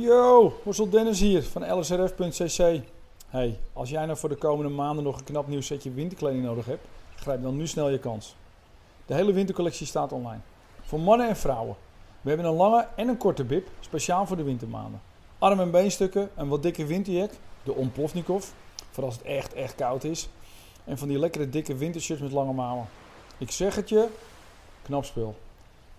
Yo, 0.00 0.52
Horsel 0.62 0.88
Dennis 0.88 1.20
hier 1.20 1.42
van 1.42 1.78
lsrf.cc. 1.78 2.80
Hey, 3.28 3.58
als 3.72 3.90
jij 3.90 4.06
nou 4.06 4.18
voor 4.18 4.28
de 4.28 4.34
komende 4.34 4.72
maanden 4.72 5.04
nog 5.04 5.18
een 5.18 5.24
knap 5.24 5.48
nieuw 5.48 5.60
setje 5.60 5.90
winterkleding 5.90 6.44
nodig 6.44 6.66
hebt, 6.66 6.86
grijp 7.16 7.42
dan 7.42 7.56
nu 7.56 7.66
snel 7.66 7.88
je 7.88 7.98
kans. 7.98 8.36
De 9.06 9.14
hele 9.14 9.32
wintercollectie 9.32 9.86
staat 9.86 10.12
online. 10.12 10.40
Voor 10.82 11.00
mannen 11.00 11.28
en 11.28 11.36
vrouwen. 11.36 11.76
We 12.20 12.28
hebben 12.28 12.46
een 12.46 12.54
lange 12.54 12.88
en 12.96 13.08
een 13.08 13.16
korte 13.16 13.44
bib, 13.44 13.68
speciaal 13.80 14.26
voor 14.26 14.36
de 14.36 14.42
wintermaanden. 14.42 15.00
Arm- 15.38 15.60
en 15.60 15.70
beenstukken, 15.70 16.30
een 16.34 16.48
wat 16.48 16.62
dikke 16.62 16.86
winterjack, 16.86 17.30
de 17.62 17.74
Omplovnikov, 17.74 18.48
voor 18.90 19.04
als 19.04 19.14
het 19.14 19.24
echt, 19.24 19.54
echt 19.54 19.74
koud 19.74 20.04
is. 20.04 20.28
En 20.84 20.98
van 20.98 21.08
die 21.08 21.18
lekkere 21.18 21.48
dikke 21.48 21.74
wintershirts 21.74 22.22
met 22.22 22.32
lange 22.32 22.52
mouwen. 22.52 22.86
Ik 23.38 23.50
zeg 23.50 23.74
het 23.74 23.88
je, 23.88 24.08
knap 24.82 25.04
spul. 25.04 25.34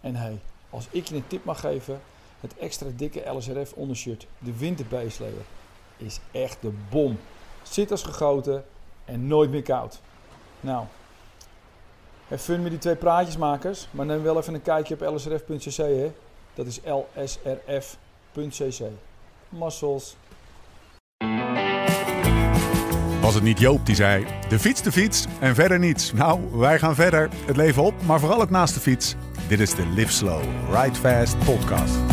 En 0.02 0.16
hey, 0.16 0.40
als 0.70 0.88
ik 0.90 1.08
je 1.08 1.16
een 1.16 1.28
tip 1.28 1.46
mag 1.46 1.60
geven, 1.60 2.02
het 2.44 2.58
extra 2.58 2.88
dikke 2.96 3.30
LSRF 3.30 3.74
ondershirt, 3.74 4.28
de 4.40 4.58
winterbeestleer, 4.58 5.46
is 5.98 6.20
echt 6.32 6.58
de 6.62 6.72
bom. 6.90 7.20
Zit 7.62 7.92
als 7.92 8.04
gegoten 8.04 8.66
en 9.06 9.28
nooit 9.28 9.50
meer 9.50 9.62
koud. 9.62 10.02
Nou, 10.60 10.86
heb 12.28 12.40
fun 12.40 12.62
met 12.62 12.72
die 12.72 12.80
twee 12.80 12.96
praatjesmakers, 12.96 13.88
maar 13.92 14.06
neem 14.06 14.24
wel 14.24 14.38
even 14.38 14.54
een 14.54 14.62
kijkje 14.62 14.94
op 14.94 15.16
lsrf.cc 15.16 15.78
hè. 15.78 16.12
Dat 16.54 16.66
is 16.66 16.80
lsrf.cc. 17.16 18.86
Muscles. 19.50 20.16
Was 23.22 23.34
het 23.34 23.44
niet 23.44 23.60
Joop 23.60 23.86
die 23.86 23.96
zei: 23.96 24.26
de 24.50 24.60
fiets, 24.60 24.82
de 24.82 24.92
fiets 24.92 25.26
en 25.40 25.56
verder 25.56 25.80
niets? 25.80 26.14
Nou, 26.14 26.40
wij 26.52 26.80
gaan 26.80 26.96
verder. 26.96 27.30
Het 27.46 27.58
leven 27.58 27.84
op, 27.84 27.94
maar 28.06 28.20
vooral 28.20 28.42
ook 28.42 28.50
naast 28.50 28.74
de 28.74 28.80
fiets. 28.80 29.16
Dit 29.48 29.60
is 29.60 29.76
de 29.76 29.86
Live 29.86 30.12
Slow, 30.12 30.42
Ride 30.72 30.96
Fast 30.96 31.38
podcast. 31.46 32.13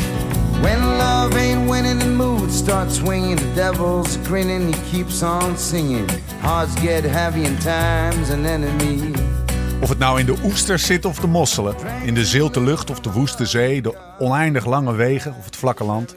When 0.60 0.80
love 0.96 1.36
ain't 1.36 1.70
winning, 1.70 1.98
the 1.98 2.08
mood 2.08 2.50
starts 2.50 2.96
swinging. 2.96 3.36
The 3.36 3.54
devil's 3.54 4.16
grinning, 4.16 4.74
he 4.74 4.90
keeps 4.90 5.22
on 5.22 5.58
singing. 5.58 6.08
Hearts 6.40 6.74
get 6.80 7.04
heavy 7.04 7.46
and 7.46 7.60
time's 7.60 8.30
an 8.30 8.46
enemy. 8.46 9.12
Of 9.80 9.88
het 9.88 9.98
nou 9.98 10.20
in 10.20 10.26
de 10.26 10.36
oesters 10.44 10.86
zit 10.86 11.04
of 11.04 11.18
de 11.18 11.26
mosselen, 11.26 11.74
in 12.04 12.14
de 12.14 12.24
zilte 12.24 12.60
lucht 12.60 12.90
of 12.90 13.00
de 13.00 13.12
woeste 13.12 13.46
zee, 13.46 13.82
de 13.82 13.94
oneindig 14.18 14.66
lange 14.66 14.94
wegen 14.94 15.34
of 15.38 15.44
het 15.44 15.56
vlakke 15.56 15.84
land. 15.84 16.16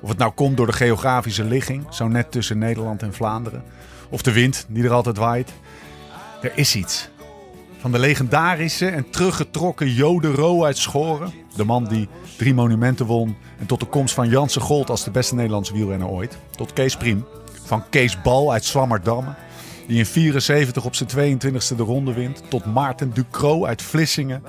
Of 0.00 0.08
het 0.08 0.18
nou 0.18 0.32
komt 0.32 0.56
door 0.56 0.66
de 0.66 0.72
geografische 0.72 1.44
ligging, 1.44 1.86
zo 1.90 2.08
net 2.08 2.30
tussen 2.30 2.58
Nederland 2.58 3.02
en 3.02 3.14
Vlaanderen. 3.14 3.62
Of 4.08 4.22
de 4.22 4.32
wind 4.32 4.66
die 4.68 4.84
er 4.84 4.92
altijd 4.92 5.16
waait. 5.16 5.52
Er 6.42 6.52
is 6.54 6.74
iets. 6.74 7.08
Van 7.78 7.92
de 7.92 7.98
legendarische 7.98 8.86
en 8.86 9.10
teruggetrokken 9.10 9.92
Jode 9.92 10.32
Ro 10.32 10.64
uit 10.64 10.78
Schoren. 10.78 11.32
De 11.56 11.64
man 11.64 11.84
die 11.84 12.08
drie 12.36 12.54
monumenten 12.54 13.06
won. 13.06 13.36
En 13.58 13.66
tot 13.66 13.80
de 13.80 13.86
komst 13.86 14.14
van 14.14 14.28
Janse 14.28 14.60
Gold 14.60 14.90
als 14.90 15.04
de 15.04 15.10
beste 15.10 15.34
Nederlandse 15.34 15.72
wielrenner 15.72 16.08
ooit. 16.08 16.38
Tot 16.50 16.72
Kees 16.72 16.96
Priem. 16.96 17.24
Van 17.64 17.88
Kees 17.90 18.22
Bal 18.22 18.52
uit 18.52 18.64
Zwammerdammen. 18.64 19.36
Die 19.86 19.98
in 19.98 20.06
74 20.06 20.84
op 20.84 20.94
zijn 20.94 21.38
22e 21.38 21.76
de 21.76 21.82
ronde 21.82 22.12
wint. 22.12 22.42
Tot 22.48 22.64
Maarten 22.64 23.14
Ducro 23.14 23.66
uit 23.66 23.82
Vlissingen. 23.82 24.42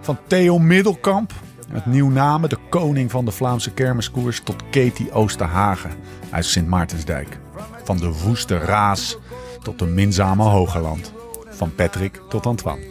Van 0.00 0.18
Theo 0.26 0.58
Middelkamp 0.58 1.32
uit 1.72 1.86
Nieuwname, 1.86 2.48
de 2.48 2.58
koning 2.68 3.10
van 3.10 3.24
de 3.24 3.30
Vlaamse 3.30 3.70
kermiskoers. 3.70 4.40
Tot 4.40 4.62
Katie 4.70 5.12
Oosterhagen 5.12 5.90
uit 6.30 6.44
Sint 6.44 6.68
Maartensdijk. 6.68 7.38
Van 7.84 7.96
de 7.96 8.12
woeste 8.12 8.58
Raas 8.58 9.16
tot 9.62 9.78
de 9.78 9.86
minzame 9.86 10.42
Hogeland. 10.42 11.12
Van 11.58 11.74
Patrick 11.74 12.20
tot 12.28 12.46
Antoine. 12.46 12.84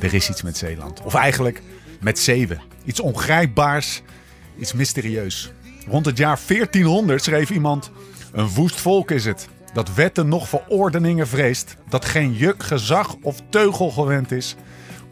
Er 0.00 0.14
is 0.14 0.30
iets 0.30 0.42
met 0.42 0.56
Zeeland. 0.56 1.02
Of 1.02 1.14
eigenlijk 1.14 1.62
met 2.00 2.18
zeven. 2.18 2.60
Iets 2.84 3.00
ongrijpbaars, 3.00 4.02
iets 4.58 4.72
mysterieus. 4.72 5.52
Rond 5.86 6.06
het 6.06 6.18
jaar 6.18 6.38
1400 6.46 7.24
schreef 7.24 7.50
iemand: 7.50 7.90
Een 8.32 8.48
woest 8.48 8.80
volk 8.80 9.10
is 9.10 9.24
het. 9.24 9.48
Dat 9.72 9.94
wetten 9.94 10.28
nog 10.28 10.48
verordeningen 10.48 11.28
vreest. 11.28 11.76
Dat 11.88 12.04
geen 12.04 12.32
juk, 12.32 12.62
gezag 12.62 13.16
of 13.22 13.36
teugel 13.50 13.90
gewend 13.90 14.32
is. 14.32 14.56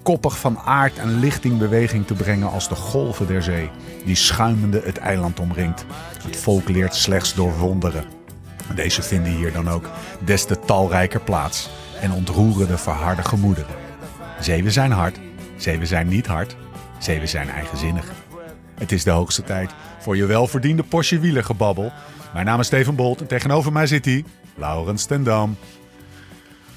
Koppig 0.02 0.38
van 0.38 0.58
aard 0.58 0.98
en 0.98 1.18
lichtingbeweging 1.18 2.06
te 2.06 2.14
brengen 2.14 2.50
als 2.50 2.68
de 2.68 2.74
golven 2.74 3.26
der 3.26 3.42
zee. 3.42 3.70
Die 4.04 4.14
schuimende 4.14 4.82
het 4.84 4.98
eiland 4.98 5.40
omringt. 5.40 5.84
Het 6.22 6.36
volk 6.36 6.68
leert 6.68 6.94
slechts 6.94 7.34
door 7.34 7.58
wonderen. 7.58 8.04
Deze 8.74 9.02
vinden 9.02 9.32
hier 9.32 9.52
dan 9.52 9.68
ook 9.68 9.90
des 10.24 10.44
te 10.44 10.58
talrijker 10.66 11.20
plaats 11.20 11.68
en 12.00 12.12
ontroeren 12.12 12.66
de 12.68 12.78
verharde 12.78 13.22
gemoederen. 13.22 13.74
Zeven 14.40 14.72
zijn 14.72 14.90
hard, 14.92 15.18
zeven 15.56 15.86
zijn 15.86 16.08
niet 16.08 16.26
hard, 16.26 16.56
zeven 16.98 17.28
zijn 17.28 17.48
eigenzinnig. 17.50 18.12
Het 18.74 18.92
is 18.92 19.04
de 19.04 19.10
hoogste 19.10 19.42
tijd 19.42 19.70
voor 20.00 20.16
je 20.16 20.26
welverdiende 20.26 20.82
Porsche 20.82 21.18
wielergebabbel. 21.18 21.92
Mijn 22.32 22.46
naam 22.46 22.60
is 22.60 22.66
Steven 22.66 22.94
Bolt 22.94 23.20
en 23.20 23.26
tegenover 23.26 23.72
mij 23.72 23.86
zit 23.86 24.04
hij, 24.04 24.24
Laurens 24.54 25.04
ten 25.04 25.22
Dam. 25.24 25.56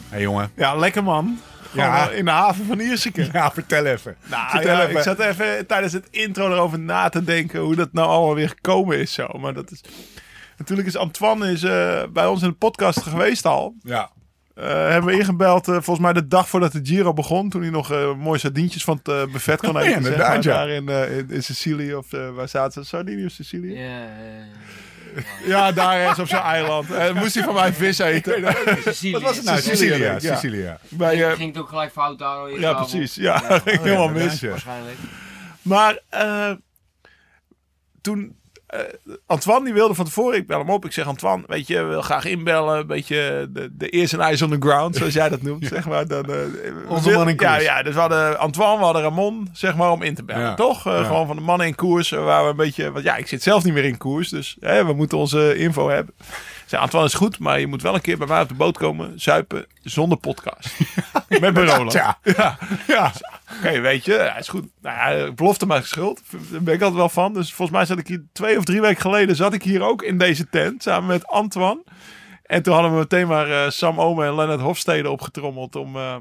Hey 0.09 0.21
jongen. 0.21 0.51
Ja, 0.55 0.75
lekker 0.75 1.03
man. 1.03 1.39
Gewoon 1.69 1.85
Ja. 1.85 2.09
eh, 2.09 2.17
in 2.17 2.25
de 2.25 2.31
haven 2.31 2.65
van 2.65 2.79
Ierseke. 2.79 3.27
Ja, 3.33 3.51
vertel 3.51 3.85
even. 3.85 4.15
Nou, 4.25 4.49
vertel 4.49 4.75
ja, 4.75 4.81
even. 4.83 4.95
ik 4.97 5.03
zat 5.03 5.19
even 5.19 5.67
tijdens 5.67 5.93
het 5.93 6.07
intro 6.09 6.51
erover 6.53 6.79
na 6.79 7.09
te 7.09 7.23
denken 7.23 7.59
hoe 7.59 7.75
dat 7.75 7.93
nou 7.93 8.07
allemaal 8.07 8.35
weer 8.35 8.49
gekomen 8.49 8.97
is 8.99 9.13
zo. 9.13 9.27
Maar 9.39 9.53
dat 9.53 9.71
is... 9.71 9.81
Natuurlijk 10.57 10.87
is 10.87 10.95
Antoine 10.97 11.51
is, 11.51 11.63
eh, 11.63 12.03
bij 12.13 12.25
ons 12.25 12.41
in 12.41 12.49
de 12.49 12.55
podcast 12.55 13.01
geweest 13.01 13.45
al. 13.45 13.73
Ja. 13.83 14.09
Eh, 14.59 14.67
hebben 14.89 15.11
we 15.11 15.17
ingebeld, 15.19 15.67
eh, 15.67 15.73
volgens 15.73 15.99
mij 15.99 16.13
de 16.13 16.27
dag 16.27 16.49
voordat 16.49 16.71
de 16.71 16.79
Giro 16.83 17.13
begon. 17.13 17.49
Toen 17.49 17.61
hij 17.61 17.69
nog 17.69 17.91
eh, 17.91 18.15
mooie 18.15 18.39
sardientjes 18.39 18.83
van 18.83 18.97
het 19.03 19.07
eh, 19.07 19.31
buffet 19.31 19.59
kon 19.59 19.73
Ja, 19.73 19.79
eten. 19.81 19.95
inderdaad, 19.95 20.43
zeg 20.43 20.53
maar, 20.55 20.67
ja. 20.69 20.85
Daar 20.85 21.03
in, 21.03 21.09
eh, 21.11 21.17
in, 21.17 21.29
in 21.31 21.43
Sicilië, 21.43 21.95
of 21.95 22.13
eh, 22.13 22.29
waar 22.29 22.47
zaten 22.47 22.81
ze? 22.83 22.87
Sardinië 22.89 23.25
of 23.25 23.31
Sicilië? 23.31 23.79
Ja, 23.79 24.07
Ja, 25.45 25.71
daar 25.81 25.99
ergens 25.99 26.19
op 26.19 26.27
zijn 26.27 26.41
eiland. 26.43 26.91
En 26.91 27.15
moest 27.15 27.33
hij 27.33 27.43
van 27.43 27.53
mij 27.53 27.73
vis 27.73 27.99
eten. 27.99 28.55
Sicilië. 28.85 29.11
Wat 29.11 29.21
was 29.21 29.35
het 29.35 29.45
nou? 29.45 29.59
Sicilië, 29.59 30.03
ja. 30.03 30.19
Sicilië. 30.19 30.77
Bij, 30.89 31.23
eh, 31.29 31.31
Ging 31.35 31.53
het 31.53 31.61
ook 31.61 31.69
gelijk 31.69 31.91
fout 31.91 32.19
daar? 32.19 32.59
ja, 32.59 32.73
precies. 32.73 33.15
Ja, 33.15 33.37
ging 33.65 33.81
helemaal 33.81 34.09
mis. 34.09 34.39
ja. 34.39 34.49
Waarschijnlijk. 34.49 34.97
Maar 35.61 35.99
eh, 36.09 36.51
toen 38.01 38.38
eh, 38.69 38.79
Antoine 39.25 39.65
die 39.65 39.73
wilde 39.73 39.93
van 39.93 40.05
tevoren, 40.05 40.37
ik 40.37 40.47
bel 40.47 40.59
hem 40.59 40.69
op. 40.69 40.85
Ik 40.85 40.91
zeg 40.91 41.07
Antoine, 41.07 41.43
weet 41.47 41.67
je, 41.67 41.83
wil 41.83 42.01
graag 42.01 42.25
inbellen. 42.25 42.79
Een 42.79 42.87
beetje 42.87 43.47
de, 43.53 43.69
de 43.71 43.89
eerste 43.89 44.17
eyes 44.17 44.41
on 44.41 44.49
the 44.49 44.57
ground, 44.67 44.95
zoals 44.95 45.13
jij 45.13 45.29
dat 45.29 45.41
noemt, 45.41 45.67
zeg 45.73 45.87
maar. 45.87 46.07
Dan, 46.07 46.25
eh, 46.25 46.35
Onze 46.87 47.09
wil- 47.09 47.17
man 47.17 47.29
in 47.29 47.35
koers. 47.35 47.49
Ja, 47.49 47.59
ja, 47.59 47.83
dus 47.83 47.93
we 47.93 47.99
hadden 47.99 48.39
Antoine, 48.39 48.77
we 48.77 48.83
hadden 48.83 49.01
Ramon, 49.01 49.49
zeg 49.53 49.75
maar, 49.75 49.91
om 49.91 50.01
in 50.01 50.15
te 50.15 50.23
bellen. 50.23 50.41
Ja. 50.41 50.53
Toch? 50.55 50.87
Eh, 50.87 50.93
Ja. 50.93 51.03
Gewoon 51.03 51.27
van 51.27 51.35
de 51.35 51.41
mannen 51.41 51.67
in 51.67 51.75
koers, 51.75 52.09
waar 52.09 52.43
we 52.43 52.49
een 52.49 52.55
beetje... 52.55 52.91
Want 52.91 53.03
ja, 53.05 53.15
ik 53.15 53.27
zit 53.27 53.43
zelf 53.43 53.63
niet 53.63 53.73
meer 53.73 53.85
in 53.85 53.97
koers, 53.97 54.29
dus 54.29 54.57
hè, 54.59 54.85
we 54.85 54.93
moeten 54.93 55.17
onze 55.17 55.55
info 55.57 55.89
hebben. 55.89 56.13
Zei, 56.69 56.81
Antoine 56.81 57.07
is 57.07 57.13
goed, 57.13 57.39
maar 57.39 57.59
je 57.59 57.67
moet 57.67 57.81
wel 57.81 57.93
een 57.93 58.01
keer 58.01 58.17
bij 58.17 58.27
mij 58.27 58.41
op 58.41 58.47
de 58.47 58.53
boot 58.53 58.77
komen, 58.77 59.19
zuipen, 59.19 59.65
zonder 59.81 60.17
podcast. 60.17 60.77
Met 61.41 61.53
Barola. 61.53 61.91
Ja. 61.91 62.19
ja. 62.23 62.57
Ja. 62.87 63.11
Oké, 63.57 63.79
weet 63.79 64.05
je, 64.05 64.13
hij 64.13 64.39
is 64.39 64.47
goed. 64.47 64.67
Nou 64.81 65.17
ja, 65.17 65.31
belofte 65.31 65.65
maar 65.65 65.83
schuld. 65.83 66.21
Daar 66.51 66.63
ben 66.63 66.73
ik 66.73 66.81
altijd 66.81 66.99
wel 66.99 67.09
van. 67.09 67.33
Dus 67.33 67.53
volgens 67.53 67.77
mij 67.77 67.85
zat 67.85 67.97
ik 67.97 68.07
hier 68.07 68.25
twee 68.33 68.57
of 68.57 68.63
drie 68.63 68.81
weken 68.81 69.01
geleden 69.01 69.35
zat 69.35 69.53
ik 69.53 69.63
hier 69.63 69.81
ook 69.81 70.01
in 70.01 70.17
deze 70.17 70.49
tent 70.49 70.83
samen 70.83 71.07
met 71.07 71.27
Antoine. 71.27 71.83
En 72.43 72.63
toen 72.63 72.73
hadden 72.73 72.91
we 72.91 72.97
meteen 72.97 73.27
maar 73.27 73.51
eh, 73.51 73.69
Sam 73.69 73.99
Ome 73.99 74.25
en 74.25 74.35
Leonard 74.35 74.61
Hofstede 74.61 75.09
opgetrommeld 75.09 75.75
om, 75.75 75.95
eh, 75.95 76.15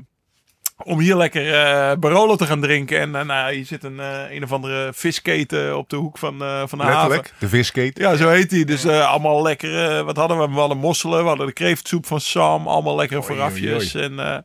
om 0.85 0.99
hier 0.99 1.17
lekker 1.17 1.55
eh 1.55 1.97
Barolo 1.99 2.37
te 2.37 2.47
gaan 2.47 2.61
drinken. 2.61 3.01
En 3.01 3.27
nou, 3.27 3.53
hier 3.55 3.65
zit 3.67 3.85
een, 3.85 4.01
eh, 4.01 4.31
een 4.31 4.43
of 4.45 4.53
andere 4.53 4.91
visketen 4.95 5.77
op 5.79 5.89
de 5.91 5.97
hoek 5.97 6.19
van, 6.19 6.43
eh, 6.43 6.63
van 6.67 6.79
de 6.79 6.85
haven. 6.85 7.01
Letterlijk. 7.11 7.35
De 7.39 7.49
viskate. 7.49 8.01
Ja, 8.01 8.17
zo 8.17 8.29
heet 8.29 8.51
hij. 8.51 8.65
Dus 8.65 8.87
allemaal 8.87 9.43
lekker. 9.43 9.89
eh, 9.99 10.03
wat 10.05 10.17
hadden 10.17 10.39
we? 10.39 10.47
We 10.49 10.59
hadden 10.59 10.79
mosselen. 10.79 11.23
We 11.23 11.29
hadden 11.29 11.47
de 11.47 11.53
kreeftsoep 11.53 12.07
van 12.07 12.21
Sam. 12.21 12.67
Allemaal 12.69 12.97
lekkere 12.97 13.21
Oei, 13.21 13.29
voorafjes. 13.29 13.95
oei, 13.95 14.05
En 14.05 14.45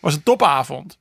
was 0.00 0.14
een 0.14 0.22
topavond. 0.22 0.98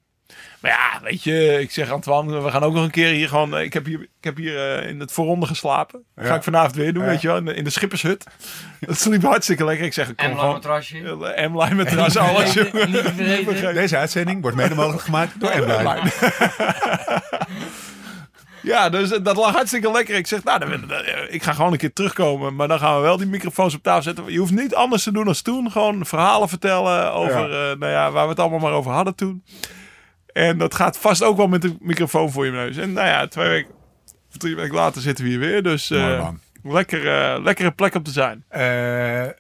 Maar 0.62 0.72
ja, 0.72 1.00
weet 1.04 1.24
je, 1.24 1.60
ik 1.62 1.72
zeg 1.72 1.92
Antoine, 1.92 2.42
we 2.42 2.52
gaan 2.52 2.64
ook 2.64 2.74
nog 2.74 2.84
een 2.84 2.90
keer 2.92 3.14
hier 3.14 3.28
gewoon. 3.28 3.56
eh, 3.56 3.64
Ik 3.64 3.74
heb 3.74 3.86
hier, 3.86 4.00
ik 4.02 4.08
heb 4.24 4.38
hier 4.38 4.72
eh, 4.80 4.90
in 4.90 5.00
het 5.00 5.12
voorronde 5.12 5.46
geslapen. 5.46 6.04
Dat 6.16 6.26
ga 6.26 6.32
Ja. 6.32 6.38
ik 6.38 6.44
vanavond 6.44 6.76
weer 6.76 6.94
doen, 6.94 7.04
Ja. 7.04 7.10
weet 7.10 7.22
je 7.22 7.28
wel, 7.28 7.38
in 7.38 7.46
de, 7.46 7.54
in 7.54 7.64
de 7.64 7.70
schippershut. 7.70 8.26
Dat 8.80 8.98
sliep 8.98 9.24
hartstikke 9.24 9.66
lekker. 9.66 9.86
Ik 9.86 9.94
zeg, 9.94 10.10
ik 10.10 10.18
kom 10.18 10.38
gewoon. 10.38 10.52
matrasje. 10.54 10.98
M-line 11.52 11.76
met 11.76 11.88
terras, 11.88 12.18
alles. 12.28 12.54
Deze 13.74 13.98
uitzending 13.98 14.42
wordt 14.42 14.58
mede 14.58 14.76
mogelijk 14.76 15.02
gemaakt 15.04 15.40
door 15.40 15.50
Emblem. 15.50 15.98
Ja, 18.62 18.90
dus 18.90 19.12
eh, 19.12 19.24
dat 19.24 19.36
lag 19.38 19.54
hartstikke 19.54 19.92
lekker. 19.92 20.16
Ik 20.16 20.28
zeg, 20.28 20.44
nou, 20.44 20.60
dan, 20.60 20.70
dan, 20.88 20.92
eh, 21.04 21.34
ik 21.34 21.44
ga 21.44 21.54
gewoon 21.54 21.72
een 21.72 21.78
keer 21.78 21.94
terugkomen. 21.94 22.56
Maar 22.56 22.68
dan 22.68 22.80
gaan 22.80 22.96
we 22.96 23.02
wel 23.02 23.18
die 23.18 23.28
microfoons 23.28 23.76
op 23.76 23.84
tafel 23.84 24.02
zetten. 24.02 24.32
Je 24.32 24.40
hoeft 24.40 24.52
niet 24.52 24.76
anders 24.76 25.04
te 25.04 25.12
doen 25.12 25.26
dan 25.26 25.34
toen. 25.44 25.72
Gewoon 25.72 26.06
verhalen 26.06 26.50
vertellen 26.50 27.14
over, 27.14 27.44
eh, 27.52 27.78
nou 27.78 27.92
ja, 27.92 28.12
waar 28.12 28.24
we 28.24 28.30
het 28.30 28.40
allemaal 28.40 28.60
maar 28.60 28.72
over 28.72 28.92
hadden 28.92 29.16
toen. 29.16 29.44
En 30.34 30.58
dat 30.58 30.76
gaat 30.76 30.98
vast 30.98 31.24
ook 31.24 31.38
wel 31.38 31.48
met 31.48 31.62
de 31.62 31.76
microfoon 31.80 32.32
voor 32.32 32.46
je 32.46 32.52
neus. 32.52 32.78
En 32.78 32.94
nou 32.94 33.08
ja, 33.08 33.28
twee 33.28 33.48
weken, 33.48 33.72
of 34.32 34.38
drie 34.38 34.56
weken 34.56 34.76
later 34.76 35.02
zitten 35.02 35.24
we 35.24 35.30
hier 35.30 35.40
weer. 35.40 35.64
Dus 35.64 35.92
eh, 35.92 36.02
Mooi, 36.02 36.18
man. 36.18 36.40
Lekker, 36.64 37.08
eh, 37.08 37.44
lekkere 37.44 37.72
plek 37.72 37.96
om 37.96 38.04
te 38.04 38.12
zijn. 38.12 38.44
Eh, 38.48 38.62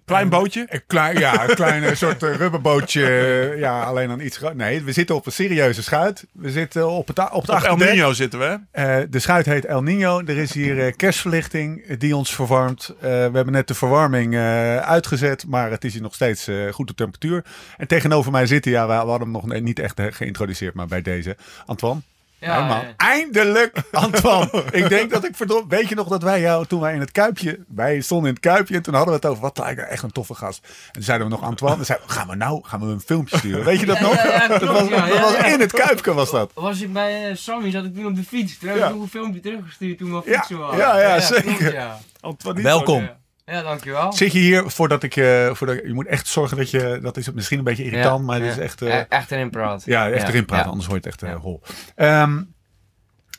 Klein 0.06 0.24
een- 0.24 0.30
bootje? 0.30 0.66
Een 0.70 0.82
klein, 0.88 1.20
ja, 1.20 1.50
een 1.50 1.56
klein 1.56 1.98
soort 1.98 2.24
eh, 2.24 2.36
rubberbootje. 2.36 3.54
ja, 3.58 3.84
alleen 3.84 4.08
dan 4.08 4.20
iets 4.20 4.38
groter. 4.38 4.56
Nee, 4.56 4.82
we 4.84 4.92
zitten 4.92 5.16
op 5.16 5.26
een 5.26 5.32
serieuze 5.32 5.84
schuit. 5.84 6.26
We 6.32 6.52
zitten 6.52 6.90
op 6.90 7.08
het, 7.08 7.20
op 7.32 7.42
het 7.48 7.50
Op 7.56 7.64
El. 7.64 7.76
Nino 7.78 8.14
zitten 8.14 8.40
we. 8.40 9.08
de 9.10 9.20
schuit 9.20 9.46
heet 9.46 9.66
El 9.66 9.84
Nino. 9.84 10.20
Er 10.26 10.38
is 10.38 10.54
hier 10.54 10.86
eh, 10.86 10.94
kerstverlichting 10.96 11.98
die 11.98 12.16
ons 12.16 12.36
verwarmt. 12.36 12.96
We 13.00 13.08
hebben 13.08 13.52
net 13.52 13.68
de 13.68 13.74
verwarming 13.76 14.36
uitgezet, 14.82 15.46
maar 15.48 15.72
het 15.72 15.84
is 15.84 15.94
hier 15.94 16.02
nog 16.02 16.14
steeds 16.14 16.48
eh 16.48 16.56
goed 16.72 16.88
de 16.88 16.94
temperatuur. 16.96 17.44
En 17.78 17.88
tegenover 17.88 18.32
mij 18.32 18.46
zitten, 18.46 18.72
ja, 18.72 18.82
we, 18.88 18.88
we 18.94 19.10
hadden 19.10 19.20
hem 19.20 19.32
nog 19.32 19.62
niet 19.62 19.80
echt 19.80 20.02
geïntroduceerd, 20.10 20.74
maar 20.74 20.88
bij 20.88 21.02
deze. 21.02 21.38
Antoine. 21.66 22.02
Ja, 22.40 22.54
Helemaal. 22.56 22.84
Eindelijk, 22.98 23.82
Antoine. 23.92 24.64
ik 24.72 24.90
denk 24.90 25.12
dat 25.12 25.24
ik 25.26 25.36
verdom. 25.36 25.66
Weet 25.70 25.90
je 25.90 25.96
nog 25.96 26.08
dat 26.08 26.24
wij 26.24 26.42
jou 26.42 26.66
toen 26.66 26.80
wij 26.80 26.94
in 26.94 27.00
het 27.00 27.12
kuipje. 27.12 27.60
Wij 27.68 28.02
stonden 28.02 28.28
in 28.28 28.34
het 28.36 28.44
kuipje 28.44 28.76
en 28.76 28.82
toen 28.82 28.94
hadden 28.94 29.14
we 29.14 29.20
het 29.20 29.30
over 29.30 29.42
wat 29.42 29.58
lijkt 29.58 29.88
echt 29.88 30.04
een 30.04 30.12
toffe 30.12 30.34
gast. 30.34 30.64
En 30.88 30.94
toen 30.94 31.04
zeiden 31.04 31.28
we 31.28 31.34
nog 31.34 31.44
Antoine. 31.44 31.78
En 31.80 31.86
zeiden 31.86 32.08
we, 32.08 32.14
gaan 32.14 32.28
we 32.28 32.36
nou 32.36 32.60
gaan 32.64 32.80
we 32.80 32.86
een 32.86 33.00
filmpje 33.02 33.38
sturen. 33.38 33.64
Weet 33.66 33.80
je 33.80 33.86
dat 33.86 33.98
Ja, 33.98 34.04
nog? 34.04 34.14
ja, 34.16 34.26
ja, 34.34 34.48
dat 34.58 34.62
was, 34.64 34.88
ja, 34.88 35.06
dat 35.08 35.16
ja, 35.16 35.22
was 35.22 35.32
ja. 35.34 35.46
in 35.46 35.60
het 35.60 35.72
kuipje 35.72 36.14
was 36.14 36.32
dat. 36.32 36.52
Was 36.54 36.82
ik 36.82 36.94
bij 36.94 37.30
eh, 37.30 37.36
Sammy, 37.36 37.72
zat 37.72 37.86
ik 37.86 37.96
toen 37.96 38.06
op 38.06 38.16
de 38.16 38.24
fiets. 38.24 38.58
Toen 38.58 38.70
heb 38.70 38.78
ik 38.78 38.90
nog 38.94 39.02
een 39.02 39.10
filmpje 39.10 39.40
teruggestuurd 39.40 39.98
toen 39.98 40.12
we 40.12 40.18
op 40.18 40.28
Ja, 40.28 40.34
fietsen 40.38 40.58
waren. 40.58 40.78
ja, 40.78 41.00
ja, 41.00 41.20
zeker. 41.20 41.56
klopt, 41.56 41.72
ja. 41.72 42.00
Antoinito. 42.20 42.64
Welkom. 42.68 43.10
Ja. 43.50 43.62
Dankjewel. 43.62 44.14
Zit 44.14 44.32
je 44.32 44.40
hier 44.40 44.70
voordat 44.70 45.04
ik 45.04 45.14
je. 45.16 45.52
Voordat, 45.54 45.80
je 45.84 45.94
moet 45.94 46.06
echt 46.06 46.28
zorgen 46.28 46.58
dat 46.58 46.70
je. 46.72 47.00
Dat 47.02 47.18
is 47.18 47.32
misschien 47.32 47.58
een 47.58 47.64
beetje 47.64 47.84
irritant, 47.84 48.20
Ja, 48.20 48.26
maar 48.26 48.36
het 48.36 48.46
ja. 48.46 48.52
is 48.52 48.58
echt. 48.58 48.80
Ja, 48.80 49.06
echt 49.10 49.32
erin 49.32 49.50
praat. 49.50 49.84
ja, 49.86 50.10
echt 50.10 50.28
erin 50.28 50.46
praten, 50.46 50.70
anders 50.70 50.88
hoort 50.88 51.04
het 51.06 51.14
echt 51.14 51.32
Ja. 51.32 51.38
hol. 51.38 51.62
Ehm, 51.96 52.42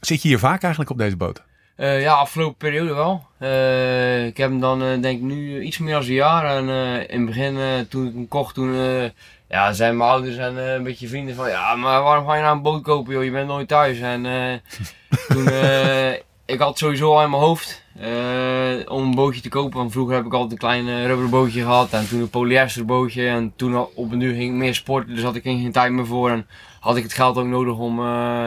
zit 0.01 0.23
je 0.23 0.29
hier 0.29 0.39
vaak 0.39 0.63
eigenlijk 0.63 0.93
op 0.93 0.99
deze 0.99 1.17
boot? 1.17 1.43
Ja, 1.77 2.13
afgelopen 2.13 2.57
periode 2.57 2.95
wel. 2.95 3.27
Ik 4.27 4.37
heb 4.37 4.51
hem 4.51 4.61
dan 4.61 4.79
denk 4.79 5.05
ik 5.19 5.21
nu 5.21 5.61
iets 5.63 5.79
meer 5.79 5.93
dan 5.93 6.03
een 6.03 6.13
jaar. 6.13 6.57
En 6.57 6.69
in 7.09 7.17
het 7.17 7.27
begin, 7.27 7.87
toen 7.89 8.07
ik 8.07 8.13
hem 8.15 8.29
kocht, 8.29 8.55
toen 8.55 8.75
ja, 9.51 9.73
zijn 9.73 9.97
mijn 9.97 10.11
ouders 10.11 10.37
en 10.37 10.57
een 10.57 10.83
beetje 10.83 11.09
vrienden 11.09 11.35
van... 11.35 11.49
Ja, 11.49 11.75
maar 11.75 12.03
waarom 12.03 12.27
ga 12.27 12.35
je 12.35 12.43
nou 12.43 12.57
een 12.57 12.63
boot 12.63 12.83
kopen 12.83 13.13
joh? 13.13 13.25
Je 13.25 13.31
bent 13.31 13.47
nooit 13.47 13.69
thuis. 13.69 14.01
En 14.01 14.27
eh, 14.27 14.55
toen... 15.29 15.47
ik 16.51 16.59
had 16.59 16.79
sowieso 16.79 17.15
al 17.15 17.23
in 17.23 17.31
mijn 17.31 17.43
hoofd 17.43 17.85
eh, 17.99 18.93
om 18.93 19.03
een 19.03 19.15
bootje 19.15 19.41
te 19.41 19.49
kopen. 19.49 19.79
Want 19.79 19.93
vroeger 19.93 20.15
heb 20.15 20.25
ik 20.25 20.33
altijd 20.33 20.53
een 20.53 20.59
klein 20.59 20.89
eh, 20.89 21.07
rubberbootje 21.07 21.61
gehad. 21.61 21.93
En 21.93 22.09
toen 22.09 22.21
een 22.21 22.31
polyesterbootje. 22.31 23.29
En 23.29 23.53
toen 23.57 23.77
op 23.95 24.13
een 24.13 24.19
duur 24.19 24.35
ging 24.35 24.53
ik 24.53 24.59
meer 24.59 24.75
sporten. 24.75 25.15
Dus 25.15 25.25
had 25.25 25.35
ik 25.35 25.43
geen 25.43 25.73
tijd 25.73 25.93
meer 25.93 26.07
voor. 26.07 26.31
En 26.31 26.47
had 26.81 26.97
ik 26.97 27.03
het 27.03 27.13
geld 27.13 27.37
ook 27.37 27.47
nodig 27.47 27.77
om... 27.77 27.99
eh, 27.99 28.47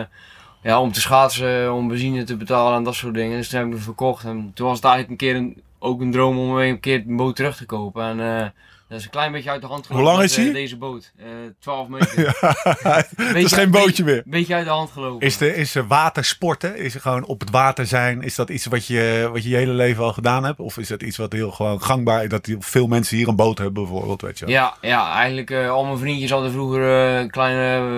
ja, 0.64 0.82
om 0.82 0.92
te 0.92 1.02
schaatsen, 1.02 1.74
om 1.74 1.88
benzine 1.88 2.24
te 2.24 2.38
betalen 2.38 2.78
en 2.78 2.84
dat 2.84 2.96
soort 2.96 3.14
dingen. 3.14 3.38
Dus 3.38 3.50
toen 3.50 3.60
heb 3.60 3.68
ik 3.68 3.74
hem 3.74 3.84
verkocht. 3.84 4.26
En 4.26 4.52
toen 4.54 4.68
was 4.68 4.76
het 4.76 4.86
eigenlijk 4.86 5.22
een 5.22 5.28
keer 5.28 5.64
ook 5.80 6.02
een 6.02 6.12
droom 6.12 6.38
om 6.40 6.58
een 6.58 6.80
keer 6.80 7.04
een 7.08 7.16
boot 7.16 7.36
terug 7.36 7.56
te 7.58 7.66
kopen. 7.66 8.20
En 8.20 8.54
dat 8.90 8.98
is 9.00 9.04
een 9.04 9.12
klein 9.12 9.32
beetje 9.32 9.50
uit 9.50 9.62
de 9.62 9.68
hand 9.68 9.86
gelopen. 9.86 10.06
lang 10.08 10.18
met, 10.22 10.30
is 10.30 10.38
eh, 10.38 10.44
hij? 10.44 10.54
deze 10.54 10.78
boot. 10.78 11.12
Eh 11.18 11.26
12 11.60 11.88
meter. 11.88 12.38
Het 13.16 13.36
is 13.36 13.52
geen 13.52 13.72
bootje 13.72 14.04
meer. 14.04 14.16
Een 14.18 14.24
beetje 14.26 14.54
uit 14.56 14.66
de 14.66 14.72
hand 14.72 14.92
gelopen. 14.92 15.28
Is, 15.28 15.38
de, 15.38 15.56
is 15.56 15.76
er 15.76 15.88
watersporten? 15.88 16.78
Is 16.78 16.94
er 16.96 17.02
gewoon 17.02 17.26
op 17.26 17.40
het 17.40 17.50
water 17.50 17.86
zijn? 17.86 18.22
Is 18.22 18.36
dat 18.36 18.50
iets 18.50 18.66
wat 18.66 18.88
je, 18.88 19.30
wat 19.32 19.44
je 19.44 19.50
je 19.50 19.56
hele 19.56 19.72
leven 19.72 20.04
al 20.04 20.14
gedaan 20.14 20.44
hebt? 20.44 20.60
Of 20.60 20.78
is 20.78 20.88
dat 20.88 21.02
iets 21.02 21.18
wat 21.18 21.32
heel 21.32 21.52
gewoon 21.52 21.82
gangbaar 21.82 22.24
is? 22.24 22.30
Dat 22.30 22.50
veel 22.60 22.88
mensen 22.88 23.18
hier 23.18 23.28
een 23.28 23.36
boot 23.36 23.58
hebben 23.58 23.84
bijvoorbeeld, 23.84 24.22
weet 24.22 24.40
je? 24.40 24.48
Ja, 24.48 24.74
ja, 24.82 25.14
eigenlijk 25.14 25.50
eh, 25.52 25.70
al 25.70 25.86
mijn 25.86 25.98
vriendjes 25.98 26.32
hadden 26.32 26.52
vroeger 26.52 26.82
eh, 26.84 27.20
een 27.20 27.30
klein 27.30 27.56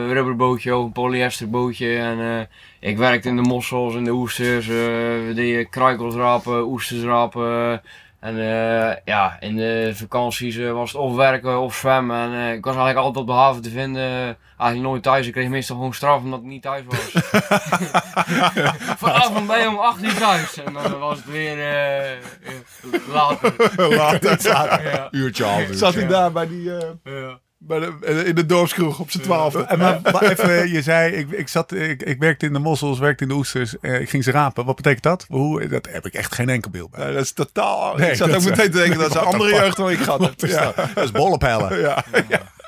eh, 0.08 0.12
rubberbootje, 0.14 0.72
een 0.72 0.92
polyesterbootje. 0.92 1.98
En 1.98 2.20
eh, 2.20 2.90
ik 2.90 2.98
werkte 2.98 3.28
in 3.30 3.36
de 3.36 3.42
mossels, 3.42 3.96
in 3.96 4.04
de 4.04 4.12
oesters. 4.12 4.68
eh, 4.68 4.74
we 4.76 5.32
deden 5.36 5.70
kruikels 5.70 6.16
rapen, 6.16 6.66
oesters 6.68 7.02
rapen. 7.04 7.82
En 8.26 8.40
eh, 8.40 8.96
ja, 9.06 9.38
in 9.40 9.56
de 9.56 9.92
vakanties 9.94 10.58
eh, 10.58 10.72
was 10.72 10.92
het 10.92 11.02
of 11.02 11.16
werken 11.16 11.60
of 11.60 11.76
zwemmen. 11.76 12.18
En 12.18 12.34
eh, 12.34 12.54
ik 12.54 12.66
was 12.66 12.76
eigenlijk 12.76 13.06
altijd 13.06 13.26
op 13.26 13.28
de 13.28 13.38
haven 13.38 13.62
te 13.62 13.70
vinden. 13.70 14.38
eigenlijk 14.58 14.90
nooit 14.90 15.04
thuis. 15.04 15.28
Ik 15.28 15.34
kreeg 15.34 15.50
meestal 15.50 15.76
gewoon 15.76 15.94
straf 15.94 16.22
omdat 16.22 16.40
ik 16.40 16.46
niet 16.46 16.62
thuis 16.62 16.84
was. 16.88 17.12
Vanavond 18.98 19.48
ben 19.48 19.60
je 19.60 19.68
om 19.68 19.78
8 19.78 20.04
uur 20.04 20.18
thuis. 20.18 20.58
En 20.64 20.74
dan 20.74 21.00
was 21.00 21.18
het 21.18 21.26
weer 21.26 21.58
later. 23.08 23.54
Later. 23.96 25.08
Uurtje, 25.12 25.44
half 25.44 25.60
uurtje. 25.60 25.76
Zat 25.76 25.94
hij 25.94 26.08
daar 26.08 26.32
bij 26.32 26.48
die, 26.48 26.78
eh, 26.78 26.90
Ja. 27.04 27.40
Eh, 27.70 28.28
in 28.28 28.36
de 28.36 28.46
dorpskroeg 28.46 29.00
op 29.00 29.12
zijn 29.12 29.24
twaalfde. 29.24 29.62
En 29.64 29.78
maar, 29.80 30.00
maar 30.12 30.24
even, 30.24 30.72
je 30.72 30.82
zei, 30.82 31.12
ik, 31.14 31.32
ik, 31.32 31.48
zat, 31.48 31.72
ik, 31.74 32.04
ik 32.04 32.20
werkte 32.20 32.46
in 32.46 32.54
de 32.54 32.60
mossels, 32.60 33.00
werkte 33.00 33.24
in 33.24 33.30
de 33.30 33.36
oesters. 33.36 33.80
eh, 33.80 34.00
ik 34.02 34.10
ging 34.10 34.24
ze 34.24 34.32
rapen. 34.32 34.66
Wat 34.66 34.76
betekent 34.76 35.04
dat? 35.04 35.26
Hoe, 35.30 35.68
dat 35.68 35.88
heb 35.92 36.06
ik 36.06 36.14
echt 36.14 36.34
geen 36.36 36.50
enkel 36.50 36.72
beeld 36.72 36.92
bij. 36.92 37.06
Nee, 37.06 37.14
dat 37.14 37.24
is 37.24 37.32
totaal... 37.32 37.96
Nee, 37.96 38.10
ik 38.10 38.16
zat 38.16 38.30
ook 38.30 38.36
is- 38.36 38.46
meteen 38.46 38.72
te 38.72 38.78
denken 38.78 39.00
dat 39.00 39.12
ze 39.12 39.18
What 39.20 39.30
the 39.32 39.36
andere 39.38 39.56
jeugd 39.56 39.78
dan 39.78 39.90
ik 39.90 39.98
gehad 40.00 40.20
heb. 40.20 40.44
Is 40.44 40.50
Ja. 40.52 40.64
dat? 40.76 40.76
Dat 40.96 41.04
is 41.04 41.12
bollepellen. 41.12 41.80
Ja. 41.80 42.04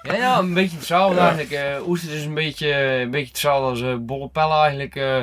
Ja, 0.04 0.14
ja, 0.16 0.40
een 0.40 0.54
beetje 0.54 0.78
hetzelfde 0.78 1.20
eigenlijk. 1.20 1.52
eh 1.52 1.88
oester 1.88 2.14
is 2.14 2.24
een 2.26 2.34
beetje, 2.34 2.74
een 2.74 3.12
beetje 3.12 3.28
hetzelfde 3.28 3.70
als 3.70 3.82
eh 3.82 3.96
bolle 4.00 4.30
pellen 4.30 4.58
eigenlijk. 4.58 4.96
eh. 4.96 5.22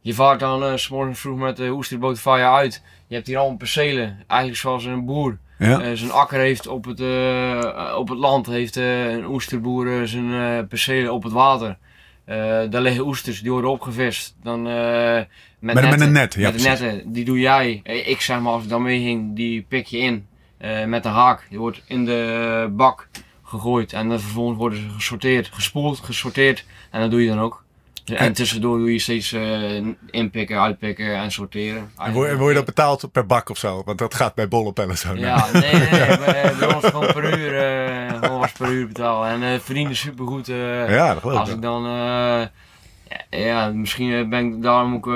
je 0.00 0.14
vaart 0.14 0.40
dan 0.40 0.64
eh, 0.64 0.76
s 0.76 0.88
morgens 0.88 1.20
vroeg 1.20 1.38
met 1.38 1.56
de 1.56 1.68
oesterboot 1.70 2.18
vaar 2.20 2.38
je 2.38 2.44
uit. 2.48 2.82
Je 3.06 3.14
hebt 3.14 3.26
hier 3.26 3.38
allemaal 3.38 3.56
percelen. 3.56 4.24
Eigenlijk 4.26 4.60
zoals 4.60 4.84
een 4.84 5.04
boer 5.04 5.38
Ja. 5.68 5.80
eh, 5.80 5.90
zijn 5.92 6.10
akker 6.10 6.38
heeft 6.38 6.66
op 6.66 6.84
het, 6.84 7.00
eh, 7.00 7.94
op 7.98 8.08
het 8.08 8.18
land. 8.18 8.46
Heeft 8.46 8.76
eh, 8.76 9.10
een 9.10 9.24
oesterboer 9.26 10.06
zijn 10.08 10.68
percelen 10.68 11.12
op 11.12 11.22
het 11.22 11.32
water. 11.32 11.76
Daar 12.70 12.80
liggen 12.82 13.06
oesters, 13.06 13.40
die 13.40 13.50
worden 13.50 13.70
opgevist. 13.70 14.36
Dan, 14.42 14.62
met, 14.62 15.28
Met, 15.58 15.74
met 15.74 15.84
netten. 15.84 16.06
een 16.06 16.12
net, 16.12 16.34
ja 16.34 16.50
met 16.50 16.58
de 16.62 16.68
netten, 16.68 17.12
die 17.12 17.24
doe 17.24 17.38
jij. 17.40 17.80
Ik 17.82 18.20
zeg 18.20 18.40
maar, 18.40 18.52
als 18.52 18.62
ik 18.62 18.68
dan 18.68 18.82
mee 18.82 19.00
ging, 19.02 19.36
die 19.36 19.62
pik 19.68 19.86
je 19.86 19.98
in 19.98 20.26
met 20.86 21.04
een 21.04 21.12
haak. 21.12 21.46
Die 21.48 21.58
wordt 21.58 21.82
in 21.86 22.04
de 22.04 22.68
bak 22.72 23.08
gegooid 23.42 23.92
en 23.92 24.08
dan 24.08 24.20
vervolgens 24.20 24.58
worden 24.58 24.78
ze 24.78 24.88
gesorteerd, 24.88 25.50
gespoeld, 25.52 26.00
gesorteerd 26.00 26.64
en 26.90 27.00
dat 27.00 27.10
doe 27.10 27.22
je 27.22 27.28
dan 27.28 27.40
ook. 27.40 27.61
En, 28.04 28.16
En- 28.16 28.32
tussendoor 28.32 28.78
doe 28.78 28.92
je 28.92 28.98
steeds 28.98 29.32
eh, 29.32 29.84
inpikken, 30.10 30.60
uitpikken 30.60 31.14
en 31.16 31.30
sorteren. 31.32 31.90
En 31.98 32.12
word, 32.12 32.36
word 32.36 32.48
je 32.48 32.54
dat 32.54 32.64
betaald 32.64 33.12
per 33.12 33.26
bak 33.26 33.48
of 33.48 33.58
zo? 33.58 33.82
Want 33.84 33.98
dat 33.98 34.14
gaat 34.14 34.34
bij 34.34 34.48
bollepellen 34.48 34.98
zo. 34.98 35.14
Ja, 35.14 35.46
nee, 35.52 35.60
nee, 35.62 35.90
nee. 35.90 36.18
Bij, 36.24 36.54
bij 36.58 36.74
ons 36.74 36.84
gewoon 36.84 37.12
per 37.12 37.38
uur, 37.38 37.60
gewoon 38.20 38.38
was 38.38 38.52
per 38.52 38.68
uur 38.70 38.86
betalen. 38.86 39.28
En 39.30 39.42
eh 39.54 39.60
verdiende 39.60 39.94
supergoed. 39.94 40.46
Ja, 40.46 41.12
dat 41.12 41.22
geloof 41.22 41.38
als 41.38 41.48
ik. 41.50 41.62
dan, 41.62 41.82
ja, 41.82 42.50
ja, 43.30 43.68
misschien 43.68 44.28
ben 44.28 44.46
ik 44.46 44.62
daarom 44.62 44.94
ook 44.94 45.10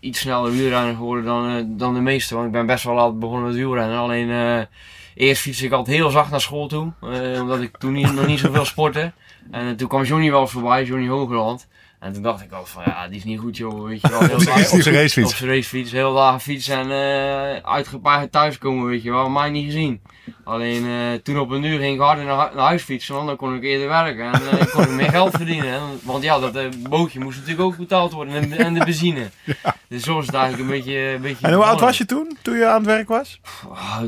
iets 0.00 0.20
sneller 0.20 0.52
wielrenner 0.52 0.94
geworden 0.94 1.24
dan, 1.24 1.64
dan 1.76 1.94
de 1.94 2.00
meesten. 2.00 2.34
Want 2.36 2.48
ik 2.48 2.52
ben 2.54 2.66
best 2.66 2.84
wel 2.84 2.94
laat 2.94 3.18
begonnen 3.18 3.46
met 3.46 3.54
wielrennen. 3.56 3.98
Alleen 3.98 4.66
eerst 5.14 5.42
fietste 5.42 5.64
ik 5.64 5.72
altijd 5.72 5.96
heel 5.96 6.10
zacht 6.10 6.30
naar 6.30 6.40
school 6.40 6.68
toe. 6.68 6.92
omdat 7.40 7.60
ik 7.60 7.76
toen 7.78 7.92
niet, 7.92 8.14
nog 8.14 8.26
niet 8.26 8.38
zoveel 8.38 8.64
sportte. 8.64 9.12
En 9.50 9.76
toen 9.76 9.88
kwam 9.88 10.02
Johnny 10.02 10.30
wel 10.30 10.46
voorbij, 10.46 10.84
Johnny 10.84 11.08
Hogerland. 11.08 11.68
En 12.00 12.12
toen 12.12 12.22
dacht 12.22 12.42
ik 12.42 12.52
al 12.52 12.66
van 12.66 12.82
ja, 12.86 13.08
die 13.08 13.16
is 13.16 13.24
niet 13.24 13.38
goed 13.38 13.56
joh. 13.56 13.84
Weet 13.86 14.00
je 14.00 14.08
wel, 14.08 14.20
heel 14.24 14.34
Op 14.34 14.40
zijn- 14.42 14.58
laag- 14.58 14.72
op 14.72 14.80
zijn 14.80 14.94
racefiets. 14.94 15.30
Op 15.30 15.36
zijn 15.36 15.50
racefiets, 15.50 15.92
heel 15.92 16.10
laag 16.12 16.42
fietsen 16.42 16.76
en 16.78 16.90
eh 16.90 17.70
uitgepaard 17.70 18.32
thuiskomen, 18.32 18.86
weet 18.86 19.02
je 19.02 19.10
wel. 19.10 19.28
Mij 19.30 19.50
niet 19.50 19.64
gezien. 19.64 20.00
Alleen 20.44 20.86
eh, 20.86 21.20
toen 21.22 21.38
op 21.38 21.50
een 21.50 21.64
uur 21.64 21.78
ging 21.78 21.94
ik 21.94 22.00
harder 22.00 22.24
naar, 22.24 22.48
hu- 22.48 22.54
naar 22.56 22.64
huis 22.66 22.82
fietsen, 22.82 23.14
want 23.14 23.26
dan 23.26 23.36
kon 23.36 23.54
ik 23.54 23.62
eerder 23.62 23.88
werken 23.88 24.32
en 24.32 24.58
eh, 24.58 24.66
kon 24.72 24.82
ik 24.82 24.90
meer 24.90 25.10
geld 25.10 25.30
verdienen. 25.36 25.72
En- 25.72 25.80
want 26.02 26.22
ja, 26.22 26.38
dat 26.38 26.56
eh, 26.56 26.64
bootje 26.88 27.20
moest 27.20 27.36
natuurlijk 27.38 27.64
ook 27.66 27.76
betaald 27.76 28.12
worden 28.12 28.34
en, 28.34 28.52
en 28.52 28.74
de 28.74 28.84
benzine. 28.84 29.30
Dus 29.88 30.02
zo 30.02 30.18
is 30.18 30.26
het 30.26 30.34
eigenlijk 30.34 30.70
een 30.70 30.76
beetje... 30.76 30.98
Een 30.98 31.20
beetje 31.20 31.46
En 31.46 31.52
hoe 31.54 31.64
oud 31.64 31.80
was 31.80 31.98
je 31.98 32.04
toen, 32.04 32.36
toen 32.42 32.56
je 32.56 32.66
aan 32.66 32.76
het 32.76 32.86
werk 32.86 33.08
was? 33.08 33.40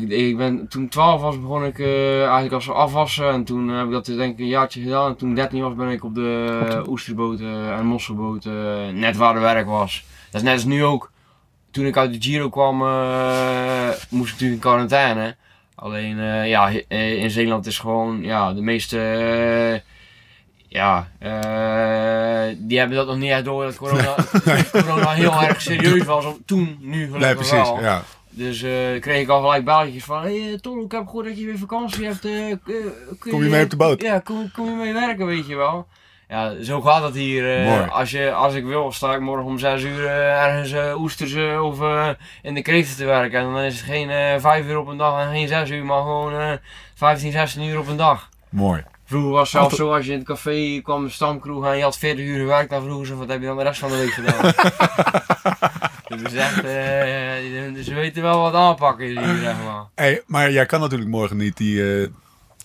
Ik, 0.00 0.09
ik 0.09 0.37
ben, 0.37 0.69
toen 0.69 0.88
12 0.88 1.21
was 1.21 1.40
begon 1.40 1.64
ik 1.64 1.78
eigenlijk 1.81 2.52
als 2.52 2.71
afwassen 2.71 3.31
en 3.31 3.45
toen 3.45 3.69
heb 3.69 3.87
ik 3.87 3.93
dat 3.93 4.05
denk 4.07 4.33
ik 4.33 4.38
een 4.38 4.47
jaartje 4.47 4.83
gedaan. 4.83 5.11
En 5.11 5.16
toen 5.16 5.31
ik 5.31 5.37
13 5.37 5.62
was 5.62 5.75
ben 5.75 5.88
ik 5.88 6.05
op 6.05 6.14
de 6.14 6.85
oesterboten 6.88 7.73
mosselboten 7.87 8.99
net 8.99 9.17
waar 9.17 9.35
de 9.35 9.41
werk 9.41 9.67
was. 9.67 10.05
Dat 10.31 10.41
is 10.41 10.47
net 10.47 10.55
als 10.55 10.65
nu 10.65 10.85
ook. 10.85 11.11
Toen 11.71 11.87
ik 11.87 11.97
uit 11.97 12.12
de 12.12 12.29
Giro 12.29 12.49
kwam 12.49 12.83
eh, 12.83 13.89
moest 14.09 14.29
ik 14.29 14.33
natuurlijk 14.33 14.53
in 14.53 14.59
quarantaine. 14.59 15.37
Alleen 15.75 16.19
eh, 16.21 16.49
ja, 16.49 16.73
eh, 16.89 17.23
in 17.23 17.31
Zeeland 17.31 17.67
is 17.67 17.79
gewoon 17.79 18.23
ja, 18.23 18.53
de 18.53 18.61
meeste... 18.61 19.83
ja, 20.69 21.09
die 22.59 22.79
hebben 22.79 22.97
dat 22.97 23.07
nog 23.07 23.17
niet 23.17 23.31
echt 23.31 23.45
door 23.45 23.65
dat 23.65 23.77
corona, 23.77 24.15
corona 24.73 25.11
heel 25.11 25.43
erg 25.43 25.61
serieus 25.62 26.05
was. 26.05 26.25
Toen, 26.47 26.79
nu 26.81 27.05
gelukkig 27.05 27.21
Nee, 27.21 27.35
precies. 27.35 27.53
wel. 27.53 27.81
Ja. 27.81 28.03
Dus 28.31 28.61
kreeg 29.01 29.21
ik 29.21 29.29
al 29.29 29.41
gelijk 29.41 29.65
belletjes 29.65 30.05
van, 30.05 30.23
hey, 30.23 30.59
Tom, 30.61 30.81
ik 30.85 30.93
heb 30.93 31.07
gehoord 31.07 31.27
dat 31.27 31.39
je 31.39 31.47
weer 31.47 31.59
vakantie 31.59 32.05
hebt. 32.05 32.21
Kom 33.19 33.43
je 33.43 33.51
mee 33.51 33.65
op 33.65 33.71
de 33.71 33.77
boot? 33.77 34.03
Ja, 34.03 34.19
kom, 34.19 34.51
kom 34.51 34.69
je 34.69 34.75
mee 34.75 34.93
werken, 34.93 35.27
weet 35.27 35.47
je 35.47 35.57
wel. 35.57 35.87
Ja, 36.33 36.62
zo 36.62 36.81
gaat 36.81 37.03
het 37.03 37.15
hier. 37.15 37.59
eh, 37.59 37.67
Mooi. 37.67 37.89
als, 37.91 38.11
je, 38.11 38.33
als 38.33 38.55
ik 38.55 38.65
wil, 38.65 38.93
sta 38.93 39.15
ik 39.15 39.21
morgen 39.21 39.45
om 39.47 39.59
6 39.59 39.83
uur 39.83 40.07
eh, 40.07 40.43
ergens 40.45 40.73
eh, 40.73 41.01
oesters 41.01 41.35
of 41.61 41.79
in 42.43 42.55
de 42.55 42.62
kreeften 42.62 42.97
te 42.97 43.05
werken. 43.05 43.39
En 43.41 43.45
dan 43.53 43.59
is 43.62 43.75
het 43.77 43.85
geen 43.85 44.11
eh 44.11 44.41
5 44.41 44.67
uur 44.67 44.79
op 44.79 44.87
een 44.87 44.97
dag 44.97 45.21
en 45.27 45.31
geen 45.33 45.49
6 45.49 45.71
uur, 45.71 45.85
maar 45.85 45.99
gewoon 46.03 46.35
eh 46.41 46.53
15, 46.95 47.33
16 47.33 47.62
uur 47.62 47.79
op 47.79 47.89
een 47.89 47.97
dag. 47.97 48.29
Mooi. 48.49 48.83
Vroeger 49.05 49.31
was 49.31 49.53
het 49.53 49.61
zelfs 49.61 49.77
zo, 49.77 49.93
als 49.95 50.07
je 50.07 50.12
in 50.12 50.19
het 50.19 50.27
café 50.27 50.81
kwam, 50.83 51.09
stamkroeg 51.09 51.67
en 51.67 51.77
je 51.77 51.83
had 51.83 51.99
40 51.99 52.25
uur 52.25 52.39
gewerkt, 52.39 52.71
dan 52.71 52.83
vroegen 52.83 53.07
ze, 53.07 53.17
wat 53.17 53.29
heb 53.29 53.41
je 53.41 53.47
dan 53.47 53.57
de 53.57 53.62
rest 53.62 53.81
van 53.81 53.91
de 53.91 53.97
week 53.97 54.11
gedaan? 54.12 54.53
Dus 56.23 56.33
echt, 56.33 56.57
eh, 56.65 57.83
ze 57.83 57.93
weten 57.95 58.23
wel 58.23 58.41
wat 58.41 58.55
aanpakken 58.55 59.07
hier, 59.07 59.37
zeg 59.43 59.55
maar. 59.65 59.85
Hey, 59.95 60.23
maar 60.27 60.51
jij 60.51 60.67
kan 60.67 60.81
natuurlijk 60.81 61.11
morgen 61.11 61.37
niet 61.37 61.57
die, 61.57 62.03
eh, 62.03 62.09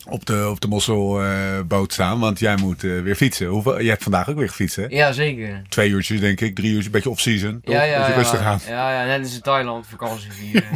op 0.10 0.26
de, 0.26 0.48
op 0.50 0.60
de 0.62 0.68
mosselboot 0.68 1.94
staan, 1.94 2.20
want 2.20 2.40
jij 2.40 2.56
moet 2.56 2.84
eh, 2.84 3.02
weer 3.02 3.16
fietsen. 3.16 3.48
Hoeveel, 3.48 3.80
je 3.82 3.90
hebt 3.90 4.04
vandaag 4.04 4.30
ook 4.30 4.36
weer 4.38 4.48
gefietst, 4.48 4.76
hè? 4.76 4.86
Ja, 4.90 5.12
zeker. 5.12 5.62
Twee 5.70 5.90
uurtjes, 5.90 6.20
denk 6.20 6.42
ik. 6.42 6.56
Drie 6.56 6.68
uurtjes, 6.68 6.86
een 6.86 6.92
beetje 6.92 7.10
off-season. 7.10 7.62
Ja, 7.64 7.84
ja, 7.84 8.08
ja, 8.08 8.14
rustig 8.16 8.42
aan. 8.42 8.60
ja, 8.68 8.92
ja, 9.02 9.06
net 9.08 9.20
als 9.20 9.36
in 9.36 9.42
Thailand, 9.42 9.88
vakantie 9.88 10.32
vieren. 10.32 10.70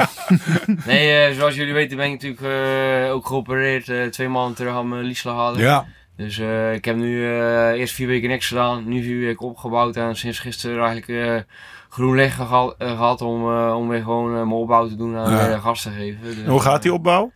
nee, 0.86 1.26
eh, 1.26 1.36
zoals 1.36 1.56
jullie 1.56 1.74
weten 1.74 1.98
ben 1.98 2.06
ik 2.06 2.12
natuurlijk 2.12 2.42
eh, 2.42 3.14
ook 3.14 3.28
geopereerd. 3.28 4.12
twee 4.14 4.28
maanden 4.30 4.56
terug 4.56 4.74
aan 4.74 4.90
mijn 4.90 5.04
liesslaghalen. 5.04 5.60
Ja, 5.60 5.86
Dus 6.18 6.38
ik 6.74 6.86
heb 6.86 6.96
nu 6.96 7.26
eerst 7.74 7.94
vier 7.94 8.08
weken 8.08 8.30
niks 8.30 8.48
gedaan, 8.48 8.88
nu 8.88 9.04
vier 9.04 9.20
weken 9.26 9.48
opgebouwd 9.48 9.96
en 9.96 10.16
sinds 10.16 10.40
gisteren 10.40 10.84
eigenlijk 10.86 11.08
eh, 11.08 11.42
groen 11.90 12.16
licht 12.16 12.36
geha- 12.36 12.74
eh, 12.78 12.88
gehad 12.90 13.22
om, 13.22 13.44
om 13.56 13.88
weer 13.88 14.02
gewoon 14.04 14.32
mijn 14.32 14.50
opbouw 14.52 14.88
te 14.88 14.96
doen 14.96 15.16
en 15.18 15.32
Ja. 15.32 15.48
weer 15.48 15.60
gas 15.60 15.82
te 15.82 15.90
geven. 15.90 16.20
Dus, 16.22 16.36
hoe 16.48 16.60
gaat 16.62 16.82
die 16.82 16.94
opbouw? 16.94 17.32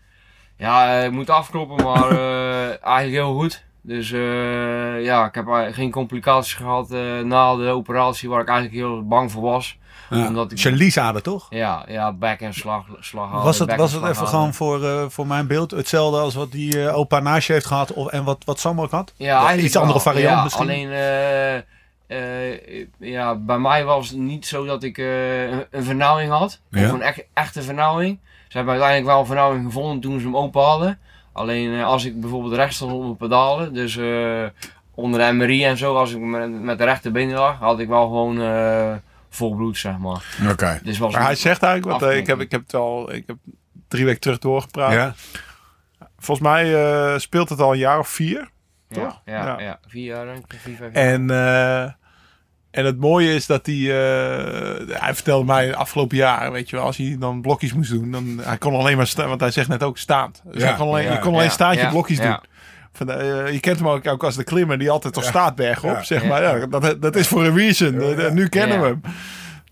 Ja, 0.57 0.99
eh, 0.99 1.05
ik 1.05 1.11
moet 1.11 1.29
afkloppen, 1.29 1.83
maar 1.85 2.11
eh, 2.11 2.67
eigenlijk 2.95 3.11
heel 3.25 3.33
goed. 3.33 3.63
Dus 3.81 4.11
eh, 4.11 5.03
ja, 5.03 5.25
ik 5.25 5.35
heb 5.35 5.45
geen 5.71 5.91
complicaties 5.91 6.53
gehad 6.53 6.91
eh, 6.91 7.19
na 7.19 7.55
de 7.55 7.67
operatie 7.69 8.29
waar 8.29 8.41
ik 8.41 8.47
eigenlijk 8.47 8.77
heel 8.77 9.07
bang 9.07 9.31
voor 9.31 9.41
was. 9.41 9.77
ja. 10.09 10.27
Omdat 10.27 10.51
ik- 10.51 11.21
toch? 11.21 11.45
Ja, 11.49 11.85
ja 11.87 12.13
back 12.13 12.39
en 12.39 12.53
slag, 12.53 12.85
slag 12.99 13.29
halen, 13.29 13.43
Was 13.43 13.59
het, 13.59 13.75
was 13.75 13.91
het 13.91 14.03
even 14.03 14.27
gewoon 14.27 14.53
voor, 14.53 14.83
eh, 14.85 15.05
voor 15.09 15.27
mijn 15.27 15.47
beeld 15.47 15.71
hetzelfde 15.71 16.19
als 16.19 16.33
wat 16.35 16.51
die 16.51 16.85
eh, 16.87 16.97
opa 16.97 17.19
naast 17.19 17.47
je 17.47 17.53
heeft 17.53 17.65
gehad 17.65 17.93
of, 17.93 18.07
en 18.07 18.23
wat, 18.23 18.37
wat 18.45 18.59
Sam 18.59 18.81
ook 18.81 18.91
had? 18.91 19.13
Ja, 19.17 19.55
Iets 19.55 19.75
andere 19.75 19.99
variant 19.99 20.35
ja, 20.37 20.43
misschien? 20.43 20.65
Alleen, 20.65 20.91
eh, 20.91 21.55
eh, 22.07 22.85
ja, 22.99 23.35
bij 23.35 23.57
mij 23.57 23.83
was 23.85 24.09
het 24.09 24.17
niet 24.17 24.45
zo 24.45 24.65
dat 24.65 24.83
ik 24.83 24.97
eh, 24.97 25.43
een, 25.51 25.65
een 25.71 25.83
vernauwing 25.83 26.31
had. 26.31 26.59
Ja. 26.69 26.85
Of 26.85 26.91
een 26.91 27.01
echt, 27.01 27.23
echte 27.33 27.61
vernauwing. 27.61 28.19
Ze 28.55 28.61
hebben 28.61 28.79
uiteindelijk 28.81 29.11
wel 29.11 29.21
een 29.21 29.33
vernauwing 29.35 29.65
gevonden 29.65 29.99
toen 29.99 30.19
ze 30.19 30.25
hem 30.25 30.37
open 30.37 30.61
hadden. 30.61 30.99
Alleen 31.31 31.73
eh, 31.73 31.85
als 31.85 32.05
ik 32.05 32.21
bijvoorbeeld 32.21 32.53
rechts 32.53 32.75
stond 32.75 32.91
op 32.91 33.01
mijn 33.01 33.17
pedalen, 33.17 33.73
dus 33.73 33.97
eh, 33.97 34.43
onder 34.93 35.19
de 35.19 35.31
MRI 35.33 35.65
en 35.65 35.77
zo, 35.77 35.95
als 35.95 36.13
ik 36.13 36.19
met, 36.19 36.61
met 36.61 36.77
de 36.77 36.83
rechterbeen 36.83 37.31
lag, 37.31 37.59
had 37.59 37.79
ik 37.79 37.87
wel 37.87 38.03
gewoon 38.03 38.41
eh, 38.41 38.93
vol 39.29 39.55
bloed, 39.55 39.77
zeg 39.77 39.97
maar. 39.97 40.23
Oké. 40.51 40.79
Dus 40.83 40.97
was 40.97 41.13
Maar 41.13 41.23
hij 41.23 41.35
zegt 41.35 41.63
eigenlijk, 41.63 41.99
want 41.99 42.13
ik, 42.13 42.27
heb, 42.27 42.39
ik 42.39 42.51
heb 42.51 42.61
het 42.61 42.73
al 42.73 43.13
ik 43.13 43.23
heb 43.27 43.37
drie 43.87 44.05
weken 44.05 44.21
terug 44.21 44.37
doorgepraat. 44.37 44.93
Ja? 44.93 45.13
Volgens 46.17 46.47
mij 46.47 46.75
eh, 46.75 47.17
speelt 47.17 47.49
het 47.49 47.59
al 47.59 47.71
een 47.71 47.77
jaar 47.77 47.99
of 47.99 48.07
vier. 48.07 48.49
ja, 48.87 48.95
toch? 49.01 49.21
Ja, 49.25 49.45
Ja. 49.45 49.59
ja. 49.59 49.79
vier 49.87 50.05
jaar 50.05 50.25
denk 50.25 50.51
ik, 50.51 50.59
vier, 50.59 50.75
vijf 50.75 50.93
jaar. 50.93 51.03
En, 51.03 51.29
eh, 51.29 51.91
en 52.75 52.85
het 52.85 52.99
mooie 52.99 53.33
is 53.33 53.45
dat 53.45 53.65
hij, 53.65 53.75
eh, 53.75 54.99
hij 54.99 55.13
vertelde 55.13 55.45
mij 55.45 55.75
afgelopen 55.75 56.17
jaar, 56.17 56.51
weet 56.51 56.69
je 56.69 56.75
wel, 56.75 56.85
als 56.85 56.97
hij 56.97 57.15
dan 57.19 57.41
blokjes 57.41 57.73
moest 57.73 57.91
doen, 57.91 58.11
dan 58.11 58.39
hij 58.41 58.57
kon 58.57 58.75
alleen 58.75 58.97
maar 58.97 59.07
staan, 59.07 59.27
want 59.27 59.39
hij 59.39 59.51
zegt 59.51 59.67
net 59.67 59.83
ook 59.83 59.97
staand. 59.97 60.41
Dus 60.45 60.61
Ja, 60.61 60.67
hij 60.67 60.77
kon 60.77 60.87
alleen, 60.87 61.03
ja, 61.03 61.11
je 61.11 61.19
kon 61.19 61.33
alleen 61.33 61.77
ja, 61.77 61.89
blokjes 61.89 62.17
ja. 62.17 62.23
doen. 62.23 62.39
Van, 62.91 63.11
eh, 63.11 63.51
je 63.51 63.59
kent 63.59 63.77
hem 63.77 63.87
ook, 63.87 64.07
ook 64.07 64.23
als 64.23 64.35
de 64.35 64.43
klimmer 64.43 64.77
die 64.77 64.89
altijd 64.89 65.17
op 65.17 65.23
staat 65.23 65.55
bergop, 65.55 66.03
zeg 66.03 66.25
maar. 66.25 66.41
Ja, 66.41 66.65
dat, 66.65 67.01
dat 67.01 67.15
is 67.15 67.27
voor 67.27 67.45
een 67.45 67.57
reason. 67.57 68.33
Nu 68.33 68.47
kennen 68.47 68.81
we 68.81 68.85
hem. 68.85 69.01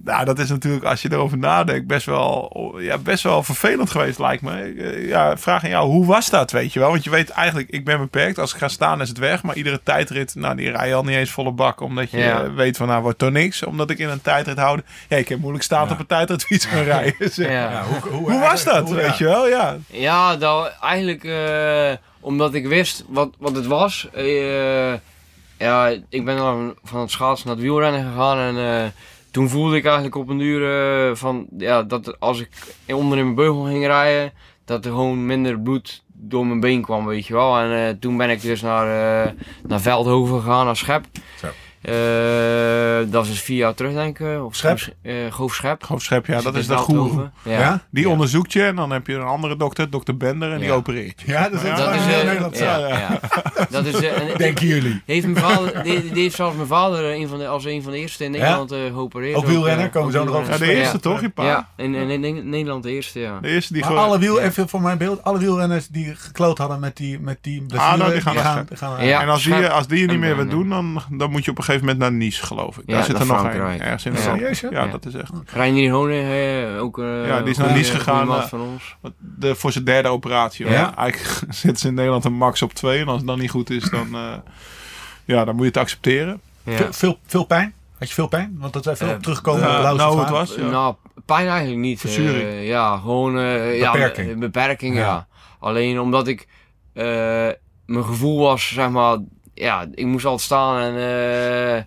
Nou, 0.05 0.25
dat 0.25 0.39
is 0.39 0.49
natuurlijk, 0.49 0.85
als 0.85 1.01
je 1.01 1.11
erover 1.11 1.37
nadenkt, 1.37 1.87
best 1.87 2.05
wel, 2.05 2.75
ja, 2.79 2.97
best 2.97 3.23
wel 3.23 3.43
vervelend 3.43 3.89
geweest, 3.91 4.19
lijkt 4.19 4.41
me. 4.41 4.51
Eh, 4.61 5.07
Ja, 5.07 5.37
vraag 5.37 5.63
aan 5.63 5.69
jou, 5.69 5.87
hoe 5.89 6.05
was 6.05 6.29
dat, 6.29 6.51
weet 6.51 6.73
je 6.73 6.79
wel? 6.79 6.89
Want 6.89 7.03
je 7.03 7.09
weet 7.09 7.29
eigenlijk, 7.29 7.69
ik 7.69 7.85
ben 7.85 7.97
beperkt. 7.99 8.39
Als 8.39 8.51
ik 8.53 8.57
ga 8.59 8.67
staan 8.67 9.01
is 9.01 9.09
het 9.09 9.17
weg. 9.17 9.43
Maar 9.43 9.55
iedere 9.55 9.79
tijdrit, 9.83 10.35
nou, 10.35 10.55
die 10.55 10.71
rij 10.71 10.87
je 10.87 10.93
al 10.93 11.03
niet 11.03 11.15
eens 11.15 11.31
volle 11.31 11.51
bak. 11.51 11.79
Omdat 11.81 12.11
je 12.11 12.17
Ja. 12.17 12.51
weet 12.51 12.77
van, 12.77 12.87
nou, 12.87 13.01
wordt 13.01 13.17
toch 13.17 13.31
niks. 13.31 13.63
Omdat 13.63 13.89
ik 13.89 13.97
in 13.99 14.09
een 14.09 14.21
tijdrit 14.21 14.57
houd. 14.57 14.81
Ja, 15.09 15.17
ik 15.17 15.29
heb 15.29 15.39
moeilijk 15.39 15.63
staan 15.63 15.91
op 15.91 15.99
een 15.99 16.05
tijdritfiets 16.05 16.65
gaan 16.71 16.83
rijden. 16.83 17.31
Ja. 17.35 17.51
Ja, 17.51 17.83
hoe, 17.83 18.19
Hoe 18.31 18.39
was 18.39 18.63
dat, 18.63 18.87
hoe- 18.87 18.95
weet 18.95 19.17
je 19.17 19.23
wel? 19.25 19.47
Ja. 19.47 19.77
Ja, 19.87 20.35
nou, 20.35 20.69
eigenlijk 20.81 21.23
eh, 21.23 21.91
omdat 22.19 22.53
ik 22.53 22.67
wist 22.67 23.03
wat, 23.07 23.29
wat 23.37 23.55
het 23.55 23.65
was. 23.65 24.07
eh, 24.13 24.93
ja, 25.57 25.87
ik 26.09 26.25
ben 26.25 26.37
dan 26.37 26.75
van 26.83 26.99
het 27.01 27.11
schaatsen 27.11 27.47
naar 27.47 27.55
het 27.55 27.65
wielrennen 27.65 28.05
gegaan 28.11 28.37
en 28.57 28.57
eh, 28.83 28.89
toen 29.33 29.49
voelde 29.49 29.75
ik 29.75 29.85
eigenlijk 29.85 30.15
op 30.15 30.29
een 30.29 30.37
duur 30.37 30.61
eh, 31.09 31.15
van, 31.15 31.47
ja, 31.57 31.83
dat 31.83 32.19
als 32.19 32.39
ik 32.39 32.49
onder 32.87 33.17
in 33.17 33.23
mijn 33.23 33.35
beugel 33.35 33.63
ging 33.63 33.85
rijden, 33.85 34.33
dat 34.65 34.85
er 34.85 34.91
gewoon 34.91 35.25
minder 35.25 35.59
bloed 35.59 36.03
door 36.07 36.45
mijn 36.45 36.59
been 36.59 36.81
kwam, 36.81 37.05
weet 37.05 37.27
je 37.27 37.33
wel. 37.33 37.57
En 37.57 37.87
eh, 37.87 37.95
toen 37.99 38.17
ben 38.17 38.29
ik 38.29 38.41
dus 38.41 38.61
naar, 38.61 39.25
eh, 39.25 39.31
naar 39.67 39.81
Veldhoven 39.81 40.41
gegaan, 40.41 40.65
naar 40.65 40.75
Schep. 40.75 41.05
Eh, 41.83 43.11
dat 43.11 43.27
is 43.27 43.41
vier 43.41 43.57
jaar 43.57 43.73
terug, 43.73 43.93
denk 43.93 44.19
ik. 44.19 44.43
Of 44.43 44.55
Schep? 44.55 44.79
eh 45.01 45.13
Goof 45.29 45.53
Schep. 45.53 45.83
Hoofdschep, 45.83 46.25
ja, 46.25 46.41
dat 46.41 46.55
is 46.55 46.67
de. 46.67 46.73
Veldhoven. 46.73 47.33
Ja. 47.43 47.59
Ja? 47.59 47.81
Die 47.91 48.03
Ja. 48.03 48.09
onderzoekt 48.09 48.53
je 48.53 48.63
en 48.63 48.75
dan 48.75 48.91
heb 48.91 49.07
je 49.07 49.13
een 49.13 49.21
andere 49.21 49.57
dokter, 49.57 49.89
dokter 49.89 50.17
Bender, 50.17 50.51
en 50.51 50.59
die 50.59 50.71
opereert 50.71 51.21
je. 51.25 51.31
Ja, 51.31 51.49
dat 51.49 51.63
is, 51.63 51.69
Dat 51.69 51.95
is, 51.95 52.01
eh, 52.05 52.23
Nederland. 52.25 52.57
ja. 52.57 53.19
Dat 53.69 53.85
is, 53.85 53.93
eh, 54.01 54.21
en- 54.31 54.37
Denken 54.43 54.67
jullie? 54.67 55.01
Heeft 55.05 55.27
mijn 55.27 55.45
vader, 55.45 55.83
die, 55.83 56.11
die 56.11 56.21
heeft 56.23 56.35
zelfs 56.35 56.55
mijn 56.55 56.67
vader 56.67 57.09
eh, 57.11 57.19
een 57.19 57.27
van 57.27 57.37
de, 57.37 57.47
als 57.47 57.65
een 57.65 57.83
van 57.83 57.91
de 57.91 57.97
eerste 57.97 58.23
in 58.23 58.31
Nederland 58.31 58.71
eh, 58.71 58.79
geopereerd. 58.93 59.35
Ook 59.37 59.45
wielrenner? 59.45 59.85
eh, 59.85 59.91
Komen 59.91 60.07
we 60.11 60.13
zo 60.17 60.19
ook 60.23 60.27
nog 60.29 60.35
over 60.37 60.59
de 60.59 60.73
eerste 60.73 60.99
toch, 60.99 61.21
je 61.21 61.29
pa? 61.29 61.43
Ja, 61.45 61.67
in, 61.77 61.95
in, 61.95 62.09
in- 62.09 62.23
in 62.23 62.49
Nederland 62.49 62.83
de 62.83 62.91
eerste, 62.91 63.19
ja. 63.19 63.39
De 63.41 63.47
eerste 63.47 63.73
die 63.73 63.81
Maar 63.81 63.91
gewoon... 63.91 64.05
alle 64.07 64.19
wiel, 64.19 64.39
Ja. 64.39 64.45
even 64.45 64.69
voor 64.69 64.81
mijn 64.81 64.97
beeld, 64.97 65.23
alle 65.23 65.37
wielrenners 65.39 65.87
die 65.87 66.15
gekloot 66.15 66.57
hadden 66.57 66.79
met 66.79 66.97
die, 66.97 67.19
met 67.19 67.37
die 67.41 67.61
blessure, 67.61 67.91
Ah, 67.93 67.99
nou, 67.99 68.11
die 68.11 68.21
gaan 68.21 68.37
gaan, 68.37 68.97
en 68.99 69.29
als 69.29 69.43
die, 69.43 69.67
als 69.67 69.87
die 69.87 69.99
je 69.99 70.07
niet 70.07 70.19
meer 70.19 70.35
wil 70.35 70.47
doen, 70.47 70.69
dan, 70.69 71.01
dan 71.11 71.31
moet 71.31 71.45
je 71.45 71.51
op 71.51 71.57
een 71.57 71.63
gegeven 71.63 71.71
moment 71.79 71.99
naar 71.99 72.11
Nice, 72.11 72.45
geloof 72.45 72.77
ik. 72.77 72.87
Daar 72.87 72.97
Ja, 72.97 73.03
zit 73.03 73.19
er 73.19 73.25
nog 73.25 73.43
een. 73.43 73.49
Ergens 73.81 74.05
in 74.05 74.13
Ja. 74.13 74.19
Serieus? 74.19 74.59
Ja, 74.59 74.69
Ja. 74.71 74.87
dat 74.87 75.05
is 75.05 75.13
echt. 75.13 75.31
Reinier 75.45 75.91
Honing, 75.91 76.29
eh, 76.29 76.81
ook 76.81 76.99
eh 76.99 77.27
Ja, 77.27 77.39
die 77.41 77.49
is 77.49 77.57
naar 77.57 77.73
Nice 77.73 77.91
gegaan, 77.91 78.27
eh, 78.29 78.41
van 78.43 78.61
ons. 78.61 78.95
De, 79.19 79.55
voor 79.55 79.71
zijn 79.71 79.83
derde 79.83 80.07
operatie. 80.09 80.65
hoor. 80.65 80.73
Ja. 80.75 80.95
Eigenlijk 80.97 81.39
zitten 81.53 81.77
ze 81.81 81.87
in 81.87 81.93
Nederland 81.93 82.25
een 82.25 82.33
max 82.33 82.61
op 82.61 82.73
twee. 82.73 82.99
En 83.01 83.07
als 83.07 83.17
het 83.17 83.27
dan 83.27 83.39
niet 83.39 83.49
goed 83.49 83.69
is, 83.69 83.89
dan, 83.89 84.07
eh, 84.15 84.33
ja, 85.25 85.45
dan 85.45 85.53
moet 85.55 85.63
je 85.63 85.69
het 85.71 85.77
accepteren. 85.77 86.41
Ja. 86.63 86.75
Veel, 86.77 86.87
veel, 86.91 87.19
veel 87.25 87.43
pijn? 87.43 87.73
Had 87.99 88.07
je 88.07 88.13
veel 88.13 88.27
pijn? 88.27 88.55
Want 88.59 88.73
dat 88.73 88.83
zijn 88.83 88.97
veel 88.97 89.09
op 89.13 89.21
terugkomen 89.23 89.63
op 89.91 89.95
nou, 89.97 90.19
het 90.19 90.29
was. 90.29 90.55
Ja. 90.55 90.69
Nou, 90.69 90.95
pijn 91.25 91.47
eigenlijk 91.47 91.79
niet. 91.81 91.99
Verzuring. 91.99 92.43
Eh, 92.47 92.67
ja, 92.67 92.97
gewoon... 92.97 93.37
eh, 93.39 93.77
ja, 93.79 93.91
Beperking. 93.91 94.27
be- 94.33 94.37
beperking, 94.37 94.95
Ja. 94.95 95.01
ja. 95.01 95.27
Alleen 95.59 95.99
omdat 95.99 96.27
ik... 96.27 96.47
eh, 96.93 97.03
mijn 97.85 98.03
gevoel 98.05 98.39
was, 98.39 98.67
zeg 98.73 98.89
maar... 98.89 99.17
Ja, 99.53 99.87
ik 99.93 100.05
moest 100.05 100.25
altijd 100.25 100.41
staan 100.43 100.81
en... 100.81 100.95
eh, 100.97 101.83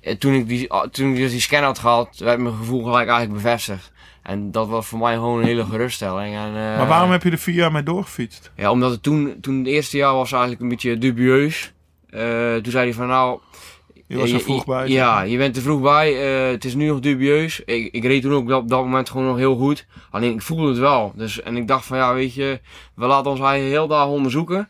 en 0.00 0.18
toen 0.18 0.32
ik 0.34 0.48
die, 0.48 0.70
ah, 0.70 0.88
toen 0.88 1.10
ik 1.10 1.16
dus 1.16 1.30
die 1.30 1.40
scan 1.40 1.62
had 1.62 1.78
gehad, 1.78 2.16
werd 2.18 2.38
mijn 2.40 2.54
gevoel 2.54 2.82
gelijk 2.82 3.08
eigenlijk 3.08 3.42
bevestigd. 3.42 3.92
En 4.22 4.50
dat 4.50 4.68
was 4.68 4.86
voor 4.86 4.98
mij 4.98 5.14
gewoon 5.14 5.38
een 5.38 5.44
hele 5.46 5.64
geruststelling. 5.64 6.34
En, 6.34 6.46
eh, 6.46 6.52
Maar 6.52 6.86
waarom 6.86 7.10
heb 7.10 7.22
je 7.22 7.30
er 7.30 7.38
vier 7.38 7.54
jaar 7.54 7.72
mee 7.72 7.82
doorgefietst? 7.82 8.52
Ja, 8.56 8.70
omdat 8.70 8.90
het 8.90 9.02
toen, 9.02 9.36
toen 9.40 9.58
het 9.58 9.66
eerste 9.66 9.96
jaar 9.96 10.12
was 10.14 10.32
eigenlijk 10.32 10.62
een 10.62 10.68
beetje 10.68 10.98
dubieus. 10.98 11.72
Eh, 12.10 12.54
toen 12.54 12.72
zei 12.72 12.84
hij 12.84 12.94
van 12.94 13.06
nou... 13.06 13.40
Je 14.06 14.16
was 14.18 14.30
er 14.30 14.40
vroeg 14.40 14.66
bij. 14.66 14.88
Ja, 14.88 15.22
je 15.22 15.36
bent 15.36 15.56
er 15.56 15.62
vroeg 15.62 15.80
bij. 15.80 16.12
het 16.50 16.64
is 16.64 16.74
nu 16.74 16.86
nog 16.86 17.00
dubieus. 17.00 17.60
Ik, 17.64 17.92
ik 17.92 18.04
reed 18.04 18.22
toen 18.22 18.32
ook 18.32 18.50
op 18.50 18.68
dat 18.68 18.84
moment 18.84 19.10
gewoon 19.10 19.26
nog 19.26 19.36
heel 19.36 19.56
goed. 19.56 19.86
Alleen 20.10 20.32
ik 20.34 20.42
voelde 20.42 20.68
het 20.68 20.78
wel. 20.78 21.12
Dus, 21.16 21.42
en 21.42 21.56
ik 21.56 21.68
dacht 21.68 21.84
van 21.86 21.96
ja, 21.96 22.14
weet 22.14 22.34
je, 22.34 22.60
we 22.94 23.06
laten 23.06 23.30
ons 23.30 23.40
eigenlijk 23.40 23.70
heel 23.72 23.86
dag 23.86 24.06
onderzoeken. 24.06 24.68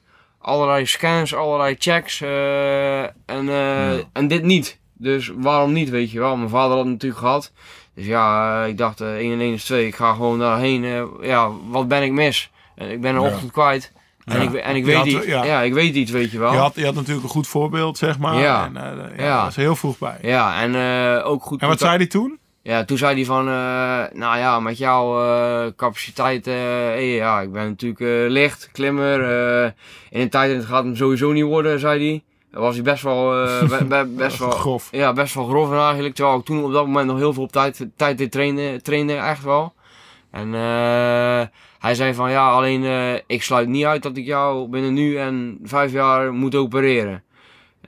Allerlei 0.48 0.86
scans, 0.86 1.34
allerlei 1.34 1.76
checks. 1.78 2.20
eh, 2.20 3.02
en, 3.02 3.48
eh, 3.48 3.92
en 4.12 4.28
dit 4.28 4.42
niet. 4.42 4.78
Dus 4.94 5.32
waarom 5.36 5.72
niet, 5.72 5.90
weet 5.90 6.10
je 6.10 6.18
wel. 6.18 6.36
Mijn 6.36 6.48
vader 6.48 6.70
had 6.76 6.78
het 6.84 6.92
natuurlijk 6.92 7.20
gehad. 7.20 7.52
Dus 7.94 8.06
ja, 8.06 8.62
eh, 8.62 8.68
ik 8.68 8.78
dacht 8.78 9.00
eh 9.00 9.08
1 9.08 9.32
en 9.32 9.40
1 9.40 9.52
is 9.52 9.64
2. 9.64 9.86
Ik 9.86 9.94
ga 9.94 10.12
gewoon 10.12 10.38
daarheen. 10.38 11.08
ja, 11.20 11.50
wat 11.68 11.88
ben 11.88 12.02
ik 12.02 12.12
mis? 12.12 12.50
Ik 12.76 13.00
ben 13.00 13.14
een 13.14 13.20
Ja. 13.22 13.28
ochtend 13.28 13.52
kwijt. 13.52 13.92
En, 14.24 14.42
Ja. 14.42 14.48
ik, 14.50 14.54
en 14.54 14.76
ik 14.76 14.84
weet 14.84 14.94
had- 14.96 15.06
iets. 15.06 15.26
ja. 15.26 15.44
Ja. 15.44 15.60
ik 15.60 15.72
weet 15.74 15.94
iets, 15.94 16.10
weet 16.10 16.30
je 16.30 16.38
wel. 16.38 16.52
Je 16.52 16.58
had, 16.58 16.74
je 16.74 16.84
had 16.84 16.94
natuurlijk 16.94 17.24
een 17.24 17.30
goed 17.30 17.46
voorbeeld, 17.48 17.98
zeg 17.98 18.18
maar. 18.18 18.34
Ja. 18.40 18.70
En, 18.74 19.12
ja, 19.16 19.44
was 19.44 19.56
heel 19.56 19.76
vroeg 19.76 19.98
bij. 19.98 20.18
Ja, 20.22 20.60
en 20.60 20.76
ook 21.22 21.42
goed. 21.42 21.60
En 21.60 21.68
wat 21.68 21.78
zei 21.78 21.96
hij 21.96 22.06
toen? 22.06 22.37
Ja, 22.68 22.84
toen 22.84 22.98
zei 22.98 23.14
hij 23.14 23.24
van, 23.24 23.48
eh, 23.48 24.04
nou 24.12 24.38
ja, 24.38 24.60
met 24.60 24.78
jouw 24.78 25.22
eh, 25.22 25.72
capaciteit, 25.76 26.46
eh, 26.46 26.54
hey, 26.54 27.14
ja, 27.14 27.40
ik 27.40 27.52
ben 27.52 27.66
natuurlijk 27.66 28.30
licht, 28.32 28.68
klimmer. 28.72 29.20
in 30.10 30.20
een 30.20 30.28
tijd 30.28 30.64
gaat 30.64 30.76
het 30.76 30.84
hem 30.84 30.96
sowieso 30.96 31.32
niet 31.32 31.44
worden, 31.44 31.78
zei 31.78 32.08
hij. 32.08 32.22
Was 32.60 32.74
hij 32.74 32.84
best 32.84 33.02
wel, 33.02 33.30
be- 33.68 33.84
be- 33.88 34.12
best 34.16 34.38
wel, 34.38 34.50
Grof. 34.50 34.88
ja, 34.90 35.12
best 35.12 35.34
wel 35.34 35.46
grof 35.46 35.72
eigenlijk. 35.72 36.14
Terwijl 36.14 36.38
ik 36.38 36.44
toen 36.44 36.64
op 36.64 36.72
dat 36.72 36.86
moment 36.86 37.06
nog 37.06 37.18
heel 37.18 37.32
veel 37.32 37.42
op 37.42 37.52
tijd, 37.52 37.86
tijd 37.96 38.18
dit 38.18 38.30
trainde, 38.30 38.82
trainde, 38.82 39.14
echt 39.14 39.42
wel. 39.42 39.72
En 40.30 40.52
hij 41.78 41.94
zei 41.94 42.14
van, 42.14 42.30
ja, 42.30 42.50
alleen 42.50 42.84
ik 43.26 43.42
sluit 43.42 43.68
niet 43.68 43.84
uit 43.84 44.02
dat 44.02 44.16
ik 44.16 44.24
jou 44.24 44.68
binnen 44.68 44.92
nu 44.92 45.16
en 45.16 45.58
vijf 45.62 45.92
jaar 45.92 46.32
moet 46.32 46.54
opereren. 46.54 47.22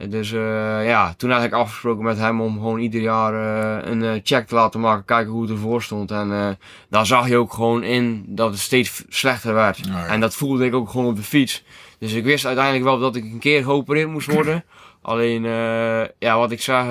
Dus 0.08 0.32
eh, 0.32 0.86
ja, 0.86 1.14
toen 1.16 1.30
had 1.30 1.42
ik 1.42 1.52
afgesproken 1.52 2.04
met 2.04 2.18
hem 2.18 2.40
om 2.40 2.52
gewoon 2.52 2.78
ieder 2.78 3.00
jaar 3.00 3.34
eh, 3.34 3.90
een 3.90 4.02
eh, 4.02 4.20
check 4.22 4.46
te 4.46 4.54
laten 4.54 4.80
maken, 4.80 5.04
kijken 5.04 5.32
hoe 5.32 5.42
het 5.42 5.50
ervoor 5.50 5.82
stond. 5.82 6.10
En 6.10 6.58
daar 6.88 7.06
zag 7.06 7.28
je 7.28 7.36
ook 7.36 7.52
gewoon 7.52 7.82
in 7.82 8.24
dat 8.28 8.50
het 8.50 8.60
steeds 8.60 9.04
slechter 9.08 9.54
werd. 9.54 9.80
Ja. 9.86 10.06
En 10.06 10.20
dat 10.20 10.34
voelde 10.34 10.64
ik 10.64 10.74
ook 10.74 10.90
gewoon 10.90 11.06
op 11.06 11.16
de 11.16 11.22
fiets. 11.22 11.64
Dus 11.98 12.12
ik 12.12 12.24
wist 12.24 12.46
uiteindelijk 12.46 12.84
wel 12.84 12.98
dat 12.98 13.16
ik 13.16 13.24
een 13.24 13.38
keer 13.38 13.62
geopereerd 13.62 14.08
moest 14.08 14.32
worden. 14.32 14.64
Alleen, 15.02 15.42
ja, 16.18 16.38
wat 16.38 16.50
ik 16.50 16.60
zeg, 16.60 16.84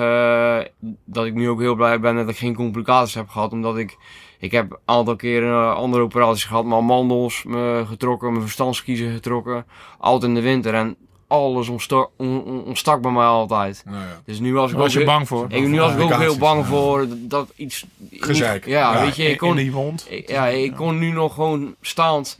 dat 1.04 1.26
ik 1.26 1.34
nu 1.34 1.48
ook 1.48 1.60
heel 1.60 1.74
blij 1.74 2.00
ben 2.00 2.16
dat 2.16 2.28
ik 2.28 2.36
geen 2.36 2.54
complicaties 2.54 3.14
heb 3.14 3.28
gehad. 3.28 3.52
Omdat 3.52 3.76
ik, 3.78 3.96
ik 4.38 4.52
heb 4.52 4.70
een 4.70 4.78
aantal 4.84 5.16
keren 5.16 5.74
andere 5.74 6.02
operaties 6.02 6.44
gehad. 6.44 6.64
Mijn 6.64 6.84
mandels 6.84 7.44
me 7.44 7.84
getrokken, 7.86 8.30
mijn 8.30 8.42
verstandskiezen 8.42 9.12
getrokken. 9.12 9.66
Altijd 9.98 10.30
in 10.30 10.34
de 10.34 10.42
winter. 10.42 10.74
En 10.74 10.96
alles 11.30 11.68
ontstak, 11.68 12.10
on- 12.16 12.42
on- 12.44 12.64
ontstak 12.64 13.00
bij 13.02 13.10
mij 13.10 13.24
altijd. 13.24 13.82
Nou 13.86 13.98
ja. 13.98 14.20
Dus 14.24 14.38
nu 14.38 14.54
was 14.54 14.70
ik 14.70 14.76
was 14.76 14.94
ook 14.94 15.00
je 15.00 15.04
bang 15.06 15.28
voor. 15.28 15.46
ik, 15.48 15.66
nu 15.66 15.80
was 15.80 15.92
ik 15.92 16.00
ook 16.00 16.14
heel 16.14 16.38
bang 16.38 16.60
ja. 16.60 16.66
voor 16.66 17.06
dat 17.10 17.48
iets... 17.56 17.84
niet- 17.96 18.24
Gezeik. 18.24 18.66
Ja, 18.66 18.92
Ja, 18.94 19.00
weet 19.00 19.16
je, 19.16 19.30
ik 19.30 19.38
kon, 19.38 19.50
in 19.50 19.56
die 19.56 19.72
wond. 19.72 20.06
ik- 20.08 20.28
ja, 20.28 20.46
ik 20.46 20.74
kon 20.74 20.98
nu 20.98 21.10
nog 21.10 21.34
gewoon 21.34 21.74
staand. 21.80 22.38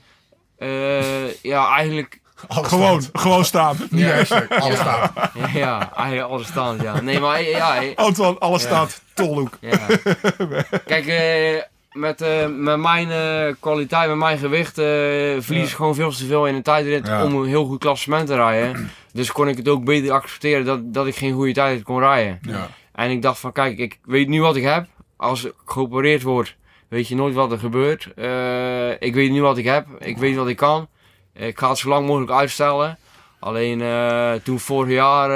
eh, 0.59 1.33
ja, 1.43 1.75
eigenlijk. 1.77 2.19
Alles 2.49 2.69
Gewoon, 2.69 3.03
staat. 3.03 3.21
gewoon 3.23 3.45
staan. 3.45 3.77
Niet 3.91 4.11
hashtag, 4.11 4.49
alles 4.49 4.79
Ja. 4.79 4.83
staat. 4.83 5.31
Ja, 5.55 5.93
eigenlijk 5.97 6.29
alles 6.31 6.47
staand, 6.47 6.83
ja. 6.83 7.01
Nee, 7.01 7.21
maar 7.21 7.43
ja. 7.43 7.83
Antoine, 7.95 8.39
alles 8.39 8.63
Ja. 8.63 8.69
staat. 8.69 9.01
Tolhoek. 9.15 9.59
ja. 9.61 9.79
Kijk, 10.87 11.07
eh, 11.07 11.63
met, 11.93 12.21
eh, 12.21 12.47
met 12.47 12.79
mijn 12.79 13.11
eh, 13.11 13.55
kwaliteit, 13.61 14.09
met 14.09 14.19
mijn 14.19 14.39
gewicht, 14.39 14.79
eh, 14.79 14.85
verlies 15.39 15.71
ik 15.71 15.77
gewoon 15.77 15.95
veel 15.95 16.11
te 16.11 16.27
veel 16.27 16.47
in 16.47 16.55
een 16.55 16.63
tijdrit 16.63 17.07
Ja. 17.07 17.25
om 17.25 17.35
een 17.35 17.49
heel 17.49 17.65
goed 17.65 17.79
klassement 17.79 18.27
te 18.27 18.35
rijden. 18.35 18.91
Dus 19.13 19.33
kon 19.33 19.49
ik 19.49 19.57
het 19.57 19.69
ook 19.69 19.85
beter 19.85 20.13
accepteren 20.13 20.65
dat, 20.65 20.95
dat 20.95 21.07
ik 21.07 21.17
geen 21.17 21.33
goede 21.33 21.53
tijdrit 21.53 21.83
kon 21.85 21.99
rijden. 21.99 22.39
Ja. 22.43 22.69
En 22.93 23.11
ik 23.11 23.23
dacht 23.23 23.39
van, 23.39 23.53
kijk, 23.53 23.79
ik 23.79 23.99
weet 24.05 24.29
nu 24.29 24.41
wat 24.41 24.57
ik 24.57 24.63
heb. 24.63 24.87
Als 25.17 25.45
ik 25.45 25.53
geopereerd 25.65 26.23
word, 26.23 26.57
weet 26.89 27.09
je 27.09 27.15
nooit 27.15 27.35
wat 27.35 27.53
er 27.53 27.59
gebeurt. 27.59 28.05
Ik 29.03 29.15
weet 29.15 29.31
nu 29.31 29.43
wat 29.43 29.59
ik 29.59 29.65
heb. 29.65 29.87
Ik 29.99 30.19
weet 30.19 30.37
wat 30.37 30.49
ik 30.49 30.57
kan. 30.57 30.89
Ik 31.35 31.59
ga 31.59 31.69
het 31.69 31.79
zo 31.79 31.89
lang 31.89 32.07
mogelijk 32.07 32.33
uitstellen. 32.33 32.99
Alleen 33.41 33.83
toen 34.43 34.59
vorig 34.59 34.93
jaar 34.93 35.29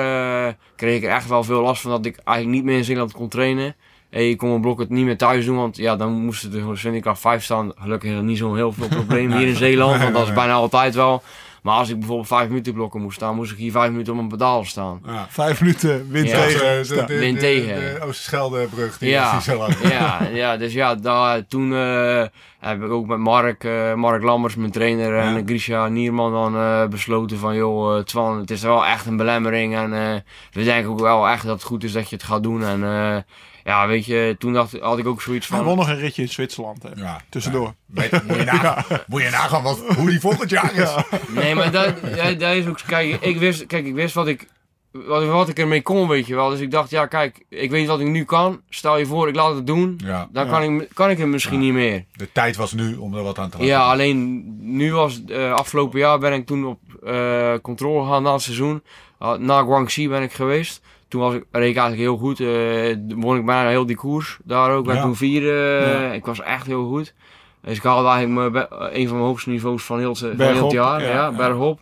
kreeg 0.76 0.96
ik 0.96 1.04
er 1.04 1.10
echt 1.14 1.28
wel 1.28 1.44
veel 1.44 1.60
last 1.62 1.82
van 1.82 1.90
dat 1.90 2.06
ik 2.06 2.16
eigenlijk 2.24 2.56
niet 2.56 2.64
meer 2.66 2.76
in 2.76 2.84
Zeeland 2.84 3.12
kon 3.12 3.28
trainen. 3.28 3.76
En 4.14 4.28
ik 4.28 4.38
kon 4.38 4.48
mijn 4.48 4.60
blok 4.60 4.78
het 4.78 4.88
niet 4.90 5.04
meer 5.04 5.16
thuis 5.16 5.44
doen, 5.44 5.56
want 5.56 5.76
ja, 5.76 5.96
dan 5.96 6.12
moesten 6.12 6.50
de 6.50 6.70
Zwinderkracht 6.76 7.20
5 7.20 7.44
staan. 7.44 7.72
Gelukkig 7.78 8.10
is 8.10 8.16
er 8.16 8.22
niet 8.22 8.38
zo'n 8.38 8.56
heel 8.56 8.72
veel 8.72 8.88
probleem 8.88 9.32
hier 9.32 9.46
in 9.46 9.56
Zeeland, 9.66 10.02
want 10.02 10.14
dat 10.14 10.26
is 10.28 10.32
bijna 10.34 10.52
altijd 10.52 10.94
wel. 10.94 11.22
Maar 11.62 11.74
als 11.74 11.88
ik 11.90 11.98
bijvoorbeeld 11.98 12.28
5 12.28 12.48
minuten 12.48 12.72
blokken 12.72 13.00
moest 13.00 13.16
staan, 13.16 13.34
moest 13.34 13.52
ik 13.52 13.58
hier 13.58 13.70
5 13.70 13.90
minuten 13.90 14.12
op 14.12 14.18
een 14.18 14.28
pedaal 14.28 14.64
staan. 14.64 15.00
Ja. 15.06 15.26
Vijf 15.30 15.60
minuten 15.60 16.10
wind 16.10 16.28
Ja. 16.28 16.36
tegen. 16.46 16.82
De, 16.82 16.88
de, 16.94 17.04
de, 17.04 17.18
Wind 17.18 17.34
de- 17.34 17.40
tegen. 17.40 17.74
de 17.80 18.00
Oosterschelde-brug, 18.06 18.98
die 18.98 19.08
Ja. 19.10 19.26
is 19.28 19.32
niet 19.32 19.42
zo 19.42 19.56
lang. 19.58 19.74
ja, 19.82 20.18
ja, 20.32 20.56
dus 20.56 20.72
ja, 20.72 20.94
daar, 20.94 21.46
toen 21.46 21.74
eh, 21.74 22.24
heb 22.60 22.82
ik 22.82 22.90
ook 22.90 23.06
met 23.06 23.18
Mark, 23.18 23.64
eh, 23.64 23.94
Mark 23.94 24.22
Lammers, 24.22 24.54
mijn 24.56 24.70
trainer, 24.70 25.16
en 25.18 25.34
Ja. 25.36 25.42
Grisha 25.46 25.88
Nierman 25.88 26.32
dan 26.32 26.56
eh, 26.56 26.86
besloten 26.86 27.38
van, 27.38 27.54
joh, 27.56 27.98
Twan, 27.98 28.38
het 28.38 28.50
is 28.50 28.62
wel 28.62 28.86
echt 28.86 29.06
een 29.06 29.16
belemmering 29.16 29.74
en 29.76 29.92
eh, 29.92 30.20
we 30.52 30.64
denken 30.64 30.90
ook 30.90 31.00
wel 31.00 31.28
echt 31.28 31.44
dat 31.44 31.54
het 31.54 31.62
goed 31.64 31.84
is 31.84 31.92
dat 31.92 32.08
je 32.10 32.16
het 32.16 32.24
gaat 32.24 32.42
doen. 32.42 32.64
En 32.64 32.84
eh, 32.84 33.16
ja, 33.64 33.86
weet 33.86 34.04
je, 34.06 34.36
toen 34.38 34.52
dacht, 34.52 34.78
had 34.80 34.98
ik 34.98 35.06
ook 35.06 35.22
zoiets 35.22 35.48
Hij 35.48 35.56
van... 35.58 35.66
won 35.66 35.76
nog 35.76 35.88
een 35.88 35.98
ritje 35.98 36.22
in 36.22 36.28
Zwitserland. 36.28 36.82
Hè. 36.82 36.88
Ja. 36.94 37.20
Tussendoor. 37.28 37.74
Weet- 37.86 38.26
Moet 38.26 38.36
je 38.36 38.44
nagaan, 38.44 38.84
moet 39.06 39.22
je 39.22 39.30
nagaan 39.30 39.62
wat, 39.62 39.78
hoe 39.96 40.10
die 40.10 40.20
volgend 40.20 40.50
jaar 40.50 40.74
is. 40.74 40.94
Nee, 41.28 41.54
maar 41.54 41.70
dat, 41.70 41.94
dat, 42.16 42.40
dat 42.40 42.54
is 42.54 42.66
ook, 42.66 42.78
kijk, 42.86 43.20
ik 43.20 43.38
wist, 43.38 43.66
kijk, 43.66 43.86
ik 43.86 43.94
wist 43.94 44.14
wat 44.14 44.26
ik, 44.26 44.46
wat, 44.92 45.24
wat 45.26 45.48
ik 45.48 45.58
ermee 45.58 45.82
kon, 45.82 46.08
weet 46.08 46.26
je 46.26 46.34
wel. 46.34 46.48
Dus 46.50 46.60
ik 46.60 46.70
dacht, 46.70 46.90
ja, 46.90 47.06
kijk, 47.06 47.44
ik 47.48 47.70
weet 47.70 47.86
wat 47.86 48.00
ik 48.00 48.06
nu 48.06 48.24
kan. 48.24 48.60
Stel 48.70 48.98
je 48.98 49.06
voor, 49.06 49.28
ik 49.28 49.34
laat 49.34 49.54
het 49.54 49.66
doen. 49.66 50.00
Ja. 50.04 50.28
Dan 50.32 50.44
Ja. 50.44 50.50
kan, 50.50 50.80
ik, 50.80 50.88
kan 50.94 51.10
ik 51.10 51.18
het 51.18 51.26
misschien 51.28 51.60
niet 51.60 51.72
meer. 51.72 52.04
De 52.12 52.32
tijd 52.32 52.56
was 52.56 52.72
nu 52.72 52.96
om 52.96 53.14
er 53.14 53.22
wat 53.22 53.38
aan 53.38 53.50
te 53.50 53.56
laten. 53.56 53.72
Ja, 53.72 53.90
alleen 53.90 54.44
nu 54.76 54.92
was 54.92 55.24
eh, 55.24 55.52
afgelopen 55.52 55.98
jaar 55.98 56.18
ben 56.18 56.32
ik 56.32 56.46
toen 56.46 56.66
op 56.66 56.78
eh, 57.06 57.52
controle 57.62 58.04
gegaan 58.04 58.22
na 58.22 58.32
het 58.32 58.42
seizoen. 58.42 58.82
Uh, 59.22 59.32
na 59.32 59.58
Guangxi 59.62 60.08
ben 60.08 60.22
ik 60.22 60.32
geweest. 60.32 60.80
Toen 61.14 61.22
was 61.22 61.34
ik, 61.34 61.44
reed 61.50 61.70
ik 61.70 61.76
eigenlijk 61.76 61.96
heel 62.08 62.16
goed. 62.16 62.40
eh, 62.40 62.96
won 63.22 63.36
ik 63.36 63.46
bijna 63.46 63.68
heel 63.68 63.86
die 63.86 63.96
koers 63.96 64.38
daar 64.44 64.70
ook. 64.70 64.84
Ben 64.86 64.94
Ja. 64.94 65.02
toen 65.02 65.16
vierde. 65.16 65.78
eh. 65.78 66.14
Ik 66.14 66.24
was 66.26 66.40
echt 66.40 66.66
heel 66.66 66.86
goed. 66.88 67.14
Dus 67.62 67.76
ik 67.76 67.82
haalde 67.82 68.08
eigenlijk 68.08 68.52
mijn 68.52 68.66
eh, 68.68 68.98
een 68.98 69.08
van 69.08 69.16
mijn 69.16 69.28
hoogste 69.28 69.50
niveaus 69.50 69.82
van 69.82 69.98
heel, 69.98 70.08
het- 70.10 70.18
van 70.18 70.36
heel 70.46 70.62
het 70.62 70.72
jaar. 70.72 71.02
ja, 71.02 71.08
Ja, 71.08 71.32
bergop. 71.32 71.80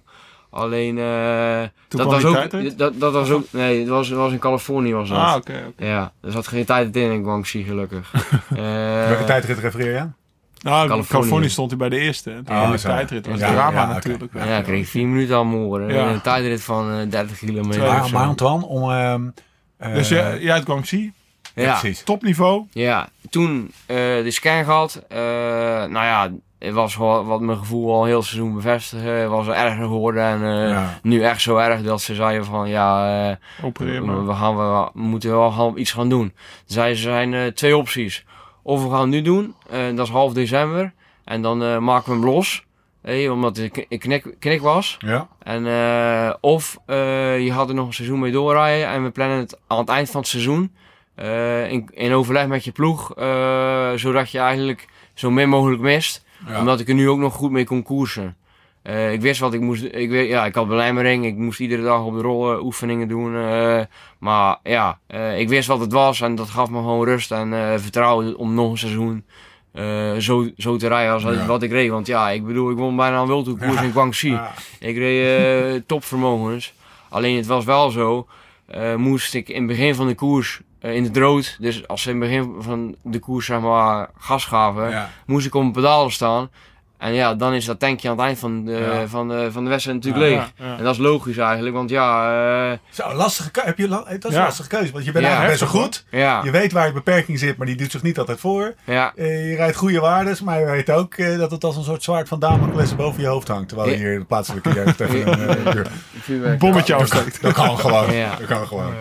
Alleen, 0.50 0.94
Toen 0.96 1.02
dat, 1.88 2.06
kwam 2.08 2.22
was 2.22 2.24
ook, 2.24 2.78
dat, 2.78 2.92
dat 3.00 3.12
was 3.12 3.30
ook, 3.30 3.44
nee, 3.50 3.78
het 3.80 3.88
was, 3.88 4.08
het 4.08 4.16
was 4.18 4.32
in 4.32 4.38
Californië 4.38 4.94
was 4.94 5.08
dat. 5.08 5.18
Ah, 5.18 5.34
oké. 5.36 5.72
Ja, 5.76 6.12
er 6.22 6.30
zat 6.32 6.46
geen 6.46 6.64
tijd 6.64 6.96
in 6.96 7.10
in 7.12 7.24
Guangxi 7.24 7.64
gelukkig. 7.64 8.12
Eh, 8.56 9.06
Welke 9.08 9.24
tijdrit 9.24 9.58
refereer 9.58 9.92
je? 9.92 10.06
Nou, 10.62 10.88
Californië. 10.88 11.07
Californië. 11.09 11.49
stond 11.49 11.71
hij 11.71 11.78
bij 11.78 11.88
de 11.88 11.99
eerste. 11.99 12.42
Toen 12.45 12.57
Oh, 12.57 12.71
zo. 12.75 12.88
tijdrit. 12.88 13.25
Dat 13.25 13.33
was 13.33 13.40
Ja, 13.42 13.50
drama 13.52 13.81
ja, 13.81 13.87
natuurlijk. 13.87 14.32
Ja, 14.34 14.58
ik 14.58 14.65
kreeg 14.65 14.89
vier 14.89 15.06
minuten 15.06 15.36
aan 15.36 15.47
moren. 15.47 15.95
Ja. 15.95 16.08
Een 16.08 16.21
tijdrit 16.21 16.63
van 16.63 16.93
eh, 16.93 17.10
30 17.10 17.39
kilometer. 17.39 17.71
Twee 17.80 17.89
of 17.89 18.00
Maar, 18.00 18.10
maar 18.13 18.26
Antoine, 18.26 18.67
om... 18.67 18.91
ehm, 18.91 19.23
eh, 19.76 19.95
Dus 19.95 20.08
jij, 20.08 20.39
jij 20.41 20.52
uit 20.52 20.65
Guangxi, 20.65 21.13
ja, 21.54 21.78
Precies. 21.78 22.02
topniveau. 22.02 22.65
ja, 22.73 23.08
toen 23.30 23.73
eh, 23.86 23.97
de 23.97 24.30
scan 24.30 24.65
gehad. 24.65 25.04
eh, 25.08 25.19
nou 25.19 25.93
ja, 25.93 26.30
het 26.58 26.73
was 26.73 26.95
gewoon 26.95 27.26
wat 27.26 27.41
mijn 27.41 27.58
gevoel 27.58 27.95
al 27.95 28.04
heel 28.04 28.23
seizoen 28.23 28.54
bevestigd. 28.54 29.02
Het 29.04 29.28
was 29.28 29.49
erger 29.49 29.82
geworden. 29.86 30.23
En 30.25 30.43
eh, 30.43 30.69
Ja. 30.69 30.99
nu 31.02 31.23
echt 31.23 31.41
zo 31.41 31.56
erg 31.56 31.82
dat 31.82 32.00
ze 32.02 32.15
zeiden 32.15 32.45
van 32.45 32.69
ja, 32.69 33.06
eh, 33.30 33.36
we, 33.78 34.32
gaan, 34.34 34.56
we, 34.56 34.91
we 34.95 35.00
moeten 35.02 35.30
wel 35.30 35.50
gaan, 35.50 35.73
iets 35.78 35.93
gaan 35.93 36.08
doen. 36.08 36.32
Zeiden 36.67 36.97
ze 36.97 37.02
zijn 37.02 37.34
eh, 37.34 37.47
twee 37.47 37.76
opties. 37.76 38.25
Of 38.62 38.82
we 38.82 38.90
gaan 38.90 39.00
het 39.00 39.08
nu 39.10 39.22
doen, 39.22 39.54
eh, 39.70 39.80
dat 39.96 40.06
is 40.06 40.12
half 40.12 40.32
december. 40.32 40.92
En 41.25 41.42
dan 41.42 41.62
eh, 41.62 41.78
maken 41.78 42.08
we 42.12 42.18
hem 42.18 42.25
los. 42.34 42.64
eh, 43.02 43.30
omdat 43.32 43.56
het 43.56 43.70
kn- 43.72 43.98
knik, 43.98 44.34
knik 44.38 44.60
was. 44.60 44.96
Ja. 44.98 45.28
En, 45.42 45.66
eh, 45.66 46.34
of 46.40 46.78
je 46.86 47.48
gaat 47.52 47.68
er 47.68 47.75
nog 47.75 47.86
een 47.86 47.92
seizoen 47.92 48.18
mee 48.18 48.32
doorrijden 48.32 48.88
en 48.88 49.02
we 49.04 49.10
plannen 49.10 49.38
het 49.38 49.58
aan 49.66 49.78
het 49.78 49.88
eind 49.88 50.10
van 50.10 50.20
het 50.20 50.28
seizoen 50.30 50.72
in, 51.70 51.88
in 51.92 52.12
overleg 52.12 52.46
met 52.46 52.64
je 52.64 52.72
ploeg, 52.72 53.12
zodat 53.96 54.30
je 54.30 54.38
eigenlijk 54.38 54.88
zo 55.14 55.30
min 55.30 55.48
mogelijk 55.48 55.80
mist. 55.82 56.25
Ja. 56.48 56.58
Omdat 56.58 56.80
ik 56.80 56.88
er 56.88 56.94
nu 56.94 57.08
ook 57.08 57.18
nog 57.18 57.34
goed 57.34 57.50
mee 57.50 57.64
kon 57.64 57.82
koersen. 57.82 58.36
Eh, 58.82 59.12
ik 59.12 59.21
wist 59.21 59.40
wat 59.40 59.54
ik 59.54 59.60
moest. 59.60 59.84
Ik, 59.84 60.10
weet, 60.10 60.28
ja, 60.28 60.45
ik 60.45 60.54
had 60.54 60.68
belemmering. 60.68 61.25
Ik 61.26 61.36
moest 61.36 61.60
iedere 61.60 61.82
dag 61.82 62.04
op 62.04 62.14
de 62.14 62.21
rollen 62.21 62.64
oefeningen 62.64 63.08
doen. 63.08 63.36
eh, 63.36 63.80
maar 64.18 64.56
ja, 64.62 64.99
eh, 65.06 65.38
ik 65.40 65.49
wist 65.49 65.68
wat 65.68 65.80
het 65.80 65.92
was 65.92 66.21
en 66.21 66.34
dat 66.34 66.50
gaf 66.50 66.71
me 66.71 66.76
gewoon 66.78 67.04
rust 67.04 67.30
en 67.32 67.80
vertrouwen 67.80 68.36
om 68.36 68.54
nog 68.54 68.71
een 68.71 68.78
seizoen 68.78 69.25
zo, 70.18 70.49
zo 70.56 70.76
te 70.76 70.88
rijden 70.88 71.12
als 71.12 71.23
Ja. 71.23 71.47
wat 71.47 71.62
ik 71.62 71.71
reed. 71.71 71.90
Want 71.90 72.06
ja, 72.06 72.30
ik 72.30 72.47
bedoel, 72.47 72.71
ik 72.71 72.76
won 72.76 72.97
bijna 72.97 73.21
een 73.21 73.26
wildtoerkoers 73.26 73.75
Ja. 73.75 73.82
in 73.82 73.92
Guangxi. 73.92 74.30
Ja. 74.30 74.52
Ik 74.80 74.97
reed 74.97 75.82
topvermogens. 75.88 76.75
Alleen 77.08 77.36
het 77.36 77.47
was 77.47 77.64
wel 77.64 77.90
zo. 77.90 78.26
moest 78.97 79.34
ik 79.34 79.49
in 79.49 79.56
het 79.58 79.66
begin 79.66 79.95
van 79.95 80.06
de 80.06 80.14
koers 80.14 80.60
in 80.80 81.04
het 81.04 81.16
rood. 81.16 81.56
Dus 81.60 81.88
als 81.88 82.02
ze 82.02 82.10
in 82.10 82.21
het 82.21 82.30
begin 82.30 82.54
van 82.58 82.95
de 83.02 83.18
koers 83.18 83.47
zeg 83.47 83.60
maar 83.60 84.10
gas 84.18 84.45
gaven. 84.45 85.08
Moest 85.26 85.47
ik 85.47 85.54
op 85.54 85.62
een 85.62 85.73
pedaal 85.73 86.10
staan. 86.10 86.50
En 87.02 87.12
ja, 87.12 87.34
dan 87.34 87.52
is 87.54 87.65
dat 87.65 87.78
tankje 87.78 88.08
aan 88.08 88.17
het 88.17 88.25
eind 88.26 88.38
van 88.38 88.65
de, 88.65 88.73
Ja. 88.73 89.06
van 89.06 89.28
de, 89.28 89.52
van 89.52 89.65
de 89.65 89.71
wedstrijd 89.71 89.97
natuurlijk 90.04 90.25
Ja, 90.25 90.30
leeg. 90.38 90.50
ja, 90.56 90.65
ja. 90.67 90.76
En 90.78 90.84
dat 90.84 90.93
is 90.95 91.00
logisch 91.00 91.36
eigenlijk. 91.36 91.75
Want 91.75 91.91
ja, 91.91 92.30
eh, 92.73 92.78
Zo, 92.91 93.15
lastige 93.15 93.50
keuze. 93.50 93.69
Heb 93.69 93.78
je 93.78 93.88
la- 93.88 94.04
dat 94.19 94.25
is 94.25 94.30
Ja. 94.30 94.38
een 94.38 94.45
lastige 94.45 94.69
keuze, 94.69 94.93
want 94.93 95.04
je 95.04 95.12
bent 95.12 95.25
Ja, 95.25 95.30
eigenlijk 95.30 95.60
best 95.60 95.73
wel 95.73 95.82
goed. 95.82 96.04
ja, 96.10 96.41
Je 96.45 96.50
weet 96.50 96.73
waar 96.73 96.86
je 96.86 96.93
beperking 96.93 97.38
zit, 97.38 97.56
maar 97.56 97.67
die 97.67 97.76
doet 97.76 97.91
zich 97.91 98.02
niet 98.02 98.19
altijd 98.19 98.41
voor. 98.41 98.75
ja, 98.84 99.12
Eh, 99.17 99.50
je 99.50 99.56
rijdt 99.56 99.76
goede 99.76 100.00
waardes, 100.00 100.41
maar 100.43 100.58
je 100.60 100.67
weet 100.67 100.91
ook 100.91 101.15
eh, 101.15 101.38
dat 101.38 101.50
het 101.50 101.65
als 101.65 101.76
een 101.76 101.84
soort 101.84 102.02
zwaard 102.02 102.28
van 102.28 102.38
Damocles 102.38 102.97
boven 102.97 103.21
je 103.21 103.26
hoofd 103.28 103.49
hangt. 103.49 103.69
Terwijl 103.69 103.91
je 103.91 103.97
hier 103.97 104.19
de 104.19 104.25
plaatselijke 104.25 104.73
jeugd 104.73 105.00
even 105.00 105.41
een 105.43 106.45
eh. 106.45 106.58
Bommetje 106.58 106.93
dat, 106.93 107.02
afsteekt. 107.02 107.43
dat 107.43 107.52
kan 107.52 107.78
gewoon. 107.78 108.12
Ja. 108.15 108.36
Dat 108.38 108.47
kan 108.47 108.67
gewoon. 108.67 108.93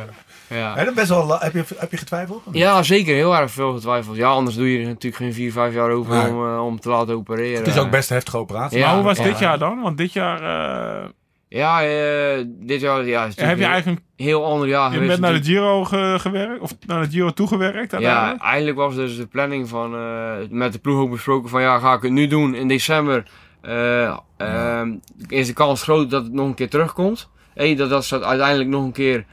Ja. 0.52 0.84
Dat 0.84 0.94
best 0.94 1.10
wel, 1.10 1.40
heb, 1.40 1.54
je, 1.54 1.64
heb 1.78 1.92
je 1.92 1.98
getwijfeld? 1.98 2.42
ja, 2.52 2.84
zeker. 2.84 3.16
Heel 3.16 3.36
erg 3.36 3.52
veel 3.52 3.74
getwijfeld. 3.74 4.16
Ja, 4.16 4.28
anders 4.30 4.56
doe 4.56 4.72
je 4.74 4.80
er 4.80 4.86
natuurlijk 4.88 5.16
geen 5.16 5.34
4, 5.34 5.52
5 5.52 5.74
jaar 5.74 5.90
over 5.92 6.16
Nee. 6.16 6.28
om, 6.34 6.48
eh, 6.48 6.66
om 6.66 6.80
te 6.80 6.90
laten 6.90 7.16
opereren. 7.16 7.58
Het 7.58 7.68
is 7.68 7.78
ook 7.78 7.90
best 7.90 8.10
een 8.10 8.16
heftige 8.16 8.38
operatie. 8.38 8.78
Ja. 8.78 8.86
maar 8.86 8.96
hoe 8.96 9.04
was 9.04 9.18
ja. 9.18 9.24
dit 9.24 9.40
jaar 9.40 9.60
dan? 9.60 9.82
Want 9.82 9.98
dit 9.98 10.14
jaar 10.14 10.42
eh, 10.42 11.08
Ja, 11.48 11.84
eh, 11.84 12.44
dit 12.48 12.82
jaar 12.82 13.06
ja, 13.06 13.26
is 13.26 13.36
heb 13.36 13.58
je 13.58 13.66
eigenlijk... 13.66 14.02
een 14.18 14.26
heel 14.26 14.46
ander 14.46 14.68
jaar 14.68 14.88
Je 14.92 14.94
geweest. 14.98 15.10
bent 15.10 15.22
naar 15.22 15.42
de. 15.42 15.44
Giro 15.48 15.84
ge- 15.84 16.16
gewerkt? 16.20 16.62
Of 16.62 16.72
naar 16.86 17.02
de 17.04 17.10
Giro 17.10 17.32
toegewerkt 17.32 18.00
Ja, 18.00 18.38
eigenlijk 18.38 18.78
was 18.78 18.96
dus 18.96 19.18
de 19.18 19.26
planning 19.28 19.70
van 19.70 19.96
eh, 19.96 20.32
met 20.50 20.74
de 20.74 20.80
ploeg 20.80 21.00
ook 21.00 21.12
besproken 21.12 21.50
van 21.50 21.62
ja, 21.62 21.80
ga 21.80 21.94
ik 21.94 22.02
het 22.02 22.12
nu 22.12 22.28
doen 22.28 22.56
in 22.56 22.68
december. 22.68 23.24
eh, 23.62 24.18
ehm, 24.38 24.92
is 25.28 25.48
de 25.48 25.54
kans 25.54 25.84
groot 25.84 26.10
dat 26.10 26.24
het 26.24 26.34
nog 26.34 26.46
een 26.48 26.54
keer 26.54 26.70
terugkomt. 26.70 27.30
Hey, 27.54 27.76
dat, 27.76 27.90
dat 27.90 28.06
ze 28.06 28.16
het 28.16 28.24
uiteindelijk 28.24 28.70
nog 28.70 28.84
een 28.84 28.92
keer 28.92 29.26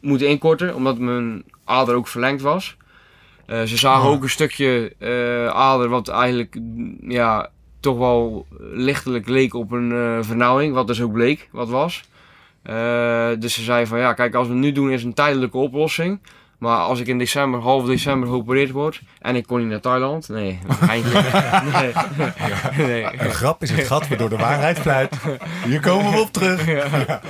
moeten 0.00 0.28
inkorten, 0.28 0.74
omdat 0.74 0.98
mijn 0.98 1.44
ader 1.64 1.94
ook 1.94 2.08
verlengd 2.08 2.42
was. 2.42 2.76
Eh, 3.46 3.62
ze 3.62 3.76
zagen 3.76 4.08
Oh. 4.08 4.14
ook 4.14 4.22
een 4.22 4.30
stukje 4.30 4.92
eh, 4.98 5.46
ader 5.46 5.88
wat 5.88 6.08
eigenlijk 6.08 6.56
ja, 7.08 7.48
toch 7.80 7.98
wel 7.98 8.46
lichtelijk 8.72 9.28
leek 9.28 9.54
op 9.54 9.70
een 9.72 9.92
eh, 9.92 10.18
vernauwing, 10.20 10.74
wat 10.74 10.86
dus 10.86 11.02
ook 11.02 11.12
bleek 11.12 11.48
wat 11.52 11.68
was. 11.68 12.02
Eh, 12.62 13.28
dus 13.38 13.54
ze 13.54 13.62
zei 13.62 13.86
van 13.86 13.98
ja, 13.98 14.12
kijk, 14.12 14.34
als 14.34 14.46
we 14.46 14.52
het 14.52 14.62
nu 14.62 14.72
doen 14.72 14.90
is 14.90 15.04
een 15.04 15.14
tijdelijke 15.14 15.56
oplossing. 15.58 16.20
Maar 16.58 16.78
als 16.78 17.00
ik 17.00 17.06
in 17.06 17.18
december, 17.18 17.60
half 17.60 17.84
december 17.86 18.28
geopereerd 18.28 18.70
word 18.70 19.00
en 19.20 19.36
ik 19.36 19.46
kon 19.46 19.58
niet 19.58 19.68
naar 19.68 19.80
Thailand, 19.80 20.28
nee, 20.28 20.58
nee. 20.88 21.04
nee. 22.76 23.04
Een 23.18 23.30
grap 23.30 23.62
is 23.62 23.70
het 23.70 23.86
gat 23.86 24.08
waardoor 24.08 24.28
de 24.28 24.36
waarheid 24.36 24.78
fluit. 24.78 25.16
Hier 25.64 25.80
komen 25.80 26.12
we 26.12 26.18
op 26.20 26.32
terug. 26.32 26.66
Ja. 26.66 27.20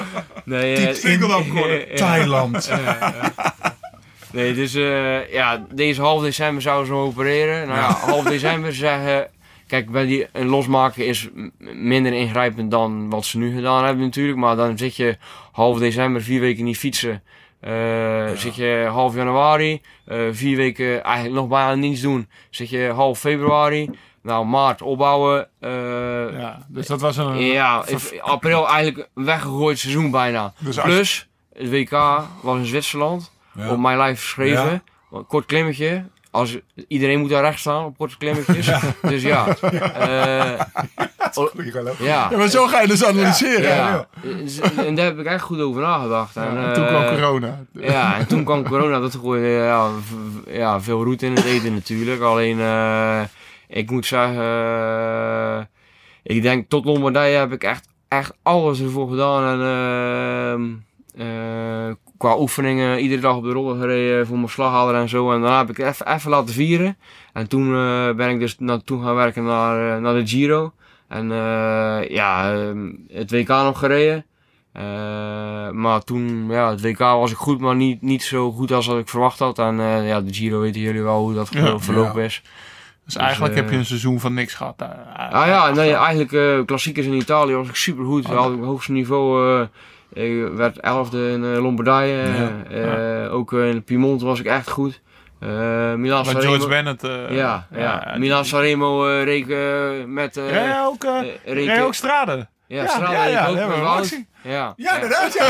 Nee, 0.44 0.74
eh, 0.76 0.88
in 0.88 0.94
Singeldam 0.94 1.50
Gordon. 1.50 1.78
Ja. 1.88 1.96
Thailand. 1.96 2.70
Nee, 4.32 4.54
dus 4.54 4.74
eh, 4.74 5.32
ja, 5.32 5.66
deze 5.72 6.00
half 6.00 6.22
december 6.22 6.62
zouden 6.62 6.86
ze 6.86 6.92
opereren. 6.92 7.68
Nou 7.68 7.78
ja, 7.78 7.92
half 7.92 8.24
december 8.24 8.74
zeggen... 8.74 9.28
Kijk, 9.66 9.90
bij 9.90 10.06
die, 10.06 10.26
een 10.32 10.46
losmaken 10.46 11.06
is 11.06 11.28
minder 11.58 12.12
ingrijpend 12.12 12.70
dan 12.70 13.10
wat 13.10 13.24
ze 13.24 13.38
nu 13.38 13.54
gedaan 13.54 13.84
hebben 13.84 14.04
natuurlijk. 14.04 14.38
Maar 14.38 14.56
dan 14.56 14.78
zit 14.78 14.96
je 14.96 15.16
half 15.52 15.78
december, 15.78 16.22
vier 16.22 16.40
weken 16.40 16.64
niet 16.64 16.78
fietsen. 16.78 17.22
Eh, 17.60 18.30
Zit 18.36 18.54
je 18.54 18.86
half 18.90 19.14
januari, 19.14 19.80
eh, 20.06 20.18
vier 20.30 20.56
weken 20.56 21.02
eigenlijk 21.04 21.34
nog 21.34 21.48
bijna 21.48 21.74
niets 21.74 22.00
doen. 22.00 22.28
Zit 22.50 22.70
je 22.70 22.92
half 22.94 23.18
februari, 23.18 23.90
nou 24.24 24.46
maart 24.46 24.82
opbouwen. 24.82 25.48
eh, 25.60 25.70
Ja, 26.40 26.58
dus 26.68 26.86
dat 26.86 27.00
was 27.00 27.16
een... 27.16 27.36
ja, 27.38 27.84
ver- 27.84 28.14
in 28.14 28.22
april 28.22 28.68
eigenlijk 28.68 29.08
een 29.14 29.24
weggegooid 29.24 29.78
seizoen 29.78 30.10
bijna. 30.10 30.52
Dus 30.58 30.76
Plus, 30.76 31.28
het 31.52 31.70
WK 31.70 31.90
was 32.42 32.56
in 32.58 32.64
Zwitserland. 32.66 33.32
Ja. 33.52 33.70
Op 33.70 33.78
mijn 33.78 33.96
lijf 33.96 34.20
geschreven. 34.20 34.82
Ja. 35.10 35.22
Kort 35.28 35.46
klimmetje. 35.46 36.04
Als, 36.30 36.58
iedereen 36.88 37.20
moet 37.20 37.30
daar 37.30 37.42
recht 37.42 37.58
staan 37.58 37.84
op 37.84 37.96
korte 37.96 38.16
klimmetjes. 38.18 38.70
Dus 39.02 39.22
ja. 39.22 39.46
eh, 39.60 40.60
oh, 41.34 41.48
ja. 41.98 42.28
Ja, 42.30 42.36
maar 42.36 42.48
zo 42.48 42.66
ga 42.66 42.80
je 42.80 42.86
dus 42.88 43.04
analyseren. 43.04 43.74
Ja. 43.74 44.06
Dus, 44.22 44.60
En 44.60 44.94
daar 44.94 45.04
heb 45.04 45.18
ik 45.18 45.26
echt 45.26 45.42
goed 45.42 45.60
over 45.60 45.82
nagedacht. 45.82 46.36
En, 46.36 46.56
En 46.66 46.72
toen 46.72 46.84
eh, 46.84 46.88
kwam 46.88 47.14
corona. 47.16 47.64
ja, 47.72 48.16
en 48.16 48.26
toen 48.26 48.44
kwam 48.44 48.68
corona. 48.68 49.00
Dat 49.00 49.14
gooide 49.14 49.46
ja, 49.46 49.88
ja, 50.46 50.80
veel 50.80 51.04
roet 51.04 51.22
in 51.22 51.34
het 51.34 51.44
eten 51.44 51.74
natuurlijk. 51.74 52.22
Alleen, 52.22 52.60
eh, 52.60 53.20
ik 53.68 53.90
moet 53.90 54.06
zeggen, 54.06 54.38
eh, 54.42 55.60
ik 56.22 56.42
denk 56.42 56.68
tot 56.68 56.84
Lombardije 56.84 57.36
heb 57.36 57.52
ik 57.52 57.64
echt, 57.64 57.88
echt 58.08 58.36
alles 58.42 58.80
ervoor 58.80 59.08
gedaan. 59.08 59.60
En 59.60 59.60
ehm, 59.66 60.72
eh, 61.28 61.94
qua 62.18 62.38
oefeningen 62.38 62.98
iedere 63.00 63.20
dag 63.20 63.36
op 63.36 63.44
de 63.44 63.52
roller 63.52 63.80
gereden 63.80 64.26
voor 64.26 64.36
mijn 64.36 64.48
slaghouder 64.48 65.00
en 65.00 65.08
zo. 65.08 65.32
En 65.32 65.40
daarna 65.40 65.58
heb 65.58 65.70
ik 65.70 65.76
het 65.76 65.86
even, 65.86 66.14
even 66.14 66.30
laten 66.30 66.54
vieren. 66.54 66.96
En 67.32 67.48
toen 67.48 67.74
eh, 67.74 68.10
ben 68.14 68.28
ik 68.30 68.38
dus 68.38 68.58
naartoe 68.58 69.02
gaan 69.02 69.14
werken 69.14 69.44
naar, 69.44 70.00
naar 70.00 70.14
de 70.14 70.26
Giro. 70.26 70.72
En 71.08 71.28
ja, 72.08 72.52
ehm, 72.54 72.90
het 73.08 73.30
WK 73.30 73.48
nog 73.48 73.78
gereden. 73.78 74.26
Maar 75.72 76.04
toen, 76.04 76.46
ja, 76.48 76.70
het 76.70 76.80
WK 76.80 76.98
was 76.98 77.30
ik 77.30 77.36
goed, 77.36 77.60
maar 77.60 77.76
niet, 77.76 78.02
niet 78.02 78.22
zo 78.22 78.52
goed 78.52 78.72
als 78.72 78.86
wat 78.86 78.98
ik 78.98 79.08
verwacht 79.08 79.38
had. 79.38 79.58
En 79.58 79.76
ja, 80.04 80.20
de 80.20 80.34
Giro 80.34 80.60
weten 80.60 80.80
jullie 80.80 81.02
wel 81.02 81.18
hoe 81.20 81.34
dat 81.34 81.48
Ja. 81.52 81.78
verlopen 81.78 82.22
is. 82.22 82.42
Dus 83.04 83.16
eigenlijk 83.16 83.54
eh, 83.54 83.60
heb 83.60 83.70
je 83.70 83.76
een 83.76 83.84
seizoen 83.84 84.20
van 84.20 84.34
niks 84.34 84.54
gehad. 84.54 84.78
daar. 84.78 84.96
Ah 85.32 85.46
ja, 85.46 85.70
nee, 85.70 85.94
eigenlijk 85.94 86.32
eh 86.32 86.64
klassiekers 86.66 87.06
in 87.06 87.12
Italië 87.12 87.54
was 87.54 87.68
ik 87.68 87.74
super 87.74 88.04
goed. 88.04 88.28
Oh, 88.30 88.44
het 88.50 88.60
hoogste 88.64 88.92
niveau. 88.92 89.58
eh 89.60 89.66
ik 90.24 90.48
werd 90.56 90.80
elfde 90.80 91.30
in 91.30 91.44
eh, 91.44 91.62
Lombardije. 91.62 92.22
Ja, 92.70 93.24
eh, 93.24 93.34
Ook 93.34 93.52
eh, 93.52 93.68
in 93.68 93.84
Piemonte 93.84 94.24
was 94.24 94.40
ik 94.40 94.46
echt 94.46 94.70
goed. 94.70 95.00
Eh 95.40 95.94
Milan. 95.94 96.24
George 96.24 96.68
Bennett. 96.68 97.02
eh, 97.04 97.36
ja, 97.36 97.66
ja. 97.76 98.14
Milan 98.18 98.44
Sanremo 98.44 99.08
eh, 99.08 99.24
reek 99.24 99.48
eh, 99.48 100.04
met... 100.06 100.36
eh 100.36 100.50
Ja, 100.50 100.64
ja, 100.64 100.84
ook, 100.86 101.04
eh 101.04 101.18
eh, 101.18 101.26
reek- 101.44 101.66
ja, 101.76 101.82
ook 101.82 101.94
Strade. 101.94 102.46
Ja, 102.66 102.84
ja, 102.84 103.24
ja, 103.26 103.48
ja, 103.48 103.72
ook 103.72 103.96
gezien. 103.96 104.28
Ja, 104.42 104.72
Ja, 104.76 104.94
inderdaad, 104.94 105.32
ja. 105.34 105.46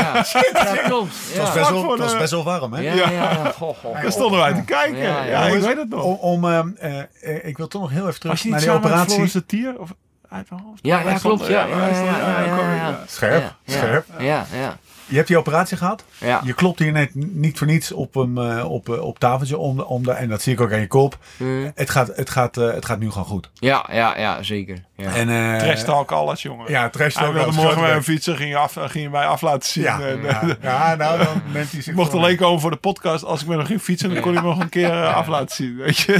Ja, 0.53 0.75
klopt. 0.87 1.11
Het 1.27 1.37
was 1.37 1.47
Ja. 1.47 1.53
best 1.53 1.69
wel, 1.69 1.91
het 1.91 1.99
was 1.99 2.17
best 2.17 2.31
wel 2.31 2.43
warm, 2.43 2.73
hè? 2.73 2.81
Ja, 2.81 2.93
ja, 2.93 3.09
ja. 3.11 3.51
Goh, 3.57 3.75
goh. 3.77 4.01
Daar 4.01 4.11
stonden 4.11 4.39
wij 4.39 4.53
te 4.53 4.63
kijken. 4.63 4.97
Ja, 4.97 5.23
Ja, 5.23 5.45
ja. 5.47 5.53
ik 5.55 5.61
weet 5.61 5.77
het 5.77 5.89
nog. 5.89 6.03
Om, 6.03 6.15
om, 6.15 6.45
eh, 6.45 6.99
eh, 7.21 7.45
ik 7.45 7.57
wil 7.57 7.67
toch 7.67 7.81
nog 7.81 7.91
heel 7.91 8.07
even 8.07 8.19
terug 8.19 8.31
Was 8.33 8.41
je 8.41 8.49
naar 8.49 8.59
niet 8.59 8.67
die 8.69 8.77
samen 8.77 8.81
met 8.81 8.91
operatie. 8.91 9.13
Floris 9.13 9.31
de 9.33 9.45
Tier? 9.45 9.79
Of 9.79 9.93
uit 10.29 10.49
mijn 10.49 10.61
hoofd? 10.61 10.79
Ja, 10.81 10.99
ja, 10.99 11.17
klopt. 11.17 11.47
Ja, 11.47 11.65
ja, 11.65 11.87
ja, 11.87 11.87
ja, 11.87 12.17
ja, 12.17 12.45
ja. 12.45 12.75
ja. 12.75 12.99
Scherp, 13.07 13.41
Ja, 13.41 13.55
ja. 13.63 13.77
scherp. 13.77 14.05
Ja, 14.17 14.45
ja. 14.53 14.77
Je 15.07 15.15
hebt 15.15 15.27
die 15.27 15.37
operatie 15.37 15.77
gehad. 15.77 16.03
Ja. 16.17 16.41
Je 16.43 16.53
klopt 16.53 16.79
hier 16.79 16.91
net 16.91 17.09
niet 17.13 17.57
voor 17.57 17.67
niets 17.67 17.91
op, 17.91 18.13
hem, 18.13 18.37
eh, 18.37 18.71
op, 18.71 18.89
eh, 18.89 19.01
op 19.01 19.19
tafeltje. 19.19 19.57
Om, 19.57 19.79
om 19.79 20.03
de, 20.03 20.11
en 20.11 20.29
dat 20.29 20.41
zie 20.41 20.53
ik 20.53 20.61
ook 20.61 20.71
aan 20.71 20.79
je 20.79 20.87
kop. 20.87 21.17
Mm. 21.37 21.71
Het 21.75 21.89
gaat, 21.89 22.11
het 22.15 22.29
gaat, 22.29 22.57
eh, 22.57 22.73
het 22.73 22.85
gaat 22.85 22.99
nu 22.99 23.09
gewoon 23.09 23.25
goed. 23.27 23.49
Ja, 23.53 23.89
ja, 23.91 24.17
ja, 24.17 24.43
zeker. 24.43 24.83
Ja. 24.95 25.13
En, 25.15 25.29
eh, 25.29 25.59
Trash 25.59 25.83
talk 25.83 26.11
alles, 26.11 26.41
jongen. 26.41 26.71
Ja, 26.71 26.89
trash 26.89 27.13
Hij 27.15 27.23
talk 27.23 27.33
wilde 27.33 27.49
alles, 27.49 27.63
morgen 27.63 27.81
met 27.81 27.89
een 27.89 27.95
bek. 27.95 28.05
fietsen, 28.05 28.35
ging 28.35 28.49
je, 28.49 28.57
af, 28.57 28.73
ging 28.73 29.03
je 29.03 29.09
mij 29.09 29.25
af 29.25 29.41
laten 29.41 29.69
zien. 29.69 29.83
Ja, 29.83 29.99
En, 29.99 30.21
ja, 30.21 30.57
ja, 30.61 30.95
nou 30.95 31.17
dan 31.17 31.41
neemt 31.53 31.71
hij 31.71 31.81
zich 31.81 31.87
Ik 31.87 31.95
mocht 31.95 32.13
alleen 32.13 32.37
komen 32.37 32.61
voor 32.61 32.71
de 32.71 32.77
podcast. 32.77 33.23
Als 33.23 33.41
ik 33.41 33.47
met 33.47 33.57
hem 33.57 33.65
ging 33.65 33.81
fietsen, 33.81 34.13
dan 34.13 34.21
kon 34.21 34.33
hij 34.33 34.41
me 34.41 34.47
nog 34.47 34.59
een 34.59 34.69
keer 34.69 35.05
af 35.05 35.27
laten 35.27 35.55
zien. 35.55 35.75
Weet 35.75 35.97
je? 35.97 36.11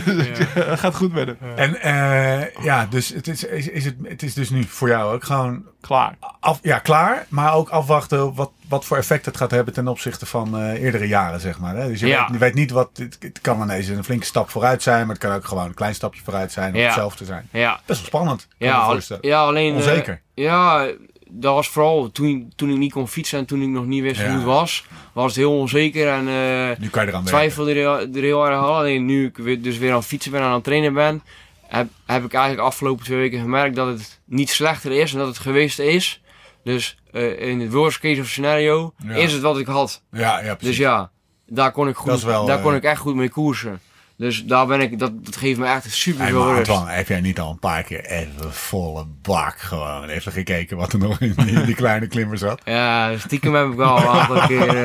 Het 0.60 0.80
gaat 0.80 0.96
goed 0.96 1.14
met 1.14 1.28
hem. 1.28 1.38
En 1.56 1.82
eh, 1.82 2.64
ja, 2.64 2.86
dus 2.90 3.10
het 3.10 3.28
is, 3.28 3.44
is, 3.44 3.68
is 3.68 3.86
het, 3.86 3.96
het 4.04 4.24
is 4.24 4.34
dus 4.34 4.50
nu 4.50 4.64
voor 4.64 4.88
jou 4.88 5.14
ook 5.14 5.24
gewoon 5.24 5.64
Klaar. 5.86 6.16
af, 6.40 6.60
ja, 6.62 6.80
klaar. 6.80 7.26
Maar 7.30 7.54
ook 7.54 7.70
afwachten 7.70 8.34
wat, 8.34 8.52
wat 8.70 8.86
voor 8.86 8.98
effect 8.98 9.26
het 9.26 9.38
gaat 9.38 9.52
hebben 9.52 9.74
ten 9.74 9.88
opzichte 9.88 10.26
van 10.26 10.58
eh, 10.58 10.82
eerdere 10.84 11.08
jaren, 11.08 11.40
zeg 11.40 11.60
maar. 11.60 11.76
Hè? 11.76 11.88
Dus 11.88 12.00
je, 12.00 12.08
Ja. 12.08 12.22
weet, 12.24 12.32
je 12.34 12.38
weet 12.38 12.54
niet 12.54 12.72
wat, 12.72 12.90
het, 12.94 13.18
het 13.20 13.42
kan 13.42 13.62
ineens 13.62 13.88
een 13.88 14.04
flinke 14.04 14.26
stap 14.26 14.50
vooruit 14.50 14.84
zijn. 14.84 15.00
Maar 15.08 15.16
het 15.16 15.24
kan 15.26 15.34
ook 15.34 15.46
gewoon 15.46 15.66
een 15.66 15.74
klein 15.74 15.96
stapje 15.96 16.22
vooruit 16.24 16.52
zijn. 16.52 16.72
Of 16.74 16.78
Ja. 16.80 16.86
hetzelfde 16.86 17.26
zijn. 17.26 17.48
ja. 17.52 17.80
Best 17.86 18.00
wel 18.00 18.08
spannend, 18.08 18.48
kan 18.60 18.68
Ja, 18.68 18.78
al- 18.78 19.00
ja, 19.22 19.40
alleen... 19.46 19.70
eh, 19.72 19.76
Onzeker. 19.76 20.22
ja, 20.34 20.88
dat 21.30 21.54
was 21.54 21.68
vooral 21.70 22.12
toen, 22.12 22.52
toen 22.56 22.70
ik 22.70 22.78
niet 22.78 22.92
kon 22.92 23.08
fietsen 23.08 23.40
en 23.40 23.46
toen 23.46 23.62
ik 23.62 23.68
nog 23.68 23.86
niet 23.86 24.02
wist 24.02 24.20
Ja. 24.22 24.28
hoe 24.28 24.36
het 24.36 24.44
was. 24.46 24.86
Was 25.14 25.26
het 25.26 25.36
heel 25.36 25.58
onzeker 25.60 26.08
en 26.08 26.28
eh 26.28 26.78
Nu 26.80 26.90
kan 26.90 27.04
je 27.04 27.10
eraan 27.10 27.24
twijfelde 27.24 27.74
er, 27.74 28.16
er 28.16 28.22
heel 28.22 28.46
erg 28.46 28.56
aan. 28.58 28.64
Alleen 28.64 29.06
nu 29.06 29.26
ik 29.26 29.38
weer, 29.38 29.62
dus 29.62 29.78
weer 29.78 29.92
aan 29.92 29.98
het 29.98 30.06
fietsen 30.06 30.32
ben 30.32 30.42
en 30.42 30.48
aan 30.48 30.54
het 30.54 30.64
trainen 30.64 30.94
ben... 30.94 31.22
Heb, 31.68 31.88
heb 32.06 32.24
ik 32.26 32.34
eigenlijk 32.34 32.68
afgelopen 32.68 33.06
twee 33.06 33.18
weken 33.18 33.40
gemerkt 33.40 33.76
dat 33.76 33.88
het 33.88 34.20
niet 34.26 34.50
slechter 34.50 34.92
is 34.92 35.12
en 35.14 35.18
dat 35.18 35.28
het 35.28 35.38
geweest 35.40 35.80
is. 35.80 36.22
Dus 36.64 36.98
eh, 37.12 37.40
in 37.50 37.60
het 37.60 37.72
worst 37.72 38.00
case 38.00 38.22
of 38.22 38.28
scenario 38.28 38.94
Ja. 39.08 39.14
is 39.16 39.32
het 39.34 39.42
wat 39.42 39.58
ik 39.60 39.66
had. 39.68 40.02
Ja, 40.12 40.40
ja, 40.40 40.44
Dus 40.50 40.56
precies. 40.58 40.78
ja, 40.78 41.12
daar 41.48 41.72
kon 41.72 41.88
ik, 41.88 41.96
goed, 41.96 42.22
wel, 42.24 42.46
daar 42.46 42.58
eh, 42.58 42.64
kon 42.64 42.76
ik 42.76 42.84
echt 42.84 43.00
goed 43.02 43.16
mee 43.16 43.30
koersen. 43.30 43.80
Dus 44.18 44.44
daar 44.46 44.68
ben 44.68 44.82
ik, 44.82 45.00
dat, 45.00 45.26
dat 45.26 45.36
geeft 45.36 45.60
me 45.60 45.66
echt 45.66 45.92
super 45.94 46.22
Hey, 46.22 46.32
veel 46.32 46.54
rust. 46.54 46.70
Antoine, 46.70 46.92
heb 46.92 47.08
jij 47.08 47.22
niet 47.22 47.40
al 47.40 47.50
een 47.52 47.60
paar 47.60 47.84
keer 47.84 48.06
even 48.06 48.54
volle 48.54 49.06
bak 49.22 49.60
gewoon 49.60 50.10
even 50.10 50.32
gekeken 50.32 50.78
wat 50.78 50.94
er 50.94 51.00
nog 51.00 51.20
in 51.20 51.34
die, 51.46 51.66
die 51.66 51.76
kleine 51.76 52.08
klimmer 52.08 52.38
zat? 52.38 52.62
Ja, 52.66 53.18
stiekem 53.18 53.54
heb 53.54 53.68
ik 53.68 53.76
wel 53.76 53.98
een 53.98 54.08
aantal 54.08 54.40
keer... 54.48 54.76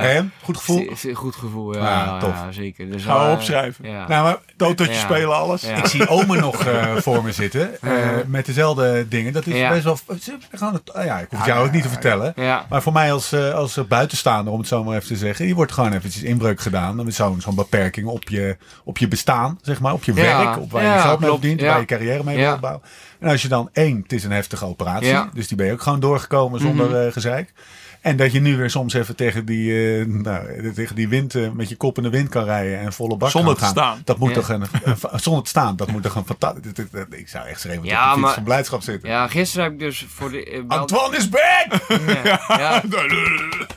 en? 0.00 0.32
Goed 0.42 0.56
gevoel? 0.56 0.88
Goed 1.14 1.34
gevoel, 1.36 1.74
ja. 1.74 1.80
Ja, 1.80 2.18
tof. 2.18 2.30
ja, 2.30 2.52
zeker. 2.52 2.90
Dus, 2.90 3.04
Gaan 3.04 3.20
we 3.20 3.26
eh, 3.26 3.32
opschrijven. 3.32 3.88
Ja. 3.88 4.08
Nou, 4.08 4.24
maar 4.24 4.36
Totootje 4.56 4.92
Ja. 4.92 4.98
spelen, 5.00 5.36
alles. 5.36 5.64
Ik 5.64 5.86
zie 5.86 6.08
Ome 6.08 6.40
nog 6.40 6.64
eh, 6.64 6.96
voor 6.96 7.24
me 7.24 7.32
zitten. 7.32 7.70
met 8.26 8.46
dezelfde 8.46 9.08
dingen. 9.08 9.32
Dat 9.32 9.46
is 9.46 9.68
best 9.68 9.84
wel... 9.84 9.98
het 10.06 10.16
is 10.18 10.58
Gewoon 10.58 10.74
het, 10.74 11.04
ja, 11.04 11.18
ik 11.18 11.26
hoef 11.30 11.38
het 11.38 11.48
jou 11.48 11.66
ook 11.66 11.72
niet 11.72 11.82
te 11.82 11.88
vertellen. 11.88 12.34
Maar 12.68 12.82
voor 12.82 12.92
mij 12.92 13.12
als, 13.12 13.34
als 13.34 13.86
buitenstaander, 13.88 14.52
om 14.52 14.58
het 14.58 14.68
zo 14.68 14.84
maar 14.84 14.96
even 14.96 15.08
te 15.08 15.16
zeggen. 15.16 15.46
Je 15.46 15.54
wordt 15.54 15.72
gewoon 15.72 15.92
eventjes 15.92 16.22
inbreuk 16.22 16.60
gedaan. 16.60 16.96
Met 16.96 17.14
zo'n 17.14 17.40
zo'n 17.40 17.54
beperking 17.54 18.06
op 18.06 18.28
je, 18.28 18.45
op 18.84 18.98
je 18.98 19.08
bestaan, 19.08 19.58
zeg 19.62 19.80
maar. 19.80 19.92
Op 19.92 20.04
je 20.04 20.14
Ja. 20.14 20.20
werk, 20.44 20.58
op 20.58 20.70
waar 20.70 20.82
je 20.82 20.88
Ja, 20.88 21.00
geld 21.00 21.20
mee 21.20 21.30
verdient. 21.30 21.60
Waar 21.60 21.80
je 21.80 21.84
carrière 21.86 22.24
mee 22.24 22.36
wil 22.36 22.52
opbouwen. 22.54 22.82
En 23.20 23.28
als 23.28 23.42
je 23.42 23.48
dan 23.48 23.68
één, 23.72 24.00
het 24.02 24.12
is 24.12 24.24
een 24.24 24.30
heftige 24.30 24.64
operatie. 24.64 25.18
Dus 25.32 25.48
die 25.48 25.56
ben 25.56 25.66
je 25.66 25.72
ook 25.72 25.82
gewoon 25.82 26.00
doorgekomen 26.00 26.60
zonder 26.60 27.06
eh, 27.06 27.12
gezeik. 27.12 27.52
En 28.06 28.16
dat 28.16 28.32
je 28.32 28.40
nu 28.40 28.56
weer 28.56 28.70
soms 28.70 28.94
even 28.94 29.16
tegen 29.16 29.44
die, 29.44 29.98
eh, 30.00 30.06
nou, 30.06 30.72
tegen 30.72 30.94
die 30.96 31.08
wind, 31.08 31.34
eh, 31.34 31.50
met 31.50 31.68
je 31.68 31.76
kop 31.76 31.96
in 31.96 32.02
de 32.02 32.10
wind 32.10 32.28
kan 32.28 32.44
rijden 32.44 32.78
en 32.78 32.92
volle 32.92 33.16
bak 33.16 33.30
Zonder 33.30 33.54
te 33.54 33.60
gaan. 33.60 33.70
staan. 33.70 34.00
Dat 34.04 34.18
moet 34.18 34.28
Ja. 34.28 34.34
toch 34.34 34.48
een, 34.48 34.62
een- 34.82 34.96
zonder 35.20 35.42
te 35.42 35.48
staan, 35.48 35.76
dat 35.76 35.90
moet 35.90 36.02
toch 36.02 36.14
een 36.14 36.24
fantastisch. 36.26 36.72
Ik 37.10 37.28
zou 37.28 37.46
echt 37.46 37.60
schreeuwen 37.60 37.84
Ja, 37.84 37.98
op 37.98 38.04
de 38.04 38.10
fiets 38.10 38.20
maar- 38.24 38.34
van 38.34 38.42
blijdschap 38.42 38.82
zitten. 38.82 39.08
ja, 39.08 39.28
gisteren 39.28 39.64
heb 39.64 39.72
ik 39.72 39.78
dus 39.78 40.06
voor 40.08 40.30
de... 40.30 40.44
eh, 40.44 40.62
bel- 40.64 40.78
Antoine 40.78 41.16
is 41.16 41.28
back! 41.28 41.66
ja, 42.24 42.42
ja, 42.58 42.82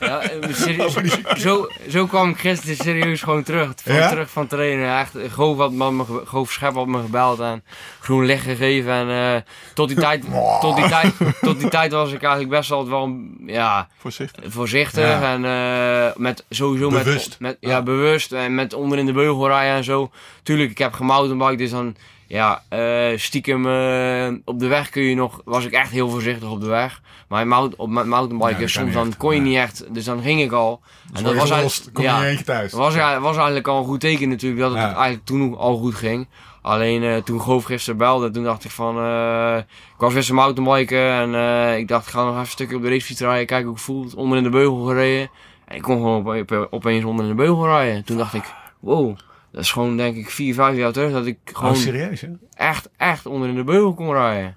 ja, 0.00 0.22
serieus, 0.52 0.94
zo, 1.44 1.68
zo 1.88 2.06
kwam 2.06 2.30
ik 2.30 2.38
gisteren 2.38 2.76
serieus 2.76 3.22
gewoon 3.22 3.42
terug. 3.42 3.72
Van, 3.82 3.94
Ja? 3.94 4.08
Terug 4.08 4.30
van 4.30 4.46
trainen. 4.46 4.98
Echt, 4.98 5.12
Goof 5.30 5.56
had 5.58 5.72
me, 5.72 6.04
Goof 6.24 6.50
Schep 6.52 6.74
had 6.74 6.86
me 6.86 7.00
gebeld 7.02 7.40
en 7.40 7.62
groen 8.00 8.24
licht 8.24 8.42
gegeven. 8.44 8.92
En 8.92 9.08
eh, 9.34 9.40
tot, 9.74 9.88
die 9.88 9.96
tijd, 9.98 10.24
tot, 10.60 10.76
die 10.76 10.88
tijd, 10.88 11.12
tot 11.40 11.60
die 11.60 11.68
tijd 11.68 11.92
was 11.92 12.12
ik 12.12 12.22
eigenlijk 12.22 12.50
best 12.52 12.70
altijd 12.70 12.90
wel 12.90 13.18
ja, 13.46 13.88
Voorzichtig. 14.20 14.52
voorzichtig. 14.52 15.04
Ja. 15.04 15.32
En 15.32 15.44
eh, 15.44 16.16
met 16.16 16.44
sowieso 16.50 16.88
Bewust. 16.88 17.28
met, 17.28 17.36
met 17.40 17.56
ja, 17.60 17.68
Ja. 17.70 17.82
bewust. 17.82 18.32
En 18.32 18.54
met 18.54 18.74
onder 18.74 18.98
in 18.98 19.06
de 19.06 19.12
beugel 19.12 19.46
rijden 19.48 19.76
en 19.76 19.84
zo. 19.84 20.10
Tuurlijk, 20.42 20.70
ik 20.70 20.78
heb 20.78 20.92
gemountainbike, 20.92 21.56
dus 21.56 21.70
dan 21.70 21.96
ja, 22.26 22.62
eh, 22.68 23.18
stiekem 23.18 23.66
eh, 23.66 24.28
op 24.44 24.58
de 24.60 24.66
weg 24.66 24.88
kun 24.90 25.02
je 25.02 25.14
nog, 25.14 25.40
was 25.44 25.64
ik 25.64 25.72
echt 25.72 25.90
heel 25.90 26.08
voorzichtig 26.08 26.50
op 26.50 26.60
de 26.60 26.66
weg. 26.66 27.00
Maar 27.28 27.46
mount, 27.46 27.76
op 27.76 27.88
mijn 27.88 28.04
Ja, 28.08 28.10
mountainbiken, 28.10 28.56
kan 28.58 28.68
soms 28.68 28.92
dan 28.92 29.06
echt. 29.08 29.16
kon 29.16 29.34
je 29.34 29.40
Nee. 29.40 29.48
niet 29.50 29.58
echt, 29.58 29.84
dus 29.94 30.04
dan 30.04 30.22
ging 30.22 30.40
ik 30.42 30.52
al. 30.52 30.80
En 31.12 31.24
dat 31.24 31.34
was 31.34 31.50
eigenlijk- 31.50 31.94
kom 31.94 32.04
je 32.04 32.10
ja, 32.10 32.16
in 32.16 32.22
je 32.24 32.28
eentje 32.30 32.44
thuis. 32.44 32.72
was, 32.72 32.94
was 33.20 33.36
eigenlijk 33.36 33.68
al 33.68 33.78
een 33.78 33.84
goed 33.84 34.00
teken 34.00 34.28
natuurlijk, 34.28 34.60
dat 34.60 34.70
het 34.70 34.80
Ja. 34.80 34.86
eigenlijk 34.94 35.24
toen 35.24 35.56
al 35.56 35.76
goed 35.76 35.94
ging. 35.94 36.28
Alleen 36.62 37.02
eh, 37.02 37.16
toen 37.16 37.40
Goof 37.40 37.64
gisteren 37.64 37.98
belde, 37.98 38.30
toen 38.30 38.44
dacht 38.44 38.64
ik 38.64 38.70
van, 38.70 38.98
eh, 38.98 39.56
ik 39.94 39.98
was 39.98 40.12
gisteren 40.12 40.40
mountainbiken 40.42 41.10
en 41.10 41.34
eh, 41.34 41.78
ik 41.78 41.88
dacht 41.88 42.06
ik 42.06 42.12
ga 42.12 42.18
nog 42.20 42.28
even 42.28 42.40
een 42.40 42.46
stukje 42.46 42.76
op 42.76 42.82
de 42.82 42.88
racefiets 42.88 43.20
rijden, 43.20 43.46
kijken 43.46 43.66
hoe 43.66 43.76
ik 43.76 43.82
voel, 43.82 44.06
onder 44.16 44.38
in 44.38 44.44
de 44.44 44.50
beugel 44.50 44.84
gereden. 44.84 45.30
En 45.64 45.76
ik 45.76 45.82
kon 45.82 45.96
gewoon 45.96 46.26
op, 46.26 46.50
op- 46.50 46.66
opeens 46.70 47.04
onder 47.04 47.24
in 47.24 47.30
de 47.30 47.36
beugel 47.36 47.66
rijden. 47.66 48.04
Toen 48.04 48.16
dacht 48.16 48.34
ik, 48.34 48.44
wow, 48.80 49.16
dat 49.52 49.60
is 49.62 49.72
gewoon 49.72 49.96
denk 49.96 50.16
ik 50.16 50.30
vier, 50.30 50.54
vijf 50.54 50.76
jaar 50.76 50.92
terug 50.92 51.12
dat 51.12 51.26
ik 51.26 51.38
Oh, 51.52 51.58
gewoon 51.58 51.76
serieus, 51.76 52.20
hè? 52.20 52.28
echt, 52.54 52.88
echt 52.96 53.26
onder 53.26 53.48
in 53.48 53.54
de 53.54 53.64
beugel 53.64 53.94
kon 53.94 54.12
rijden. 54.12 54.56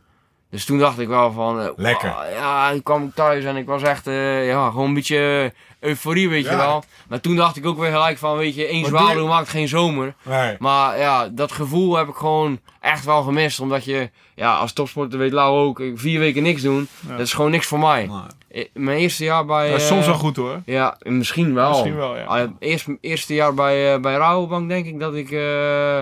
Dus 0.49 0.65
toen 0.65 0.77
dacht 0.77 0.99
ik 0.99 1.07
wel 1.07 1.31
van... 1.31 1.73
Lekker. 1.75 2.09
wauw, 2.09 2.29
ja, 2.29 2.71
toen 2.71 2.83
kwam 2.83 3.03
ik 3.03 3.13
thuis 3.15 3.43
en 3.43 3.55
ik 3.55 3.65
was 3.65 3.81
echt, 3.83 4.07
eh, 4.07 4.47
ja, 4.47 4.69
gewoon 4.69 4.87
een 4.87 4.93
beetje 4.93 5.53
euforie, 5.83 6.29
weet 6.29 6.45
je 6.45 6.55
wel. 6.55 6.83
Maar 7.07 7.21
toen 7.21 7.35
dacht 7.35 7.55
ik 7.55 7.65
ook 7.65 7.79
weer 7.79 7.91
gelijk 7.91 8.17
van, 8.17 8.37
weet 8.37 8.55
je, 8.55 8.65
één 8.65 8.85
zwaluw 8.85 9.27
maakt 9.27 9.49
geen 9.49 9.67
zomer. 9.67 10.15
Nee. 10.21 10.55
Maar 10.59 10.97
ja, 10.97 11.27
dat 11.27 11.51
gevoel 11.51 11.95
heb 11.95 12.07
ik 12.07 12.15
gewoon 12.15 12.59
echt 12.79 13.05
wel 13.05 13.23
gemist. 13.23 13.59
Omdat 13.59 13.85
je, 13.85 14.09
ja, 14.35 14.55
als 14.55 14.73
topsporter 14.73 15.19
weet 15.19 15.31
Lau 15.31 15.57
ook, 15.57 15.81
vier 15.95 16.19
weken 16.19 16.43
niks 16.43 16.61
doen, 16.61 16.87
dat 16.99 17.19
is 17.19 17.33
gewoon 17.33 17.51
niks 17.51 17.67
voor 17.67 17.79
mij. 17.79 18.09
Nee. 18.51 18.69
Mijn 18.73 18.97
eerste 18.97 19.23
jaar 19.23 19.45
bij... 19.45 19.69
Dat 19.69 19.77
is 19.79 19.83
eh, 19.83 19.91
soms 19.91 20.05
wel 20.05 20.15
goed 20.15 20.35
hoor. 20.35 20.61
Ja, 20.65 20.97
misschien 21.01 21.53
wel. 21.53 21.69
Misschien 21.69 21.95
wel, 21.95 22.17
ja. 22.17 22.53
Eerst, 22.59 22.87
eerste 23.01 23.33
jaar 23.33 23.53
bij, 23.53 23.93
eh 23.93 23.99
bij 23.99 24.15
Rabobank 24.15 24.69
denk 24.69 24.85
ik 24.85 24.99
dat 24.99 25.15
ik... 25.15 25.31
eh, 25.31 26.01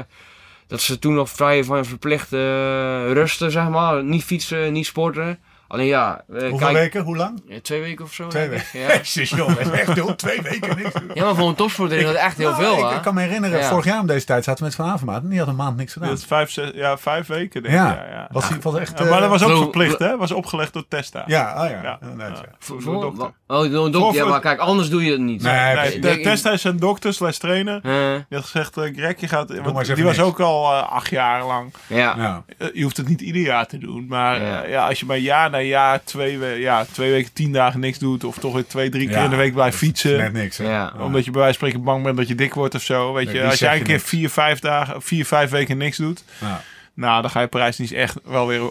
dat 0.67 0.81
ze 0.81 0.99
toen 0.99 1.13
nog 1.13 1.29
vrij 1.29 1.63
van 1.63 1.85
verplicht 1.85 2.33
eh, 2.33 3.11
rusten, 3.11 3.51
zeg 3.51 3.69
maar. 3.69 4.03
Niet 4.03 4.23
fietsen, 4.23 4.73
niet 4.73 4.85
sporten. 4.85 5.39
Alleen 5.71 5.85
ja, 5.85 6.21
eh, 6.33 6.39
Hoeveel 6.39 6.57
kijk, 6.57 6.71
weken? 6.73 7.01
Hoe 7.03 7.17
lang? 7.17 7.41
eh, 7.49 7.57
twee 7.57 7.81
weken 7.81 8.05
of 8.05 8.13
zo. 8.13 8.27
Twee 8.27 8.49
weken. 8.49 8.79
Ja. 8.79 8.87
Jezus, 9.13 9.31
Echt 9.71 9.93
heel, 9.93 10.15
twee 10.15 10.41
weken 10.41 10.77
niks 10.77 10.93
doen. 10.93 11.11
ja, 11.13 11.23
maar 11.25 11.35
voor 11.35 11.47
een 11.47 11.55
topsporter 11.55 11.97
is 11.97 12.03
dat 12.05 12.13
echt 12.15 12.37
heel 12.37 12.49
Nou, 12.49 12.61
veel, 12.63 12.77
ik, 12.77 12.89
hè? 12.89 12.95
ik 12.95 13.01
kan 13.01 13.13
me 13.13 13.21
herinneren, 13.21 13.59
Ja. 13.59 13.69
vorig 13.69 13.85
jaar 13.85 13.99
om 13.99 14.07
deze 14.07 14.25
tijd 14.25 14.43
zaten 14.43 14.59
we 14.63 14.65
met 14.65 14.75
Van 14.75 14.85
Avermaat. 14.89 15.23
en 15.23 15.29
Die 15.29 15.39
had 15.39 15.47
een 15.47 15.55
maand 15.55 15.77
niks 15.77 15.93
gedaan. 15.93 16.09
Dat 16.09 16.17
is 16.17 16.25
vijf, 16.25 16.51
zes, 16.51 16.71
ja, 16.73 16.97
vijf 16.97 17.27
weken 17.27 17.63
denk 17.63 17.73
ik. 17.75 17.79
ja. 17.81 17.87
Ja, 17.87 18.11
ja. 18.11 18.27
Was, 18.31 18.47
die, 18.49 18.57
was 18.61 18.75
echt... 18.75 18.99
Ja, 18.99 19.05
maar 19.05 19.19
dat 19.19 19.29
was 19.29 19.41
ook 19.41 19.47
Geloof- 19.47 19.63
verplicht 19.63 19.99
hè. 19.99 20.17
Was 20.17 20.31
opgelegd 20.31 20.73
door 20.73 20.87
Testa. 20.87 21.23
Ja, 21.27 21.63
oh 21.63 21.69
ja. 21.69 21.81
Ja. 21.83 21.99
ja. 22.17 22.31
Voor, 22.33 22.45
Voor- 22.59 22.81
voor 22.81 23.01
dokter. 23.01 23.31
Oh, 23.47 23.71
door 23.71 23.85
een 23.85 23.91
dokter. 23.91 24.23
Ja, 24.23 24.29
maar 24.29 24.39
kijk, 24.41 24.59
anders 24.59 24.89
doe 24.89 25.03
je 25.05 25.11
het 25.11 25.21
niet. 25.21 25.41
Nee, 25.41 25.99
de, 25.99 26.19
Testa 26.21 26.51
is 26.51 26.63
een 26.63 26.77
dokter 26.79 27.13
slash 27.13 27.37
trainer. 27.37 27.79
Eh, 27.83 27.91
Die 28.29 28.37
had 28.37 28.45
gezegd, 28.45 28.77
eh, 28.77 28.95
Greg, 28.95 29.19
je 29.19 29.27
gaat... 29.27 29.47
die 29.95 30.03
was 30.03 30.19
ook 30.19 30.39
al 30.39 30.71
eh, 30.73 30.91
acht 30.91 31.09
jaar 31.09 31.45
lang. 31.45 31.73
ja. 31.87 32.13
Ja. 32.17 32.43
Eh, 32.57 32.67
je 32.73 32.83
hoeft 32.83 32.97
het 32.97 33.07
niet 33.07 33.21
ieder 33.21 33.41
jaar 33.41 33.67
te 33.67 33.77
doen. 33.77 34.05
Maar 34.09 34.41
Ja. 34.41 34.47
ja. 34.47 34.65
ja, 34.67 34.87
als 34.87 34.99
je 34.99 35.05
maar 35.05 35.17
jaar 35.17 35.49
na 35.61 35.67
jaar 35.67 36.03
twee, 36.03 36.37
we- 36.37 36.45
ja, 36.59 36.85
twee 36.91 37.11
weken, 37.11 37.33
tien 37.33 37.51
dagen 37.51 37.79
niks 37.79 37.97
doet. 37.99 38.23
Of 38.23 38.37
toch 38.37 38.53
weer 38.53 38.67
twee, 38.67 38.89
drie 38.89 39.07
keer 39.07 39.17
Ja, 39.17 39.23
in 39.23 39.29
de 39.29 39.35
week 39.35 39.53
blijft 39.53 39.81
Net 39.81 39.89
fietsen. 39.89 40.33
niks, 40.33 40.57
hè? 40.57 40.69
Ja. 40.69 40.93
Omdat 40.99 41.25
je 41.25 41.31
bij 41.31 41.41
wijze 41.41 41.57
van 41.59 41.67
spreken 41.67 41.85
bang 41.85 42.03
bent 42.03 42.17
dat 42.17 42.27
je 42.27 42.35
dik 42.35 42.53
wordt 42.53 42.75
of 42.75 42.81
zo. 42.81 43.13
Weet 43.13 43.25
Nee, 43.25 43.35
je, 43.35 43.45
als 43.45 43.59
jij 43.59 43.73
je 43.73 43.79
een 43.79 43.85
keer 43.85 43.95
niks. 43.95 44.07
vier, 44.09 44.29
vijf 44.29 44.59
dagen, 44.59 45.01
vier, 45.01 45.25
vijf 45.25 45.49
weken 45.49 45.77
niks 45.77 45.97
doet. 45.97 46.23
Ja. 46.41 46.61
Nou, 46.93 47.21
dan 47.21 47.31
ga 47.31 47.41
je 47.41 47.47
Parijs 47.47 47.77
niet 47.77 47.91
echt 47.91 48.17
wel 48.23 48.47
weer 48.47 48.61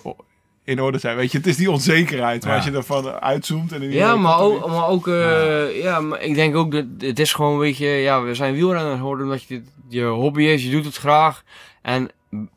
in 0.64 0.80
orde 0.80 0.98
zijn. 0.98 1.16
Weet 1.16 1.32
je, 1.32 1.38
het 1.38 1.46
is 1.46 1.56
die 1.56 1.70
onzekerheid. 1.70 2.42
Maar 2.42 2.50
Ja. 2.50 2.56
als 2.56 2.66
je 2.66 2.72
ervan 2.76 3.20
uitzoomt. 3.20 3.72
En 3.72 3.90
Ja, 3.90 4.16
maar 4.16 4.38
ook, 4.38 4.66
maar 4.68 4.86
ook 4.88 5.08
eh, 5.08 5.82
ja. 5.82 6.00
maar 6.00 6.20
ik 6.22 6.34
denk 6.34 6.56
ook 6.56 6.72
dat 6.72 6.84
het 6.98 7.18
is 7.18 7.32
gewoon, 7.32 7.58
weet 7.58 7.76
je, 7.76 7.86
ja, 7.88 8.22
we 8.22 8.34
zijn 8.34 8.54
wielrenner 8.54 8.96
geworden 8.96 9.24
omdat 9.24 9.42
je 9.42 9.46
dit, 9.48 9.64
je 9.88 10.04
hobby 10.04 10.42
is, 10.42 10.64
je 10.64 10.70
doet 10.70 10.84
het 10.84 10.96
graag. 10.96 11.42
En 11.82 12.10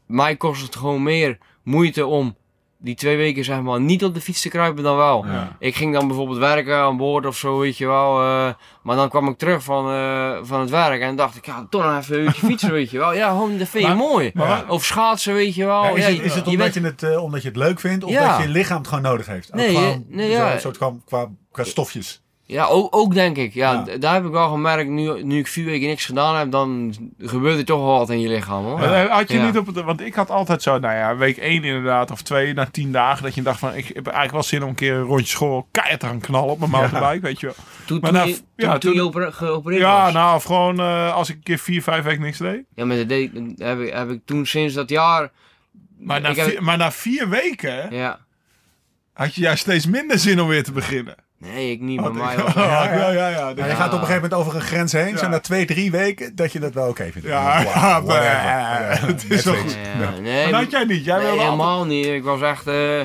mij 0.07 0.35
kost 0.35 0.61
het 0.61 0.75
gewoon 0.75 1.03
meer 1.03 1.37
moeite 1.63 2.05
om 2.05 2.35
die 2.83 2.95
twee 2.95 3.17
weken, 3.17 3.43
zeg 3.43 3.61
maar, 3.61 3.81
niet 3.81 4.03
op 4.03 4.13
de 4.13 4.21
fiets 4.21 4.41
te 4.41 4.49
kruipen 4.49 4.83
dan 4.83 4.95
wel. 4.97 5.25
Ja. 5.25 5.55
Ik 5.59 5.75
ging 5.75 5.93
dan 5.93 6.07
bijvoorbeeld 6.07 6.37
werken 6.39 6.75
aan 6.77 6.97
boord 6.97 7.25
of 7.25 7.37
zo, 7.37 7.59
weet 7.59 7.77
je 7.77 7.87
wel. 7.87 8.19
eh, 8.21 8.53
maar 8.81 8.95
dan 8.95 9.09
kwam 9.09 9.27
ik 9.27 9.37
terug 9.37 9.63
van, 9.63 9.89
eh, 9.91 10.37
van 10.41 10.59
het 10.59 10.69
werk 10.69 11.01
en 11.01 11.15
dacht 11.15 11.35
ik, 11.35 11.45
ja, 11.45 11.67
toch 11.69 11.83
nog 11.83 11.97
even 11.97 12.15
een 12.17 12.23
uurtje 12.23 12.45
fietsen, 12.47 12.71
weet 12.71 12.91
je 12.91 12.97
wel. 12.97 13.13
Ja, 13.13 13.29
gewoon, 13.29 13.57
dat 13.57 13.67
vind 13.67 13.83
je 13.83 13.89
Maar- 13.89 13.97
mooi. 13.97 14.31
maar- 14.33 14.69
of 14.69 14.85
schaatsen, 14.85 15.33
weet 15.33 15.55
je 15.55 15.65
wel. 15.65 15.83
Ja, 15.83 15.89
is, 15.89 16.05
Ja, 16.05 16.11
het, 16.11 16.19
is 16.21 16.33
het 16.35 16.45
je 16.45 16.51
omdat, 16.51 16.57
bent- 16.57 16.73
je 16.73 16.81
het, 17.07 17.13
eh, 17.15 17.23
omdat 17.23 17.41
je 17.41 17.47
het 17.47 17.57
leuk 17.57 17.79
vindt 17.79 18.03
of 18.03 18.11
Ja. 18.11 18.35
dat 18.37 18.45
je 18.45 18.51
lichaam 18.51 18.77
het 18.77 18.87
gewoon 18.87 19.03
nodig 19.03 19.25
heeft? 19.25 19.49
Ook 19.51 19.55
Nee, 19.55 19.75
gewoon, 19.75 20.05
nee, 20.07 20.31
zo- 20.31 20.37
ja. 20.37 20.53
Een 20.53 20.59
soort 20.59 20.77
qua, 20.77 20.93
qua, 21.05 21.27
qua 21.51 21.63
stofjes. 21.63 22.22
Ja, 22.53 22.65
ook, 22.65 22.95
ook 22.95 23.13
denk 23.13 23.37
ik. 23.37 23.53
Ja, 23.53 23.85
daar 23.99 24.13
heb 24.13 24.25
ik 24.25 24.31
wel 24.31 24.49
gemerkt, 24.49 24.89
nu, 24.89 25.23
nu 25.23 25.37
ik 25.39 25.47
vier 25.47 25.65
weken 25.65 25.87
niks 25.87 26.05
gedaan 26.05 26.35
heb, 26.35 26.51
dan 26.51 26.93
gebeurt 27.19 27.57
er 27.57 27.65
toch 27.65 27.79
wel 27.83 27.97
wat 27.97 28.09
in 28.09 28.19
je 28.19 28.27
lichaam 28.27 28.63
hoor. 28.63 28.79
Maar 28.79 29.07
had 29.07 29.29
je 29.31 29.37
Ja. 29.37 29.45
niet 29.45 29.57
op 29.57 29.65
het, 29.65 29.81
want 29.81 30.01
ik 30.01 30.13
had 30.13 30.29
altijd 30.29 30.61
zo, 30.61 30.79
nou 30.79 30.95
ja, 30.95 31.15
week 31.15 31.37
1 31.37 31.63
inderdaad, 31.63 32.11
of 32.11 32.21
twee, 32.21 32.53
na 32.53 32.65
10 32.65 32.91
dagen, 32.91 33.23
dat 33.23 33.35
je 33.35 33.41
dacht 33.41 33.59
van, 33.59 33.75
ik 33.75 33.87
heb 33.87 34.03
eigenlijk 34.05 34.33
wel 34.33 34.43
zin 34.43 34.63
om 34.63 34.69
een 34.69 34.75
keer 34.75 34.93
een 34.93 35.01
rondje 35.03 35.25
school 35.27 35.67
keihard 35.71 35.99
te 35.99 36.05
gaan 36.05 36.19
knallen 36.19 36.49
op 36.49 36.59
mijn 36.59 36.71
mountainbike, 36.71 37.25
weet 37.25 37.39
je 37.39 37.45
wel. 37.45 37.55
Toen, 37.85 37.99
maar 38.01 38.09
toen, 38.09 38.19
nou, 38.19 38.29
je, 38.31 38.41
ja, 38.55 38.71
toen 38.71 38.79
toen- 38.79 38.93
je 38.93 39.01
opera- 39.01 39.31
geopereerd 39.31 39.81
Ja, 39.81 40.03
was. 40.03 40.13
nou, 40.13 40.35
of 40.35 40.43
gewoon 40.43 40.79
eh, 40.79 41.13
als 41.13 41.29
ik 41.29 41.35
een 41.35 41.43
keer 41.43 41.57
vier, 41.57 41.81
vijf 41.83 42.03
weken 42.03 42.21
niks 42.21 42.37
deed. 42.37 42.63
Ja, 42.75 42.85
maar 42.85 42.97
dat 42.97 43.09
deed, 43.09 43.31
heb, 43.57 43.79
ik, 43.79 43.93
heb 43.93 44.09
ik 44.09 44.19
toen 44.25 44.45
sinds 44.45 44.73
dat 44.73 44.89
jaar... 44.89 45.31
Maar 45.99 46.21
na, 46.21 46.33
heb- 46.33 46.49
vier, 46.49 46.63
maar 46.63 46.77
na 46.77 46.91
vier 46.91 47.29
weken 47.29 47.95
Ja. 47.95 48.19
had 49.13 49.35
je 49.35 49.41
juist 49.41 49.61
steeds 49.61 49.85
minder 49.87 50.19
zin 50.19 50.41
om 50.41 50.47
weer 50.47 50.63
te 50.63 50.71
beginnen. 50.71 51.15
Nee, 51.43 51.71
ik 51.71 51.79
niet. 51.81 51.99
Oh, 51.99 52.03
Bij 52.05 52.13
mij 52.23 52.35
was 52.35 52.45
het- 52.45 52.53
ja, 52.53 52.93
ja, 52.93 53.09
ja. 53.09 53.27
ja, 53.29 53.53
Maar 53.57 53.67
je 53.69 53.75
gaat 53.75 53.93
op 53.93 53.99
een 53.99 54.05
gegeven 54.05 54.13
moment 54.21 54.33
over 54.33 54.55
een 54.55 54.61
grens 54.61 54.91
heen. 54.91 55.07
Ja. 55.11 55.17
Zo 55.17 55.27
na 55.27 55.39
twee, 55.39 55.65
drie 55.65 55.91
weken 55.91 56.35
dat 56.35 56.51
je 56.51 56.59
dat 56.59 56.73
wel 56.73 56.87
oké 56.87 57.09
vindt. 57.11 57.27
Ja, 57.27 57.63
Wow, 57.63 57.73
ja, 57.73 57.99
maar- 58.01 59.01
het 59.07 59.25
is 59.29 59.43
wel 59.43 59.53
goed. 59.55 59.77
Ja, 59.99 60.01
Ja. 60.13 60.19
nee, 60.21 60.51
Maar 60.51 60.61
dat 60.61 60.71
jij 60.71 60.83
niet. 60.85 61.05
Jij 61.05 61.17
nee, 61.17 61.25
altijd- 61.27 61.43
helemaal 61.45 61.85
niet. 61.85 62.05
Ik 62.05 62.23
was 62.23 62.41
echt... 62.41 62.67
eh 62.67 63.01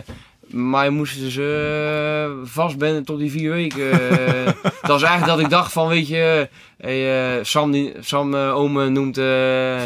mij 0.51 0.90
moesten 0.90 1.31
ze 1.31 2.29
uh, 2.42 2.48
vastbinden 2.51 3.05
tot 3.05 3.18
die 3.18 3.31
vier 3.31 3.51
weken. 3.51 3.90
Eh, 3.92 4.46
dat 4.62 4.72
was 4.90 5.03
eigenlijk 5.03 5.27
dat 5.37 5.38
ik 5.44 5.51
dacht 5.51 5.72
van, 5.72 5.88
weet 5.88 6.09
je... 6.09 6.48
Hey, 6.79 7.37
eh, 7.37 7.44
Sam, 7.44 7.70
die, 7.70 7.92
Sam 8.01 8.35
eh, 8.35 8.55
ome 8.57 8.88
noemt... 8.88 9.18
eh 9.18 9.81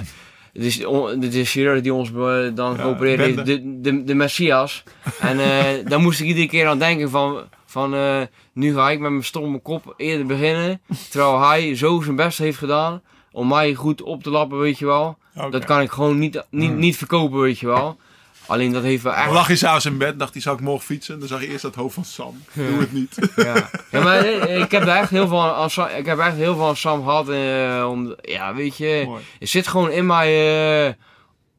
het 0.53 0.63
is, 0.65 0.85
on- 0.85 1.21
dit 1.21 1.35
is 1.35 1.51
chirurg 1.51 1.81
die 1.81 1.95
ons 1.95 2.09
eh, 2.09 2.15
dan 2.55 2.75
Ja, 2.77 2.83
geopereerd 2.83 3.21
heeft, 3.21 3.35
Bende. 3.35 3.61
de, 3.81 3.81
de, 3.81 4.05
de 4.05 4.15
Messias. 4.15 4.83
En 5.21 5.41
eh 5.41 5.87
daar 5.89 6.01
moest 6.01 6.21
ik 6.21 6.27
iedere 6.27 6.47
keer 6.47 6.67
aan 6.67 6.79
denken 6.79 7.11
van... 7.11 7.41
van 7.67 7.95
eh, 7.95 8.21
nu 8.53 8.75
ga 8.75 8.91
ik 8.91 8.99
met 9.01 9.11
mijn 9.11 9.25
stomme 9.25 9.59
kop 9.59 9.95
eerder 9.97 10.27
beginnen. 10.27 10.81
Terwijl 11.11 11.41
hij 11.49 11.77
zo 11.77 12.01
zijn 12.01 12.17
best 12.17 12.39
heeft 12.39 12.59
gedaan 12.59 13.03
om 13.33 13.49
mij 13.49 13.75
goed 13.75 14.03
op 14.03 14.23
te 14.23 14.31
lappen, 14.31 14.59
weet 14.59 14.79
je 14.79 14.87
wel. 14.87 15.17
Dat 15.51 15.65
kan 15.65 15.81
ik 15.81 15.91
gewoon 15.91 16.19
niet, 16.19 16.45
niet, 16.51 16.77
niet 16.77 16.97
verkopen, 16.97 17.41
weet 17.41 17.59
je 17.59 17.67
wel. 17.67 17.97
Alleen 18.47 18.73
dat 18.73 18.83
heeft 18.83 19.03
wel 19.03 19.15
echt... 19.15 19.31
lag 19.31 19.49
je 19.49 19.57
s'avonds 19.57 19.85
in 19.85 19.99
bed, 19.99 20.19
dacht 20.19 20.33
hij, 20.33 20.43
zal 20.43 20.55
ik 20.55 20.61
morgen 20.61 20.85
fietsen? 20.85 21.19
Dan 21.19 21.29
zag 21.29 21.41
je 21.41 21.49
eerst 21.49 21.63
dat 21.63 21.75
hoofd 21.75 21.95
van 21.95 22.05
Sam. 22.05 22.43
Doe 22.53 22.79
het 22.81 22.93
niet. 22.93 23.17
Ja, 23.37 23.71
ja 23.91 24.03
maar 24.03 24.19
eh, 24.19 24.61
ik 24.61 24.71
heb 24.71 24.87
echt 24.87 25.11
heel 25.11 25.29
veel 25.29 25.41
aan 25.55 25.71
Sam, 25.71 25.89
ik 25.97 26.07
heb 26.07 26.19
echt 26.19 26.37
heel 26.37 26.55
veel 26.55 26.67
aan 26.69 26.77
Sam 26.77 27.03
gehad. 27.03 27.29
eh, 27.29 27.87
om, 27.91 28.15
ja, 28.21 28.55
weet 28.55 28.77
je, 28.77 29.03
Mooi. 29.07 29.23
het 29.39 29.49
zit 29.49 29.67
gewoon 29.67 29.91
in 29.91 30.07
mij 30.07 30.87
eh, 30.87 30.93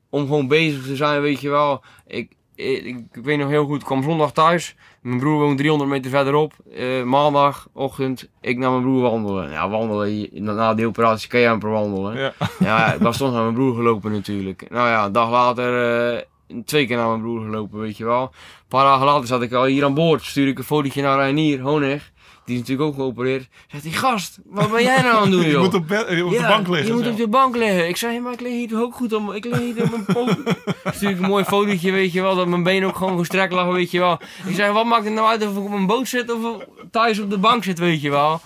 om 0.10 0.22
gewoon 0.22 0.48
bezig 0.48 0.84
te 0.86 0.96
zijn, 0.96 1.22
weet 1.22 1.42
je 1.42 1.50
wel. 1.50 1.84
Ik, 2.08 2.32
ik, 2.56 2.84
ik, 2.84 2.98
ik 3.12 3.24
weet 3.24 3.38
nog 3.38 3.50
heel 3.50 3.66
goed, 3.66 3.80
ik 3.80 3.86
kwam 3.86 4.04
zondag 4.04 4.32
thuis. 4.32 4.76
Mijn 5.04 5.20
broer 5.20 5.40
woont 5.40 5.58
300 5.58 5.90
meter 5.90 6.12
verderop. 6.12 6.54
Eh, 6.76 7.04
maandagochtend, 7.04 8.30
ik 8.42 8.58
naar 8.58 8.70
mijn 8.72 8.82
broer 8.82 9.02
wandelen. 9.02 9.52
Ja, 9.52 9.70
wandelen, 9.70 10.30
na 10.44 10.74
die 10.74 10.88
operatie 10.88 11.30
kan 11.30 11.40
je 11.40 11.50
amper 11.50 11.70
wandelen. 11.70 12.18
Ja. 12.18 12.34
Ja, 12.60 12.94
ik 12.94 13.02
was 13.02 13.18
toch 13.18 13.32
naar 13.32 13.42
mijn 13.42 13.54
broer 13.54 13.76
gelopen 13.76 14.12
natuurlijk. 14.12 14.66
Nou 14.70 14.88
ja, 14.88 15.06
een 15.06 15.12
dag 15.12 15.30
later 15.30 16.02
eh, 16.12 16.22
twee 16.66 16.88
keer 16.88 16.98
naar 16.98 17.08
mijn 17.08 17.22
broer 17.22 17.42
gelopen, 17.42 17.80
weet 17.80 17.98
je 17.98 18.06
wel. 18.06 18.22
Een 18.22 18.68
paar 18.68 18.84
dagen 18.86 19.06
later 19.06 19.28
zat 19.28 19.42
ik 19.42 19.54
al 19.54 19.66
hier 19.66 19.86
aan 19.86 19.94
boord. 19.94 20.24
Stuur 20.24 20.48
ik 20.48 20.58
een 20.58 20.64
fotootje 20.64 21.02
naar 21.02 21.18
Reinier, 21.18 21.60
Honig. 21.60 22.12
Die 22.46 22.54
is 22.56 22.60
natuurlijk 22.62 22.90
ook 22.90 22.96
geopereerd. 22.96 23.48
Zegt 23.68 23.84
hij, 23.84 23.92
gast, 23.94 24.40
wat 24.46 24.72
ben 24.72 24.84
jij 24.84 25.02
nou 25.02 25.16
aan 25.16 25.22
het 25.22 25.32
doen, 25.32 25.42
Je 25.46 25.50
joh? 25.50 25.62
moet 25.62 25.74
op, 25.74 25.82
op 25.82 25.90
de 26.32 26.46
bank 26.48 26.68
liggen. 26.68 26.88
je 26.88 26.94
moet 26.94 27.08
op 27.08 27.18
de 27.18 27.28
bank 27.28 27.56
liggen. 27.56 27.88
Ik 27.88 27.98
zei, 27.98 28.20
maar 28.20 28.34
ik 28.34 28.40
lig 28.42 28.52
hier 28.52 28.68
toch 28.68 28.80
ook 28.82 28.96
goed 28.96 29.14
om. 29.14 29.32
Ik 29.32 29.46
lig 29.46 29.60
hier 29.60 29.84
op 29.84 29.90
mijn 29.92 30.06
poot. 30.06 30.38
Stuur 30.96 31.10
ik 31.10 31.20
een 31.20 31.28
mooi 31.30 31.44
fotootje, 31.44 31.92
weet 31.92 32.12
je 32.14 32.22
wel. 32.22 32.36
Dat 32.36 32.48
mijn 32.48 32.64
benen 32.64 32.88
ook 32.90 32.96
gewoon 32.96 33.18
gestrekt 33.18 33.54
lagen, 33.54 33.74
weet 33.74 33.92
je 33.92 34.00
wel. 34.00 34.20
Ik 34.48 34.56
zei, 34.56 34.72
wat 34.72 34.86
maakt 34.86 35.04
het 35.06 35.14
nou 35.14 35.28
uit 35.28 35.48
of 35.48 35.58
ik 35.58 35.64
op 35.64 35.72
een 35.72 35.86
boot 35.86 36.08
zit 36.08 36.32
of 36.32 36.58
thuis 36.92 37.20
op 37.20 37.30
de 37.30 37.38
bank 37.38 37.64
zit, 37.64 37.80
weet 37.80 38.02
je 38.02 38.10
wel. 38.10 38.42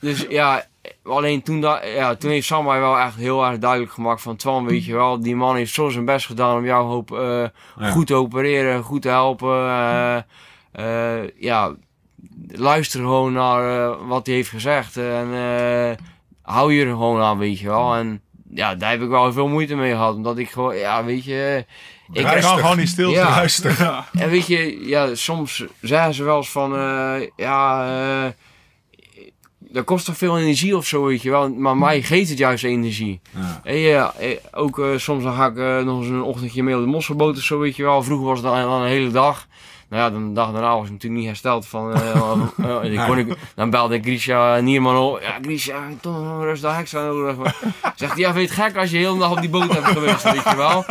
Dus 0.00 0.26
ja, 0.28 0.64
alleen 1.04 1.42
toen, 1.42 1.60
da- 1.60 1.84
ja, 1.84 2.14
toen 2.14 2.30
heeft 2.30 2.46
Sam 2.46 2.64
mij 2.64 2.80
wel 2.80 2.98
echt 2.98 3.14
heel 3.16 3.44
erg 3.46 3.58
duidelijk 3.58 3.92
gemaakt 3.92 4.20
van... 4.22 4.36
Twan, 4.36 4.66
weet 4.66 4.84
je 4.84 4.92
wel, 4.94 5.20
die 5.20 5.36
man 5.36 5.56
heeft 5.56 5.74
zo 5.74 5.88
zijn 5.88 6.04
best 6.04 6.26
gedaan 6.26 6.56
om 6.56 6.64
jou 6.64 6.86
hoop, 6.86 7.12
eh, 7.12 7.44
Ja. 7.78 7.90
goed 7.90 8.06
te 8.06 8.14
opereren, 8.14 8.82
goed 8.82 9.02
te 9.02 9.08
helpen. 9.08 9.68
eh, 10.72 11.18
ja, 11.40 11.74
luister 12.48 13.00
gewoon 13.00 13.32
naar 13.32 13.90
eh, 13.90 14.08
wat 14.08 14.26
hij 14.26 14.34
heeft 14.34 14.48
gezegd. 14.48 14.96
En 14.96 15.28
eh, 15.34 15.96
hou 16.42 16.74
je 16.74 16.84
er 16.84 16.90
gewoon 16.90 17.20
aan, 17.20 17.38
weet 17.38 17.58
je 17.58 17.66
wel. 17.66 17.94
En 17.94 18.20
ja, 18.54 18.74
daar 18.74 18.90
heb 18.90 19.02
ik 19.02 19.08
wel 19.08 19.32
veel 19.32 19.48
moeite 19.48 19.74
mee 19.74 19.90
gehad. 19.92 20.14
Omdat 20.14 20.38
ik 20.38 20.50
gewoon, 20.50 20.76
ja, 20.76 21.04
weet 21.04 21.24
je... 21.24 21.64
Ik, 22.12 22.26
Hij 22.26 22.40
kan 22.40 22.58
gewoon 22.58 22.76
niet 22.76 22.88
stil 22.88 23.10
Ja. 23.10 23.44
Ja. 23.78 24.04
en 24.12 24.30
weet 24.30 24.46
je, 24.46 24.86
ja, 24.86 25.14
soms 25.14 25.64
zeggen 25.80 26.14
ze 26.14 26.22
wel 26.24 26.36
eens 26.36 26.50
van, 26.50 26.76
eh, 26.76 27.14
ja, 27.36 27.86
eh, 28.24 28.30
dat 29.58 29.84
kost 29.84 30.04
toch 30.04 30.16
veel 30.16 30.38
energie 30.38 30.76
of 30.76 30.86
zo, 30.86 31.04
weet 31.04 31.22
je 31.22 31.30
wel. 31.30 31.50
Maar 31.50 31.76
mij 31.76 32.02
geeft 32.02 32.28
het 32.28 32.38
juist 32.38 32.64
energie. 32.64 33.20
Ja. 33.36 33.60
En 33.64 33.76
ja, 33.76 34.14
eh, 34.18 34.36
ook 34.52 34.78
eh, 34.78 34.86
soms 34.96 35.22
dan 35.24 35.34
ga 35.34 35.46
ik 35.46 35.84
nog 35.84 35.98
eens 36.00 36.08
een 36.08 36.22
ochtendje 36.22 36.62
mee 36.62 36.74
op 36.74 36.80
de 36.80 36.86
mosselboot 36.86 37.36
of 37.36 37.42
zo, 37.42 37.58
weet 37.58 37.76
je 37.76 37.82
wel. 37.82 38.02
Vroeger 38.02 38.26
was 38.26 38.38
het 38.38 38.46
dan, 38.46 38.62
dan 38.62 38.80
een 38.82 38.88
hele 38.88 39.10
dag. 39.10 39.46
Nou 39.88 40.02
ja, 40.02 40.10
dan 40.10 40.28
de 40.28 40.32
dag 40.32 40.52
daarna 40.52 40.74
was 40.74 40.86
ik 40.86 40.90
natuurlijk 40.92 41.20
niet 41.20 41.30
hersteld 41.30 41.66
van... 41.66 41.94
eh, 41.94 42.10
eh, 42.56 42.96
dan, 42.96 43.06
kon 43.06 43.18
ik, 43.18 43.38
dan 43.54 43.70
belde 43.70 43.94
ik 43.94 44.02
Grisha 44.02 44.60
Nierman 44.60 44.96
op. 44.96 45.20
Ja, 45.20 45.38
Grisha, 45.42 45.88
toch 46.00 46.16
een 46.16 46.42
rustdag 46.42 46.78
extra 46.78 47.02
nodig. 47.02 47.60
Zegt 47.94 48.12
hij, 48.12 48.20
ja, 48.20 48.32
vind 48.32 48.48
je 48.48 48.54
het 48.54 48.64
gek 48.64 48.76
als 48.76 48.90
je 48.90 48.96
heel 48.96 49.14
de 49.14 49.20
dag 49.20 49.30
op 49.30 49.40
die 49.40 49.50
boot 49.50 49.72
hebt 49.72 49.86
geweest, 49.86 50.22
weet 50.22 50.50
je 50.50 50.56
wel. 50.56 50.84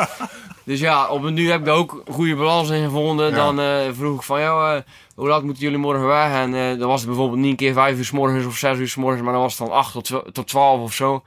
Dus 0.67 0.79
ja, 0.79 1.07
op 1.07 1.23
een 1.23 1.33
nu 1.33 1.49
heb 1.49 1.59
ik 1.59 1.65
daar 1.65 1.75
ook 1.75 2.01
een 2.05 2.13
goede 2.13 2.35
balans 2.35 2.69
in 2.69 2.83
gevonden. 2.83 3.29
Ja. 3.29 3.35
Dan 3.35 3.59
eh, 3.59 3.93
vroeg 3.93 4.15
ik 4.15 4.23
van, 4.23 4.39
eh, 4.39 4.75
hoe 5.15 5.27
laat 5.27 5.43
moeten 5.43 5.63
jullie 5.63 5.77
morgen 5.77 6.07
weg? 6.07 6.31
En 6.31 6.53
eh, 6.53 6.79
dan 6.79 6.87
was 6.87 6.99
het 6.99 7.09
bijvoorbeeld 7.09 7.39
niet 7.39 7.49
een 7.49 7.55
keer 7.55 7.73
vijf 7.73 7.97
uur 7.97 8.05
s 8.05 8.11
morgens 8.11 8.45
of 8.45 8.57
zes 8.57 8.77
uur 8.77 8.87
s 8.87 8.95
morgens, 8.95 9.23
maar 9.23 9.33
dan 9.33 9.41
was 9.41 9.57
het 9.57 9.67
van 9.67 9.77
acht 9.77 9.93
tot, 9.93 10.33
tot 10.33 10.47
twaalf 10.47 10.81
of 10.81 10.93
zo. 10.93 11.23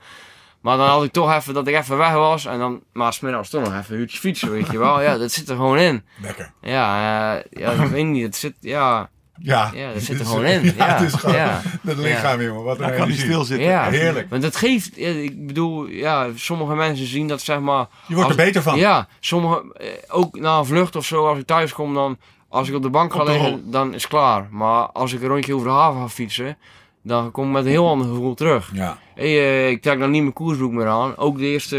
Maar 0.61 0.77
dan 0.77 0.87
had 0.87 1.03
ik 1.03 1.11
toch 1.11 1.33
even 1.35 1.53
dat 1.53 1.67
ik 1.67 1.75
even 1.75 1.97
weg 1.97 2.11
was. 2.13 2.45
En 2.45 2.59
dan, 2.59 2.81
maar 2.93 3.13
smiddags 3.13 3.49
toch 3.49 3.63
nog 3.63 3.77
even 3.77 3.93
een 3.93 3.99
uurtje 4.01 4.17
fietsen, 4.17 4.51
weet 4.51 4.71
je 4.71 4.77
wel. 4.77 5.01
Ja, 5.01 5.17
dat 5.17 5.31
zit 5.31 5.49
er 5.49 5.55
gewoon 5.55 5.77
in. 5.77 6.03
Lekker. 6.21 6.51
Ja, 6.61 6.95
eh, 7.35 7.43
ja 7.61 7.71
ik 7.71 7.89
weet 7.89 8.05
niet. 8.05 8.23
Het 8.23 8.35
zit, 8.35 8.53
ja, 8.59 9.09
Ja, 9.37 9.71
Ja, 9.73 9.93
dat 9.93 10.01
zit 10.01 10.19
er 10.19 10.25
gewoon 10.31 10.45
in. 10.45 10.63
Ja, 10.63 10.71
Ja, 10.77 10.85
het 10.97 11.01
is 11.01 11.13
gewoon 11.13 11.35
ja. 11.35 11.61
dat 11.81 11.97
lichaam, 11.97 12.41
jongen. 12.41 12.63
Wat 12.63 12.75
een 12.75 12.81
Dan 12.81 12.89
kan 12.89 12.99
hij 12.99 13.07
energie. 13.07 13.25
stilzitten. 13.25 13.67
ja. 13.67 13.89
Heerlijk. 13.89 14.29
Want 14.29 14.41
dat 14.41 14.55
geeft, 14.55 14.97
ik 14.97 15.47
bedoel, 15.47 15.85
ja, 15.87 16.27
sommige 16.35 16.75
mensen 16.75 17.05
zien 17.05 17.27
dat 17.27 17.41
zeg 17.41 17.59
maar... 17.59 17.87
Je 18.07 18.15
wordt 18.15 18.29
er 18.29 18.35
beter 18.35 18.61
van. 18.61 18.77
Ja, 18.77 19.07
sommige, 19.19 19.73
eh, 19.73 19.87
ook 20.07 20.39
na 20.39 20.57
een 20.57 20.65
vlucht 20.65 20.95
of 20.95 21.05
zo, 21.05 21.27
als 21.27 21.37
ik 21.37 21.45
thuis 21.45 21.73
kom, 21.73 21.93
dan, 21.93 22.17
als 22.49 22.69
ik 22.69 22.75
op 22.75 22.81
de 22.81 22.89
bank 22.89 23.13
ga 23.13 23.23
liggen, 23.23 23.71
dan 23.71 23.93
is 23.93 24.01
het 24.01 24.11
klaar. 24.11 24.47
Maar 24.51 24.85
als 24.85 25.13
ik 25.13 25.21
een 25.21 25.27
rondje 25.27 25.55
over 25.55 25.67
de 25.67 25.73
haven 25.73 26.01
ga 26.01 26.09
fietsen, 26.09 26.57
dan 27.03 27.31
kom 27.31 27.45
ik 27.45 27.51
met 27.51 27.65
een 27.65 27.71
heel 27.71 27.87
ander 27.89 28.07
gevoel 28.07 28.33
terug. 28.33 28.69
Ja. 28.73 28.97
Hey, 29.15 29.25
eh, 29.25 29.69
ik 29.69 29.81
trek 29.81 29.99
dan 29.99 30.11
niet 30.11 30.21
mijn 30.21 30.33
koersbroek 30.33 30.71
meer 30.71 30.87
aan. 30.87 31.17
Ook 31.17 31.37
de 31.37 31.45
eerste, 31.45 31.77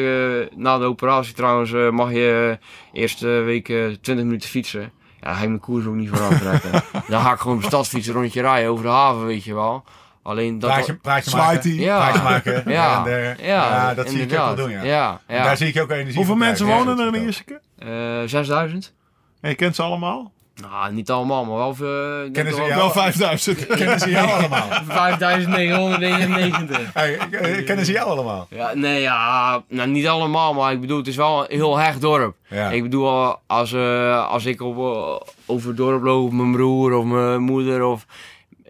eh, 0.51 0.57
na 0.59 0.79
de 0.79 0.85
operatie 0.85 1.35
trouwens, 1.35 1.73
eh, 1.73 1.91
mag 1.91 2.13
je 2.13 2.59
eerste 2.93 3.27
week 3.27 3.69
eh, 3.69 3.87
20 4.01 4.25
minuten 4.25 4.49
fietsen. 4.49 4.81
Ja, 4.81 4.89
daar 5.21 5.35
ga 5.35 5.43
ik 5.43 5.49
mijn 5.49 5.61
koersbroek 5.61 5.95
niet 5.95 6.09
voor 6.09 6.21
aantrekken. 6.21 6.71
dan 7.09 7.23
ga 7.23 7.33
ik 7.33 7.39
gewoon 7.39 7.57
op 7.57 7.63
de 7.63 7.69
stad 7.69 7.89
fietsen, 7.89 8.15
rondje 8.15 8.41
rijden 8.41 8.71
over 8.71 8.85
de 8.85 8.91
haven, 8.91 9.27
weet 9.27 9.45
je 9.45 9.55
wel. 9.55 9.85
Alleen 10.23 10.59
dat... 10.59 10.71
Praatje, 10.71 10.95
praatje 10.95 11.37
maken. 11.37 11.75
Ja. 11.75 11.99
Praatje 11.99 12.23
maken. 12.23 12.63
Ja, 12.73 13.07
En, 13.07 13.13
ja, 13.13 13.37
ja, 13.45 13.95
dat 13.95 14.09
zie 14.09 14.21
ik 14.21 14.33
ook 14.33 14.39
wel 14.39 14.55
doen, 14.55 14.71
ja. 14.71 14.83
ja, 14.83 15.21
ja. 15.29 15.43
Daar 15.43 15.57
zie 15.57 15.69
ik 15.69 15.83
ook 15.83 15.91
energie 15.91 16.17
Hoeveel 16.17 16.37
mensen 16.37 16.67
wonen 16.67 16.99
er 16.99 17.15
in 17.15 17.23
Ierseke? 17.23 17.61
Eh, 17.79 17.89
6000? 18.27 18.95
En 19.41 19.51
je 19.51 19.57
kent 19.57 19.75
ze 19.75 19.83
allemaal? 19.83 20.33
Nou, 20.55 20.93
niet 20.93 21.11
allemaal, 21.11 21.45
maar 21.45 21.57
wel 21.57 21.75
veel. 21.75 22.21
denk 22.23 22.35
Kennen 22.35 22.55
ze? 22.55 22.75
Wel 22.75 22.91
5000. 22.91 23.67
Kennen 23.77 24.01
ze 24.01 24.11
jou 24.11 24.31
allemaal? 24.31 24.69
5999. 24.89 26.95
Hey, 26.95 27.19
eh, 27.19 27.65
kennen 27.65 27.85
ze 27.85 27.93
jou 27.93 28.09
allemaal? 28.09 28.47
Ja, 28.51 28.75
nee, 28.75 29.01
ja, 29.01 29.63
nou, 29.69 29.89
niet 29.89 30.09
allemaal, 30.09 30.55
maar 30.55 30.73
ik 30.73 30.81
bedoel, 30.81 30.99
het 30.99 31.07
is 31.07 31.17
wel 31.17 31.41
een 31.41 31.57
heel 31.57 31.77
hecht 31.79 32.01
dorp. 32.01 32.37
Ja. 32.49 32.71
Ik 32.71 32.83
bedoel, 32.83 33.07
eh, 33.07 33.35
als, 33.47 33.73
eh, 33.73 34.29
als 34.29 34.45
ik 34.45 34.61
op, 34.61 34.77
eh, 34.77 35.17
over 35.47 35.69
het 35.69 35.77
dorp 35.77 36.03
loop, 36.03 36.33
mijn 36.33 36.53
broer 36.53 36.93
of 36.93 37.05
mijn 37.05 37.41
moeder, 37.43 37.85
of 37.85 38.07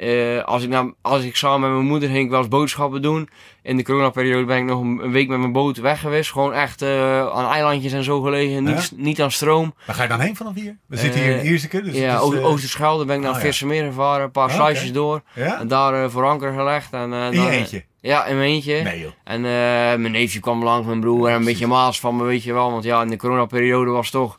eh, 0.03 0.45
als, 0.45 0.63
ik 0.63 0.69
naar, 0.69 0.93
als 1.01 1.23
ik 1.23 1.37
samen 1.37 1.61
met 1.61 1.71
mijn 1.71 1.91
moeder 1.91 2.09
ging, 2.09 2.31
wel 2.31 2.39
eens 2.39 2.49
boodschappen 2.49 3.03
doen. 3.03 3.29
In 3.63 3.77
de 3.77 3.83
coronaperiode 3.83 4.45
ben 4.45 4.59
ik 4.59 4.65
nog 4.65 4.81
een, 4.81 5.13
week 5.13 5.29
met 5.29 5.39
mijn 5.39 5.53
boot 5.53 5.77
weg 5.77 6.01
geweest. 6.01 6.31
Gewoon 6.33 6.53
echt 6.53 6.83
eh, 6.83 7.29
aan 7.29 7.53
eilandjes 7.53 7.93
en 7.93 8.05
zo 8.05 8.21
gelegen, 8.21 8.65
niet, 8.65 8.93
niet 8.97 9.23
aan 9.23 9.31
stroom. 9.31 9.75
Waar 9.87 9.97
ga 9.97 10.03
je 10.03 10.09
dan 10.09 10.21
heen 10.21 10.37
vanaf 10.37 10.55
hier? 10.55 10.77
We 10.87 10.97
zitten 10.97 11.21
hier 11.21 11.31
in 11.33 11.39
Eh, 11.39 11.51
Ierseke. 11.51 11.83
Dus 11.83 11.97
ja, 11.97 12.15
eh, 12.15 12.45
Oosterschelde 12.45 13.05
ben 13.05 13.17
ik 13.17 13.23
naar 13.23 13.33
oh. 13.35 13.39
Vissermeer 13.39 13.85
gevaren, 13.85 14.25
een 14.25 14.31
paar 14.31 14.49
Oh, 14.49 14.55
sluisjes 14.55 14.93
door. 14.93 15.23
En 15.35 15.69
daar 15.69 16.11
voor 16.11 16.25
anker 16.25 16.53
gelegd. 16.53 16.93
En, 16.93 17.13
In 17.13 17.43
je 17.43 17.51
eentje? 17.51 17.85
Ja, 18.01 18.27
in 18.27 18.37
mijn 18.37 18.49
eentje. 18.49 18.83
Nee 18.83 19.01
joh. 19.01 19.11
En 19.25 19.41
mijn 19.41 20.11
neefje 20.11 20.41
kwam 20.41 20.65
langs, 20.65 20.87
mijn 20.87 21.01
broer, 21.01 21.29
en 21.29 21.35
een 21.35 21.45
beetje 21.45 21.67
maas 21.67 22.01
van 22.01 22.17
me, 22.17 22.25
weet 22.25 22.43
je 22.43 22.53
wel. 22.53 22.71
Want 22.71 22.85
ja, 22.85 23.03
in 23.03 23.09
de 23.09 23.17
coronaperiode 23.17 23.91
was 23.91 24.11
toch... 24.11 24.39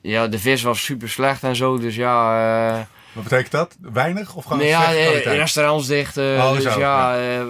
ja, 0.00 0.28
de 0.28 0.38
vis 0.38 0.62
was 0.62 0.84
super 0.84 1.08
slecht 1.08 1.42
en 1.42 1.56
zo, 1.56 1.78
dus 1.78 1.96
ja... 1.96 2.88
Wat 3.14 3.22
betekent 3.22 3.50
dat? 3.50 3.76
Weinig 3.92 4.34
of 4.34 4.42
gewoon 4.44 4.58
nee, 4.58 4.68
ja, 4.68 4.90
restaurants 5.24 5.86
dicht. 5.86 6.16
eh, 6.16 6.24
Oh, 6.24 6.52
dus 6.52 6.62
zo, 6.72 6.78
ja, 6.78 7.16
eh, 7.18 7.40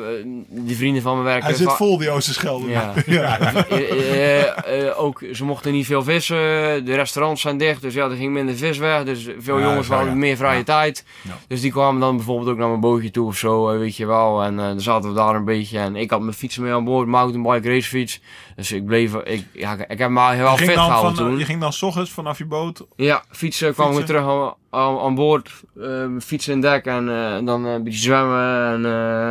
die 0.49 0.77
vrienden 0.77 1.03
van 1.03 1.17
me 1.19 1.23
werken... 1.25 1.45
Hij 1.45 1.55
zit 1.55 1.67
va- 1.69 1.75
vol, 1.77 1.99
die 1.99 2.11
Oosterschelde. 2.11 2.71
Ja. 3.07 3.41
Eh, 3.69 4.89
eh, 4.89 5.01
ook, 5.03 5.23
ze 5.33 5.45
mochten 5.45 5.73
niet 5.73 5.87
veel 5.87 6.03
vissen, 6.03 6.37
de 6.85 6.95
restaurants 6.95 7.41
zijn 7.41 7.59
dicht, 7.59 7.81
dus 7.83 7.95
ja, 7.95 8.05
er 8.11 8.17
ging 8.17 8.33
minder 8.33 8.55
vis 8.57 8.79
weg. 8.79 9.05
Dus 9.05 9.29
veel 9.39 9.59
Ja, 9.59 9.65
jongens 9.65 9.87
zo, 9.87 9.93
hadden 9.95 10.13
ja. 10.13 10.19
meer 10.19 10.37
vrije 10.37 10.59
Ja. 10.59 10.65
tijd. 10.65 11.05
Ja. 11.23 11.39
Dus 11.49 11.61
die 11.61 11.71
kwamen 11.71 12.01
dan 12.01 12.17
bijvoorbeeld 12.17 12.49
ook 12.49 12.57
naar 12.59 12.69
mijn 12.69 12.81
bootje 12.81 13.11
toe 13.11 13.27
of 13.27 13.37
zo, 13.37 13.79
weet 13.79 13.97
je 13.97 14.07
wel. 14.07 14.43
En 14.43 14.57
dan 14.57 14.81
zaten 14.81 15.09
we 15.09 15.15
daar 15.17 15.35
een 15.35 15.45
beetje 15.45 15.79
en 15.79 15.97
ik 15.97 16.11
had 16.11 16.21
mijn 16.21 16.33
fiets 16.37 16.59
mee 16.59 16.73
aan 16.73 16.85
boord, 16.85 17.07
mountainbike 17.09 17.69
racefiets. 17.75 18.21
Dus 18.57 18.73
ik 18.73 18.87
bleef, 18.87 19.15
ik, 19.15 19.45
ja, 19.53 19.77
ik 19.89 19.99
heb 19.99 20.11
me 20.11 20.21
wel 20.37 20.51
Je 20.51 20.57
fit 20.57 20.59
ging, 20.59 20.75
dan 20.75 20.85
gehouden 20.85 21.17
van, 21.17 21.27
toen. 21.27 21.39
je 21.39 21.45
ging 21.45 21.61
dan 21.61 21.73
s 21.73 21.83
ochtends 21.83 22.11
vanaf 22.11 22.39
je 22.39 22.45
boot. 22.47 22.85
Ja, 22.97 23.23
fietsen 23.31 23.73
kwam 23.75 23.91
ik 23.91 23.97
Fietsen. 23.97 24.15
terug 24.17 24.55
aan, 24.75 25.15
boord, 25.15 25.51
eh, 25.81 26.07
fietsen 26.21 26.53
in 26.53 26.61
dek 26.61 26.85
en 26.87 27.09
eh, 27.09 27.47
dan 27.47 27.67
eh, 27.67 27.73
een 27.73 27.83
beetje 27.85 27.99
zwemmen 28.01 28.67
en 28.73 28.85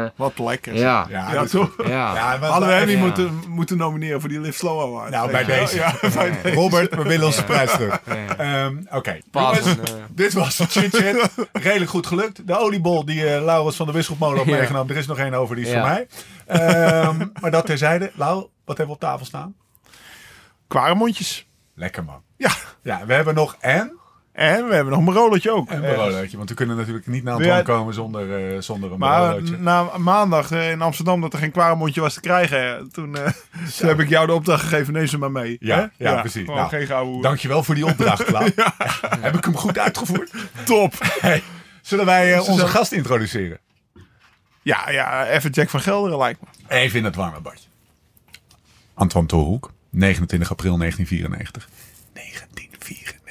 eh, 0.03 0.09
Wat 0.15 0.39
lekker. 0.39 0.73
ja, 0.75 1.05
Ja, 1.09 1.33
Ja, 1.33 1.45
toch? 1.45 1.75
Hadden 2.41 2.67
we 2.69 2.73
hem 2.73 2.87
niet 2.87 2.97
Ja. 2.97 3.03
moeten, 3.03 3.41
moeten 3.49 3.77
nomineren 3.77 4.19
voor 4.19 4.29
die 4.29 4.39
Live 4.39 4.57
Slow 4.57 4.79
Award. 4.81 5.09
Nou, 5.09 5.31
bij 5.31 5.41
Ja. 5.41 5.47
deze. 5.47 5.75
Ja, 5.75 5.93
bij 6.15 6.39
deze. 6.43 6.55
Robert, 6.55 6.95
we 6.95 7.03
willen 7.03 7.25
onze 7.25 7.43
prijs 7.43 7.71
terug. 7.71 8.01
Ehm, 8.37 8.77
Oké, 8.91 9.19
Jongens, 9.31 9.75
dit 10.09 10.33
was 10.33 10.61
chit-chat. 10.69 11.29
Redelijk 11.53 11.89
goed 11.91 12.07
gelukt. 12.07 12.47
De 12.47 12.57
oliebol 12.57 13.05
die 13.05 13.27
eh, 13.35 13.43
Laurens 13.43 13.75
van 13.75 13.85
de 13.85 13.91
Wisselmolen 13.91 14.45
Ja. 14.49 14.55
meegenomen. 14.55 14.91
Er 14.93 14.99
is 14.99 15.07
nog 15.07 15.17
één 15.17 15.33
over, 15.33 15.55
die 15.55 15.65
is 15.65 15.71
Ja. 15.71 15.79
voor 15.79 15.89
mij. 15.89 16.07
Ehm, 16.47 17.27
maar 17.41 17.51
dat 17.51 17.65
terzijde. 17.65 18.11
Lau, 18.15 18.35
wat 18.65 18.77
hebben 18.77 18.85
we 18.87 18.91
op 18.91 18.99
tafel 19.09 19.25
staan? 19.25 19.55
Kwaremondjes. 20.67 21.47
Lekker 21.75 22.03
man. 22.03 22.21
Ja. 22.37 22.51
Ja, 22.83 23.05
we 23.05 23.13
hebben 23.13 23.35
nog 23.35 23.55
en 23.59 23.97
En 24.33 24.67
we 24.67 24.73
hebben 24.75 24.93
nog 24.93 25.07
een 25.07 25.13
rolletje 25.13 25.51
ook. 25.51 25.69
een 25.71 25.83
Ergens. 25.83 26.13
broodje. 26.15 26.37
Want 26.37 26.49
we 26.49 26.55
kunnen 26.55 26.77
natuurlijk 26.77 27.07
niet 27.07 27.23
naar 27.23 27.33
Ja. 27.33 27.39
Antoine 27.57 27.63
komen 27.63 27.93
zonder, 27.93 28.53
eh, 28.53 28.61
zonder 28.61 28.91
een 28.91 28.99
Maar 28.99 29.35
broodje. 29.35 29.57
na 29.57 29.97
maandag 29.97 30.51
eh, 30.51 30.71
in 30.71 30.81
Amsterdam 30.81 31.21
dat 31.21 31.33
er 31.33 31.39
geen 31.39 31.51
kwaremondje 31.51 32.01
was 32.01 32.13
te 32.13 32.19
krijgen, 32.19 32.77
eh, 32.77 32.83
toen, 32.91 33.13
toen 33.77 33.87
heb 33.87 33.99
ik 33.99 34.09
jou 34.09 34.27
de 34.27 34.33
opdracht 34.33 34.61
gegeven, 34.63 34.93
neem 34.93 35.07
ze 35.07 35.17
maar 35.17 35.31
mee. 35.31 35.57
Ja, 35.59 35.91
ja, 35.97 36.19
precies. 36.19 36.47
Nou, 36.47 36.69
geen 36.69 36.85
gouden. 36.87 37.21
Dankjewel 37.21 37.63
voor 37.63 37.75
die 37.75 37.85
opdracht, 37.85 38.27
Heb 39.21 39.35
ik 39.35 39.43
hem 39.45 39.55
goed 39.57 39.77
uitgevoerd? 39.79 40.31
Top. 40.65 40.93
Hey, 41.19 41.43
zullen 41.81 42.05
wij 42.05 42.33
Ze 42.43 42.51
onze 42.51 42.67
gast 42.67 42.91
introduceren? 42.91 43.57
Ja, 44.61 44.89
ja, 44.89 45.27
even 45.27 45.49
Jack 45.51 45.69
van 45.69 45.81
Gelderen 45.81 46.17
lijkt 46.17 46.41
me. 46.41 46.47
Even 46.75 46.99
in 46.99 47.05
het 47.05 47.15
warme 47.15 47.39
badje. 47.41 47.67
Antoine 48.93 49.27
Tolhoek, 49.29 49.71
29 49.89 50.51
april 50.51 50.77
1994. 50.77 51.69
1994. 52.13 53.21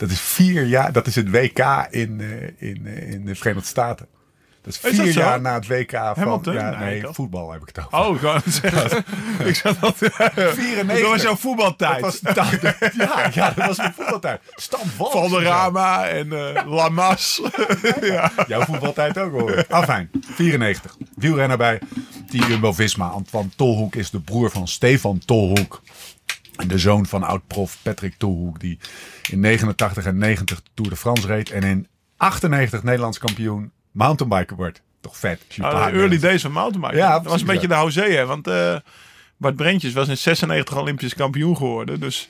Dat 0.00 0.10
is 0.10 0.20
vier 0.20 0.64
jaar, 0.64 0.92
dat 0.92 1.06
is 1.06 1.14
het 1.14 1.30
WK 1.30 1.58
in, 1.90 2.20
eh, 2.20 2.68
in, 2.68 2.86
eh, 2.86 3.10
in 3.10 3.24
de 3.24 3.34
Verenigde 3.34 3.68
Staten. 3.68 4.06
Dat 4.62 4.74
is 4.74 4.80
Is 4.80 4.96
vier 4.96 5.04
dat 5.04 5.14
jaar 5.14 5.40
na 5.40 5.54
het 5.54 5.66
WK 5.66 5.90
van... 5.90 6.12
Hamilton? 6.14 6.54
Ja, 6.54 6.78
Nee, 6.78 7.02
voetbal 7.10 7.52
heb 7.52 7.62
ik 7.62 7.68
het 7.74 7.92
over. 7.92 8.28
Oh, 8.28 8.36
zeggen. 8.46 9.04
ik 9.48 9.54
zag 9.54 9.78
dat. 9.78 9.96
94. 9.96 11.00
Dat 11.00 11.10
was 11.10 11.22
jouw 11.22 11.36
voetbaltijd. 11.36 12.00
Dat 12.22 12.36
was, 12.36 12.50
ja, 12.96 13.30
ja, 13.32 13.52
dat 13.56 13.66
was 13.66 13.76
mijn 13.76 13.92
voetbaltijd. 13.92 14.40
Stam. 14.54 14.80
Valderrama 14.96 16.08
en 16.08 16.32
eh 16.32 16.66
Lamas. 16.66 17.42
ja. 18.00 18.32
Jouw 18.46 18.64
voetbaltijd 18.64 19.18
ook 19.18 19.32
hoor. 19.32 19.64
Afijn, 19.68 20.10
94. 20.34 20.96
Wielrenner 21.14 21.56
bij 21.56 21.80
Team 22.30 22.48
Jumbo-Visma. 22.48 23.06
Antoine 23.06 23.50
Tolhoek 23.56 23.94
is 23.94 24.10
de 24.10 24.20
broer 24.20 24.50
van 24.50 24.68
Stefan 24.68 25.18
Tolhoek. 25.18 25.82
De 26.66 26.78
zoon 26.78 27.06
van 27.06 27.22
oud-prof 27.22 27.78
Patrick 27.82 28.14
Tolhoek. 28.16 28.60
Die 28.60 28.78
in 29.30 29.40
89 29.40 30.06
en 30.06 30.18
90 30.18 30.62
de 30.62 30.70
Tour 30.74 30.90
de 30.90 30.96
France 30.96 31.26
reed. 31.26 31.50
En 31.50 31.62
in 31.62 31.86
98 32.16 32.82
Nederlands 32.82 33.18
kampioen 33.18 33.72
mountainbiker 33.90 34.56
wordt. 34.56 34.82
Toch 35.00 35.16
vet. 35.16 35.40
de 35.48 35.62
early 35.62 36.18
days 36.18 36.42
van 36.42 36.52
mountainbiken. 36.52 36.98
Ja, 36.98 37.12
dat 37.12 37.24
was 37.24 37.40
een 37.40 37.46
beetje 37.46 37.68
de 37.68 37.74
José, 37.74 38.02
hè. 38.02 38.26
Want 38.26 38.46
eh, 38.46 38.76
Bart 39.36 39.56
Brentjes 39.56 39.92
was 39.92 40.08
in 40.08 40.18
96 40.18 40.76
Olympisch 40.76 41.14
kampioen 41.14 41.56
geworden. 41.56 42.00
Dus 42.00 42.28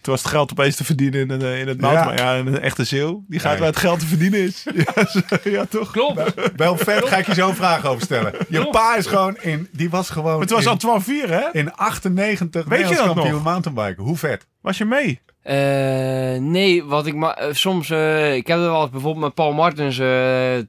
toen 0.00 0.12
was 0.14 0.22
het 0.22 0.30
geld 0.32 0.50
opeens 0.50 0.76
te 0.76 0.84
verdienen 0.84 1.20
in, 1.20 1.30
een- 1.30 1.58
in 1.58 1.68
het 1.68 1.80
mountainbiken. 1.80 2.24
Ja. 2.24 2.36
een 2.38 2.60
echte 2.60 2.84
zeeuw. 2.84 3.24
Die 3.28 3.40
gaat 3.40 3.52
Ja. 3.52 3.58
waar 3.58 3.68
het 3.68 3.76
geld 3.76 3.98
te 4.00 4.06
verdienen 4.06 4.40
is. 4.40 4.66
ja, 4.94 5.06
zo- 5.06 5.20
ja, 5.50 5.64
toch? 5.64 5.90
Klopt. 5.90 6.34
Wel 6.56 6.76
vet, 6.76 7.08
ga 7.08 7.16
ik 7.16 7.26
je 7.26 7.34
zo 7.34 7.48
een 7.48 7.54
vraag 7.54 7.86
over 7.86 8.02
stellen. 8.02 8.32
Je 8.48 8.68
pa 8.70 8.96
is 8.96 9.06
gewoon 9.06 9.36
in... 9.40 9.68
Die 9.72 9.90
was 9.90 10.10
gewoon 10.10 10.40
Het 10.40 10.50
was 10.50 10.64
in, 10.64 10.70
Antoine 10.70 11.00
Vier, 11.00 11.28
hè? 11.30 11.42
in 11.52 11.72
98 11.74 12.64
Weet 12.64 12.88
je 12.88 12.94
dat 12.94 13.04
kampioen 13.04 13.30
nog? 13.32 13.42
mountainbiken. 13.44 14.02
Hoe 14.04 14.16
vet. 14.16 14.46
Was 14.60 14.78
je 14.78 14.84
mee? 14.84 15.20
Eh, 15.42 16.40
nee, 16.40 16.84
wat 16.84 17.06
ik 17.06 17.14
maar 17.14 17.34
eh, 17.34 17.52
soms, 17.52 17.90
eh, 17.90 18.34
ik 18.34 18.46
heb 18.46 18.58
er 18.58 18.70
wel 18.70 18.80
eens 18.82 18.90
bijvoorbeeld 18.90 19.24
met 19.24 19.34
Paul 19.34 19.52
Martens, 19.52 19.98
eh, 19.98 20.56
eh, 20.58 20.64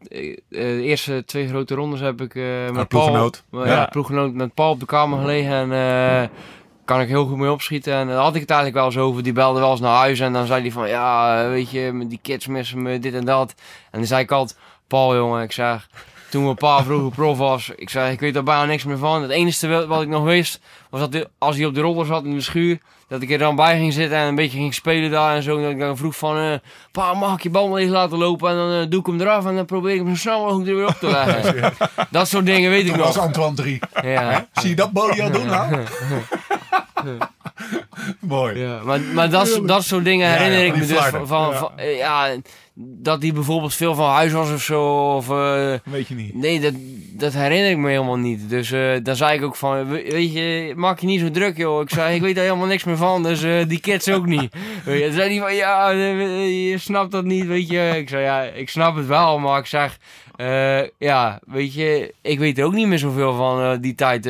de 0.50 0.82
eerste 0.82 1.24
twee 1.26 1.48
grote 1.48 1.76
rondes 1.76 2.00
heb 2.00 2.22
ik 2.22 2.36
eh 2.36 2.44
met 2.44 2.74
Paul, 2.74 2.86
ploeggenoot. 2.88 3.44
eh, 3.52 3.60
Ja. 3.60 3.65
ja, 3.65 3.86
ploeggenoot 3.86 4.34
met 4.34 4.54
Paul 4.54 4.72
op 4.72 4.80
de 4.80 4.86
kamer 4.86 5.20
gelegen 5.20 5.52
en 5.52 5.72
eh, 5.72 6.30
kan 6.89 7.02
ik 7.02 7.08
heel 7.08 7.25
goed 7.25 7.38
mee 7.38 7.52
opschieten. 7.52 7.93
En 7.93 8.08
daar 8.08 8.17
had 8.17 8.36
ik 8.36 8.41
het 8.41 8.49
eigenlijk 8.49 8.80
wel 8.80 8.86
eens 8.86 8.97
over. 8.97 9.23
Die 9.23 9.34
belde 9.34 9.60
wel 9.60 9.71
eens 9.71 9.80
naar 9.80 9.97
huis 9.97 10.19
en 10.19 10.34
dan 10.34 10.45
zei 10.45 10.62
hij 10.62 10.71
van, 10.71 10.89
ja, 10.89 11.43
eh, 11.43 11.49
weet 11.49 11.71
je, 11.71 12.06
die 12.08 12.19
kids 12.21 12.47
missen 12.47 12.82
me 12.82 12.99
dit 12.99 13.13
en 13.13 13.25
dat. 13.25 13.54
En 13.91 13.99
dan 13.99 14.08
zei 14.08 14.21
ik 14.21 14.32
altijd, 14.32 14.60
Paul 14.88 15.15
jongen, 15.15 15.43
ik 15.43 15.52
zeg, 15.52 15.89
toen 16.30 16.43
mijn 16.43 16.56
pa 16.56 16.84
vroeger 16.84 17.12
prof 17.12 17.38
was, 17.38 17.71
ik 17.75 17.89
zei, 17.89 18.12
ik 18.12 18.19
weet 18.19 18.34
daar 18.34 18.43
bijna 18.43 18.65
niks 18.65 18.84
meer 18.84 18.97
van. 18.97 19.21
Het 19.21 19.32
enige 19.32 19.88
wat 19.88 20.02
ik 20.02 20.08
nog 20.08 20.23
wist, 20.23 20.60
was 20.89 21.10
dat 21.10 21.28
als 21.38 21.56
hij 21.56 21.65
op 21.65 21.73
de 21.73 21.82
roller 21.82 22.06
zat 22.06 22.23
in 22.23 22.34
de 22.34 22.41
schuur, 22.41 22.80
dat 23.10 23.22
ik 23.22 23.32
er 23.32 23.38
dan 23.38 23.56
bij 23.56 23.78
ging 23.78 23.93
zitten 23.93 24.17
en 24.17 24.28
een 24.28 24.36
beetje 24.36 24.58
ging 24.58 24.74
spelen 24.74 25.12
daar 25.12 25.36
en 25.36 25.43
zo. 25.43 25.56
En 25.58 25.62
dat 25.62 25.72
ik 25.72 25.80
dan 25.80 25.98
vroeg 25.98 26.15
van, 26.15 26.38
eh, 26.38 26.54
pa, 26.91 27.13
mag 27.13 27.34
ik 27.36 27.43
je 27.43 27.50
bal 27.50 27.67
maar 27.67 27.80
even 27.80 27.93
laten 27.93 28.17
lopen? 28.17 28.50
En 28.50 28.56
dan 28.56 28.72
eh, 28.72 28.89
doe 28.89 29.00
ik 29.00 29.06
hem 29.06 29.22
eraf 29.22 29.45
en 29.45 29.56
dan 29.56 29.65
probeer 29.65 29.93
ik 29.93 30.00
hem 30.00 30.10
zo 30.10 30.15
snel 30.15 30.39
mogelijk 30.43 30.69
er 30.69 30.76
weer 30.76 30.88
op 30.88 30.95
te 31.00 31.08
leggen. 31.41 31.74
dat 32.10 32.28
soort 32.28 32.45
dingen 32.45 32.70
weet 32.70 32.86
ik 32.86 32.95
Dat 32.95 33.05
was 33.05 33.16
nog. 33.16 33.26
Antoine 33.26 33.55
3. 33.55 33.80
Ja. 34.03 34.47
Zie 34.53 34.70
je 34.70 34.76
dat 34.76 34.91
Bodie 34.91 35.24
al 35.24 35.32
doen 35.32 35.45
nou? 35.45 35.76
Mooi. 38.20 38.60
Ja, 38.60 38.80
maar, 38.84 39.00
maar 39.00 39.30
dat, 39.30 39.62
dat 39.66 39.84
soort 39.84 40.04
dingen 40.04 40.30
herinner 40.38 40.66
ik 40.66 40.74
me 40.74 40.80
die 40.80 40.88
dus 40.88 41.06
van, 41.06 41.28
van, 41.28 41.50
Ja. 41.50 41.58
van- 41.58 41.72
ja, 41.97 42.36
dat 42.74 43.22
hij 43.22 43.34
bijvoorbeeld 43.34 43.74
veel 43.74 43.95
van 43.95 44.10
huis 44.10 44.32
was 44.32 44.52
of 44.52 44.62
zo. 44.62 45.14
Of, 45.16 45.30
eh, 45.30 45.74
Weet 45.84 46.08
je 46.08 46.16
niet. 46.16 46.34
nee, 46.36 46.60
dat, 46.60 46.74
dat 47.14 47.34
herinner 47.34 47.70
ik 47.72 47.78
me 47.78 47.89
helemaal 47.89 48.16
niet. 48.18 48.50
Dus 48.50 48.72
eh 48.72 48.91
dan 49.04 49.16
zei 49.16 49.38
ik 49.38 49.43
ook 49.43 49.56
van, 49.56 49.88
we- 49.89 50.08
weet 50.12 50.34
je, 50.34 50.74
maak 50.76 51.00
je 51.00 51.06
niet 51.08 51.20
zo 51.20 51.32
druk 51.32 51.58
joh. 51.58 51.82
Ik 51.82 51.89
zei, 51.89 52.16
ik 52.16 52.22
weet 52.22 52.36
daar 52.36 52.43
helemaal 52.43 52.66
niks 52.68 52.84
meer 52.84 52.97
van, 52.97 53.24
dus 53.24 53.43
eh, 53.43 53.68
die 53.68 53.80
kids 53.80 54.10
ook 54.10 54.26
niet. 54.26 54.54
Weet 54.86 55.04
je, 55.04 55.12
zei 55.12 55.30
hij 55.30 55.39
van, 55.39 55.56
ja, 55.56 55.89
je 55.89 56.78
snapt 56.78 57.12
dat 57.12 57.24
niet, 57.26 57.45
weet 57.45 57.70
je. 57.70 57.93
Ik 57.97 58.10
zei, 58.10 58.24
ja, 58.24 58.41
ik 58.43 58.70
snap 58.70 58.95
het 58.95 59.08
wel, 59.08 59.39
maar 59.39 59.60
ik 59.60 59.66
zeg... 59.66 59.97
ja, 60.97 61.39
weet 61.45 61.74
je, 61.74 62.14
ik 62.22 62.39
weet 62.39 62.58
er 62.58 62.66
ook 62.66 62.74
niet 62.74 62.88
meer 62.88 63.00
zoveel 63.00 63.36
van 63.36 63.82
die 63.82 63.95
tijd. 63.95 64.30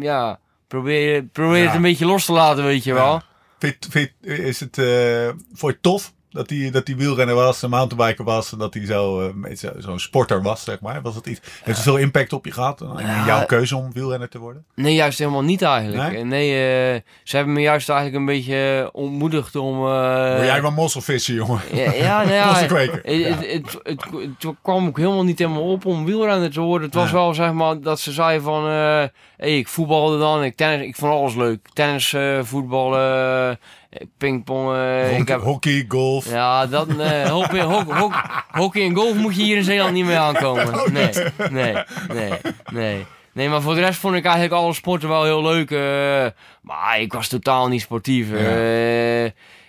Ja, 0.00 0.38
probeer, 0.74 1.22
probeer 1.32 1.58
Ja. 1.60 1.66
het 1.66 1.74
een 1.74 1.82
beetje 1.82 2.06
los 2.06 2.24
te 2.24 2.32
laten, 2.32 2.64
weet 2.64 2.84
je 2.84 2.90
Ja. 2.90 2.96
wel. 2.96 3.20
Vind, 3.58 3.86
vind, 3.90 4.10
is 4.20 4.60
het 4.60 4.78
eh 4.78 5.28
voor 5.52 5.70
je 5.70 5.78
tof 5.80 6.12
dat 6.30 6.50
hij 6.50 6.70
dat 6.70 6.86
die 6.86 6.96
wielrenner 6.96 7.34
was, 7.34 7.62
een 7.62 7.70
mountainbiker 7.70 8.24
was 8.24 8.52
en 8.52 8.58
dat 8.58 8.74
hij 8.74 8.86
zo, 8.86 9.20
eh, 9.42 9.56
zo- 9.56 9.72
zo'n 9.78 9.98
sporter 9.98 10.42
was, 10.42 10.64
zeg 10.64 10.80
maar? 10.80 11.02
Was 11.02 11.14
het 11.14 11.26
iets? 11.26 11.40
Heeft 11.62 11.64
het 11.76 11.86
veel 11.86 11.96
impact 11.96 12.32
op 12.32 12.44
je 12.44 12.52
gehad? 12.52 12.84
Ja. 12.98 13.26
jouw 13.26 13.46
keuze 13.46 13.76
om 13.76 13.92
wielrenner 13.92 14.28
te 14.28 14.38
worden? 14.38 14.64
Nee, 14.74 14.94
juist 14.94 15.18
helemaal 15.18 15.42
niet 15.42 15.62
eigenlijk. 15.62 16.12
Nee? 16.12 16.24
Nee, 16.24 16.50
eh, 16.94 17.00
ze 17.24 17.36
hebben 17.36 17.54
me 17.54 17.60
juist 17.60 17.88
eigenlijk 17.88 18.18
een 18.18 18.26
beetje 18.26 18.90
ontmoedigd 18.92 19.56
om... 19.56 19.76
Word 19.76 20.44
jij 20.44 20.62
wel 20.62 20.70
mosselvissen, 20.70 21.34
jongen? 21.34 21.60
Ja, 21.72 21.92
ja, 21.92 22.24
nou 22.24 22.66
het, 23.02 23.78
het, 23.82 24.04
kwam 24.62 24.86
ook 24.86 24.96
helemaal 24.96 25.24
niet 25.24 25.38
helemaal 25.38 25.70
op 25.70 25.86
om 25.86 26.04
wielrenner 26.04 26.50
te 26.52 26.60
worden. 26.60 26.86
Het 26.86 26.96
was 26.96 27.10
wel 27.10 27.34
zeg 27.34 27.52
maar 27.52 27.80
dat 27.80 28.00
ze 28.00 28.12
zeiden 28.12 28.42
van, 28.44 28.64
hey, 29.44 29.58
ik 29.58 29.68
voetbalde 29.68 30.18
dan, 30.18 30.44
ik 30.44 30.56
tennis, 30.56 30.86
ik 30.86 30.96
vond 30.96 31.12
alles 31.12 31.34
leuk. 31.34 31.68
Tennis, 31.72 32.12
eh, 32.12 32.38
voetballen, 32.42 33.58
eh, 33.90 34.00
pingpong. 34.18 34.68
ik 35.10 35.16
Hockey, 35.16 35.34
heb, 35.34 35.40
hockey, 35.42 35.84
golf. 35.88 36.30
ja, 36.30 36.66
dat, 36.66 36.86
hockey, 37.28 37.62
hockey 38.50 38.82
en 38.82 38.94
golf 38.94 39.14
moet 39.14 39.36
je 39.36 39.42
hier 39.42 39.56
in 39.56 39.64
Zeeland 39.64 39.92
niet 39.92 40.04
mee 40.04 40.16
aankomen. 40.16 40.92
Nee, 40.92 41.10
nee, 41.50 41.74
nee, 42.12 42.32
nee. 42.72 43.06
Nee, 43.32 43.48
maar 43.48 43.62
voor 43.62 43.74
de 43.74 43.80
rest 43.80 43.98
vond 43.98 44.14
ik 44.14 44.24
eigenlijk 44.24 44.54
alle 44.54 44.72
sporten 44.72 45.08
wel 45.08 45.24
heel 45.24 45.42
leuk. 45.42 45.70
eh, 45.70 46.26
maar 46.62 47.00
ik 47.00 47.12
was 47.12 47.28
totaal 47.28 47.68
niet 47.68 47.80
sportief. 47.80 48.28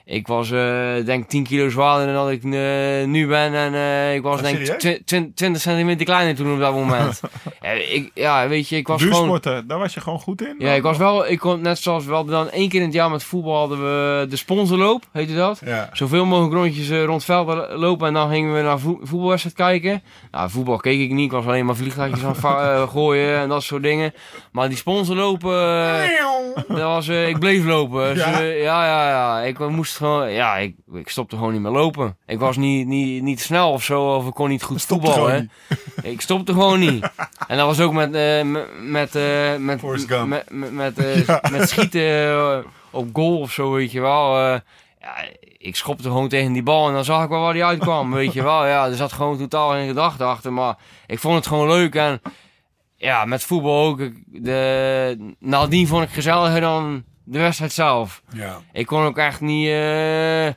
Ik 0.06 0.28
was 0.28 0.51
eh, 0.51 0.60
denk 1.06 1.30
10 1.30 1.43
kilo 1.43 1.70
zwaarder 1.70 2.14
dan 2.14 2.16
dat 2.26 2.32
ik 2.34 2.43
eh, 2.43 3.08
nu 3.08 3.28
ben. 3.28 3.53
En 3.53 3.74
eh, 3.74 4.16
ik 4.16 4.22
was 4.22 4.38
Oh, 4.38 4.43
denk 4.43 4.58
serieus? 4.58 4.78
twi- 4.82 5.01
twin- 5.06 5.34
20 5.34 5.62
centimeter 5.62 6.06
kleiner 6.06 6.36
toen 6.36 6.53
op 6.53 6.60
dat 6.60 6.74
moment. 6.74 7.22
ja, 7.62 7.70
ik, 7.70 8.12
ja, 8.14 8.47
weet 8.47 8.70
je, 8.70 8.76
ik 8.76 8.88
was 8.88 9.01
gewoon... 9.01 9.18
Duursporten, 9.28 9.68
daar 9.68 9.80
was 9.80 9.93
je 9.93 10.01
gewoon 10.01 10.20
goed 10.20 10.41
in. 10.41 10.56
Ja, 10.60 10.72
ik 10.72 10.82
was 10.82 10.97
wel, 10.97 11.28
ik 11.28 11.39
kon 11.39 11.62
net 11.62 11.78
zoals 11.80 12.06
we 12.06 12.14
hadden 12.14 12.34
dan 12.34 12.49
één 12.49 12.70
keer 12.70 12.80
in 12.80 12.86
het 12.86 12.95
jaar 12.95 13.10
met 13.10 13.24
voetbal 13.24 13.58
hadden 13.58 13.78
we 13.84 14.26
de 14.30 14.36
sponsorloop, 14.36 15.03
heette 15.12 15.36
dat. 15.36 15.62
Ja. 15.66 15.89
Zoveel 15.93 16.26
mogelijk 16.26 16.53
rondjes 16.53 16.89
rond 16.89 17.14
het 17.14 17.24
veld 17.26 17.70
lopen 17.80 18.08
en 18.08 18.14
dan 18.14 18.30
gingen 18.30 18.53
we 18.56 18.62
naar 18.62 18.80
vo 18.80 18.99
voetbalwedstrijd 19.03 19.56
kijken. 19.56 20.03
Nou, 20.32 20.49
voetbal 20.49 20.78
keek 20.78 20.99
ik 20.99 21.12
niet, 21.12 21.26
ik 21.26 21.32
was 21.32 21.45
alleen 21.45 21.66
maar 21.66 21.76
vliegtuigjes 21.76 22.24
aan 22.43 22.88
gooien 22.89 23.38
en 23.39 23.49
dat 23.49 23.64
soort 23.64 23.84
dingen. 23.84 24.14
Maar 24.51 24.68
die 24.68 24.78
sponsorlopen, 24.78 25.51
dat 26.68 26.82
was, 26.82 27.08
ik 27.08 27.39
bleef 27.39 27.66
lopen. 27.66 28.14
Dus, 28.14 28.24
Ja? 28.24 28.39
ja, 28.39 28.86
ja, 28.86 29.10
ja. 29.10 29.41
Ik 29.41 29.60
moest 29.60 29.95
gewoon, 29.96 30.32
ja, 30.32 30.58
ik, 30.58 30.76
ik 30.93 31.10
stopte 31.10 31.36
gewoon 31.36 31.52
niet 31.52 31.62
meer 31.62 31.72
lopen. 31.72 32.18
Ik 32.26 32.39
was 32.39 32.58
niet, 32.58 32.88
niet, 32.88 33.24
niet 33.24 33.41
snel 33.41 33.72
of 33.72 33.84
zo, 33.84 34.16
of 34.16 34.28
ik 34.28 34.34
kon 34.34 34.50
niet 34.50 34.64
goed 34.64 34.82
Stopte 34.82 35.06
voetballen. 35.12 35.52
Ik 36.02 36.22
stopte 36.22 36.54
gewoon 36.54 36.80
niet. 36.80 37.04
En 37.48 37.58
dat 37.58 37.66
was 37.66 37.80
ook 37.80 37.93
met, 37.93 38.14
eh, 38.14 38.41
met, 38.43 38.68
met, 38.82 39.16
eh, 39.16 39.56
met, 39.56 39.80
Forrest 39.80 40.10
met, 40.10 40.50
met, 40.50 40.72
met, 40.72 40.98
eh, 40.98 41.52
met 41.52 41.70
schieten 41.70 42.66
op 42.91 43.10
goal 43.14 43.39
of 43.39 43.52
zo, 43.52 43.72
weet 43.72 43.91
je 43.91 44.02
wel. 44.02 44.39
Ja, 45.00 45.26
ik 45.58 45.76
schopte 45.76 46.04
gewoon 46.04 46.28
tegen 46.28 46.54
die 46.54 46.64
bal 46.64 46.88
en 46.88 46.93
dan 46.93 47.06
zag 47.06 47.24
ik 47.24 47.30
wel 47.30 47.41
waar 47.41 47.54
die 47.54 47.66
uitkwam, 47.66 48.12
weet 48.12 48.34
je 48.34 48.43
wel. 48.43 48.66
Ja, 48.66 48.86
er 48.86 48.96
zat 48.96 49.12
gewoon 49.12 49.38
totaal 49.38 49.70
geen 49.70 49.88
gedachte 49.88 50.24
achter, 50.24 50.54
maar 50.54 50.78
ik 51.08 51.20
vond 51.20 51.36
het 51.36 51.48
gewoon 51.48 51.68
leuk. 51.68 51.96
En 51.96 52.22
ja, 52.96 53.26
met 53.26 53.43
voetbal 53.43 53.86
ook. 53.86 54.02
De, 54.26 55.34
nadien 55.39 55.88
vond 55.88 56.04
ik 56.04 56.10
gezelliger 56.10 56.62
dan 56.62 57.04
de 57.26 57.39
wedstrijd 57.39 57.71
zelf. 57.73 58.21
Ja. 58.34 58.57
Ik 58.73 58.86
kon 58.86 59.03
ook 59.03 59.17
echt 59.17 59.41
niet, 59.41 59.67
eh, 59.67 60.47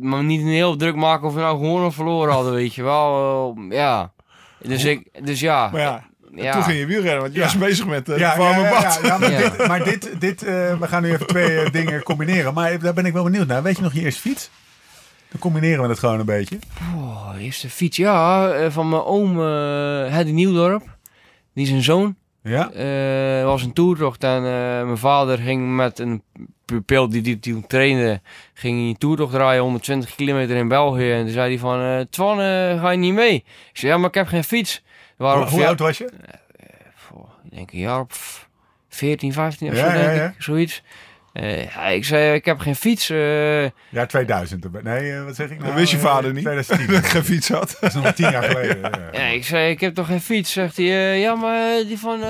maar 0.00 0.24
niet 0.24 0.40
een 0.40 0.46
heel 0.46 0.76
druk 0.76 0.94
maken 0.96 1.26
of 1.26 1.34
we 1.34 1.40
nou 1.40 1.56
gewonnen 1.58 1.86
of 1.86 1.94
verloren 1.94 2.32
hadden, 2.32 2.52
weet 2.52 2.74
je 2.74 2.82
wel. 2.82 3.54
Eh, 3.70 3.76
ja. 3.76 4.12
Dus, 4.58 4.84
ik, 4.84 5.24
dus 5.24 5.40
ja. 5.40 5.68
Maar 5.72 5.80
ja, 5.80 6.04
ja. 6.34 6.52
toen 6.52 6.62
ging 6.62 6.78
je 6.78 6.86
wielrennen, 6.86 7.20
want 7.20 7.32
je 7.32 7.38
Ja. 7.38 7.44
was 7.44 7.58
bezig 7.58 7.86
met 7.86 8.08
uh, 8.08 8.18
Ja, 8.18 8.32
de 8.34 8.38
warme 8.40 8.60
ja, 8.62 8.68
ja, 8.70 8.80
bad. 8.82 9.00
ja, 9.02 9.08
ja, 9.08 9.18
maar, 9.18 9.30
Ja. 9.32 9.38
dit, 9.48 9.66
maar 9.66 9.84
dit, 9.84 10.20
dit 10.20 10.42
eh, 10.42 10.78
we 10.78 10.86
gaan 10.88 11.02
nu 11.02 11.12
even 11.12 11.26
twee 11.26 11.70
dingen 11.70 12.02
combineren. 12.02 12.54
Maar 12.54 12.78
daar 12.78 12.94
ben 12.94 13.06
ik 13.06 13.12
wel 13.12 13.24
benieuwd 13.24 13.46
naar. 13.46 13.62
Weet 13.62 13.76
je 13.76 13.82
nog 13.82 13.92
je 13.92 14.00
eerste 14.00 14.20
fiets? 14.20 14.50
Dan 15.30 15.40
combineren 15.40 15.82
we 15.82 15.88
het 15.88 15.98
gewoon 15.98 16.18
een 16.20 16.26
beetje. 16.26 16.58
Oh, 16.96 17.28
eerste 17.38 17.70
fiets, 17.70 17.96
ja, 17.96 18.50
eh, 18.52 18.70
van 18.70 18.88
mijn 18.88 19.02
oom 19.02 19.40
eh 19.40 20.12
Heddy 20.12 20.32
Nieuwdorp. 20.32 20.82
Die 21.54 21.64
is 21.64 21.70
een 21.70 21.82
zoon. 21.82 22.16
Ja? 22.42 22.70
Eh 22.70 23.44
was 23.44 23.62
een 23.62 23.72
toertocht 23.72 24.24
en 24.24 24.36
eh, 24.36 24.84
mijn 24.84 24.98
vader 24.98 25.38
ging 25.38 25.76
met 25.76 25.98
een 25.98 26.22
pupil 26.64 27.08
die 27.08 27.22
die 27.22 27.38
toen 27.38 27.66
trainde, 27.66 28.20
ging 28.54 28.78
hij 28.78 28.88
een 28.88 28.98
toertocht 28.98 29.32
draaien 29.32 29.62
120 29.62 30.14
kilometer 30.14 30.56
in 30.56 30.68
België. 30.68 31.12
En 31.12 31.22
toen 31.22 31.32
zei 31.32 31.48
hij 31.48 31.58
van, 31.58 31.80
eh 31.80 32.00
Twan, 32.10 32.36
ga 32.78 32.90
je 32.90 32.98
niet 32.98 33.14
mee? 33.14 33.34
Ik 33.34 33.44
zei, 33.72 33.92
ja, 33.92 33.98
maar 33.98 34.08
ik 34.08 34.14
heb 34.14 34.26
geen 34.26 34.44
fiets. 34.44 34.82
Waren 35.16 35.38
Hoe, 35.38 35.46
op 35.46 35.52
hoe 35.52 35.66
oud 35.66 35.78
was 35.78 35.98
je? 35.98 36.10
Ik 37.44 37.58
denk 37.58 37.72
een 37.72 37.78
jaar 37.78 38.00
of 38.00 38.48
14, 38.88 39.32
15 39.32 39.68
of 39.68 39.74
Ja, 39.76 39.84
zo, 39.84 39.92
denk 39.92 40.04
ja, 40.04 40.10
ja. 40.12 40.26
ik. 40.26 40.34
Zoiets. 40.42 40.82
Eh, 41.32 41.64
ja, 41.64 41.86
ik 41.86 42.04
zei, 42.04 42.34
ik 42.34 42.44
heb 42.44 42.58
geen 42.58 42.76
fiets. 42.76 43.10
eh. 43.10 43.62
Ja, 43.88 44.06
2000. 44.06 44.82
Nee, 44.82 45.12
eh, 45.12 45.24
wat 45.24 45.34
zeg 45.36 45.50
ik 45.50 45.56
nou? 45.58 45.68
Dat 45.70 45.78
wist 45.78 45.92
je 45.92 45.98
vader 45.98 46.32
niet. 46.32 46.44
2010. 46.44 46.86
Dat 46.94 47.04
ik 47.04 47.10
geen 47.10 47.24
fiets 47.24 47.48
had. 47.48 47.76
Dat 47.80 47.94
is 47.94 48.02
nog 48.02 48.12
tien 48.12 48.30
jaar 48.30 48.42
geleden. 48.42 48.80
Ja. 48.80 49.08
ja, 49.12 49.24
ik 49.26 49.44
zei, 49.44 49.70
ik 49.70 49.80
heb 49.80 49.94
toch 49.94 50.06
geen 50.06 50.20
fiets? 50.20 50.52
Zegt 50.52 50.76
hij, 50.76 51.18
ja, 51.18 51.34
maar 51.34 51.76
die 51.86 51.98
van, 51.98 52.22
eh, 52.22 52.28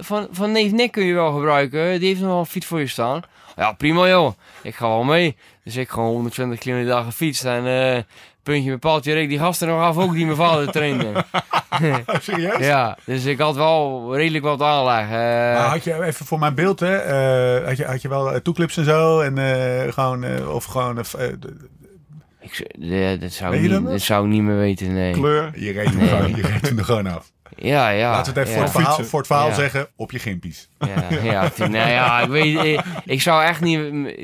van, 0.00 0.28
van 0.30 0.52
neef 0.52 0.72
Nick 0.72 0.92
kun 0.92 1.04
je 1.04 1.14
wel 1.14 1.32
gebruiken. 1.32 1.98
Die 1.98 2.08
heeft 2.08 2.20
nog 2.20 2.30
wel 2.30 2.38
een 2.38 2.46
fiets 2.46 2.66
voor 2.66 2.80
je 2.80 2.86
staan. 2.86 3.22
Ja, 3.56 3.72
prima 3.72 4.08
joh. 4.08 4.32
Ik 4.62 4.74
ga 4.74 4.88
wel 4.88 5.04
mee. 5.04 5.36
Dus 5.64 5.76
ik 5.76 5.88
gewoon 5.88 6.08
120 6.10 6.58
kilometer 6.58 6.90
dag 6.90 7.04
gefietst. 7.04 7.44
En 7.44 7.66
eh 7.66 8.02
puntje 8.52 8.70
met 8.70 8.80
paaltje 8.80 9.12
reek 9.12 9.28
die 9.28 9.38
gasten 9.38 9.68
nog 9.68 9.80
af 9.80 9.96
ook 9.96 10.12
die 10.12 10.24
mijn 10.24 10.36
vader 10.36 10.70
trainde. 10.72 11.12
Serieus? 12.20 12.58
ja, 12.66 12.98
dus 13.04 13.24
ik 13.24 13.38
had 13.38 13.56
wel 13.56 14.16
redelijk 14.16 14.44
wat 14.44 14.62
aanleg. 14.62 15.04
eh. 15.04 15.10
Maar 15.10 15.68
had 15.68 15.84
je 15.84 16.02
even 16.04 16.26
voor 16.26 16.38
mijn 16.38 16.54
beeld, 16.54 16.80
hè, 16.80 16.96
eh, 16.96 17.66
had, 17.66 17.76
je, 17.76 17.84
had 17.84 18.02
je 18.02 18.08
wel 18.08 18.32
eh, 18.32 18.40
toeclips 18.40 18.76
en 18.76 18.84
zo? 18.84 19.20
En 19.20 19.38
gewoon, 19.92 20.46
of 20.48 20.64
gewoon, 20.64 20.98
ik, 22.40 23.20
dat, 23.20 23.32
zou 23.32 23.58
niet, 23.58 23.86
dat 23.86 24.00
zou 24.00 24.24
ik 24.24 24.30
niet 24.30 24.42
meer 24.42 24.56
weten, 24.56 24.92
nee. 24.92 25.12
Kleur. 25.12 25.50
je 25.54 25.72
reed 25.72 25.88
hem, 25.88 25.96
Nee. 25.96 26.08
gewoon, 26.08 26.36
je 26.36 26.42
reed 26.42 26.68
hem 26.68 26.78
er 26.78 26.84
gewoon 26.84 27.06
af. 27.06 27.30
Ja, 27.56 27.88
ja. 27.88 28.10
Laten 28.10 28.34
we 28.34 28.40
het 28.40 28.48
even 28.48 28.52
ja. 28.52 28.54
voor, 28.54 28.62
het 28.62 28.70
verhaal, 28.72 28.92
Fietsen. 28.94 29.10
voor 29.10 29.18
het 29.18 29.28
verhaal 29.28 29.48
Ja. 29.48 29.54
zeggen, 29.54 29.88
op 29.96 30.10
je 30.10 30.18
gimpies. 30.18 30.68
Ja, 30.78 31.20
ja, 31.22 31.50
nou 31.58 31.72
ja, 31.90 32.20
ik 32.20 32.28
weet, 32.28 32.64
ik, 32.64 32.80
ik 33.04 33.22
zou 33.22 33.44
echt 33.44 33.60
niet, 33.60 33.80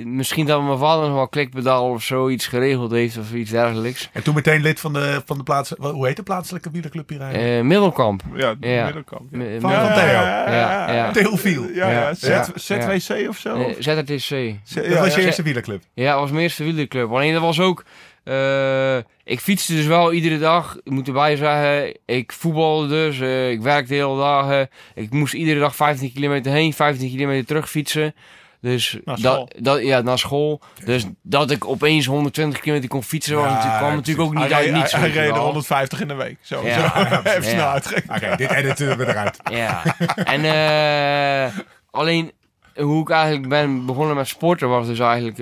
misschien 0.07 0.47
dat 0.47 0.62
mijn 0.62 0.79
vader 0.79 1.07
nog 1.07 1.14
wel 1.14 1.29
klikpedaal 1.29 1.91
of 1.91 2.03
zoiets 2.03 2.47
geregeld 2.47 2.91
heeft 2.91 3.18
of 3.18 3.33
iets 3.33 3.51
dergelijks. 3.51 4.09
En 4.12 4.22
toen 4.22 4.35
meteen 4.35 4.61
lid 4.61 4.81
van 4.81 4.93
de, 4.93 5.22
van 5.27 5.37
de 5.39 5.43
plaats, 5.43 5.72
hoe 5.79 6.07
heet 6.07 6.16
de 6.16 6.22
plaatselijke 6.22 6.70
wielerclub 6.70 7.09
hier 7.09 7.20
eigenlijk? 7.20 7.53
Eh 7.59 7.62
Middelkamp. 7.64 8.22
Ja, 8.35 8.55
de 8.55 8.68
Ja. 8.68 8.85
middelkamp. 8.85 9.22
Van- 9.61 9.70
Theo. 9.70 10.03
Ja, 10.05 10.93
ja. 10.93 11.11
Theofiel. 11.12 11.68
Ja. 11.75 12.14
ZWC 12.55 13.29
of 13.29 13.37
zo? 13.39 13.55
Eh, 13.57 13.75
ZRTC. 13.79 14.18
Z- 14.18 14.75
Dat 14.75 14.85
ja, 14.87 15.01
was 15.01 15.14
je 15.14 15.20
ja. 15.20 15.27
eerste 15.27 15.43
wielerclub. 15.43 15.83
Ja, 15.95 16.11
dat 16.11 16.20
was 16.20 16.31
mijn 16.31 16.43
eerste 16.43 16.64
wielerclub. 16.64 17.11
Alleen 17.12 17.33
dat 17.33 17.43
was 17.43 17.61
ook... 17.61 17.85
eh, 18.25 18.97
ik 19.25 19.41
fietste 19.41 19.75
dus 19.75 19.87
wel 19.87 20.12
iedere 20.12 20.39
dag. 20.39 20.77
Ik 20.85 20.93
moet 20.93 21.07
erbij 21.07 21.37
zeggen, 21.37 21.97
ik 22.07 22.33
voetbalde 22.33 22.89
dus. 22.89 23.20
eh, 23.20 23.51
ik 23.51 23.61
werkte 23.62 23.89
de 23.89 23.95
hele 23.95 24.16
dagen. 24.18 24.68
Ik 24.95 25.11
moest 25.11 25.35
iedere 25.35 25.61
dag 25.61 25.77
15 25.77 26.12
kilometer 26.12 26.53
heen, 26.53 26.72
15 26.72 27.09
kilometer 27.11 27.47
terug 27.47 27.70
fietsen. 27.70 28.14
Dus 28.61 28.99
Naar 29.05 29.18
school. 29.18 29.49
dat, 29.53 29.64
dat, 29.64 29.83
ja, 29.83 30.01
naar 30.01 30.18
school. 30.18 30.61
Dus 30.85 31.05
dat 31.22 31.51
ik 31.51 31.68
opeens 31.68 32.07
120 32.07 32.61
kilometer 32.61 32.89
kon 32.89 33.03
fietsen, 33.03 33.35
was 33.37 33.45
Ja, 33.45 33.51
natuurlijk, 33.51 33.79
kwam 33.79 33.91
ja, 33.91 33.97
natuurlijk 33.97 34.27
ook 34.29 34.35
Hij 34.35 34.43
niet 34.45 34.53
uit 34.53 34.72
niets. 34.72 34.93
hij- 34.93 35.01
hij 35.01 35.09
weet 35.09 35.16
je 35.18 35.20
reed 35.22 35.29
er 35.31 35.35
wel. 35.37 35.45
150 35.45 36.01
in 36.01 36.09
de 36.09 36.14
week. 36.14 36.37
Zo, 36.41 36.66
Ja. 36.66 36.75
zo. 36.75 36.81
Ja, 37.01 37.20
Even 37.25 37.43
ja. 37.43 37.49
snel 37.49 37.66
uitgerekend. 37.66 38.11
Oké, 38.22 38.37
dit 38.37 38.51
editen 38.51 38.97
we 38.99 39.07
eruit. 39.09 39.39
Ja, 39.51 39.83
en 40.25 40.45
eh, 40.45 41.59
alleen 41.91 42.33
hoe 42.75 43.01
ik 43.03 43.11
eigenlijk 43.11 43.49
ben 43.49 43.87
begonnen 43.87 44.16
met 44.16 44.29
sporten 44.29 44.68
was 44.68 44.87
dus 44.87 44.99
eigenlijk... 44.99 45.39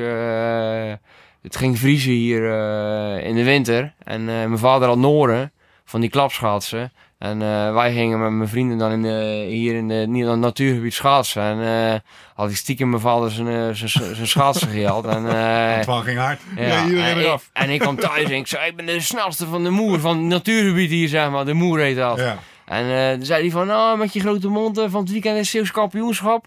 het 1.42 1.56
ging 1.56 1.78
vriezen 1.78 2.12
hier 2.12 2.50
eh, 2.52 3.26
in 3.26 3.34
de 3.34 3.44
winter. 3.44 3.94
En 4.04 4.20
eh, 4.20 4.26
mijn 4.26 4.58
vader 4.58 4.88
had 4.88 4.98
noren 4.98 5.52
van 5.84 6.00
die 6.00 6.10
klapschaatsen. 6.10 6.92
En 7.18 7.42
eh, 7.42 7.74
wij 7.74 7.92
gingen 7.92 8.20
met 8.20 8.30
mijn 8.30 8.48
vrienden 8.48 8.78
dan 8.78 8.90
in 8.92 9.02
de, 9.02 9.46
hier 9.48 9.74
in 9.74 9.88
de, 9.88 10.04
niet- 10.08 10.36
natuurgebied 10.36 10.94
schaatsen. 10.94 11.42
En 11.42 12.02
had 12.34 12.50
ik 12.50 12.56
stiekem 12.56 12.88
mijn 12.90 13.02
vader 13.02 13.30
zijn, 13.30 13.76
zijn, 13.76 14.14
zijn 14.14 14.26
schaatsen 14.26 14.68
gehad. 14.68 15.06
En, 15.06 15.24
Het 15.76 15.84
van 15.84 16.02
ging 16.02 16.18
hard. 16.18 16.40
Ja, 16.56 16.84
iedereen 16.84 17.04
en, 17.04 17.18
eraf. 17.18 17.42
Ik, 17.42 17.62
en 17.62 17.70
ik 17.70 17.80
kwam 17.80 17.96
thuis 17.96 18.24
en 18.24 18.36
ik 18.36 18.46
zei, 18.46 18.68
ik 18.70 18.76
ben 18.76 18.86
de 18.86 19.00
snelste 19.00 19.46
van 19.46 19.64
de 19.64 19.70
moer, 19.70 20.00
van 20.00 20.16
het 20.16 20.26
natuurgebied 20.26 20.90
hier, 20.90 21.08
zeg 21.08 21.30
maar. 21.30 21.44
De 21.44 21.52
moer 21.52 21.78
heet 21.78 21.96
dat. 21.96 22.18
Ja. 22.18 22.38
En 22.64 23.16
toen 23.16 23.26
zei 23.26 23.40
hij 23.42 23.50
van, 23.50 23.66
nou, 23.66 23.98
met 23.98 24.12
je 24.12 24.20
grote 24.20 24.48
mond 24.48 24.80
van 24.88 25.00
het 25.02 25.10
weekend 25.10 25.38
is 25.38 25.50
Zeeuws 25.50 25.70
kampioenschap. 25.70 26.46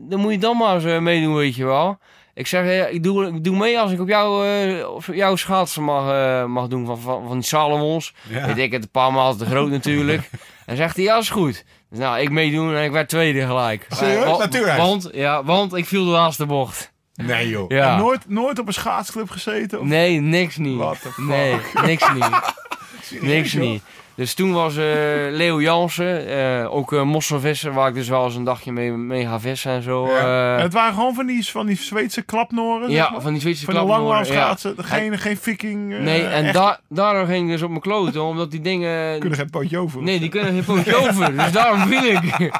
dan 0.00 0.20
moet 0.20 0.32
je 0.32 0.38
dan 0.38 0.56
maar 0.56 0.74
eens 0.84 1.00
meedoen, 1.00 1.34
weet 1.34 1.54
je 1.56 1.64
wel. 1.64 1.98
Ik 2.34 2.46
zeg, 2.46 2.90
ik, 2.90 3.02
doe, 3.02 3.26
ik 3.26 3.44
doe 3.44 3.56
mee 3.56 3.78
als 3.78 3.92
ik 3.92 4.00
op 4.00 4.08
jou, 4.08 4.46
eh, 4.46 5.16
jouw 5.16 5.36
schaatsen 5.36 5.82
mag, 5.82 6.10
eh, 6.10 6.44
mag 6.44 6.68
doen 6.68 6.86
van, 6.86 6.98
van, 6.98 7.26
van 7.26 7.38
die 7.38 7.48
Salomons. 7.48 8.14
Ja. 8.28 8.46
Weet 8.46 8.58
ik 8.58 8.72
het, 8.72 8.82
een 8.82 8.90
paar 8.90 9.12
maal 9.12 9.36
te 9.36 9.46
groot 9.46 9.70
natuurlijk. 9.70 10.30
En 10.66 10.76
zegt 10.76 10.96
hij, 10.96 11.04
ja, 11.04 11.18
is 11.18 11.30
goed. 11.30 11.64
Dus 11.90 11.98
nou, 11.98 12.20
ik 12.20 12.30
meedoen 12.30 12.74
en 12.74 12.84
ik 12.84 12.90
werd 12.90 13.08
tweede 13.08 13.46
gelijk. 13.46 13.86
Serieus? 13.88 14.24
Eh, 14.24 14.38
Natuurlijk. 14.38 14.76
Want, 14.76 15.08
ja, 15.12 15.44
want 15.44 15.74
ik 15.74 15.86
viel 15.86 16.04
de 16.04 16.10
laatste 16.10 16.46
bocht. 16.46 16.92
Nee 17.14 17.48
joh. 17.48 17.70
Ja. 17.70 17.92
En 17.92 17.98
nooit, 17.98 18.28
nooit 18.28 18.58
op 18.58 18.66
een 18.66 18.72
schaatsclub 18.72 19.30
gezeten? 19.30 19.80
Of? 19.80 19.86
Nee, 19.86 20.20
niks 20.20 20.56
niet. 20.56 20.82
Nee, 21.16 21.56
niks 21.82 22.12
niet. 22.12 22.54
niks 23.32 23.52
joh? 23.52 23.62
niet. 23.62 23.82
Dus 24.16 24.34
toen 24.34 24.52
was 24.52 24.76
eh, 24.76 24.84
Leo 25.30 25.62
Jansen, 25.62 26.26
eh, 26.28 26.74
ook 26.74 26.92
uh, 26.92 27.02
mosselvisser, 27.02 27.72
waar 27.72 27.88
ik 27.88 27.94
dus 27.94 28.08
wel 28.08 28.24
eens 28.24 28.34
een 28.34 28.44
dagje 28.44 28.72
mee, 28.72 28.90
mee 28.92 29.26
ga 29.26 29.40
vissen 29.40 29.72
en 29.72 29.82
zo. 29.82 30.06
Ja. 30.08 30.56
eh, 30.56 30.62
Het 30.62 30.72
waren 30.72 30.94
gewoon 30.94 31.14
van 31.14 31.26
die, 31.26 31.46
van 31.46 31.66
die 31.66 31.76
Zweedse 31.76 32.22
klapnoren? 32.22 32.90
zeg 32.90 32.96
ja, 32.98 33.10
maar? 33.10 33.20
van 33.20 33.32
die 33.32 33.40
Zweedse 33.40 33.64
van 33.64 33.74
de 33.74 33.80
klapnoren, 33.80 34.04
langlaufschaatsen. 34.06 34.74
ja. 34.76 34.82
Geen, 34.82 35.18
geen 35.18 35.36
viking. 35.36 35.92
eh, 35.94 36.00
Nee, 36.00 36.24
en 36.26 36.52
daar 36.52 36.80
daarom 36.88 37.26
ging 37.26 37.44
ik 37.46 37.50
dus 37.52 37.62
op 37.62 37.68
mijn 37.68 37.80
kloten, 37.80 38.22
omdat 38.22 38.50
die 38.50 38.60
dingen... 38.60 39.18
kunnen 39.20 39.38
geen 39.38 39.50
pootje 39.50 39.78
over. 39.78 40.02
Nee, 40.02 40.18
die 40.20 40.28
kunnen 40.28 40.52
geen 40.52 40.64
pootje 40.64 40.96
over, 41.08 41.36
dus 41.36 41.52
daarom 41.52 41.80
viel 41.92 42.04
ik. 42.04 42.50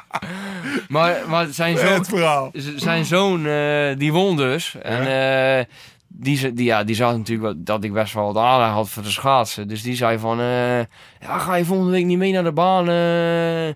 maar, 0.89 1.17
maar 1.29 1.47
zijn 1.47 1.79
zoon, 1.79 2.53
zijn 2.77 3.05
zoon 3.05 3.47
eh, 3.47 3.97
die 3.99 4.13
won 4.13 4.37
dus. 4.37 4.75
En 4.83 5.01
eh, 5.59 5.65
die, 6.17 6.37
ze- 6.37 6.53
die, 6.53 6.65
ja, 6.65 6.85
die 6.85 6.95
zag 6.95 7.17
natuurlijk 7.17 7.55
dat 7.67 7.85
ik 7.85 7.93
best 7.93 8.15
wel 8.15 8.33
wat 8.33 8.45
aandacht 8.45 8.73
had 8.73 8.89
voor 8.89 9.03
de 9.03 9.11
schaatsen. 9.11 9.69
Dus 9.69 9.83
die 9.83 9.97
zei 9.97 10.19
van, 10.19 10.41
eh, 10.41 10.79
ja, 11.21 11.39
ga 11.39 11.55
je 11.55 11.65
volgende 11.65 11.93
week 11.93 12.05
niet 12.05 12.19
mee 12.19 12.33
naar 12.33 12.45
de 12.45 12.53
baan 12.53 12.89
eh, 12.89 13.69
eh, 13.69 13.75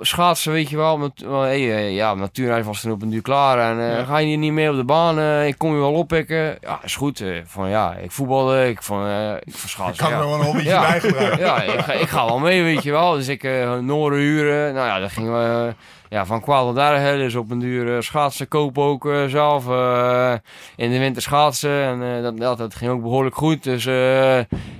schaatsen, 0.00 0.52
weet 0.52 0.70
je 0.70 0.76
wel. 0.76 0.98
Met, 0.98 1.12
hey, 1.28 1.92
ja, 1.92 2.14
natuurlijk 2.14 2.64
was 2.64 2.80
toen 2.80 2.92
op 2.92 3.02
een 3.02 3.10
duur 3.10 3.22
klaar. 3.22 3.70
En 3.70 3.84
Ja. 3.96 4.04
ga 4.04 4.18
je 4.18 4.36
niet 4.36 4.52
mee 4.52 4.70
op 4.70 4.76
de 4.76 4.84
baan? 4.84 5.42
ik 5.46 5.58
kom 5.58 5.72
je 5.74 5.78
wel 5.80 5.92
oppikken. 5.92 6.56
Ja, 6.60 6.80
is 6.82 6.96
goed. 6.96 7.24
van, 7.44 7.68
ja, 7.68 7.94
ik 7.94 8.10
voetbalde, 8.10 8.68
ik 8.68 8.82
van, 8.82 9.00
ik 9.44 9.54
van 9.54 9.62
Ik 9.64 9.68
schaatsen. 9.68 10.04
kan 10.06 10.14
ja. 10.14 10.20
er 10.20 10.28
wel 10.28 10.38
een 10.38 10.44
hobbytje 10.44 10.68
Ja. 10.70 10.80
bij 10.90 11.00
gebruiken. 11.00 11.38
Ja, 11.38 11.62
ik 11.62 11.80
ga, 11.80 11.92
ik 11.92 12.08
ga 12.08 12.24
wel 12.24 12.38
mee, 12.38 12.62
weet 12.62 12.82
je 12.82 12.90
wel. 12.90 13.12
Dus 13.12 13.28
ik 13.28 13.44
eh 13.44 13.78
Noren 13.78 14.18
huren. 14.18 14.74
Nou 14.74 14.86
ja, 14.86 14.98
dan 14.98 15.10
gingen 15.10 15.32
we 15.32 15.74
ja, 16.12 16.26
van 16.26 16.44
erg. 16.76 17.16
Dus 17.16 17.34
op 17.34 17.50
een 17.50 17.58
duur 17.58 17.96
eh, 17.96 18.00
schaatsen 18.00 18.48
kopen 18.48 18.82
ook 18.82 19.06
eh, 19.06 19.24
zelf. 19.24 19.68
eh, 19.68 20.34
in 20.76 20.90
de 20.90 20.98
winter 20.98 21.22
schaatsen. 21.22 21.82
En 21.82 22.22
dat, 22.22 22.36
dat, 22.38 22.58
dat 22.58 22.74
ging 22.74 22.90
ook 22.90 23.02
behoorlijk 23.02 23.36
goed. 23.36 23.62
Dus 23.62 23.84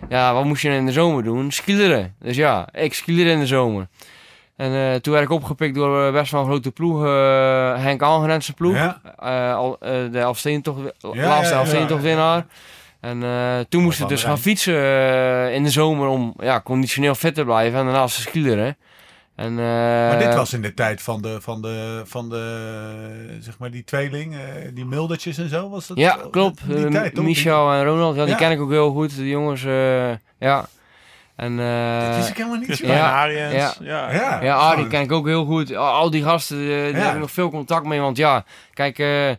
ja, 0.08 0.34
wat 0.34 0.44
moest 0.44 0.62
je 0.62 0.68
in 0.68 0.86
de 0.86 0.92
zomer 0.92 1.22
doen? 1.22 1.50
Skileren. 1.50 2.14
Dus 2.18 2.36
ja, 2.36 2.68
ik 2.72 2.94
skileren 2.94 3.32
in 3.32 3.38
de 3.38 3.46
zomer. 3.46 3.88
En 4.56 5.02
toen 5.02 5.12
werd 5.12 5.24
ik 5.24 5.30
opgepikt 5.30 5.74
door 5.74 6.12
best 6.12 6.32
wel 6.32 6.40
een 6.40 6.46
grote 6.46 6.70
ploeg. 6.70 7.02
Henk 7.82 8.02
Algerense 8.02 8.52
ploeg. 8.52 8.74
Ja. 8.74 9.00
De 10.10 10.18
Elfsteentocht, 10.18 10.80
Ja, 11.12 11.28
laatste. 11.28 11.54
Elfsteentochtwinnaar. 11.54 12.46
En 13.00 13.20
toen 13.68 13.82
moest 13.82 14.00
ik 14.00 14.08
dus 14.08 14.24
gaan 14.24 14.38
fietsen 14.38 14.74
in 15.52 15.62
de 15.62 15.70
zomer 15.70 16.08
om 16.08 16.34
ja, 16.38 16.60
conditioneel 16.60 17.14
fit 17.14 17.34
te 17.34 17.44
blijven 17.44 17.78
en 17.78 17.84
daarnaast 17.84 18.14
te 18.14 18.20
skileren. 18.20 18.76
En, 19.36 19.50
eh, 19.50 19.64
Maar 19.64 20.18
dit 20.18 20.34
was 20.34 20.52
in 20.52 20.62
de 20.62 20.74
tijd 20.74 21.02
van 21.02 21.22
de, 21.22 21.40
van 21.40 21.62
de, 21.62 22.02
van 22.04 22.28
de 22.28 23.36
zeg 23.40 23.58
maar 23.58 23.70
die 23.70 23.84
tweeling, 23.84 24.34
eh, 24.34 24.40
die 24.74 24.84
muldertjes 24.84 25.38
en 25.38 25.48
zo. 25.48 25.68
Was 25.70 25.86
dat 25.86 25.96
Ja, 25.96 26.18
klopt. 26.30 26.66
Die 26.66 26.84
Eh, 26.86 26.90
tijd, 26.90 27.14
toch? 27.14 27.24
Michel 27.24 27.72
en 27.72 27.84
Ronald, 27.84 28.16
ja, 28.16 28.24
die 28.24 28.34
ken 28.34 28.50
ik 28.50 28.60
ook 28.60 28.70
heel 28.70 28.90
goed. 28.92 29.16
De 29.16 29.28
jongens, 29.28 29.64
eh, 29.64 30.10
ja. 30.38 30.66
En, 31.36 31.60
eh, 31.60 32.06
Dat 32.06 32.16
wist 32.16 32.28
ik 32.28 32.36
helemaal 32.36 32.58
niet. 32.58 32.78
Joh. 32.78 32.88
Ja. 32.90 33.10
Ariens. 33.12 33.52
ja. 33.52 33.72
Ja. 33.80 34.12
Ja. 34.12 34.42
Ja, 34.42 34.54
Arie 34.56 34.86
ken 34.86 35.02
ik 35.02 35.12
ook 35.12 35.26
heel 35.26 35.44
goed. 35.44 35.74
Al, 35.76 36.10
die 36.10 36.22
gasten, 36.22 36.58
eh, 36.58 36.68
daar 36.68 36.88
Ja. 36.96 37.04
heb 37.04 37.14
ik 37.14 37.20
nog 37.20 37.30
veel 37.30 37.50
contact 37.50 37.86
mee. 37.86 38.00
Want 38.00 38.16
ja, 38.16 38.44
kijk, 38.74 38.98
eh, 38.98 39.30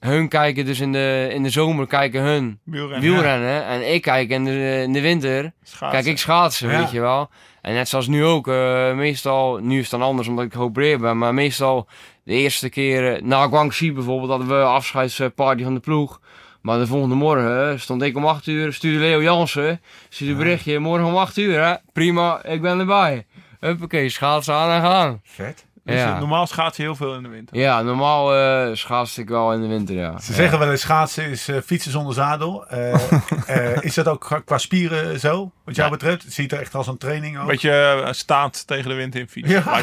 hun 0.00 0.28
kijken 0.28 0.64
dus 0.64 0.80
in 0.80 0.92
de, 0.92 1.28
in 1.32 1.42
de 1.42 1.50
zomer 1.50 1.86
kijken 1.86 2.22
hun 2.22 2.58
Wielrennen. 2.64 3.00
wielrennen. 3.10 3.64
En 3.64 3.94
ik 3.94 4.02
kijk 4.02 4.28
in 4.30 4.44
de, 4.44 4.80
in 4.82 4.92
de 4.92 5.00
winter, 5.00 5.52
Schaatsen. 5.62 5.90
kijk 5.90 6.04
ik 6.04 6.18
schaatsen, 6.18 6.70
Ja. 6.70 6.78
weet 6.78 6.90
je 6.90 7.00
wel. 7.00 7.30
En 7.64 7.74
net 7.74 7.88
zoals 7.88 8.06
nu 8.06 8.24
ook, 8.24 8.48
eh, 8.48 8.94
meestal, 8.94 9.56
nu 9.56 9.76
is 9.76 9.90
het 9.90 9.90
dan 9.90 10.08
anders 10.08 10.28
omdat 10.28 10.44
ik 10.44 10.52
geopereerd 10.52 11.00
ben. 11.00 11.18
Maar 11.18 11.34
meestal 11.34 11.88
de 12.24 12.32
eerste 12.32 12.68
keer, 12.68 13.20
na 13.22 13.48
Guangxi 13.48 13.92
bijvoorbeeld, 13.92 14.30
hadden 14.30 14.48
we 14.48 14.64
afscheidsparty 14.64 15.62
van 15.62 15.74
de 15.74 15.80
ploeg. 15.80 16.20
Maar 16.62 16.78
de 16.78 16.86
volgende 16.86 17.14
morgen 17.14 17.80
stond 17.80 18.02
ik 18.02 18.16
om 18.16 18.26
8 18.26 18.46
uur, 18.46 18.72
stuurde 18.72 18.98
Leo 18.98 19.22
Jansen, 19.22 19.80
stuurde 20.08 20.32
een 20.32 20.38
berichtje, 20.38 20.78
morgen 20.78 21.06
om 21.06 21.16
8 21.16 21.36
uur 21.36 21.64
hè, 21.64 21.74
prima, 21.92 22.44
ik 22.44 22.60
ben 22.60 22.78
erbij. 22.78 23.26
Huppakee, 23.60 24.08
schaatsen 24.08 24.54
aan 24.54 24.70
en 24.70 24.90
gaan. 24.90 25.20
Vet. 25.24 25.66
Dus 25.84 25.94
ja. 25.94 26.14
eh, 26.14 26.18
normaal 26.18 26.46
schaats 26.46 26.76
je 26.76 26.82
heel 26.82 26.94
veel 26.94 27.14
in 27.14 27.22
de 27.22 27.28
winter. 27.28 27.56
Ja, 27.56 27.82
normaal 27.82 28.34
eh 28.34 28.74
schaats 28.74 29.18
ik 29.18 29.28
wel 29.28 29.52
in 29.52 29.60
de 29.60 29.66
winter, 29.66 29.94
ja. 29.94 30.18
Ze 30.18 30.32
zeggen 30.32 30.58
wel 30.58 30.70
eens 30.70 30.80
schaatsen 30.80 31.24
is 31.24 31.48
eh, 31.48 31.56
fietsen 31.64 31.90
zonder 31.90 32.14
zadel. 32.14 32.66
Eh, 32.66 32.94
eh, 33.46 33.82
is 33.82 33.94
dat 33.94 34.08
ook 34.08 34.42
qua 34.44 34.58
spieren 34.58 35.20
zo, 35.20 35.52
wat 35.64 35.74
jou 35.76 35.90
Ja. 35.90 35.96
betreft? 35.96 36.22
Het 36.22 36.32
ziet 36.32 36.52
er 36.52 36.60
echt 36.60 36.74
als 36.74 36.86
een 36.86 36.98
training 36.98 37.38
ook. 37.38 37.46
beetje 37.46 37.70
eh, 37.70 38.12
staand 38.12 38.66
tegen 38.66 38.88
de 38.88 38.94
wind 38.94 39.14
in 39.14 39.28
fietsen. 39.28 39.54
Ja. 39.54 39.80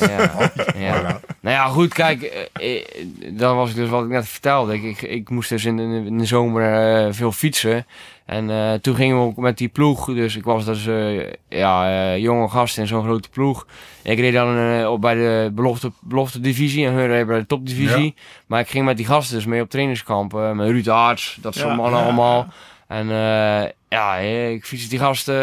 Ja, 0.00 0.50
ja, 0.76 0.94
ja. 0.94 1.02
nou. 1.40 1.54
Ja, 1.56 1.66
goed, 1.66 1.94
kijk, 1.94 2.22
eh, 2.22 2.76
eh, 2.76 2.84
dat 3.32 3.54
was 3.54 3.74
dus 3.74 3.88
wat 3.88 4.02
ik 4.04 4.08
net 4.10 4.28
vertelde. 4.28 4.74
Ik, 4.74 4.82
ik, 4.82 5.02
ik 5.02 5.30
moest 5.30 5.48
dus 5.48 5.64
in 5.64 5.76
de, 5.76 5.82
in 6.06 6.18
de 6.18 6.24
zomer 6.24 6.62
eh, 7.06 7.12
veel 7.12 7.32
fietsen. 7.32 7.86
En 8.26 8.50
eh, 8.50 8.72
toen 8.72 8.94
gingen 8.94 9.16
we 9.16 9.22
ook 9.22 9.36
met 9.36 9.58
die 9.58 9.68
ploeg. 9.68 10.06
Dus 10.06 10.36
ik 10.36 10.44
was 10.44 10.64
dus 10.64 10.86
eh, 10.86 11.32
ja, 11.48 12.16
jonge 12.16 12.48
gast 12.48 12.78
in 12.78 12.86
zo'n 12.86 13.02
grote 13.04 13.28
ploeg. 13.28 13.66
Ik 14.02 14.18
reed 14.18 14.32
dan 14.32 14.86
op 14.86 15.00
bij 15.00 15.14
de 15.14 15.50
belofte, 15.54 15.92
belofte 16.00 16.40
divisie 16.40 16.86
en 16.86 16.92
hun 16.92 17.06
reden 17.06 17.26
bij 17.26 17.38
de 17.38 17.46
topdivisie. 17.46 18.14
Maar 18.46 18.60
ik 18.60 18.68
ging 18.68 18.84
met 18.84 18.96
die 18.96 19.06
gasten 19.06 19.34
dus 19.36 19.46
mee 19.46 19.62
op 19.62 19.70
trainingskamp. 19.70 20.34
eh, 20.34 20.52
met 20.52 20.68
Ruud 20.68 20.88
Aarts, 20.88 21.38
dat 21.40 21.54
soort 21.54 21.68
Ja, 21.68 21.74
mannen 21.74 21.98
ja, 21.98 22.04
allemaal. 22.06 22.48
En 22.90 23.10
eh, 23.10 23.70
ja, 23.88 24.16
ik 24.16 24.64
fiets 24.64 24.88
die 24.88 24.98
gasten 24.98 25.42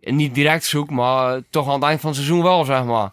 eh, 0.00 0.12
niet 0.12 0.34
direct 0.34 0.64
zoek, 0.64 0.90
maar 0.90 1.40
toch 1.50 1.66
aan 1.66 1.74
het 1.74 1.82
eind 1.82 2.00
van 2.00 2.10
het 2.10 2.18
seizoen 2.18 2.42
wel, 2.42 2.64
zeg 2.64 2.84
maar. 2.84 3.10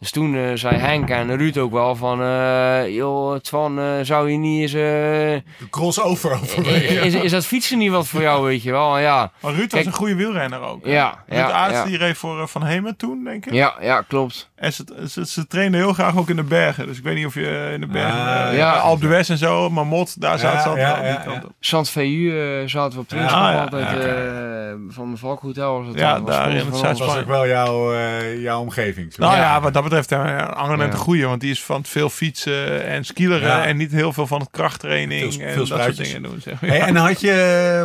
Dus 0.00 0.10
toen 0.10 0.34
eh, 0.36 0.42
zei 0.54 0.76
Henk 0.76 1.08
en 1.10 1.36
Ruud 1.36 1.56
ook 1.56 1.72
wel 1.72 1.96
van, 1.96 2.22
eh 2.22 2.94
joh, 2.94 3.36
Twan, 3.38 3.78
eh, 3.78 3.84
zou 4.02 4.30
je 4.30 4.36
niet 4.36 4.60
eens... 4.60 4.72
eh, 4.72 4.78
De 5.58 5.68
crossover 5.70 6.32
overwegen. 6.42 7.02
is, 7.02 7.14
is 7.14 7.30
dat 7.30 7.46
fietsen 7.46 7.78
niet 7.78 7.90
wat 7.90 8.06
voor 8.06 8.20
jou, 8.20 8.44
weet 8.44 8.62
je 8.62 8.70
wel? 8.70 8.98
Ja, 8.98 9.30
Maar 9.40 9.52
Ruud 9.54 9.72
was 9.72 9.84
een 9.86 9.92
goede 9.92 10.14
wielrenner 10.14 10.60
ook. 10.60 10.84
hè? 10.84 10.92
Ja, 10.92 11.24
Ruud 11.26 11.38
ja, 11.40 11.50
Aerts, 11.50 11.78
ja. 11.78 11.84
die 11.84 11.96
reed 11.98 12.16
voor 12.18 12.48
Van 12.48 12.64
Hemen 12.64 12.96
toen, 12.96 13.24
denk 13.24 13.46
ik. 13.46 13.52
ja, 13.52 13.74
ja, 13.80 14.02
klopt. 14.08 14.50
En 14.54 14.72
ze, 14.72 14.84
ze, 15.10 15.26
ze 15.26 15.46
trainden 15.46 15.80
heel 15.80 15.92
graag 15.92 16.16
ook 16.16 16.28
in 16.30 16.36
de 16.36 16.42
bergen. 16.42 16.86
Dus 16.86 16.98
ik 16.98 17.04
weet 17.04 17.14
niet 17.16 17.26
of 17.26 17.34
je 17.34 17.70
in 17.74 17.80
de 17.80 17.86
bergen... 17.86 18.20
Ah, 18.20 18.48
eh, 18.50 18.56
ja. 18.56 18.72
Alpe 18.72 19.00
d'Huez 19.06 19.30
en 19.30 19.38
zo, 19.38 19.70
Marmot, 19.70 20.20
daar 20.20 20.38
zaten 20.38 20.60
ze 20.62 20.68
altijd 20.68 20.86
ja, 20.86 21.02
die 21.02 21.24
kant 21.24 21.42
ja. 21.42 21.48
op. 21.48 21.52
Sant 21.60 21.90
VU 21.90 22.30
eh, 22.60 22.68
zaten 22.68 22.92
we 22.94 23.00
op 23.00 23.08
trainingskamp 23.08 23.46
Ah, 23.48 23.54
ja, 23.54 23.62
altijd, 23.62 24.02
ja, 24.02 24.06
eh, 24.08 24.74
van 24.88 25.04
mijn 25.04 25.18
Valkhotel 25.18 25.78
was 25.78 25.86
het 25.86 25.98
Ja, 25.98 26.20
daar 26.20 26.50
in 26.50 26.56
het 26.56 26.98
was 26.98 27.16
ook 27.18 27.26
wel 27.26 27.46
jouw, 27.46 27.92
eh, 27.94 28.42
jouw 28.42 28.60
omgeving. 28.60 29.12
zo. 29.12 29.22
Nou 29.22 29.34
ja, 29.36 29.40
Ja. 29.40 29.60
wat 29.60 29.72
dat 29.72 29.82
betreft 29.88 30.12
Angen 30.54 30.80
een 30.80 30.94
goeie, 30.94 31.26
want 31.26 31.40
die 31.40 31.50
is 31.50 31.62
van 31.62 31.84
veel 31.84 32.08
fietsen 32.10 32.84
en 32.86 33.04
skileren 33.04 33.48
Ja. 33.48 33.64
en 33.64 33.76
niet 33.76 33.92
heel 33.92 34.12
veel 34.12 34.26
van 34.26 34.40
het 34.40 34.50
krachttraining 34.50 35.32
Veel- 35.34 35.42
en 35.46 35.52
veel 35.52 35.66
dat 35.66 35.82
soort 35.82 35.96
dingen 35.96 36.22
doen. 36.22 36.40
Zeg 36.40 36.60
maar. 36.60 36.70
Hey, 36.70 36.80
en 36.80 36.96
had 36.96 37.20
je, 37.20 37.30
eh, 37.30 37.80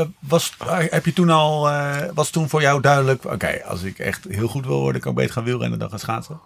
eh, 0.00 0.06
was, 0.18 0.52
heb 0.68 1.04
je 1.04 1.12
toen 1.12 1.30
al, 1.30 1.68
eh, 1.68 1.96
was 2.14 2.30
toen 2.30 2.48
voor 2.48 2.60
jou 2.60 2.80
duidelijk, 2.80 3.24
oké, 3.24 3.62
als 3.64 3.82
ik 3.82 3.98
echt 3.98 4.26
heel 4.28 4.48
goed 4.48 4.66
wil 4.66 4.80
worden, 4.80 5.00
kan 5.00 5.10
ik 5.10 5.16
beter 5.16 5.32
gaan 5.32 5.44
wielrennen 5.44 5.78
dan 5.78 5.88
gaan 5.90 5.98
schaatsen? 5.98 6.40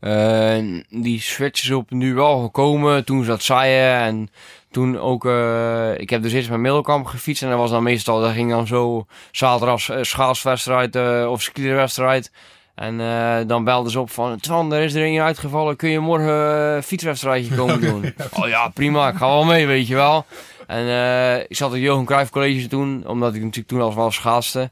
Eh, 0.00 0.82
die 0.88 1.20
switch 1.20 1.62
is 1.62 1.70
op 1.70 1.90
nu 1.90 2.14
wel 2.14 2.42
gekomen. 2.42 3.04
Toen 3.04 3.24
zat 3.24 3.42
Saaien 3.42 3.94
en 4.00 4.30
toen 4.70 4.98
ook... 4.98 5.26
eh, 5.26 5.98
ik 5.98 6.10
heb 6.10 6.22
dus 6.22 6.32
eerst 6.32 6.50
met 6.50 6.58
Middelkamp 6.58 7.06
gefietst. 7.06 7.42
En 7.42 7.48
dat 7.48 7.58
was 7.58 7.70
dan 7.70 7.82
meestal... 7.82 8.20
Dat 8.20 8.32
ging 8.32 8.50
dan 8.50 8.66
zo 8.66 9.06
zaterdag 9.30 9.88
eh, 9.88 9.98
schaatswedstrijd 10.02 10.96
eh, 10.96 11.26
of 11.30 11.42
skierwedstrijd. 11.42 12.32
En 12.80 13.00
eh, 13.00 13.36
dan 13.46 13.64
belden 13.64 13.92
ze 13.92 14.00
op 14.00 14.10
van... 14.10 14.40
Twan, 14.40 14.72
er 14.72 14.82
is 14.82 14.94
er 14.94 15.06
een 15.06 15.20
uitgevallen. 15.20 15.76
Kun 15.76 15.90
je 15.90 16.00
morgen 16.00 16.34
een 16.76 16.82
fietswedstrijdje 16.82 17.54
komen 17.54 17.80
doen? 17.90 18.14
oh 18.32 18.48
ja, 18.48 18.68
prima. 18.68 19.08
Ik 19.08 19.14
ga 19.16 19.26
wel 19.26 19.44
mee, 19.44 19.66
weet 19.66 19.86
je 19.86 19.94
wel. 19.94 20.24
En 20.66 20.86
eh, 20.86 21.36
ik 21.48 21.56
zat 21.56 21.68
op 21.68 21.74
het 21.74 21.82
Johan 21.82 22.04
Cruijff 22.04 22.30
College 22.30 22.66
toen. 22.68 23.04
Omdat 23.06 23.34
ik 23.34 23.40
natuurlijk 23.40 23.68
toen 23.68 23.80
al 23.80 23.94
wel 23.94 24.10
schaatste. 24.10 24.70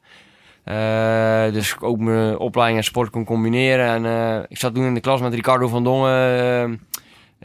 Eh, 0.65 1.53
dus 1.53 1.73
ik 1.73 1.83
ook 1.83 1.99
mijn 1.99 2.39
opleiding 2.39 2.79
en 2.79 2.85
sport 2.85 3.11
kon 3.11 3.25
combineren. 3.25 3.87
En 3.87 4.07
eh, 4.07 4.45
ik 4.49 4.59
zat 4.59 4.75
toen 4.75 4.85
in 4.85 4.95
de 4.95 5.01
klas 5.01 5.21
met 5.21 5.35
Ricardo 5.35 5.69
van 5.69 5.85
Dongen, 5.85 6.13
eh, 6.13 6.63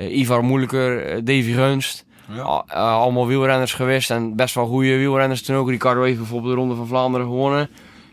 eh, 0.05 0.17
Ivar 0.17 0.43
Moeilijker, 0.43 1.05
eh, 1.05 1.15
Davy 1.15 1.53
Gunst. 1.53 2.05
Eh, 2.35 2.61
allemaal 2.75 3.27
wielrenners 3.27 3.73
geweest 3.73 4.11
en 4.11 4.35
best 4.35 4.55
wel 4.55 4.65
goede 4.65 4.97
wielrenners 4.97 5.43
toen 5.43 5.55
ook. 5.55 5.69
Ricardo 5.69 6.03
heeft 6.03 6.17
bijvoorbeeld 6.17 6.53
de 6.53 6.59
Ronde 6.59 6.75
van 6.75 6.87
Vlaanderen 6.87 7.27
gewonnen. 7.27 7.69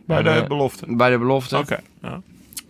Bij 0.06 0.22
de 0.22 0.30
eh, 0.30 0.46
belofte. 0.46 0.84
Bij 0.88 1.10
de 1.10 1.18
belofte. 1.18 1.58
Oké. 1.58 1.80
ja. 2.02 2.20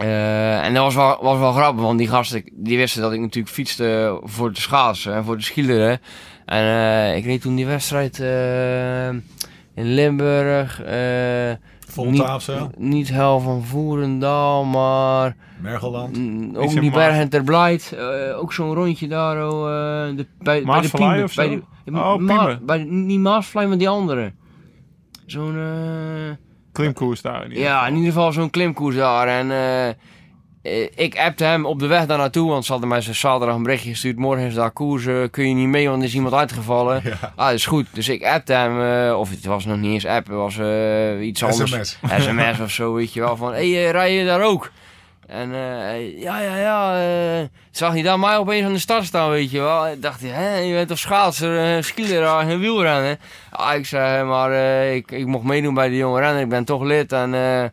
Eh, 0.00 0.64
en 0.64 0.74
dat 0.74 0.82
was 0.84 0.94
wel, 0.94 1.18
was 1.20 1.38
wel 1.38 1.52
grappig, 1.52 1.82
want 1.82 1.98
die 1.98 2.08
gasten 2.08 2.42
die 2.52 2.76
wisten 2.76 3.02
dat 3.02 3.12
ik 3.12 3.20
natuurlijk 3.20 3.54
fietste 3.54 4.20
voor 4.22 4.52
de 4.52 4.60
schaatsen 4.60 5.14
en 5.14 5.24
voor 5.24 5.36
de 5.36 5.42
skileren. 5.42 6.00
En 6.44 6.64
eh, 6.64 7.16
ik 7.16 7.24
reed 7.24 7.40
toen 7.40 7.54
die 7.54 7.66
wedstrijd 7.66 8.20
eh, 8.20 9.08
in 9.08 9.94
Limburg. 9.94 10.82
eh, 10.82 11.52
Volta 11.88 12.34
of 12.34 12.42
zo? 12.42 12.70
niet 12.78 13.08
hel 13.08 13.40
van 13.40 13.64
Voerendaal, 13.64 14.64
maar 14.64 15.36
Mergelland? 15.60 16.16
Is 16.16 16.56
ook 16.56 16.80
die 16.80 16.90
Bergen 16.90 17.28
ter 17.28 17.42
Blijt. 17.44 17.92
eh, 17.92 18.38
ook 18.38 18.52
zo'n 18.52 18.74
rondje 18.74 19.08
daar, 19.08 19.48
oh, 19.50 19.68
eh, 19.68 20.16
de, 20.16 20.26
bij, 20.38 20.44
bij 20.44 20.60
de 20.60 20.66
Maasvlei 20.66 21.04
Piemen. 21.08 21.24
of 21.24 21.32
zo? 21.32 21.48
Bij 21.84 22.00
Oh, 22.02 22.16
Piemen. 22.16 22.66
bij, 22.66 22.84
niet 22.84 23.20
Maasvlei, 23.20 23.66
maar 23.66 23.78
die 23.78 23.88
andere. 23.88 24.32
Zo'n... 25.26 25.56
Klimkoers 26.72 27.22
daar 27.22 27.44
in 27.44 27.58
Ja, 27.58 27.86
in 27.86 27.94
ieder 27.94 28.12
geval 28.12 28.32
zo'n 28.32 28.50
klimkoers 28.50 28.96
daar. 28.96 29.28
En 29.28 29.50
eh, 29.50 29.88
eh, 29.88 30.88
ik 30.94 31.18
appte 31.18 31.44
hem 31.44 31.66
op 31.66 31.78
de 31.78 31.86
weg 31.86 32.06
daar 32.06 32.18
naartoe, 32.18 32.48
want 32.48 32.64
ze 32.64 32.72
hadden 32.72 32.88
mij 32.88 33.00
zaterdag 33.00 33.56
een 33.56 33.62
berichtje 33.62 33.90
gestuurd. 33.90 34.16
Morgen 34.16 34.46
is 34.46 34.54
daar 34.54 34.70
koers, 34.70 35.06
eh, 35.06 35.22
kun 35.30 35.48
je 35.48 35.54
niet 35.54 35.68
mee, 35.68 35.88
want 35.88 36.02
er 36.02 36.08
is 36.08 36.14
iemand 36.14 36.34
uitgevallen. 36.34 37.00
Ja. 37.04 37.32
Ah, 37.36 37.46
dat 37.46 37.54
is 37.54 37.66
goed. 37.66 37.86
Dus 37.92 38.08
ik 38.08 38.24
appte 38.24 38.52
hem, 38.52 39.12
of 39.14 39.30
het 39.30 39.44
was 39.44 39.64
nog 39.64 39.78
niet 39.78 39.92
eens 39.92 40.06
app, 40.06 40.26
het 40.26 40.36
was 40.36 40.58
iets 41.20 41.42
anders. 41.42 41.70
SMS. 41.70 41.98
SMS 42.18 42.60
of 42.60 42.70
zo, 42.70 42.94
weet 42.94 43.12
je 43.12 43.20
wel. 43.20 43.36
Van, 43.36 43.52
hé, 43.52 43.72
hey, 43.72 43.90
rij 43.90 44.14
je 44.14 44.24
daar 44.24 44.42
ook? 44.42 44.70
En 45.30 45.54
eh, 45.54 45.58
hij, 45.60 46.14
ja, 46.16 46.40
ja, 46.40 46.56
ja. 46.56 47.00
eh, 47.40 47.46
zag 47.70 47.92
hij 47.92 48.02
daar 48.02 48.18
mij 48.18 48.36
opeens 48.36 48.64
aan 48.66 48.72
de 48.72 48.78
start 48.78 49.04
staan, 49.04 49.30
weet 49.30 49.50
je 49.50 49.60
wel. 49.60 49.88
Ik 49.88 50.02
dacht, 50.02 50.20
hè, 50.24 50.56
je 50.58 50.72
bent 50.74 50.88
toch 50.88 50.98
schaatser, 50.98 51.76
uh, 51.76 51.82
skileraar 51.82 52.48
en 52.48 52.58
wielrennen? 52.60 53.18
Ah, 53.50 53.74
ik 53.74 53.86
zei, 53.86 54.24
maar 54.24 54.52
ik, 54.94 55.10
ik 55.10 55.26
mocht 55.26 55.44
meedoen 55.44 55.74
bij 55.74 55.88
de 55.88 55.96
jonge 55.96 56.20
renner. 56.20 56.42
Ik 56.42 56.48
ben 56.48 56.64
toch 56.64 56.82
lid. 56.82 57.12
En 57.12 57.34
eh, 57.34 57.64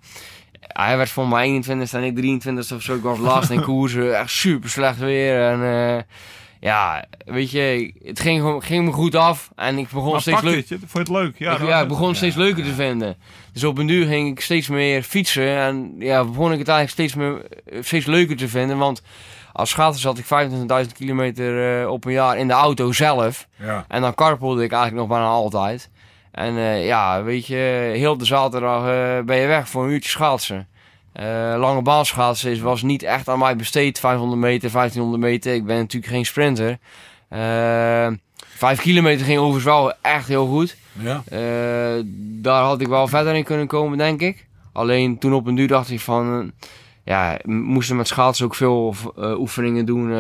hij 0.60 0.98
werd 0.98 1.10
voor 1.10 1.28
mij 1.28 1.44
21 1.46 1.94
en 1.94 2.04
ik 2.04 2.16
23 2.16 2.72
of 2.72 2.82
zo. 2.82 2.96
Ik 2.96 3.02
was 3.02 3.20
laatst 3.20 3.50
in 3.50 3.62
koers. 3.70 3.96
eh, 3.96 4.20
Echt 4.20 4.32
super 4.32 4.70
slecht 4.70 5.00
weer. 5.00 5.42
En 5.50 5.64
eh, 5.64 6.02
ja, 6.60 7.06
weet 7.26 7.52
je, 7.52 7.94
het 8.04 8.20
ging, 8.20 8.40
gewoon- 8.40 8.64
ging 8.64 8.86
me 8.86 8.92
goed 8.92 9.16
af. 9.16 9.50
En 9.56 9.78
ik 9.78 9.90
begon 9.90 10.12
Maar 10.12 10.22
steeds 10.22 10.42
leuk. 10.42 10.68
vond 10.68 10.92
je 10.92 11.00
het 11.00 11.10
leuk? 11.10 11.36
Ja, 11.40 11.58
ik, 11.58 11.68
ja, 11.68 11.82
ik 11.82 11.88
begon 11.88 12.08
het 12.08 12.18
steeds 12.18 12.36
leuker 12.36 12.64
te 12.64 12.74
vinden. 12.74 13.16
Dus 13.54 13.64
op 13.64 13.78
een 13.78 13.88
duur 13.88 14.06
ging 14.08 14.30
ik 14.32 14.40
steeds 14.40 14.68
meer 14.68 15.04
fietsen. 15.04 15.58
En 15.58 15.96
ja, 16.00 16.24
begon 16.24 16.52
ik 16.52 16.60
het 16.60 16.68
eigenlijk 16.68 16.90
steeds, 16.90 17.16
meer, 17.16 17.42
steeds 17.86 18.06
leuker 18.06 18.38
te 18.38 18.48
vinden. 18.48 18.78
Want 18.78 19.02
als 19.54 19.70
schaatser 19.70 20.02
zat 20.02 20.18
ik 20.18 20.26
25.000 20.26 20.94
kilometer 20.94 21.82
eh, 21.82 21.90
op 21.92 22.06
een 22.06 22.12
jaar 22.12 22.38
in 22.38 22.48
de 22.48 22.54
auto 22.54 22.92
zelf. 22.92 23.48
Ja. 23.56 23.86
En 23.88 24.02
dan 24.02 24.14
karpelde 24.16 24.64
ik 24.64 24.72
eigenlijk 24.72 25.02
nog 25.08 25.18
bijna 25.18 25.32
altijd. 25.32 25.90
En 26.32 26.58
eh, 26.58 26.86
ja, 26.86 27.24
weet 27.24 27.48
je, 27.48 27.92
heel 27.96 28.18
de 28.18 28.26
zaterdag 28.26 28.82
eh, 28.82 29.26
ben 29.26 29.38
je 29.38 29.48
weg 29.48 29.70
voor 29.70 29.84
een 29.84 29.92
uurtje 29.92 30.10
schaatsen. 30.10 30.68
Eh, 31.18 31.56
lange 31.58 31.82
baan 31.82 32.06
schaatsen 32.06 32.52
is, 32.52 32.60
was 32.60 32.82
niet 32.82 33.04
echt 33.04 33.30
aan 33.30 33.40
mij 33.40 33.56
besteed. 33.56 34.00
500 34.00 34.42
meter, 34.42 34.72
1500 34.72 35.24
meter. 35.24 35.54
Ik 35.54 35.66
ben 35.66 35.78
natuurlijk 35.78 36.14
geen 36.14 36.26
sprinter. 36.26 36.78
Eh, 37.30 38.08
vijf 38.38 38.82
kilometer 38.82 39.26
ging 39.26 39.38
overigens 39.38 39.66
wel 39.66 39.94
echt 40.02 40.28
heel 40.28 40.48
goed. 40.48 40.78
Ja. 41.00 41.22
Eh, 41.30 42.04
daar 42.42 42.64
had 42.64 42.82
ik 42.82 42.88
wel 42.88 43.08
verder 43.08 43.36
in 43.36 43.44
kunnen 43.44 43.68
komen, 43.68 43.98
denk 43.98 44.22
ik. 44.22 44.46
Alleen 44.74 45.18
toen 45.18 45.34
op 45.34 45.48
een 45.48 45.56
duur 45.56 45.68
dacht 45.68 45.90
ik 45.90 46.00
van... 46.00 46.52
ja, 47.04 47.40
moesten 47.46 47.96
met 47.96 48.08
schaatsen 48.08 48.46
ook 48.46 48.56
veel 48.56 48.96
oefeningen 49.18 49.86
doen. 49.86 50.12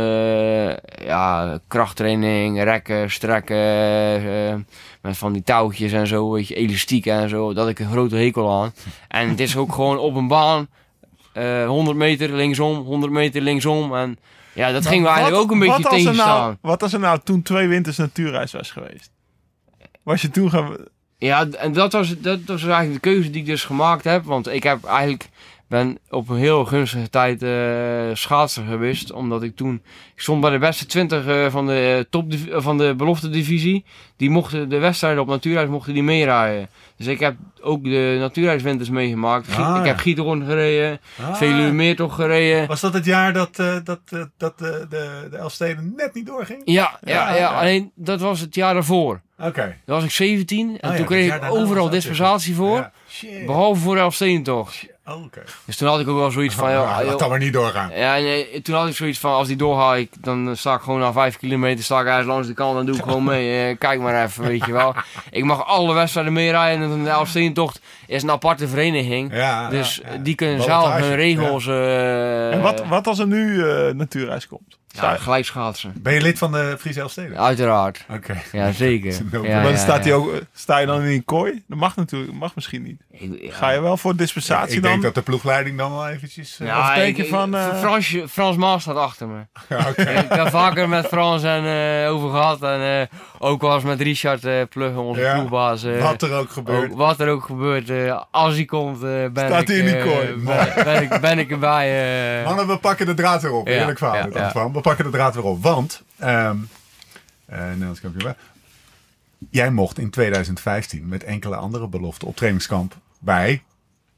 ja, 1.03 1.59
krachttraining, 1.67 2.63
rekken, 2.63 3.11
strekken. 3.11 4.67
met 5.01 5.17
van 5.17 5.33
die 5.33 5.43
touwtjes 5.43 5.91
en 5.91 6.07
zo, 6.07 6.31
weet 6.31 6.47
je, 6.47 6.55
elastieken 6.55 7.13
en 7.13 7.29
zo. 7.29 7.53
Dat 7.53 7.69
ik 7.69 7.79
een 7.79 7.91
grote 7.91 8.15
hekel 8.15 8.61
aan. 8.61 8.73
En 9.07 9.29
het 9.29 9.39
is 9.39 9.57
ook 9.57 9.73
gewoon 9.73 9.97
op 9.97 10.15
een 10.15 10.27
baan. 10.27 10.67
Eh 11.38 11.67
100 11.67 11.97
meter 11.97 12.33
linksom, 12.33 12.77
100 12.77 13.11
meter 13.11 13.41
linksom. 13.41 13.95
En 13.95 14.17
ja, 14.53 14.71
dat 14.71 14.88
ging 14.88 15.01
me 15.01 15.07
eigenlijk 15.07 15.41
ook 15.43 15.51
een 15.51 15.59
beetje 15.59 15.83
wat 15.83 15.91
er 15.91 15.97
tegenstaan. 15.97 16.41
nou, 16.41 16.55
Wat 16.61 16.83
als 16.83 16.93
er 16.93 16.99
nou 16.99 17.19
toen 17.23 17.41
twee 17.41 17.67
winters 17.67 17.97
natuurreis 17.97 18.51
was 18.51 18.71
geweest? 18.71 19.11
Was 20.03 20.21
je 20.21 20.29
toen 20.29 20.49
gaan... 20.49 20.75
Ja, 21.17 21.47
en 21.49 21.73
dat 21.73 21.91
was, 21.91 22.19
dat 22.19 22.39
was 22.45 22.63
eigenlijk 22.63 23.03
de 23.03 23.09
keuze 23.09 23.29
die 23.29 23.41
ik 23.41 23.47
dus 23.47 23.63
gemaakt 23.63 24.03
heb. 24.03 24.23
Want 24.23 24.47
ik 24.47 24.63
heb 24.63 24.83
eigenlijk 24.83 25.29
ben 25.68 25.97
op 26.09 26.30
een 26.30 26.38
heel 26.38 26.65
gunstige 26.65 27.09
tijd 27.09 27.43
eh 27.43 27.49
schaatser 28.13 28.63
geweest. 28.65 29.11
Omdat 29.11 29.43
ik 29.43 29.55
toen... 29.55 29.82
Ik 30.15 30.22
stond 30.22 30.41
bij 30.41 30.49
de 30.49 30.57
beste 30.57 30.86
20 30.86 31.26
eh, 31.26 31.45
van 31.49 31.68
de, 31.68 31.95
eh, 31.97 32.05
top 32.09 32.34
van 32.51 32.78
de 32.78 32.93
belofte 32.97 33.30
divisie. 33.30 33.86
Die 34.15 34.30
mochten 34.30 34.70
de 34.70 34.78
wedstrijden 34.78 35.22
op 35.22 35.28
natuurreis 35.28 35.70
mochten 35.70 35.93
die 35.93 36.03
meerijden. 36.03 36.70
Dus 36.95 37.07
ik 37.07 37.20
heb 37.20 37.36
ook 37.61 37.84
de 37.84 38.18
natuurreiswinters 38.20 38.89
meegemaakt. 38.89 39.47
Ah, 39.49 39.53
ik 39.53 39.82
ja. 39.82 39.84
heb 39.84 39.97
Giethoorn 39.97 40.45
gereden. 40.45 40.99
Ah. 41.22 41.36
Veluwe 41.36 41.72
Meertocht 41.72 42.15
gereden. 42.15 42.68
Was 42.68 42.82
dat 42.82 42.93
het 42.93 43.05
jaar 43.05 43.34
dat, 43.34 43.55
dat, 43.84 43.99
dat 44.38 44.59
de, 44.59 44.86
de, 44.89 45.28
de 45.32 45.38
Elfsteden 45.38 45.93
net 45.95 46.13
niet 46.13 46.26
doorging? 46.26 46.61
Ja, 46.65 46.99
ja, 47.03 47.13
Ja, 47.13 47.30
ja, 47.30 47.36
ja. 47.36 47.59
alleen 47.59 47.91
dat 47.95 48.20
was 48.22 48.39
het 48.39 48.55
jaar 48.55 48.74
daarvoor. 48.74 49.22
Oké. 49.39 49.76
Dan 49.86 49.95
was 49.95 50.03
ik 50.03 50.11
17 50.11 50.80
en 50.80 50.89
Ah, 50.89 50.95
toen 50.95 51.05
kreeg 51.05 51.36
ik 51.36 51.51
overal 51.51 51.89
dispensatie 51.89 52.55
voor. 52.55 52.91
Shit. 53.18 53.45
Behalve 53.45 53.82
voor 53.82 53.95
de 53.95 54.01
Elfstedentocht. 54.01 54.86
Oh, 55.05 55.24
Oké. 55.24 55.43
Dus 55.65 55.78
toen 55.78 55.88
had 55.88 55.99
ik 55.99 56.07
ook 56.07 56.18
wel 56.18 56.32
zoiets 56.32 56.55
van... 56.55 56.70
Ja, 56.72 57.03
dat 57.03 57.30
maar 57.30 57.39
niet 57.39 57.53
doorgaan. 57.53 57.91
Ja, 57.95 58.13
nee, 58.13 58.61
toen 58.61 58.76
had 58.76 58.88
ik 58.88 58.95
zoiets 58.95 59.20
van, 59.20 59.32
als 59.32 59.47
die 59.47 59.55
doorga, 59.55 59.95
ik, 59.95 60.09
dan 60.20 60.55
sta 60.55 60.74
ik 60.76 60.82
gewoon 60.82 60.99
na 60.99 61.11
vijf 61.11 61.38
kilometer, 61.38 61.84
sta 61.84 62.18
ik 62.20 62.26
langs 62.26 62.47
de 62.47 62.53
kant, 62.53 62.76
dan 62.76 62.86
doe 62.86 62.95
ik 62.95 63.03
gewoon 63.03 63.24
mee. 63.24 63.45
Eh, 63.70 63.78
kijk 63.78 63.99
maar 63.99 64.24
even, 64.24 64.43
weet 64.43 64.65
je 64.65 64.72
wel. 64.72 64.95
Ik 65.30 65.43
mag 65.43 65.65
alle 65.65 65.93
wedstrijden 65.93 66.34
meerijden 66.34 66.91
en 66.91 67.03
de 67.03 67.09
Elfsteentocht 67.09 67.80
is 68.07 68.24
een 68.24 68.32
aparte 68.32 68.68
vereniging. 68.68 69.34
Ja, 69.34 69.70
Dus 69.70 69.99
ja, 70.03 70.11
ja. 70.13 70.18
die 70.18 70.36
kunnen 70.36 70.61
zelf 70.63 70.93
hun 70.99 71.15
regels... 71.15 71.68
eh 71.68 72.53
En 72.53 72.61
wat, 72.61 72.84
wat 72.88 73.07
als 73.07 73.20
er 73.20 73.28
nu 73.28 73.70
eh 73.70 73.93
natuurreis 73.93 74.47
komt? 74.47 74.78
Ja, 74.88 75.15
gelijk 75.18 75.45
schaatsen. 75.45 75.93
Ben 75.97 76.13
je 76.13 76.22
lid 76.22 76.38
van 76.38 76.51
de 76.51 76.76
Friese 76.80 76.99
Elfsteden? 76.99 77.38
Uiteraard. 77.39 78.05
Oké. 78.13 78.41
Ja, 78.51 78.72
zeker. 78.72 79.20
no- 79.32 79.43
Ja, 79.45 79.61
ja, 79.61 79.76
staat 79.78 80.03
hij 80.03 80.13
ook, 80.13 80.32
sta 80.53 80.78
je 80.78 80.86
dan 80.86 81.01
in 81.01 81.11
een 81.11 81.26
kooi? 81.26 81.63
Dat 81.68 81.78
mag 81.78 81.95
natuurlijk, 81.95 82.34
mag 82.34 82.55
misschien 82.55 82.82
niet. 82.84 83.01
Ik- 83.12 83.41
ja. 83.41 83.51
Ga 83.53 83.70
je 83.72 83.80
wel 83.82 83.97
voor 83.97 84.12
Ik, 84.12 84.18
dispensatie 84.18 84.76
ik 84.76 84.82
dan? 84.82 84.91
denk 84.91 85.03
dat 85.03 85.16
de 85.16 85.22
ploegleiding 85.22 85.78
dan 85.78 85.91
wel 85.91 86.08
eventjes... 86.08 86.60
eh, 86.60 86.68
Ja, 86.68 86.80
Of 86.89 86.95
denk 86.95 87.18
ik- 87.18 87.24
je 87.26 87.30
van, 87.32 87.49
ik- 87.49 87.55
eh, 87.55 87.80
Frans, 87.80 88.16
Frans 88.30 88.55
Maas 88.58 88.82
staat 88.82 88.95
achter 88.95 89.28
me. 89.28 89.39
ja, 89.70 89.89
oké. 89.89 90.01
ik 90.01 90.30
heb 90.32 90.49
vaker 90.49 90.89
met 90.89 91.05
Frans 91.08 91.43
en, 91.43 91.66
eh, 91.66 92.12
over 92.14 92.30
gehad. 92.30 92.62
En 92.62 92.82
eh, 93.10 93.20
ook 93.39 93.62
wel 93.62 93.74
eens 93.76 93.84
met 93.84 94.01
Richard 94.01 94.45
eh 94.45 94.62
Pluggen, 94.70 95.01
onze 95.01 95.22
Ja, 95.22 95.34
ploegbaas. 95.38 95.84
eh, 95.84 96.01
Wat 96.01 96.22
er 96.22 96.34
ook 96.34 96.49
gebeurt. 96.49 96.91
ook 96.91 96.97
wat 96.97 97.20
er 97.20 97.30
ook 97.30 97.43
gebeurt. 97.45 97.89
eh, 97.89 98.22
als 98.32 98.53
hij 98.55 98.66
komt, 98.66 98.95
eh, 98.95 99.01
ben, 99.01 99.32
Staat 99.47 99.62
ik, 99.62 99.68
hij 99.68 99.78
in 99.78 99.86
die 99.86 99.95
eh, 99.97 100.03
kooi? 100.05 100.34
ben, 100.36 100.84
ben 100.84 101.01
ik, 101.01 101.22
ben 101.22 101.39
ik 101.39 101.51
erbij. 101.51 102.41
Mannen, 102.43 102.68
we 102.68 102.78
pakken 102.78 103.05
de 103.05 103.14
draad 103.14 103.41
weer 103.41 103.51
op. 103.51 103.68
Ja, 103.68 103.74
Eerlijk 103.74 103.97
verhaal. 103.97 104.72
We 104.72 104.82
pakken 104.82 105.05
de 105.05 105.12
draad 105.12 105.36
weer 105.36 105.43
op. 105.43 105.64
Want, 105.64 106.03
ehm 106.20 106.55
eh, 107.45 107.60
Nederlands 107.60 108.01
kampioen. 108.01 108.34
Jij 109.49 109.71
mocht 109.71 109.99
in 109.99 110.09
2015 110.09 111.07
met 111.07 111.23
enkele 111.23 111.55
andere 111.55 111.88
beloften 111.88 112.27
op 112.27 112.35
trainingskamp 112.35 112.97
bij 113.19 113.63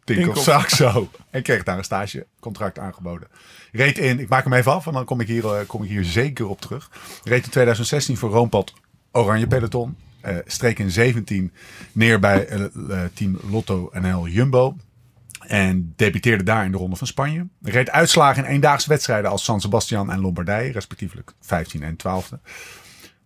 Tinkoff. 0.03 0.43
Saxo. 0.43 1.09
En 1.29 1.43
kreeg 1.43 1.63
daar 1.63 1.77
een 1.77 1.83
stagecontract 1.83 2.79
aangeboden. 2.79 3.27
Reed 3.71 3.97
in, 3.97 4.19
ik 4.19 4.29
maak 4.29 4.43
hem 4.43 4.53
even 4.53 4.71
af, 4.71 4.87
en 4.87 4.93
dan 4.93 5.05
kom 5.05 5.19
ik 5.19 5.27
hier, 5.27 5.45
eh, 5.45 5.67
kom 5.67 5.83
ik 5.83 5.89
hier 5.89 6.03
zeker 6.03 6.47
op 6.47 6.61
terug. 6.61 6.89
Reed 7.23 7.43
in 7.43 7.49
2016 7.49 8.17
voor 8.17 8.29
Roompad 8.29 8.73
Oranje 9.11 9.47
Peloton. 9.47 9.97
Eh, 10.21 10.35
streek 10.45 10.79
in 10.79 10.91
17 10.91 11.51
neer 11.91 12.19
bij 12.19 12.47
eh, 12.47 12.63
team 13.13 13.39
Lotto 13.49 13.89
NL 13.93 14.27
Jumbo. 14.27 14.75
En 15.47 15.93
debuteerde 15.95 16.43
daar 16.43 16.65
in 16.65 16.71
de 16.71 16.77
Ronde 16.77 16.95
van 16.95 17.07
Spanje. 17.07 17.47
Reed 17.61 17.89
uitslagen 17.89 18.43
in 18.43 18.49
eendaagse 18.49 18.89
wedstrijden 18.89 19.31
als 19.31 19.43
San 19.43 19.61
Sebastian 19.61 20.11
en 20.11 20.19
Lombardije, 20.19 20.71
respectievelijk 20.71 21.33
15 21.41 21.83
en 21.83 21.95
12e. 21.97 22.39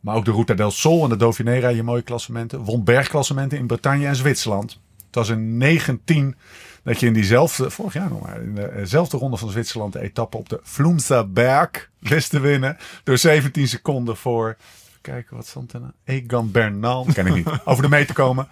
Maar 0.03 0.15
ook 0.15 0.25
de 0.25 0.31
Ruta 0.31 0.53
del 0.53 0.71
Sol 0.71 1.03
en 1.03 1.09
de 1.09 1.15
Dauphiné 1.15 1.57
rij 1.59 1.75
je 1.75 1.83
mooie 1.83 2.01
klassementen. 2.01 2.59
Won 2.59 2.83
bergklassementen 2.83 3.57
in 3.57 3.67
Bretagne 3.67 4.07
en 4.07 4.15
Zwitserland. 4.15 4.71
Het 5.05 5.15
was 5.15 5.29
in 5.29 5.57
19 5.57 6.35
dat 6.83 6.99
je 6.99 7.05
in 7.05 7.13
diezelfde, 7.13 7.69
vorig 7.69 7.93
jaar 7.93 8.09
nog 8.09 8.21
maar, 8.21 8.41
in 8.41 8.55
dezelfde 8.55 9.17
ronde 9.17 9.37
van 9.37 9.49
Zwitserland 9.49 9.93
de 9.93 9.99
etappe 9.99 10.37
op 10.37 10.49
de 10.49 10.59
Flumsa 10.63 11.23
Berg 11.23 11.89
wist 11.99 12.29
te 12.29 12.39
winnen. 12.39 12.77
Door 13.03 13.17
17 13.17 13.67
seconden 13.67 14.17
voor, 14.17 14.47
even 14.87 15.01
kijken 15.01 15.35
wat 15.35 15.47
stond 15.47 15.73
er 15.73 15.79
nou? 15.79 15.91
Egan 16.05 16.51
Bernal, 16.51 17.07
ken 17.13 17.25
ik 17.27 17.33
niet, 17.33 17.47
over 17.65 17.83
de 17.83 17.89
mee 17.89 18.05
te 18.05 18.13
komen. 18.13 18.47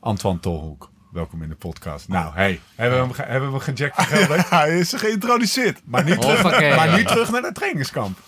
Antoine 0.00 0.40
Tolhoek, 0.40 0.90
welkom 1.12 1.42
in 1.42 1.48
de 1.48 1.54
podcast. 1.54 2.08
Nou, 2.08 2.34
hey, 2.34 2.60
hebben 2.74 2.98
we 2.98 3.04
hem, 3.04 3.14
ge- 3.14 3.22
hebben 3.22 3.52
we 3.52 3.60
hem 3.64 3.76
gejackt? 3.76 4.48
Hij 4.50 4.78
is 4.78 4.92
geïntroduceerd. 4.92 5.80
Maar 5.84 6.04
nu, 6.04 6.16
terug, 6.18 6.42
maar 6.76 6.96
nu 6.96 7.04
terug 7.04 7.30
naar 7.30 7.42
het 7.42 7.54
trainingskamp. 7.54 8.18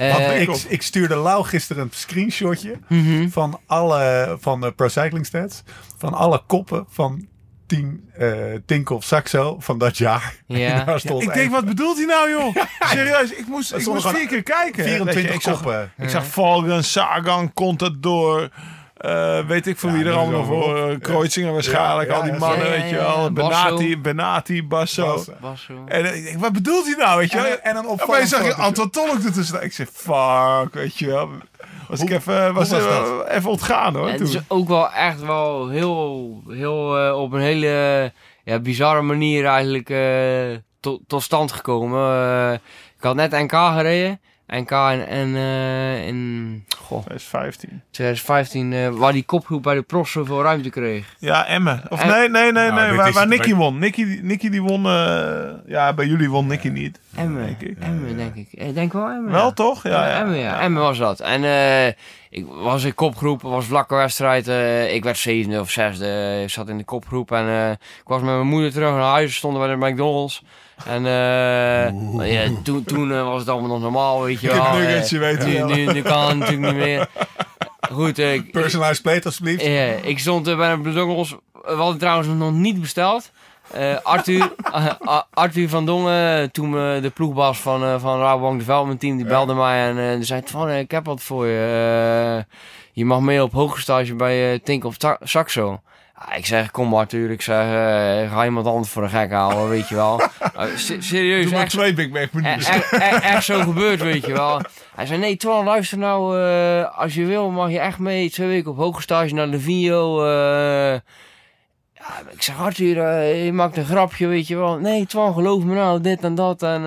Eh, 0.00 0.40
ik, 0.40 0.56
ik 0.68 0.82
stuurde 0.82 1.14
Lau 1.14 1.44
gisteren 1.44 1.82
een 1.82 1.90
screenshotje 1.92 2.78
Mhm. 2.88 3.28
van 3.28 3.60
alle 3.66 4.36
van 4.40 4.60
de 4.60 4.72
Pro 4.72 4.88
Cycling 4.88 5.26
Stats. 5.26 5.62
Van 5.98 6.14
alle 6.14 6.42
koppen 6.46 6.84
van 6.88 7.26
team 7.66 8.00
eh 8.12 8.32
Tinkoff 8.66 9.06
Saxo 9.06 9.56
van 9.60 9.78
dat 9.78 9.98
jaar. 9.98 10.34
Ja. 10.46 10.86
Ik 11.18 11.32
denk, 11.34 11.50
wat 11.50 11.64
bedoelt 11.64 11.96
hij 11.96 12.06
nou, 12.06 12.30
joh? 12.30 12.56
Serieus, 12.92 13.30
ik 13.32 13.46
moest, 13.46 13.74
ik 13.74 13.86
moest 13.86 14.08
vier 14.08 14.26
keer 14.26 14.42
kijken. 14.42 14.84
24 14.84 15.14
Weet 15.14 15.24
je, 15.24 15.34
ik 15.34 15.40
zag, 15.42 15.54
koppen. 15.62 15.92
ik 15.98 16.08
zag 16.08 16.26
Valgen, 16.26 16.84
Sagan, 16.84 17.52
Contador, 17.52 18.48
Eh, 19.00 19.46
weet 19.46 19.66
ik 19.66 19.78
van 19.78 19.90
Ja, 19.90 19.96
wie 19.96 20.04
er 20.04 20.12
allemaal 20.12 20.44
voor. 20.44 20.88
eh, 20.88 20.98
Kreuzinger 20.98 21.52
waarschijnlijk, 21.52 22.10
Ja, 22.10 22.16
al 22.16 22.22
die 22.22 22.32
mannen, 22.32 22.66
ja, 22.66 22.74
ja, 22.74 22.80
weet 22.80 22.90
je 22.90 22.96
wel. 22.96 23.32
Benati, 23.32 23.98
Benati, 23.98 24.64
Basso. 24.66 25.06
Basso. 25.14 25.32
Was 25.40 25.62
zo. 25.62 25.84
En 25.86 26.14
ik 26.16 26.24
denk, 26.24 26.40
wat 26.40 26.52
bedoelt 26.52 26.86
hij 26.86 26.94
nou, 26.98 27.18
weet 27.18 27.30
je 27.30 27.36
wel? 27.36 27.58
En, 27.62 27.76
Opeens 27.76 27.92
opvallend 27.92 28.28
zag 28.28 28.44
je. 28.44 28.54
Anton 28.54 28.90
Tolk 28.90 29.18
ertussen. 29.24 29.62
Ik 29.62 29.72
zeg, 29.72 29.88
fuck, 29.92 30.74
weet 30.74 30.98
je 30.98 31.06
wel. 31.06 31.28
Was 31.88 32.00
ik 32.00 32.10
even, 32.10 32.54
was 32.54 32.70
even, 32.70 33.30
even 33.34 33.50
ontgaan 33.50 33.94
hoor. 33.96 34.06
Ja, 34.06 34.12
het 34.12 34.20
is 34.20 34.38
ook 34.48 34.68
wel 34.68 34.90
echt 34.92 35.20
wel 35.20 35.68
heel, 35.68 36.42
heel 36.48 36.98
eh, 36.98 37.20
op 37.20 37.32
een 37.32 37.40
hele 37.40 38.12
ja, 38.44 38.58
bizarre 38.58 39.02
manier 39.02 39.46
eigenlijk 39.46 39.90
eh, 39.90 40.58
tot, 40.80 41.00
tot 41.06 41.22
stand 41.22 41.52
gekomen. 41.52 42.12
Eh, 42.12 42.52
ik 42.96 43.02
had 43.02 43.14
net 43.14 43.30
NK 43.30 43.52
gereden. 43.52 44.20
NK 44.52 44.70
in, 44.70 45.06
en, 45.06 45.36
eh, 45.36 46.06
in 46.06 46.64
goh, 46.78 47.06
Hij 47.06 47.16
is 47.16 47.24
15. 47.24 47.82
2015, 47.90 48.72
eh, 48.72 48.88
waar 48.88 49.12
die 49.12 49.22
kopgroep 49.24 49.62
bij 49.62 49.74
de 49.74 49.82
pros 49.82 50.10
zoveel 50.12 50.42
ruimte 50.42 50.70
kreeg. 50.70 51.14
Ja, 51.18 51.46
Emmen. 51.46 51.82
Of 51.88 52.00
En- 52.00 52.08
nee, 52.08 52.28
nee, 52.28 52.52
nee, 52.52 52.70
Nou, 52.70 52.88
nee. 52.88 52.96
Waar, 52.96 53.12
waar 53.12 53.26
Nicky 53.28 53.54
won. 53.54 53.78
Nicky, 53.78 54.18
Nicky 54.22 54.48
die 54.48 54.62
won. 54.62 54.86
eh, 54.86 55.48
ja, 55.66 55.92
bij 55.94 56.06
jullie 56.06 56.30
won 56.30 56.46
Nicky 56.46 56.68
niet. 56.68 57.00
Emmen, 57.16 57.46
denk 57.46 57.60
ik. 57.60 57.78
Emmen 57.80 58.16
denk 58.16 58.34
ik. 58.34 58.48
Ik 58.50 58.74
denk 58.74 58.92
wel 58.92 59.08
Emmen. 59.10 59.32
Wel 59.32 59.44
ja. 59.46 59.52
toch? 59.52 59.82
Ja, 59.82 60.06
ja. 60.08 60.18
Emmen, 60.20 60.38
ja. 60.38 60.60
Emmen 60.60 60.82
was 60.82 60.98
dat. 60.98 61.20
En 61.20 61.44
eh, 61.44 61.86
ik 62.30 62.46
was 62.46 62.84
in 62.84 62.94
kopgroep, 62.94 63.42
was 63.42 63.64
vlakke 63.64 63.94
wedstrijd. 63.94 64.48
eh, 64.48 64.94
ik 64.94 65.04
werd 65.04 65.18
zevende 65.18 65.60
of 65.60 65.70
zesde. 65.70 66.40
Ik 66.42 66.50
zat 66.50 66.68
in 66.68 66.78
de 66.78 66.84
kopgroep 66.84 67.32
en 67.32 67.46
eh, 67.46 67.70
ik 67.70 67.78
was 68.04 68.20
met 68.22 68.34
mijn 68.34 68.46
moeder 68.46 68.72
terug 68.72 68.90
naar 68.90 69.00
huis. 69.10 69.34
Stonden 69.36 69.60
bij 69.60 69.70
de 69.76 69.86
McDonald's. 69.92 70.42
En 70.86 71.06
eh, 71.06 72.32
ja, 72.32 72.48
toen, 72.62 72.84
toen 72.84 73.12
eh, 73.12 73.24
was 73.24 73.40
het 73.40 73.48
allemaal 73.48 73.70
nog 73.70 73.80
normaal, 73.80 74.22
weet 74.22 74.40
je 74.40 74.46
wel. 74.52 74.64
Eh, 74.64 74.72
weet 74.86 75.08
je 75.08 75.64
nu, 75.66 75.74
nu, 75.74 75.92
nu 75.92 76.02
kan 76.02 76.28
het 76.28 76.38
natuurlijk 76.38 76.72
niet 76.72 76.82
meer. 76.84 77.08
Goed, 77.92 78.18
ik, 78.18 78.52
Personalized 78.52 79.02
plate, 79.02 79.24
alsjeblieft. 79.24 79.62
eh, 79.62 80.04
ik 80.04 80.18
stond 80.18 80.44
bij 80.56 80.70
de 80.70 80.76
McDonald's. 80.76 81.36
We 81.52 81.72
hadden 81.72 81.98
trouwens 81.98 82.28
nog 82.28 82.52
niet 82.52 82.80
besteld. 82.80 83.30
Arthur, 84.02 84.52
Arthur 85.34 85.68
van 85.68 85.86
Dongen, 85.86 86.50
toen 86.52 86.70
de 86.72 87.10
ploegbaas 87.14 87.58
van, 87.58 88.00
van 88.00 88.18
Rabobank 88.20 88.58
Development 88.58 89.00
Team, 89.00 89.16
die 89.16 89.26
belde 89.26 89.54
mij 89.54 89.88
en 89.88 90.16
die 90.16 90.24
zei 90.24 90.42
van, 90.44 90.70
ik 90.70 90.90
heb 90.90 91.04
wat 91.06 91.22
voor 91.22 91.46
je. 91.46 92.44
Je 92.92 93.04
mag 93.04 93.20
mee 93.20 93.42
op 93.42 93.52
hoogstage 93.52 94.14
bij 94.14 94.52
uh, 94.52 94.58
Tink 94.64 94.84
of 94.84 94.96
Saxo. 95.22 95.80
Ja, 96.26 96.34
ik 96.34 96.46
zeg, 96.46 96.70
kom 96.70 96.94
Arthur, 96.94 97.30
ik 97.30 97.42
zeg, 97.42 97.64
eh, 97.64 98.32
ga 98.32 98.44
iemand 98.44 98.66
anders 98.66 98.88
voor 98.88 99.02
een 99.02 99.08
gek 99.10 99.30
halen, 99.30 99.68
weet 99.68 99.88
je 99.88 99.94
wel. 99.94 100.20
Se- 100.76 101.00
serieus, 101.02 101.42
Doe 101.44 101.52
maar 101.52 101.62
echt, 101.62 101.70
twee 101.70 101.92
Big 101.94 102.08
Mac 102.10 102.22
e- 102.22 102.28
menus. 102.32 102.68
e- 102.68 102.80
e- 102.90 102.96
echt 103.22 103.44
zo 103.44 103.60
gebeurd, 103.60 104.02
weet 104.02 104.26
je 104.26 104.32
wel. 104.32 104.60
Hij 104.94 105.06
zei, 105.06 105.18
nee, 105.18 105.36
Twan, 105.36 105.64
luister 105.64 105.98
nou, 105.98 106.40
eh, 106.40 106.98
als 106.98 107.14
je 107.14 107.24
wil 107.24 107.50
mag 107.50 107.70
je 107.70 107.78
echt 107.78 107.98
mee 107.98 108.30
twee 108.30 108.48
weken 108.48 108.70
op 108.70 108.76
hoogstage 108.76 109.34
naar 109.34 109.50
de 109.50 109.60
Vio. 109.60 110.24
eh. 110.24 110.92
ja, 111.94 112.20
ik 112.30 112.42
zeg, 112.42 112.58
Arthur, 112.60 113.22
je 113.44 113.52
maakt 113.52 113.76
een 113.76 113.84
grapje, 113.84 114.26
weet 114.26 114.46
je 114.46 114.56
wel. 114.56 114.78
Nee, 114.78 115.06
Twan, 115.06 115.34
geloof 115.34 115.62
me 115.64 115.74
nou, 115.74 116.00
dit 116.00 116.22
en 116.24 116.34
dat. 116.34 116.62
En 116.62 116.84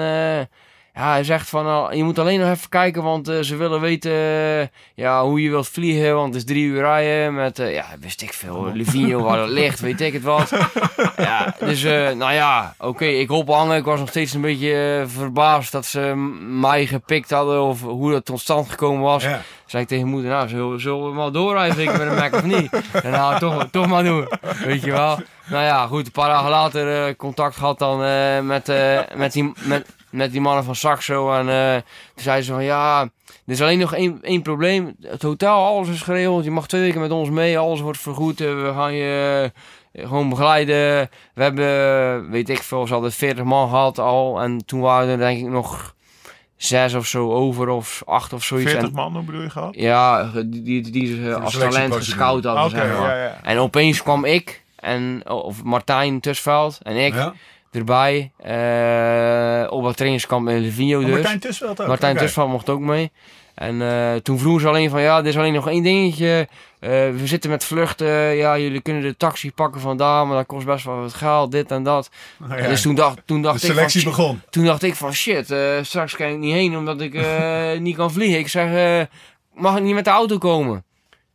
ja, 0.93 1.11
hij 1.11 1.23
zegt 1.23 1.49
van, 1.49 1.63
nou, 1.65 1.95
je 1.95 2.03
moet 2.03 2.19
alleen 2.19 2.39
nog 2.39 2.49
even 2.49 2.69
kijken, 2.69 3.03
want 3.03 3.27
eh, 3.27 3.39
ze 3.39 3.55
willen 3.55 3.81
weten 3.81 4.11
eh, 4.11 4.67
ja, 4.95 5.23
hoe 5.23 5.41
je 5.41 5.49
wilt 5.49 5.67
vliegen. 5.67 6.15
Want 6.15 6.33
het 6.33 6.43
is 6.43 6.49
drie 6.49 6.65
uur 6.65 6.81
rijden 6.81 7.33
met, 7.33 7.59
eh, 7.59 7.73
ja, 7.73 7.85
wist 7.99 8.21
ik 8.21 8.33
veel, 8.33 8.71
Livigno 8.73 9.21
waar 9.21 9.39
het 9.39 9.49
ligt, 9.49 9.79
weet 9.79 10.01
ik 10.01 10.13
het 10.13 10.23
wat. 10.23 10.53
ja, 11.17 11.55
dus, 11.59 11.83
eh, 11.83 12.11
nou 12.11 12.33
ja, 12.33 12.75
oké, 12.77 13.05
ik 13.05 13.27
hoop 13.27 13.47
hangen. 13.47 13.77
Ik 13.77 13.85
was 13.85 13.99
nog 13.99 14.09
steeds 14.09 14.33
een 14.33 14.41
beetje 14.41 14.99
eh, 15.01 15.09
verbaasd 15.17 15.71
dat 15.71 15.85
ze 15.85 16.13
mij 16.41 16.85
gepikt 16.85 17.29
hadden 17.29 17.61
of 17.61 17.81
hoe 17.81 18.11
dat 18.11 18.25
tot 18.25 18.39
stand 18.39 18.69
gekomen 18.69 19.01
was. 19.01 19.23
Ja. 19.23 19.41
Zei 19.65 19.83
ik 19.83 19.89
tegen 19.89 20.07
moeder, 20.07 20.31
nou, 20.31 20.47
zullen, 20.47 20.81
zullen 20.81 21.05
we 21.05 21.15
maar 21.15 21.31
doorrijden 21.31 21.83
ik 21.83 21.91
met 21.91 22.01
een 22.01 22.15
Mac 22.15 22.33
of 22.33 22.43
niet? 22.43 22.81
En 23.03 23.11
nou, 23.11 23.39
toch, 23.39 23.67
toch 23.71 23.87
maar 23.87 24.03
doen, 24.03 24.27
weet 24.65 24.83
je 24.83 24.91
wel. 24.91 25.19
Nou 25.45 25.63
ja, 25.63 25.87
goed, 25.87 26.05
een 26.05 26.11
paar 26.11 26.29
dagen 26.29 26.49
later 26.49 27.07
eh, 27.07 27.15
contact 27.15 27.55
gehad 27.55 27.79
dan 27.79 28.03
eh, 28.03 28.39
met, 28.39 28.69
eh, 28.69 28.99
met, 29.15 29.31
die, 29.31 29.51
met, 29.55 29.85
met 30.13 30.31
die 30.31 30.41
mannen 30.41 30.63
van 30.63 30.75
Saxo. 30.75 31.33
En 31.33 31.49
eh, 31.49 31.73
toen 32.13 32.23
zeiden 32.23 32.45
ze 32.45 32.51
van, 32.53 32.63
ja, 32.63 33.01
er 33.01 33.09
is 33.45 33.61
alleen 33.61 33.79
nog 33.79 33.93
één, 33.93 34.19
één 34.21 34.41
probleem. 34.41 34.95
Het 35.01 35.21
hotel, 35.21 35.65
alles 35.65 35.87
is 35.89 36.01
geregeld. 36.01 36.43
Je 36.43 36.51
mag 36.51 36.67
twee 36.67 36.81
weken 36.81 37.01
met 37.01 37.11
ons 37.11 37.29
mee, 37.29 37.57
alles 37.59 37.79
wordt 37.81 37.99
vergoed. 37.99 38.41
eh, 38.41 38.47
we 38.47 38.71
gaan 38.75 38.93
je 38.93 39.51
eh, 39.91 40.07
gewoon 40.07 40.29
begeleiden. 40.29 41.09
We 41.33 41.43
hebben, 41.43 42.29
weet 42.29 42.49
ik 42.49 42.61
veel, 42.63 42.87
ze 42.87 42.93
hadden 42.93 43.11
40 43.11 43.43
man 43.43 43.69
gehad 43.69 43.99
al. 43.99 44.41
En 44.41 44.65
toen 44.65 44.79
waren 44.79 45.09
er 45.09 45.17
denk 45.17 45.39
ik 45.39 45.47
nog 45.49 45.95
zes 46.55 46.93
of 46.93 47.05
zo 47.05 47.31
over, 47.31 47.69
of 47.69 48.01
acht 48.05 48.33
of 48.33 48.43
zoiets. 48.43 48.71
40 48.71 48.89
En- 48.89 48.95
man, 48.95 49.13
hoe 49.13 49.23
bedoel 49.23 49.41
je 49.41 49.49
gehad? 49.49 49.75
ja, 49.75 50.31
die, 50.45 50.61
die, 50.61 50.89
die 50.91 51.15
ze 51.23 51.35
als 51.39 51.57
talent 51.57 51.95
gescout 51.95 52.43
hadden, 52.43 52.63
Oké, 52.65 52.75
zeg 52.75 52.99
maar. 52.99 53.17
ja, 53.17 53.23
ja. 53.23 53.39
En 53.43 53.57
opeens 53.57 54.03
kwam 54.03 54.25
ik, 54.25 54.63
en, 54.75 55.29
of 55.29 55.63
Martijn 55.63 56.19
Tusveld 56.19 56.79
en 56.83 56.95
ik 57.05 57.13
Ja. 57.13 57.33
Erbij, 57.75 58.31
eh, 58.37 59.71
op 59.71 59.83
het 59.83 59.97
trainingskamp 59.97 60.49
in 60.49 60.57
Livigno 60.59 60.99
Oh, 60.99 61.05
dus. 61.05 61.13
Martijn 61.13 61.39
Tusveld 61.39 61.81
ook. 61.81 61.87
Martijn 61.87 62.15
Oké. 62.15 62.23
Tusveld 62.23 62.49
mocht 62.49 62.69
ook 62.69 62.79
mee. 62.79 63.11
En 63.55 63.81
eh, 63.81 64.15
toen 64.15 64.39
vroegen 64.39 64.61
ze 64.61 64.67
alleen 64.67 64.89
van, 64.89 65.01
ja, 65.01 65.17
er 65.17 65.25
is 65.25 65.37
alleen 65.37 65.53
nog 65.53 65.67
één 65.67 65.83
dingetje. 65.83 66.47
Eh, 66.79 66.89
we 66.89 67.21
zitten 67.23 67.49
met 67.49 67.63
vluchten, 67.63 68.35
ja, 68.35 68.57
jullie 68.57 68.81
kunnen 68.81 69.01
de 69.01 69.17
taxi 69.17 69.51
pakken 69.51 69.81
vandaar, 69.81 70.27
maar 70.27 70.37
dat 70.37 70.45
kost 70.45 70.65
best 70.65 70.85
wel 70.85 70.99
wat 70.99 71.13
geld, 71.13 71.51
dit 71.51 71.71
en 71.71 71.83
dat. 71.83 72.09
Oh, 72.41 72.57
ja. 72.57 72.67
Dus 72.67 72.81
toen 72.81 72.95
dacht, 72.95 73.21
toen 73.25 73.41
de 73.41 73.47
dacht 73.47 73.63
ik 73.63 73.65
van, 73.65 73.75
selectie 73.75 74.03
begon. 74.03 74.41
toen 74.49 74.65
dacht 74.65 74.83
ik 74.83 74.95
van 74.95 75.13
shit, 75.13 75.55
straks 75.81 76.15
kan 76.15 76.27
ik 76.27 76.37
niet 76.37 76.53
heen 76.53 76.77
omdat 76.77 77.01
ik 77.01 77.19
niet 77.79 77.95
kan 77.95 78.11
vliegen. 78.11 78.39
Ik 78.39 78.47
zeg, 78.47 79.07
mag 79.53 79.77
ik 79.77 79.83
niet 79.83 79.93
met 79.93 80.05
de 80.05 80.11
auto 80.11 80.37
komen? 80.37 80.83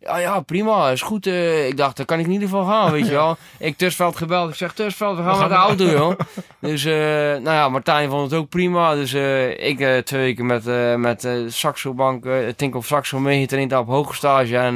Ja, 0.01 0.17
ja, 0.19 0.41
prima, 0.41 0.91
is 0.91 1.03
goed. 1.03 1.27
eh. 1.27 1.67
ik 1.67 1.77
dacht, 1.77 1.97
dan 1.97 2.07
kan 2.07 2.19
ik 2.19 2.25
in 2.27 2.33
ieder 2.33 2.49
geval 2.49 2.65
gaan, 2.65 2.93
weet 2.93 3.07
je 3.07 3.13
wel. 3.23 3.37
Ik 3.59 3.77
Tusveld 3.77 4.17
gebeld, 4.17 4.49
ik 4.51 4.55
zeg 4.55 4.73
Tusveld, 4.73 5.17
we 5.17 5.23
gaan 5.23 5.39
met 5.39 5.49
de 5.49 5.55
auto, 5.55 5.85
joh. 5.85 6.19
Dus, 6.61 6.85
eh, 6.85 6.93
nou 6.93 7.43
ja, 7.43 7.69
Martijn 7.69 8.11
vond 8.11 8.31
het 8.31 8.41
ook 8.41 8.49
prima. 8.49 8.95
Dus 8.95 9.13
eh, 9.13 9.69
ik 9.69 10.05
twee 10.05 10.21
weken 10.21 10.47
met, 10.47 10.65
met 10.99 11.25
eh 11.25 11.33
Saxo 11.49 11.95
Bank, 11.95 12.25
eh 12.25 12.33
Tink 12.57 12.75
of 12.75 12.87
Saxo 12.87 13.19
meegetraind 13.19 13.73
op 13.73 13.87
hoge 13.87 14.15
stage. 14.15 14.57
En 14.59 14.75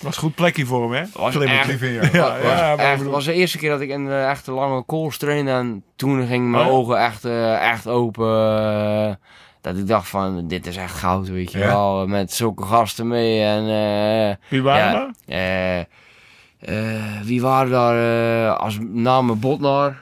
Was 0.00 0.14
een 0.16 0.22
goed 0.22 0.34
plekje 0.34 0.66
voor 0.66 0.82
hem, 0.82 0.92
hè? 0.92 1.20
was 1.22 1.36
echt, 1.36 1.80
Ja, 2.12 2.76
echt, 2.76 3.02
was 3.02 3.24
de 3.24 3.32
eerste 3.32 3.58
keer 3.58 3.70
dat 3.70 3.80
ik 3.80 3.88
in 3.90 4.06
uh, 4.06 4.30
echt 4.30 4.46
een 4.46 4.54
lange 4.54 4.84
calls 4.86 5.16
trainde. 5.18 5.50
En 5.50 5.84
toen 5.96 6.26
gingen 6.26 6.50
mijn 6.50 6.64
Oh 6.64 6.70
ja? 6.70 6.76
ogen 6.76 6.98
echt, 6.98 7.24
echt 7.60 7.86
open. 7.86 9.18
Dat 9.62 9.76
ik 9.76 9.86
dacht 9.86 10.08
van, 10.08 10.48
dit 10.48 10.66
is 10.66 10.76
echt 10.76 10.94
goud, 10.94 11.28
weet 11.28 11.52
je 11.52 11.58
Ja? 11.58 11.66
wel. 11.66 12.06
Met 12.06 12.32
zulke 12.32 12.62
gasten 12.62 13.08
mee. 13.08 13.42
En 13.42 13.62
eh, 13.62 14.36
Wie 14.50 14.62
waren 14.62 14.92
Ja. 14.92 15.10
daar? 15.26 15.86
wie 17.24 17.40
waren 17.40 17.70
daar? 17.70 18.56
als 18.56 18.78
namen 18.80 19.40
Botnar, 19.40 19.96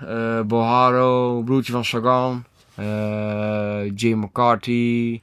Boharo, 0.47 1.43
broertje 1.43 1.73
van 1.73 1.85
Sagan, 1.85 2.45
Jay 3.95 4.13
McCarthy. 4.13 5.21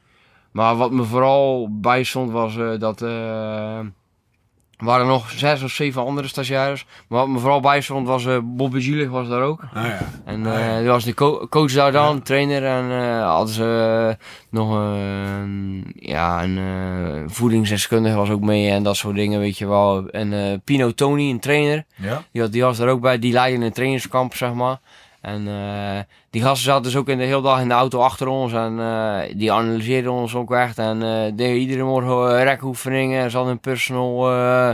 Maar 0.51 0.75
wat 0.75 0.91
me 0.91 1.03
vooral 1.03 1.69
bijstond 1.71 2.31
was 2.31 2.55
dat 2.79 3.01
er 4.78 4.86
waren 4.86 5.07
nog 5.07 5.30
zes 5.32 5.63
of 5.63 5.71
zeven 5.71 6.05
andere 6.05 6.28
stagiaires. 6.28 6.86
Maar 7.07 7.19
wat 7.19 7.28
me 7.28 7.39
vooral 7.39 7.59
bijstond 7.59 8.07
was 8.07 8.25
eh 8.25 8.38
Bobby 8.43 8.78
Julich 8.80 9.09
was 9.09 9.28
daar 9.28 9.41
ook. 9.41 9.61
Ah, 9.73 9.84
ja. 9.86 9.99
En 10.25 10.45
Ah, 10.45 10.53
ja. 10.59 10.69
eh, 10.73 10.78
die 10.78 10.88
was 10.88 11.03
de 11.03 11.13
co- 11.13 11.47
coach 11.49 11.71
daar 11.73 11.91
dan, 11.91 12.21
trainer. 12.21 12.65
En 12.65 12.91
eh, 12.91 13.23
hadden 13.25 13.53
ze 13.53 14.17
nog 14.49 14.71
een, 14.75 15.93
ja, 15.95 16.43
een 16.43 17.30
voedingsdeskundige 17.30 18.15
was 18.15 18.30
ook 18.30 18.41
mee 18.41 18.69
en 18.69 18.84
dat 18.84 18.95
soort 18.97 19.15
dingen, 19.15 19.39
weet 19.39 19.57
je 19.57 19.67
wel. 19.67 20.07
En 20.09 20.61
Pino 20.63 20.91
Tony, 20.91 21.30
een 21.30 21.39
trainer, 21.39 21.86
Ja? 21.95 22.23
die, 22.32 22.41
had, 22.41 22.51
die 22.51 22.63
was 22.63 22.80
er 22.80 22.88
ook 22.89 23.01
bij. 23.01 23.19
Die 23.19 23.34
leidde 23.34 23.65
een 23.65 23.71
trainingskamp, 23.73 24.36
zeg 24.36 24.53
maar. 24.53 24.80
En 25.28 25.47
eh, 25.47 25.99
die 26.30 26.41
gasten 26.41 26.63
zaten 26.65 26.84
dus 26.84 26.95
ook 26.95 27.07
in 27.09 27.17
de 27.17 27.23
hele 27.23 27.41
dag 27.41 27.59
in 27.61 27.67
de 27.67 27.73
auto 27.73 27.99
achter 27.99 28.28
ons. 28.28 28.53
En 28.53 28.80
eh, 28.80 29.36
die 29.38 29.51
analyseerden 29.51 30.11
ons 30.11 30.36
ook 30.36 30.53
echt. 30.53 30.78
En 30.78 31.01
eh 31.03 31.32
deden 31.36 31.57
iedere 31.57 31.84
morgen 31.84 32.43
rekoefeningen. 32.43 33.30
Ze 33.32 33.36
hadden 33.38 33.53
een 33.55 33.59
personal 33.59 34.32
eh, 34.32 34.69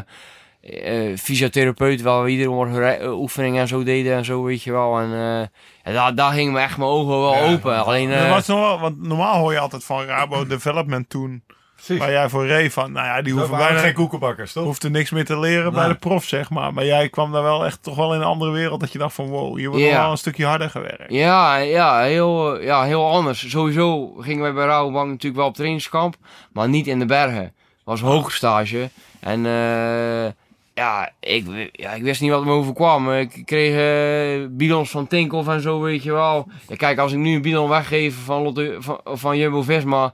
eh, 0.62 1.18
fysiotherapeut 1.18 2.02
waar 2.02 2.24
we 2.24 2.30
iedere 2.30 2.50
morgen 2.50 3.12
oefeningen 3.14 3.62
en 3.62 3.68
zo 3.68 3.84
deden 3.84 4.16
en 4.16 4.26
zo, 4.26 4.44
weet 4.44 4.64
je 4.64 4.72
wel. 4.72 5.00
En 5.00 5.12
eh, 5.14 5.48
ja, 5.84 5.92
daar, 5.94 6.16
daar 6.16 6.34
gingen 6.34 6.54
me 6.54 6.60
echt 6.60 6.78
mijn 6.78 6.90
ogen 6.90 7.20
wel 7.20 7.34
Ja. 7.36 7.54
open. 7.54 7.86
Alleen, 7.86 8.10
Dat 8.10 8.28
was 8.28 8.48
nog 8.48 8.60
wel, 8.60 8.80
want 8.80 9.02
normaal 9.08 9.40
hoor 9.40 9.52
je 9.54 9.60
altijd 9.60 9.84
van 9.84 10.04
Rabo 10.06 10.48
Development 10.48 11.10
toen, 11.10 11.44
Precies. 11.86 12.04
waar 12.04 12.12
jij 12.12 12.30
voor 12.30 12.48
reed 12.48 12.74
van, 12.74 12.92
nou 12.92 13.08
ja, 13.08 13.22
die 13.22 13.34
hoeven 13.34 13.58
bijna 13.58 13.80
geen 13.80 13.94
koekenbakkers, 13.94 14.54
toch? 14.54 14.64
hoefde 14.64 14.90
niks 14.90 15.12
meer 15.12 15.26
te 15.26 15.40
leren 15.40 15.74
bij 15.74 15.88
de 15.88 15.96
prof, 15.96 16.24
zeg 16.24 16.50
maar. 16.50 16.74
Maar 16.74 16.86
jij 16.86 17.10
kwam 17.10 17.32
daar 17.32 17.44
wel 17.44 17.66
echt 17.66 17.84
toch 17.84 17.96
wel 17.96 18.14
in 18.14 18.20
een 18.20 18.26
andere 18.26 18.52
wereld 18.52 18.80
dat 18.80 18.92
je 18.92 18.98
dacht 18.98 19.16
van, 19.16 19.28
wow, 19.28 19.58
hier 19.58 19.70
wordt 19.70 19.86
wel 19.86 20.12
een 20.12 20.18
stukje 20.18 20.46
harder 20.46 20.70
gewerkt. 20.70 21.04
Ja, 21.08 21.56
ja, 21.56 22.02
heel, 22.02 22.62
ja, 22.62 22.84
heel 22.84 23.12
anders. 23.12 23.50
Sowieso 23.50 24.14
gingen 24.20 24.42
wij 24.42 24.54
bij 24.54 24.66
Rabobank 24.66 25.10
natuurlijk 25.10 25.36
wel 25.36 25.48
op 25.48 25.56
trainingskamp, 25.56 26.16
maar 26.52 26.70
niet 26.70 26.88
in 26.88 27.00
de 27.00 27.06
bergen. 27.06 27.54
was 27.84 28.02
hoogstage. 28.02 28.90
En 29.20 29.46
eh, 29.46 30.32
ja, 30.74 31.12
ik, 31.20 31.70
ja, 31.72 31.92
ik 31.92 32.04
wist 32.04 32.22
niet 32.22 32.32
wat 32.32 32.46
me 32.46 32.52
overkwam. 32.52 33.12
Ik 33.12 33.42
kreeg 33.46 33.76
eh 33.76 34.48
bidons 34.50 34.90
van 34.90 35.08
Tinkoff 35.08 35.48
en 35.48 35.62
zo, 35.62 35.82
weet 35.82 36.04
je 36.04 36.12
wel. 36.12 36.48
Ja, 36.68 36.76
kijk, 36.76 37.00
als 37.00 37.12
ik 37.12 37.18
nu 37.18 37.36
een 37.36 37.42
bidon 37.42 37.70
weggeef 37.70 38.16
van, 38.26 38.42
Lotte, 38.42 38.76
van, 38.80 39.00
van 39.04 39.38
Jumbo-Visma, 39.38 40.14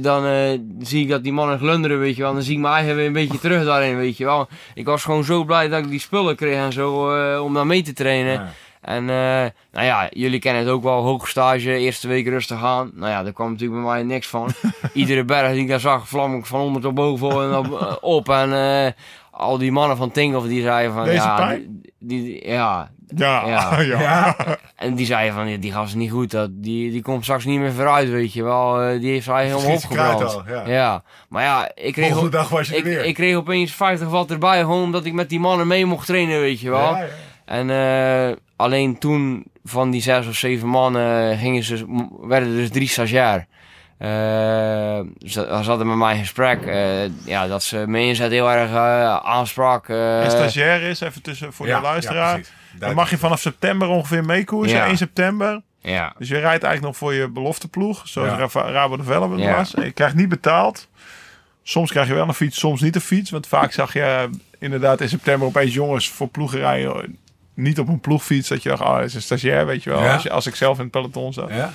dan 0.00 0.26
eh, 0.26 0.58
zie 0.80 1.02
ik 1.02 1.08
dat 1.08 1.22
die 1.22 1.32
mannen 1.32 1.58
glunderen, 1.58 1.98
weet 1.98 2.16
je 2.16 2.22
wel. 2.22 2.32
Dan 2.32 2.42
zie 2.42 2.54
ik 2.54 2.60
mijn 2.60 2.74
eigen 2.74 2.96
weer 2.96 3.06
een 3.06 3.12
beetje 3.12 3.38
terug 3.48 3.64
daarin, 3.64 3.96
weet 3.96 4.16
je 4.16 4.24
wel. 4.24 4.48
Ik 4.74 4.86
was 4.86 5.04
gewoon 5.04 5.24
zo 5.24 5.44
blij 5.44 5.68
dat 5.68 5.84
ik 5.84 5.90
die 5.90 6.00
spullen 6.00 6.36
kreeg 6.36 6.56
en 6.56 6.72
zo, 6.72 7.14
eh, 7.16 7.44
om 7.44 7.54
daar 7.54 7.66
mee 7.66 7.82
te 7.82 7.92
trainen. 7.92 8.32
Ja. 8.32 8.52
En 8.80 9.10
eh, 9.10 9.50
nou 9.72 9.86
ja, 9.86 10.08
jullie 10.10 10.38
kennen 10.38 10.62
het 10.62 10.70
ook 10.70 10.82
wel, 10.82 11.02
hoogstage, 11.02 11.76
eerste 11.76 12.08
week 12.08 12.26
rustig 12.26 12.64
aan. 12.64 12.90
Nou 12.94 13.10
ja, 13.10 13.22
daar 13.22 13.32
kwam 13.32 13.50
natuurlijk 13.50 13.82
bij 13.82 13.90
mij 13.92 14.02
niks 14.02 14.26
van. 14.26 14.48
Iedere 14.92 15.24
berg 15.24 15.52
die 15.52 15.62
ik 15.62 15.68
daar 15.68 15.80
zag, 15.80 16.08
vlam 16.08 16.36
ik 16.36 16.46
van 16.46 16.60
onder 16.60 16.82
tot 16.82 16.94
boven 16.94 17.30
en 17.30 17.56
op. 17.56 17.98
op. 18.16 18.28
En 18.28 18.94
al 19.32 19.58
die 19.58 19.72
mannen 19.72 19.96
van 19.96 20.10
Tinkoff 20.10 20.46
die 20.46 20.62
zeiden 20.62 20.92
van... 20.94 21.04
Deze 21.04 21.16
ja, 21.16 21.36
pijn? 21.36 21.80
die, 21.98 22.22
die- 22.22 22.48
ja, 22.48 22.90
Ja, 23.16 23.46
Ja. 23.46 23.80
ja. 23.80 24.00
Ja. 24.00 24.36
en 24.76 24.94
die 24.94 25.06
zeiden 25.06 25.34
van, 25.34 25.48
ja, 25.48 25.56
die 25.56 25.72
gast 25.72 25.88
is 25.88 25.94
niet 25.94 26.10
goed. 26.10 26.30
Dat, 26.30 26.50
die, 26.52 26.90
die 26.90 27.02
komt 27.02 27.22
straks 27.22 27.44
niet 27.44 27.58
meer 27.58 27.72
vooruit, 27.72 28.08
weet 28.10 28.32
je 28.32 28.42
wel. 28.42 28.80
Eh, 28.82 29.00
die 29.00 29.10
heeft 29.10 29.26
hij 29.26 29.46
helemaal 29.46 29.74
opgebrand. 29.74 30.22
al, 30.24 30.42
ja. 30.48 30.66
ja. 30.66 31.02
maar 31.28 31.42
ja, 31.42 31.70
ik 31.74 31.92
kreeg, 31.92 32.18
op- 32.18 32.32
dag 32.32 32.48
was 32.48 32.68
je 32.68 32.76
ik, 32.76 32.84
weer. 32.84 33.04
ik 33.04 33.14
kreeg 33.14 33.36
opeens 33.36 33.72
50 33.72 34.08
watt 34.08 34.30
erbij, 34.30 34.60
gewoon 34.60 34.82
omdat 34.82 35.04
ik 35.04 35.12
met 35.12 35.28
die 35.28 35.40
mannen 35.40 35.66
mee 35.66 35.86
mocht 35.86 36.06
trainen, 36.06 36.40
weet 36.40 36.60
je 36.60 36.70
wel. 36.70 36.80
Ja, 36.94 36.98
ja. 36.98 37.06
En 37.44 37.70
eh, 38.30 38.36
alleen 38.56 38.98
toen 38.98 39.44
van 39.64 39.90
die 39.90 40.02
zes 40.02 40.26
of 40.26 40.34
zeven 40.34 40.68
mannen 40.68 41.38
gingen 41.38 41.62
ze, 41.62 42.06
werden 42.20 42.48
er 42.48 42.54
dus 42.56 42.70
drie 42.70 42.88
stagiair. 42.88 43.46
Eh, 44.02 45.00
ze, 45.28 45.60
ze 45.62 45.68
hadden 45.68 45.86
met 45.86 45.96
mij 45.96 46.12
een 46.12 46.18
gesprek. 46.20 46.62
eh, 46.66 47.04
ja, 47.26 47.46
dat 47.46 47.62
ze 47.62 47.84
me 47.86 48.00
inzet 48.00 48.30
heel 48.30 48.50
erg 48.50 48.70
eh, 48.70 49.16
aansprak. 49.16 49.88
eh, 49.88 50.24
En 50.24 50.30
stagiair 50.30 50.82
is, 50.82 51.00
even 51.00 51.22
tussen 51.22 51.52
voor 51.52 51.66
Ja, 51.66 51.76
de 51.76 51.82
luisteraar. 51.82 52.40
dan 52.78 52.94
mag 52.94 53.10
je 53.10 53.18
vanaf 53.18 53.40
september 53.40 53.88
ongeveer 53.88 54.24
meekoersen, 54.24 54.76
Ja. 54.76 54.86
1 54.86 54.96
september. 54.96 55.62
ja. 55.80 56.12
Dus 56.18 56.28
je 56.28 56.34
rijdt 56.38 56.64
eigenlijk 56.64 56.82
nog 56.82 56.96
voor 56.96 57.14
je 57.14 57.28
belofteploeg, 57.28 58.02
zoals 58.04 58.52
Ja. 58.52 58.62
Rabo 58.70 58.96
Development 58.96 59.42
Ja. 59.42 59.56
was. 59.56 59.74
En 59.74 59.84
je 59.84 59.92
krijgt 59.92 60.14
niet 60.14 60.28
betaald. 60.28 60.88
Soms 61.62 61.90
krijg 61.90 62.08
je 62.08 62.14
wel 62.14 62.28
een 62.28 62.34
fiets, 62.34 62.58
soms 62.58 62.80
niet 62.80 62.94
een 62.94 63.00
fiets. 63.00 63.30
Want 63.30 63.46
vaak 63.46 63.72
zag 63.72 63.92
je 63.92 64.30
inderdaad 64.58 65.00
in 65.00 65.08
september 65.08 65.46
opeens 65.48 65.74
jongens 65.74 66.08
voor 66.08 66.28
ploegen 66.28 66.58
rijden. 66.58 67.18
Niet 67.54 67.78
op 67.78 67.88
een 67.88 68.00
ploegfiets, 68.00 68.48
dat 68.48 68.62
je 68.62 68.68
dacht, 68.68 68.82
oh, 68.82 68.94
dat 68.96 69.04
is 69.04 69.14
een 69.14 69.22
stagiair, 69.22 69.66
weet 69.66 69.82
je 69.82 69.90
wel. 69.90 70.02
Ja. 70.02 70.12
Als, 70.12 70.22
je, 70.22 70.30
als 70.30 70.46
ik 70.46 70.54
zelf 70.54 70.76
in 70.76 70.82
het 70.82 70.92
peloton 70.92 71.32
zat. 71.32 71.48
Ja. 71.50 71.70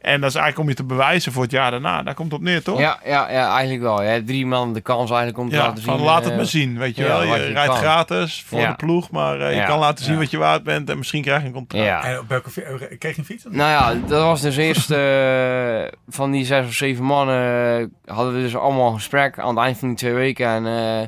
En 0.00 0.20
dat 0.20 0.30
is 0.30 0.34
eigenlijk 0.36 0.58
om 0.58 0.68
je 0.68 0.74
te 0.74 0.84
bewijzen 0.94 1.32
voor 1.32 1.42
het 1.42 1.50
jaar 1.52 1.70
daarna. 1.70 2.02
Daar 2.02 2.14
komt 2.14 2.30
het 2.30 2.40
op 2.40 2.46
neer, 2.46 2.62
toch? 2.62 2.78
Ja, 2.78 2.98
ja, 3.04 3.30
ja, 3.30 3.50
eigenlijk 3.52 3.82
wel. 3.82 4.02
Je 4.02 4.08
hebt 4.08 4.26
drie 4.26 4.46
man 4.46 4.72
de 4.72 4.80
kans 4.80 5.08
eigenlijk 5.10 5.38
om 5.38 5.48
te 5.48 5.54
Ja, 5.56 5.62
laten 5.62 5.82
zien. 5.82 5.92
van 5.92 6.00
laat 6.00 6.22
het 6.22 6.30
eh, 6.30 6.36
maar 6.36 6.46
zien, 6.46 6.78
weet 6.78 6.96
je 6.96 7.02
ja, 7.02 7.08
wel. 7.08 7.22
Je, 7.22 7.52
rijdt 7.52 7.68
kan. 7.70 7.76
gratis 7.78 8.44
voor 8.46 8.60
Ja. 8.60 8.68
de 8.68 8.76
ploeg, 8.76 9.10
maar 9.10 9.40
eh, 9.40 9.50
je 9.50 9.56
Ja. 9.56 9.64
kan 9.66 9.78
laten 9.78 10.04
zien 10.04 10.14
Ja. 10.14 10.20
wat 10.20 10.30
je 10.30 10.38
waard 10.38 10.62
bent 10.62 10.90
en 10.90 10.98
misschien 10.98 11.22
krijg 11.22 11.40
je 11.40 11.46
een 11.46 11.52
contract. 11.52 11.84
Ja. 11.84 12.04
En 12.04 12.18
op 12.18 12.28
welke 12.28 12.50
fi- 12.50 12.60
eh, 12.60 12.98
kreeg 12.98 13.12
je 13.14 13.18
een 13.20 13.24
fiets? 13.24 13.44
Nou 13.48 13.70
ja, 13.70 13.94
dat 14.06 14.22
was 14.22 14.40
dus 14.40 14.56
eerst 14.56 14.90
eh, 14.90 15.82
van 16.08 16.30
die 16.30 16.44
zes 16.44 16.66
of 16.66 16.72
zeven 16.72 17.04
mannen 17.04 17.92
hadden 18.06 18.34
we 18.34 18.40
dus 18.40 18.56
allemaal 18.56 18.88
een 18.88 18.94
gesprek 18.94 19.38
aan 19.38 19.56
het 19.56 19.64
eind 19.64 19.78
van 19.78 19.88
die 19.88 19.96
twee 19.96 20.12
weken. 20.14 20.46
En 20.46 20.66
eh, 20.66 21.06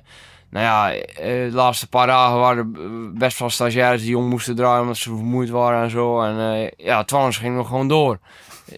nou 0.51 0.65
ja, 0.67 0.93
eh, 0.93 1.03
de 1.25 1.51
laatste 1.53 1.89
paar 1.89 2.07
dagen 2.07 2.39
waren 2.39 2.59
er 2.75 3.13
best 3.19 3.39
wel 3.39 3.51
stagiaires 3.51 4.01
die 4.01 4.11
jong 4.11 4.29
moesten 4.29 4.57
draaien 4.57 4.81
omdat 4.81 4.97
ze 4.97 5.09
vermoeid 5.09 5.51
waren 5.51 5.83
en 5.83 5.91
zo. 5.91 6.23
En 6.23 6.39
eh 6.55 6.71
ja, 6.87 7.05
Twanners 7.05 7.37
ging 7.39 7.57
nog 7.57 7.67
gewoon 7.69 7.89
door. 7.89 8.19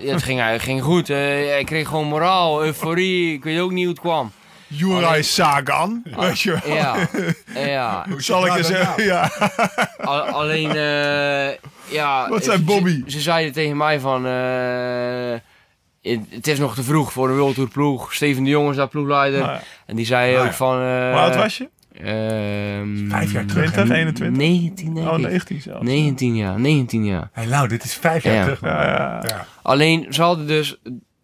Het 0.00 0.22
ging, 0.22 0.40
het 0.50 0.62
ging 0.62 0.82
goed. 0.82 1.10
eh, 1.10 1.58
ik 1.58 1.66
kreeg 1.66 1.88
gewoon 1.88 2.06
moraal, 2.06 2.64
euforie. 2.64 3.32
Ik 3.34 3.44
weet 3.44 3.60
ook 3.60 3.70
niet 3.70 3.84
hoe 3.84 3.92
het 3.92 4.02
kwam. 4.02 4.32
Juraj 4.66 5.22
Sagan, 5.22 6.02
weet 6.16 6.40
je 6.40 6.58
wel. 6.64 6.74
Ja, 6.74 6.96
ja. 7.72 8.06
Hoe 8.08 8.22
Zal 8.22 8.46
ik 8.46 8.56
dat 8.56 8.66
zeggen, 8.66 8.86
nou? 8.96 9.02
ja. 9.08 9.30
Al- 10.00 10.20
alleen, 10.22 10.68
eh, 10.70 11.54
ja... 11.94 12.28
Wat 12.28 12.44
zei 12.44 12.56
ze- 12.56 12.62
Bobby? 12.64 13.02
Ze, 13.04 13.10
ze 13.10 13.20
zeiden 13.20 13.52
tegen 13.52 13.76
mij 13.76 14.00
van... 14.00 14.26
eh, 14.26 15.32
het, 16.02 16.20
het 16.30 16.46
is 16.46 16.58
nog 16.58 16.74
te 16.74 16.82
vroeg 16.82 17.12
voor 17.12 17.28
een 17.28 17.36
World 17.38 17.54
Tour 17.54 17.70
ploeg. 17.70 18.14
Steven 18.14 18.44
de 18.44 18.50
Jong 18.50 18.70
is 18.70 18.76
daar 18.76 18.88
ploegleider. 18.88 19.40
Nou 19.40 19.52
ja. 19.52 19.60
En 19.86 19.96
die 19.96 20.06
zei 20.06 20.30
Nou 20.32 20.40
ook 20.44 20.50
ja. 20.50 20.56
van... 20.56 20.74
eh, 20.80 21.10
Hoe 21.10 21.20
oud 21.20 21.36
was 21.36 21.58
je? 21.58 21.68
Ehm, 21.94 23.08
Vijf 23.08 23.32
jaar 23.32 23.44
terug. 23.46 23.72
20, 23.72 23.96
21? 23.96 24.36
19 24.36 24.94
denk 24.94 25.06
Oh, 25.08 25.18
ik. 25.18 25.26
19 25.26 25.60
zelfs. 25.60 25.84
19 25.84 26.36
jaar, 26.36 26.60
19 26.60 27.04
jaar. 27.04 27.28
Hey, 27.32 27.46
nou, 27.46 27.68
dit 27.68 27.84
is 27.84 27.94
vijf 27.94 28.22
jaar 28.22 28.34
Ja. 28.34 28.42
terug. 28.42 28.60
Ja, 28.60 28.82
ja. 28.86 29.22
Ja. 29.26 29.46
Alleen, 29.62 30.06
ze 30.10 30.22
hadden 30.22 30.46
dus... 30.46 30.76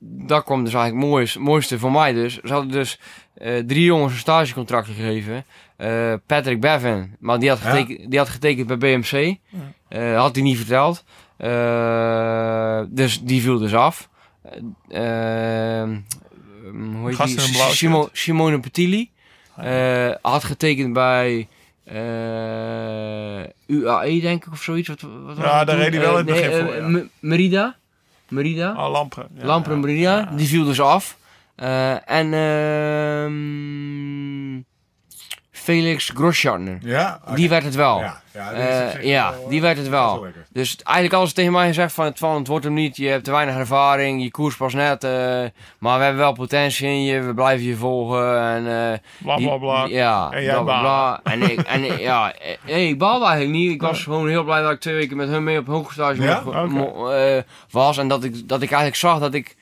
Dat 0.02 0.44
kwam 0.44 0.64
dus 0.64 0.74
eigenlijk 0.74 1.02
het 1.04 1.12
mooiste, 1.12 1.40
mooiste 1.40 1.78
voor 1.78 1.92
mij 1.92 2.12
dus. 2.12 2.34
Ze 2.44 2.52
hadden 2.52 2.70
dus 2.72 3.00
eh, 3.34 3.58
drie 3.58 3.84
jongens 3.84 4.12
een 4.12 4.18
stagecontract 4.18 4.86
gegeven. 4.86 5.44
Eh, 5.76 6.12
Patrick 6.26 6.60
Bevin, 6.60 7.16
maar 7.18 7.38
die 7.38 7.48
had, 7.48 7.58
Ja. 7.62 7.70
getekend, 7.70 8.10
die 8.10 8.18
had 8.18 8.28
getekend 8.28 8.66
bij 8.66 8.76
BMC. 8.78 9.36
Eh, 9.88 10.16
had 10.20 10.34
hij 10.34 10.44
niet 10.44 10.56
verteld. 10.56 11.04
Eh, 11.36 12.82
dus 12.88 13.20
die 13.22 13.42
viel 13.42 13.58
dus 13.58 13.74
af. 13.74 14.08
Eh, 14.88 15.80
ehm, 15.80 15.98
hoe 16.92 17.06
heet 17.08 17.16
Gast 17.16 17.78
die? 17.80 18.08
Simone 18.12 18.60
Petilli. 18.60 19.10
Eh, 19.62 20.14
had 20.22 20.44
getekend 20.44 20.92
bij 20.92 21.48
eh, 21.84 23.42
UAE, 23.66 24.20
denk 24.20 24.44
ik, 24.46 24.52
of 24.52 24.62
zoiets. 24.62 24.88
Wat, 24.88 25.00
wat 25.00 25.36
Ja, 25.36 25.64
daar 25.64 25.76
reed 25.76 25.92
hij 25.94 26.00
wel 26.00 26.18
Eh, 26.18 26.20
in 26.20 26.26
het 26.26 26.26
begin 26.26 26.50
nee, 26.50 26.60
voor, 26.60 26.72
eh, 26.72 26.92
ja. 26.92 27.02
Merida. 27.20 27.76
Merida. 28.28 28.70
Oh, 28.70 28.90
Lampen. 28.90 29.28
Ja, 29.34 29.60
ja. 29.60 29.76
Merida. 29.76 30.24
Die 30.36 30.46
viel 30.48 30.64
dus 30.64 30.80
af. 30.80 31.18
Eh, 31.54 32.10
en 32.10 32.34
ehm, 32.34 33.32
Felix 35.70 36.08
Groschartner. 36.14 36.78
Ja? 36.82 37.20
Die 37.34 37.48
werd 37.48 37.64
het 37.64 37.74
wel. 37.74 37.98
Ja, 38.00 38.20
ja, 38.32 38.52
Eh, 38.52 38.58
wel, 39.30 39.48
die 39.48 39.56
eh, 39.58 39.62
werd 39.62 39.76
het 39.76 39.88
wel. 39.88 40.14
is 40.14 40.20
wel. 40.20 40.30
Dus 40.52 40.76
eigenlijk 40.82 41.16
alles 41.16 41.32
tegen 41.32 41.52
mij 41.52 41.66
gezegd 41.66 41.92
van 41.92 42.04
het, 42.04 42.18
van 42.18 42.34
het 42.36 42.46
wordt 42.46 42.64
hem 42.64 42.74
niet. 42.74 42.96
Je 42.96 43.08
hebt 43.08 43.24
te 43.24 43.30
weinig 43.30 43.54
ervaring, 43.56 44.22
je 44.22 44.30
koers 44.30 44.56
pas 44.56 44.74
net. 44.74 45.04
eh, 45.04 45.10
maar 45.78 45.98
we 45.98 46.04
hebben 46.04 46.16
wel 46.22 46.32
potentie 46.32 46.86
in 46.86 47.02
je, 47.04 47.20
we 47.20 47.34
blijven 47.34 47.66
je 47.66 47.76
volgen. 47.76 48.40
En, 48.42 48.92
eh, 48.92 48.98
Bla, 49.18 49.36
bla, 49.36 49.56
bla. 49.56 49.84
die- 49.84 49.94
Ja, 49.94 50.28
En 50.30 50.42
jij 50.42 50.52
bla, 50.54 50.62
bla, 50.62 50.82
baalde. 50.82 51.20
bla. 51.22 51.32
En 51.32 51.42
ik, 51.50 51.60
en 51.60 51.82
ja, 51.98 52.32
eh, 52.34 52.56
nee, 52.66 52.88
ik 52.88 52.98
baalde 52.98 53.24
eigenlijk 53.26 53.54
niet. 53.58 53.70
Ik 53.70 53.80
was 53.82 54.02
gewoon 54.02 54.28
heel 54.28 54.44
blij 54.44 54.62
dat 54.62 54.70
ik 54.72 54.80
twee 54.80 54.94
weken 54.94 55.16
met 55.16 55.28
hun 55.28 55.44
mee 55.44 55.58
op 55.58 55.66
hoogstage 55.66 56.22
Ja? 56.22 56.42
eh, 56.46 57.42
was. 57.70 57.98
En 57.98 58.08
dat 58.08 58.24
ik, 58.24 58.48
dat 58.48 58.62
ik 58.62 58.68
eigenlijk 58.68 58.96
zag 58.96 59.18
dat 59.18 59.34
ik 59.34 59.56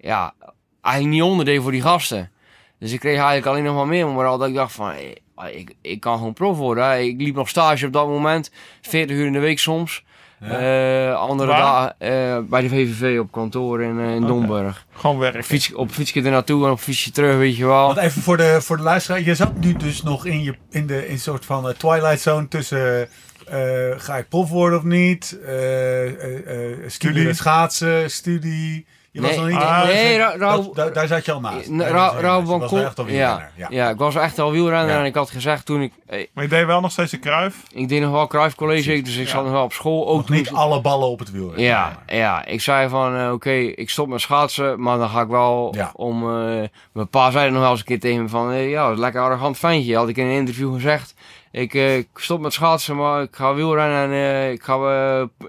ja, 0.00 0.34
eigenlijk 0.82 1.14
niet 1.14 1.30
onderdeed 1.30 1.62
voor 1.62 1.70
die 1.72 1.82
gasten. 1.82 2.30
Dus 2.78 2.92
ik 2.92 3.00
kreeg 3.00 3.16
eigenlijk 3.16 3.46
alleen 3.46 3.64
nog 3.64 3.74
maar 3.76 3.86
meer 3.86 4.06
moraal 4.06 4.38
dat 4.38 4.48
ik 4.48 4.54
dacht 4.54 4.72
van... 4.72 4.90
eh, 4.90 5.06
Ik, 5.52 5.74
ik 5.80 6.00
kan 6.00 6.16
gewoon 6.18 6.32
prof 6.32 6.56
worden. 6.56 6.84
hè. 6.84 6.98
Ik 6.98 7.20
liep 7.20 7.34
nog 7.34 7.48
stage 7.48 7.86
op 7.86 7.92
dat 7.92 8.06
moment. 8.06 8.50
40 8.80 9.16
uur 9.16 9.26
in 9.26 9.32
de 9.32 9.38
week 9.38 9.58
soms. 9.58 10.04
Eh, 10.40 11.14
andere 11.14 11.48
dagen 11.50 11.94
eh, 11.98 12.38
bij 12.48 12.60
de 12.62 12.68
VVV 12.68 13.18
op 13.20 13.32
kantoor 13.32 13.82
in, 13.82 14.00
eh, 14.00 14.14
in 14.14 14.26
Domburg. 14.26 14.86
Gewoon 14.92 15.16
Op 15.16 15.22
werken. 15.22 15.44
fiets, 15.44 15.74
op 15.74 15.90
fietsje 15.90 16.22
er 16.22 16.30
naartoe 16.30 16.64
en 16.64 16.70
op 16.70 16.78
fietsje 16.80 17.10
terug, 17.10 17.36
weet 17.36 17.56
je 17.56 17.66
wel. 17.66 17.86
Want 17.86 17.98
even 17.98 18.22
voor 18.22 18.36
de, 18.36 18.58
voor 18.62 18.76
de 18.76 18.82
luisteraar. 18.82 19.22
Je 19.22 19.34
zat 19.34 19.58
nu 19.58 19.72
dus 19.72 20.02
nog 20.02 20.26
in, 20.26 20.42
je, 20.42 20.54
in, 20.70 20.86
de, 20.86 21.06
in 21.06 21.12
een 21.12 21.18
soort 21.18 21.44
van 21.44 21.68
eh, 21.68 21.74
twilight 21.74 22.20
zone 22.20 22.48
tussen... 22.48 23.08
eh, 23.48 23.58
ga 23.96 24.16
ik 24.16 24.28
prof 24.28 24.48
worden 24.50 24.78
of 24.78 24.84
niet? 24.84 25.38
Eh, 25.44 26.06
eh, 26.06 26.70
eh, 26.70 26.76
studie 26.86 27.34
schaatsen, 27.34 28.10
studie. 28.10 28.86
Je 29.12 29.20
was 29.20 29.30
Nee, 29.30 29.38
nog 29.38 29.48
niet... 29.48 29.56
ah, 29.56 29.84
nee, 29.84 30.18
dat- 30.18 30.30
Ra- 30.34 30.36
Rauw- 30.38 30.62
dat- 30.62 30.74
daar, 30.74 30.92
daar 30.92 31.06
zat 31.06 31.24
je 31.24 31.32
al 31.32 31.40
naast. 31.40 31.68
Ra- 31.78 32.42
van 32.44 32.58
was 32.60 32.70
al 32.72 32.78
ja, 32.78 32.92
wielrenner, 32.94 33.50
ja. 33.56 33.66
ja. 33.70 33.88
ik 33.88 33.96
was 33.98 34.14
echt 34.14 34.38
al 34.38 34.50
wielrenner 34.50 34.94
Ja. 34.94 35.00
en 35.00 35.04
ik 35.06 35.14
had 35.14 35.30
gezegd 35.30 35.66
toen 35.66 35.82
ik... 35.82 35.92
eh, 36.06 36.26
Maar 36.34 36.44
je 36.44 36.50
deed 36.50 36.66
wel 36.66 36.80
nog 36.80 36.90
steeds 36.90 37.10
de 37.10 37.18
kruif. 37.18 37.56
Ik 37.72 37.88
deed 37.88 38.00
nog 38.00 38.10
wel 38.12 38.26
Cruijff 38.26 38.54
College, 38.54 39.02
dus 39.02 39.16
ik 39.16 39.24
Ja. 39.26 39.30
zat 39.30 39.42
nog 39.42 39.52
wel 39.52 39.62
op 39.64 39.72
school. 39.72 40.08
Ook 40.08 40.16
Nog 40.16 40.26
toen 40.26 40.36
niet 40.36 40.46
ik- 40.46 40.52
alle 40.56 40.80
ballen 40.80 41.08
op 41.08 41.18
het 41.18 41.30
wiel. 41.30 41.52
Ja, 41.60 42.02
ja, 42.06 42.44
ik 42.44 42.60
zei 42.60 42.88
van 42.88 43.16
eh, 43.16 43.32
oké, 43.32 43.50
ik 43.52 43.90
stop 43.90 44.08
met 44.08 44.20
schaatsen, 44.20 44.82
maar 44.82 44.98
dan 44.98 45.08
ga 45.08 45.20
ik 45.20 45.28
wel 45.28 45.74
Ja. 45.76 45.90
om... 45.94 46.22
eh, 46.22 46.68
mijn 46.92 47.08
pa 47.10 47.30
zei 47.30 47.50
nog 47.50 47.60
wel 47.60 47.70
eens 47.70 47.78
een 47.80 47.84
keer 47.86 48.00
tegen 48.00 48.22
me 48.22 48.28
van, 48.28 48.54
ja, 48.54 48.82
dat 48.84 48.92
is 48.92 48.98
lekker 49.00 49.20
arrogant 49.20 49.58
ventje. 49.58 49.96
Had 49.96 50.08
ik 50.08 50.16
in 50.16 50.26
een 50.26 50.32
interview 50.36 50.74
gezegd. 50.74 51.14
Ik, 51.52 51.74
eh, 51.74 51.96
ik 51.96 52.08
stop 52.14 52.40
met 52.40 52.52
schaatsen, 52.52 52.96
maar 52.96 53.22
ik 53.22 53.28
ga 53.36 53.54
wielrennen 53.54 54.02
en 54.04 54.10
eh, 54.10 54.50
ik, 54.50 54.62
ga, 54.62 54.74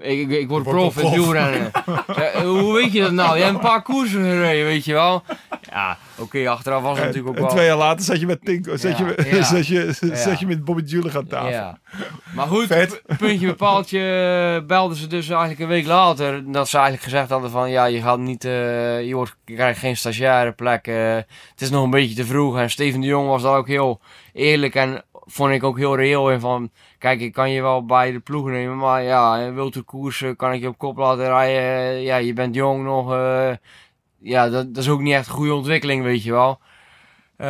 eh, 0.00 0.38
ik, 0.40 0.48
word 0.48 0.62
prof 0.62 0.96
in 0.98 1.10
wielrennen. 1.10 1.70
Hoe 2.60 2.72
weet 2.74 2.92
je 2.92 3.00
dat 3.00 3.12
nou? 3.12 3.36
Je 3.36 3.42
hebt 3.42 3.54
een 3.54 3.60
paar 3.60 3.82
koersen 3.82 4.22
gereden, 4.22 4.64
weet 4.64 4.84
je 4.84 4.92
wel. 4.92 5.22
Ja, 5.70 5.98
oké, 6.18 6.48
achteraf 6.48 6.82
was 6.82 6.96
het 6.96 7.06
natuurlijk 7.06 7.28
ook 7.28 7.36
en 7.36 7.42
wel... 7.42 7.50
twee 7.50 7.66
jaar 7.66 7.76
later 7.76 8.04
zat 8.04 8.20
je 8.20 8.26
met 8.26 8.44
Tinko. 8.44 8.76
Zat, 8.76 8.98
je, 8.98 9.04
met- 9.04 9.26
ja. 9.30 9.42
zat, 9.54 9.66
je, 9.66 9.94
Ja. 10.00 10.16
zat 10.16 10.40
je 10.40 10.46
met 10.46 10.64
Bobby 10.64 10.82
Julich 10.82 11.16
aan 11.16 11.26
tafel. 11.26 11.78
Maar 12.34 12.46
goed, 12.46 12.66
Vet. 12.66 13.02
puntje 13.18 13.46
bepaaltje 13.46 13.98
eh, 14.60 14.66
belden 14.66 14.96
ze 14.96 15.06
dus 15.06 15.28
eigenlijk 15.28 15.60
een 15.60 15.68
week 15.68 15.86
later. 15.86 16.52
Dat 16.52 16.68
ze 16.68 16.76
eigenlijk 16.76 17.04
gezegd 17.06 17.30
hadden 17.30 17.50
van 17.50 17.70
ja, 17.70 17.84
je 17.84 18.00
gaat 18.00 18.18
niet, 18.18 18.42
je, 18.42 19.10
wordt, 19.12 19.36
je 19.44 19.54
krijgt 19.54 19.78
geen 19.78 19.96
stagiaire 19.96 20.52
plek. 20.52 20.86
het 20.86 21.60
is 21.60 21.70
nog 21.70 21.84
een 21.84 21.90
beetje 21.90 22.14
te 22.14 22.24
vroeg. 22.24 22.58
En 22.58 22.70
Steven 22.70 23.00
de 23.00 23.06
Jong 23.06 23.28
was 23.28 23.42
daar 23.42 23.56
ook 23.56 23.68
heel 23.68 24.00
eerlijk 24.32 24.74
en 24.74 25.04
vond 25.26 25.52
ik 25.52 25.62
ook 25.64 25.76
heel 25.78 25.96
reëel 25.96 26.30
in 26.30 26.40
van... 26.40 26.70
Kijk, 26.98 27.20
ik 27.20 27.32
kan 27.32 27.50
je 27.50 27.62
wel 27.62 27.84
bij 27.84 28.12
de 28.12 28.20
ploeg 28.20 28.46
nemen, 28.46 28.76
maar 28.76 29.02
ja, 29.02 29.52
wilt 29.52 29.74
de 29.74 29.82
koersen 29.82 30.36
kan 30.36 30.52
ik 30.52 30.60
je 30.60 30.68
op 30.68 30.78
kop 30.78 30.96
laten 30.96 31.24
rijden. 31.26 31.62
Eh, 31.62 32.02
Ja, 32.04 32.16
je 32.16 32.32
bent 32.32 32.54
jong 32.54 32.84
nog. 32.84 33.12
eh, 33.12 33.50
ja, 34.18 34.48
dat, 34.48 34.74
dat 34.74 34.82
is 34.84 34.90
ook 34.90 35.00
niet 35.00 35.12
echt 35.14 35.26
een 35.26 35.32
goede 35.32 35.54
ontwikkeling, 35.54 36.02
weet 36.02 36.22
je 36.22 36.32
wel. 36.32 36.58
Eh, 37.36 37.46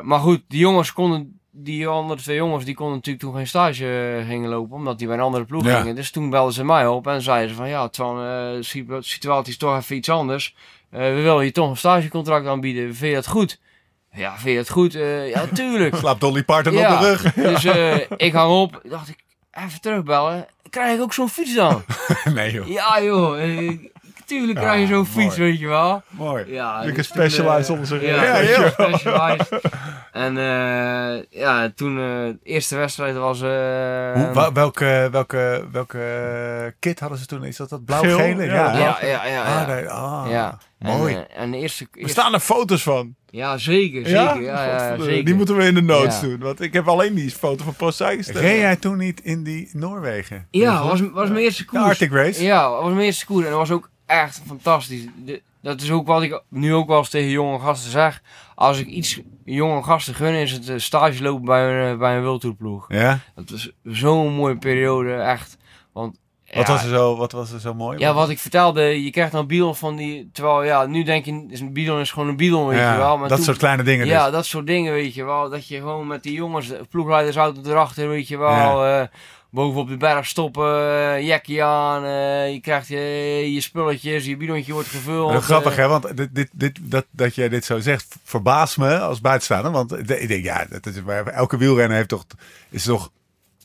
maar 0.00 0.18
goed, 0.20 0.42
die 0.48 0.58
jongens 0.60 0.92
konden, 0.92 1.38
die 1.50 1.86
andere 1.86 2.20
twee 2.20 2.36
jongens, 2.36 2.64
die 2.64 2.74
konden 2.74 2.94
natuurlijk 2.94 3.24
toen 3.24 3.34
geen 3.34 3.46
stage 3.46 4.16
eh, 4.20 4.26
gingen 4.26 4.50
lopen, 4.50 4.76
omdat 4.76 4.98
die 4.98 5.06
bij 5.06 5.16
een 5.16 5.22
andere 5.22 5.44
ploeg 5.44 5.64
Ja. 5.64 5.78
gingen. 5.80 5.94
Dus 5.94 6.10
toen 6.10 6.30
belden 6.30 6.52
ze 6.54 6.64
mij 6.64 6.86
op 6.86 7.06
en 7.06 7.22
zeiden 7.22 7.48
ze 7.48 7.54
van, 7.54 7.68
ja, 7.68 7.88
Twan, 7.88 8.22
eh, 8.24 8.56
situ- 8.60 9.02
situatie 9.02 9.52
is 9.52 9.58
toch 9.58 9.76
even 9.76 9.96
iets 9.96 10.08
anders. 10.08 10.54
eh, 10.90 11.00
we 11.00 11.20
willen 11.22 11.44
je 11.44 11.52
toch 11.52 11.70
een 11.70 11.76
stagecontract 11.76 12.46
aanbieden. 12.46 12.94
Vind 12.94 13.08
je 13.10 13.14
dat 13.14 13.26
goed? 13.28 13.60
Ja, 14.12 14.36
vind 14.38 14.50
je 14.50 14.56
dat 14.56 14.70
goed? 14.70 14.94
Eh, 14.94 15.28
ja, 15.28 15.46
tuurlijk. 15.54 15.96
Slaap 15.96 16.20
Dolly 16.20 16.44
Parton 16.44 16.72
ja. 16.72 16.94
op 16.94 17.00
de 17.00 17.06
rug. 17.06 17.32
Dus 17.52 17.64
eh, 17.64 17.98
ik 18.16 18.32
hang 18.32 18.52
op. 18.52 18.80
dacht 18.84 19.08
ik, 19.08 19.16
even 19.52 19.80
terugbellen. 19.80 20.46
Krijg 20.70 20.94
ik 20.96 21.02
ook 21.02 21.14
zo'n 21.14 21.28
fiets 21.28 21.54
dan? 21.54 21.82
nee 22.34 22.52
joh, 22.52 22.68
ja 22.68 23.02
joh, 23.02 23.38
tuurlijk 24.30 24.58
krijg 24.58 24.80
je 24.80 24.86
zo'n 24.86 24.96
mooi. 24.96 25.10
fiets, 25.24 25.36
weet 25.36 25.58
je 25.58 25.66
wel. 25.66 26.02
mooi. 26.08 26.44
Ja, 26.52 26.84
Lekker 26.84 27.04
specialized 27.04 27.64
eh, 27.66 27.70
onder 27.72 27.86
zijn 27.86 28.00
Ja, 28.02 28.34
heel. 28.34 28.68
specialized. 28.70 29.60
En 30.12 30.38
eh, 30.38 31.22
ja, 31.40 31.70
toen 31.74 31.98
eh, 31.98 32.04
de 32.04 32.38
eerste 32.42 32.76
wedstrijd 32.76 33.16
was... 33.16 33.40
eh, 33.42 33.48
Hoe, 34.12 34.50
welke, 34.52 35.08
welke, 35.10 35.64
welke 35.72 36.74
kit 36.78 37.00
hadden 37.00 37.18
ze 37.18 37.26
toen? 37.26 37.44
Is 37.44 37.56
dat 37.56 37.68
dat 37.68 37.84
blauw-gele? 37.84 38.44
Ja, 38.44 38.52
ja, 38.52 38.78
ja, 38.78 39.06
ja, 39.06 39.24
ja. 39.26 39.42
Ah, 39.60 39.68
nee, 39.68 39.88
ah, 39.88 40.26
Ja. 40.30 40.58
mooi. 40.78 41.14
En, 41.14 41.30
en 41.30 41.50
de 41.50 41.56
eerste... 41.58 41.86
Er 41.92 42.08
staan 42.08 42.34
er 42.34 42.40
foto's 42.40 42.82
van. 42.82 43.14
ja, 43.30 43.56
zeker, 43.58 44.06
zeker. 44.06 44.42
Ja, 44.42 44.62
ja, 44.64 44.98
zeker. 45.00 45.24
Die 45.24 45.34
moeten 45.34 45.56
we 45.56 45.64
in 45.64 45.74
de 45.74 45.82
notes 45.82 46.20
Ja. 46.20 46.26
doen. 46.26 46.38
Want 46.40 46.60
ik 46.60 46.72
heb 46.72 46.88
alleen 46.88 47.14
die 47.14 47.30
foto 47.30 47.64
van 47.64 47.74
Pro 47.74 47.90
Cycling 47.90 48.26
Reed 48.26 48.58
jij 48.60 48.76
toen 48.76 48.96
niet 48.96 49.20
in 49.20 49.42
die 49.42 49.68
Noorwegen? 49.72 50.46
Ja, 50.50 50.82
was, 50.86 51.00
was 51.12 51.28
mijn 51.28 51.40
eerste 51.44 51.62
De 51.62 51.68
koers. 51.68 51.84
Arctic 51.84 52.12
Race? 52.12 52.44
Ja, 52.44 52.70
was 52.70 52.84
mijn 52.92 53.00
eerste 53.04 53.26
koers. 53.26 53.44
En 53.44 53.50
dat 53.50 53.58
was 53.60 53.70
ook 53.70 53.90
echt 54.10 54.42
fantastisch. 54.46 55.04
De- 55.24 55.42
dat 55.62 55.80
is 55.80 55.90
ook 55.90 56.06
wat 56.06 56.22
ik 56.22 56.42
nu 56.48 56.74
ook 56.74 56.88
wel 56.88 56.98
eens 56.98 57.08
tegen 57.08 57.30
jonge 57.30 57.58
gasten 57.58 57.90
zeg. 57.90 58.22
Als 58.54 58.78
ik 58.78 58.86
iets 58.86 59.20
jonge 59.44 59.82
gasten 59.82 60.14
gun, 60.14 60.34
is 60.34 60.52
het 60.52 60.68
eh, 60.68 60.78
stage 60.78 61.22
lopen 61.22 61.44
bij 61.44 61.70
een, 61.70 61.92
eh, 61.92 61.98
bij 61.98 62.16
een 62.16 62.22
wildtoerploeg. 62.22 62.84
Ja? 62.88 63.18
Dat 63.34 63.50
was 63.50 63.70
zo'n 63.84 64.32
mooie 64.32 64.56
periode, 64.58 65.12
echt. 65.14 65.56
Want, 65.92 66.18
Wat, 66.54 66.66
ja, 66.66 66.72
was 66.72 66.82
er 66.82 66.88
zo, 66.88 67.16
wat 67.16 67.32
was 67.32 67.52
er 67.52 67.60
zo 67.60 67.74
mooi? 67.74 67.98
Ja, 67.98 68.14
wat 68.14 68.28
ik 68.30 68.38
vertelde, 68.38 69.04
je 69.04 69.10
krijgt 69.10 69.32
dan 69.32 69.46
bidon 69.46 69.76
van 69.76 69.96
die... 69.96 70.30
Terwijl, 70.32 70.64
ja, 70.64 70.86
nu 70.86 71.02
denk 71.02 71.24
je, 71.24 71.46
is 71.48 71.60
een 71.60 71.72
bidon 71.72 72.00
is 72.00 72.10
gewoon 72.12 72.28
een 72.28 72.36
bidon, 72.36 72.66
weet 72.66 72.78
Ja, 72.78 72.92
je 72.92 72.98
wel. 72.98 73.18
Maar 73.18 73.28
dat 73.28 73.36
toen- 73.36 73.46
soort 73.46 73.58
kleine 73.58 73.82
dingen 73.82 74.06
Ja, 74.06 74.24
dus. 74.24 74.32
dat 74.32 74.46
soort 74.46 74.66
dingen, 74.66 74.92
weet 74.92 75.14
je 75.14 75.24
wel. 75.24 75.50
Dat 75.50 75.68
je 75.68 75.76
gewoon 75.76 76.06
met 76.06 76.22
die 76.22 76.32
jongens, 76.32 76.68
de 76.68 76.80
ploegleidersauto 76.90 77.60
erachter, 77.70 78.08
weet 78.08 78.28
je 78.28 78.38
wel. 78.38 78.84
eh, 78.84 79.06
bovenop 79.50 79.88
de 79.88 79.96
berg 79.96 80.26
stoppen, 80.26 80.64
uh, 80.64 81.26
jackie 81.26 81.64
aan, 81.64 82.04
eh, 82.04 82.52
je 82.52 82.60
krijgt 82.60 82.88
je, 82.88 82.98
je 83.52 83.60
spulletjes, 83.60 84.24
je 84.24 84.36
bidonnetje 84.36 84.72
wordt 84.72 84.88
gevuld. 84.88 85.42
Grappig 85.42 85.72
eh, 85.72 85.78
hè, 85.78 85.88
want 85.88 86.16
dit, 86.16 86.34
dit, 86.34 86.48
dit, 86.52 86.78
dat, 86.82 87.06
dat 87.10 87.34
jij 87.34 87.48
dit 87.48 87.64
zo 87.64 87.80
zegt 87.80 88.16
verbaast 88.24 88.78
me 88.78 88.98
als 88.98 89.20
buitenstaander. 89.20 89.72
Want 89.72 89.98
ik 89.98 90.28
denk, 90.28 90.44
ja, 90.44 90.66
dat 90.68 90.86
is, 90.86 90.94
elke 91.24 91.56
wielrenner 91.56 91.96
heeft 91.96 92.08
toch, 92.08 92.26
is 92.70 92.84
toch, 92.84 93.10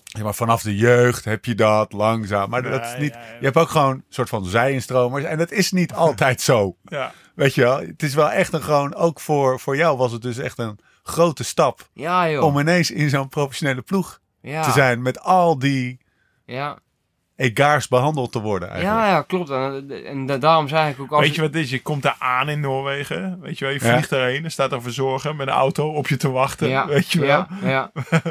zeg 0.03 0.23
maar, 0.23 0.35
vanaf 0.35 0.61
de 0.61 0.75
jeugd 0.75 1.25
heb 1.25 1.45
je 1.45 1.55
dat 1.55 1.91
langzaam. 1.91 2.49
Maar 2.49 2.63
dat 2.63 2.85
is 2.85 2.95
niet, 2.97 3.13
ja, 3.13 3.19
je 3.39 3.45
hebt 3.45 3.57
ook 3.57 3.69
gewoon 3.69 3.91
een 3.91 4.03
soort 4.09 4.29
van 4.29 4.45
zijinstromers. 4.45 5.23
En 5.23 5.37
dat 5.37 5.51
is 5.51 5.71
niet 5.71 5.93
altijd 6.05 6.41
zo. 6.41 6.75
Ja. 6.83 7.13
Weet 7.35 7.55
je 7.55 7.61
wel, 7.61 7.79
het 7.79 8.03
is 8.03 8.13
wel 8.13 8.31
echt 8.31 8.53
een 8.53 8.63
gewoon, 8.63 8.95
ook 8.95 9.19
voor, 9.19 9.59
voor 9.59 9.77
jou 9.77 9.97
was 9.97 10.11
het 10.11 10.21
dus 10.21 10.37
echt 10.37 10.59
een 10.59 10.79
grote 11.03 11.43
stap. 11.43 11.89
Ja, 11.93 12.29
joh. 12.29 12.43
Om 12.43 12.59
ineens 12.59 12.91
in 12.91 13.09
zo'n 13.09 13.29
professionele 13.29 13.81
ploeg 13.81 14.19
ja. 14.45 14.61
te 14.61 14.71
zijn 14.71 15.01
met 15.01 15.19
al 15.19 15.59
die 15.59 15.99
Ja. 16.45 16.77
egaars 17.35 17.87
behandeld 17.87 18.31
te 18.31 18.39
worden 18.41 18.69
eigenlijk. 18.69 18.99
ja, 18.99 19.07
ja, 19.09 19.21
klopt. 19.21 19.49
En, 19.49 20.05
en 20.05 20.25
da- 20.25 20.37
daarom 20.37 20.67
zei 20.67 20.89
ik 20.91 20.99
ook 20.99 21.11
als... 21.11 21.21
Weet 21.21 21.35
je 21.35 21.41
wat 21.41 21.53
het 21.53 21.63
is? 21.63 21.69
Je 21.69 21.81
komt 21.81 22.03
daar 22.03 22.15
aan 22.19 22.49
in 22.49 22.59
Noorwegen. 22.59 23.37
Weet 23.41 23.57
je 23.59 23.65
wel, 23.65 23.73
je 23.73 23.79
Ja. 23.83 23.91
vliegt 23.93 24.11
erheen. 24.11 24.43
Er 24.43 24.51
staat 24.51 24.71
een 24.71 24.81
verzorger 24.81 25.35
met 25.35 25.47
een 25.47 25.53
auto 25.53 25.87
op 25.93 26.07
je 26.07 26.17
te 26.17 26.29
wachten. 26.31 26.69
ja, 26.69 26.87
Weet 26.87 27.11
je 27.11 27.19
wel. 27.19 27.27
Ja, 27.27 27.47
ja. 27.63 27.91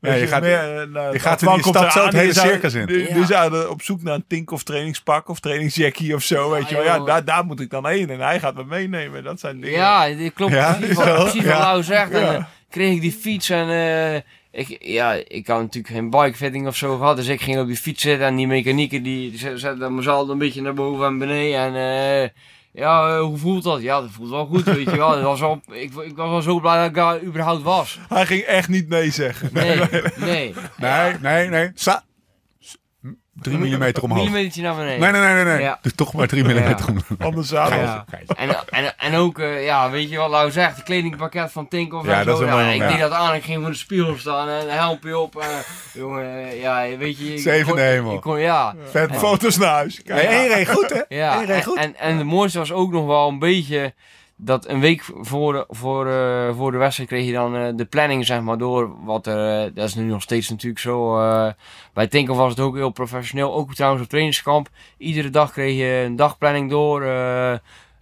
Ja, 0.00 0.12
je 0.12 0.26
gaat- 0.26 0.40
meer, 0.42 0.80
eh, 0.80 0.86
nou, 0.88 1.12
je 1.12 1.18
gaat 1.18 1.38
Twan 1.38 1.48
in 1.56 1.62
die 1.62 1.72
komt 1.72 1.76
stad 1.76 1.92
zo 1.92 2.04
het 2.04 2.12
hele 2.14 2.32
circus 2.34 2.74
in. 2.74 2.86
Die, 2.86 3.26
Ja. 3.28 3.66
op 3.68 3.82
zoek 3.82 4.02
naar 4.02 4.14
een 4.14 4.24
tink 4.28 4.50
of 4.50 4.62
trainingspak 4.62 5.28
of 5.28 5.40
trainingsjackie 5.40 6.14
of 6.14 6.22
zo. 6.22 6.50
weet 6.50 6.68
je 6.68 6.74
wel. 6.74 6.84
Ja, 6.84 6.98
daar, 6.98 7.24
daar 7.24 7.44
moet 7.44 7.60
ik 7.60 7.70
dan 7.70 7.86
heen. 7.86 8.10
En 8.10 8.20
hij 8.20 8.40
gaat 8.40 8.54
me 8.54 8.64
meenemen. 8.64 9.24
Dat 9.24 9.40
zijn 9.40 9.60
dingen. 9.60 9.78
Ja, 9.78 10.08
dit 10.08 10.32
klopt 10.32 10.52
Ja, 10.52 10.72
precies, 10.72 10.96
wat, 10.96 11.14
precies 11.14 11.34
wat 11.44 11.52
ja. 11.52 11.58
Lau 11.58 11.82
zegt. 11.82 12.10
En 12.10 12.34
eh, 12.36 12.44
kreeg 12.70 12.94
ik 12.94 13.00
die 13.00 13.12
fiets 13.12 13.50
en 13.50 13.68
eh, 13.70 14.20
ik, 14.52 14.76
ja, 14.80 15.12
ik 15.12 15.46
had 15.46 15.60
natuurlijk 15.60 15.94
geen 15.94 16.10
bikefitting 16.10 16.66
of 16.66 16.76
zo 16.76 16.96
gehad. 16.96 17.16
Dus 17.16 17.26
ik 17.26 17.40
ging 17.40 17.60
op 17.60 17.66
die 17.66 17.76
fiets 17.76 18.02
zitten 18.02 18.26
en 18.26 18.36
die 18.36 18.46
mechanieker 18.46 19.02
die 19.02 19.38
zet- 19.38 19.60
zette 19.60 19.90
me 19.90 20.10
een 20.10 20.38
beetje 20.38 20.62
naar 20.62 20.74
boven 20.74 21.06
en 21.06 21.18
beneden. 21.18 21.60
En 21.60 21.74
eh, 21.74 22.28
ja, 22.72 23.08
eh, 23.08 23.20
hoe 23.20 23.36
voelt 23.38 23.62
dat? 23.62 23.82
Ja, 23.82 24.00
dat 24.00 24.10
voelt 24.10 24.30
wel 24.30 24.46
goed, 24.46 24.64
weet 24.64 24.90
je 24.90 24.96
wel. 24.96 25.10
Dat 25.20 25.22
was 25.22 25.40
wel 25.40 25.60
ik, 25.72 25.92
ik 25.94 26.16
was 26.16 26.28
wel 26.30 26.42
zo 26.42 26.60
blij 26.60 26.76
dat 26.76 26.86
ik 26.88 26.94
daar 26.94 27.22
überhaupt 27.22 27.62
was. 27.62 27.98
Hij 28.08 28.26
ging 28.26 28.42
echt 28.42 28.68
niet 28.68 28.88
nee 28.88 29.10
zeggen. 29.10 29.50
Nee, 29.52 29.76
nee. 30.16 30.54
Nee, 30.76 31.12
nee, 31.20 31.48
nee. 31.48 31.70
Sa 31.74 32.04
drie 33.34 33.58
millimeter 33.58 34.02
omhoog. 34.02 34.18
Millimetertje 34.18 34.62
naar 34.62 34.74
beneden. 34.76 35.00
Nee, 35.00 35.10
nee, 35.12 35.20
nee, 35.20 35.44
nee. 35.44 35.44
nee. 35.54 35.62
Ja. 35.62 35.78
Doe 35.82 35.92
toch 35.94 36.12
maar 36.14 36.26
drie 36.26 36.44
millimeter 36.44 36.88
omhoog. 36.88 37.04
Anders 37.18 37.50
Ja. 37.50 38.04
En, 38.36 38.48
en, 38.70 38.98
en 38.98 39.14
ook, 39.14 39.38
eh, 39.38 39.64
ja, 39.64 39.90
weet 39.90 40.10
je 40.10 40.16
wat 40.16 40.30
Lau 40.30 40.50
zegt, 40.50 40.76
de 40.76 40.82
kledingpakket 40.82 41.52
van 41.52 41.68
Tinkoff 41.68 42.06
Ja, 42.06 42.18
en 42.20 42.26
dat 42.26 42.36
zo. 42.38 42.42
is 42.44 42.50
een 42.50 42.56
Ja, 42.56 42.62
mooi 42.62 42.74
ik 42.82 42.88
deed 42.88 42.98
dat 42.98 43.12
aan, 43.12 43.34
ik 43.34 43.42
ging 43.42 43.60
voor 43.62 43.70
de 43.70 43.76
spiegel 43.76 44.16
staan 44.18 44.48
en 44.48 44.62
een 44.62 44.68
helmpje 44.74 45.18
op. 45.18 45.36
eh, 45.36 45.46
jongen, 45.94 46.24
eh, 46.48 46.60
ja, 46.60 46.96
weet 46.96 47.18
je... 47.18 47.64
kon- 47.64 47.78
hemel. 47.78 48.14
Ik 48.14 48.20
kon, 48.20 48.40
ja, 48.40 48.74
Vet. 48.90 49.16
Foto's 49.16 49.56
naar 49.58 49.68
huis. 49.72 50.02
Kijk. 50.02 50.22
Één 50.28 50.48
reed 50.48 50.70
goed, 50.70 50.90
hè? 50.90 51.16
ja. 51.16 51.34
Eén 51.40 51.46
reed 51.46 51.56
En, 51.56 51.62
goed. 51.62 51.76
en, 51.76 51.96
en 51.98 52.18
de 52.18 52.24
mooiste 52.24 52.58
was 52.58 52.72
ook 52.72 52.92
nog 52.92 53.06
wel 53.06 53.28
een 53.28 53.38
beetje 53.38 53.94
dat 54.42 54.68
een 54.68 54.80
week 54.80 55.04
voor 55.14 55.52
de, 55.52 55.64
voor, 55.68 56.06
eh, 56.06 56.54
voor 56.56 56.72
de 56.72 56.78
wedstrijd 56.78 57.08
kreeg 57.08 57.26
je 57.26 57.32
dan 57.32 57.56
eh, 57.56 57.72
de 57.74 57.84
planning 57.84 58.26
zeg 58.26 58.40
maar 58.40 58.58
door. 58.58 59.04
Wat 59.04 59.26
er, 59.26 59.64
eh, 59.64 59.74
dat 59.74 59.88
is 59.88 59.94
nu 59.94 60.04
nog 60.04 60.22
steeds 60.22 60.48
natuurlijk 60.48 60.80
zo. 60.80 61.14
bij 61.92 62.06
Tinkoff 62.06 62.38
was 62.38 62.50
het 62.50 62.60
ook 62.60 62.74
heel 62.74 62.90
professioneel. 62.90 63.54
Ook 63.54 63.74
trouwens 63.74 64.02
op 64.02 64.08
trainingskamp. 64.08 64.68
Iedere 64.98 65.30
dag 65.30 65.52
kreeg 65.52 65.76
je 65.76 66.02
een 66.06 66.16
dagplanning 66.16 66.70
door. 66.70 67.02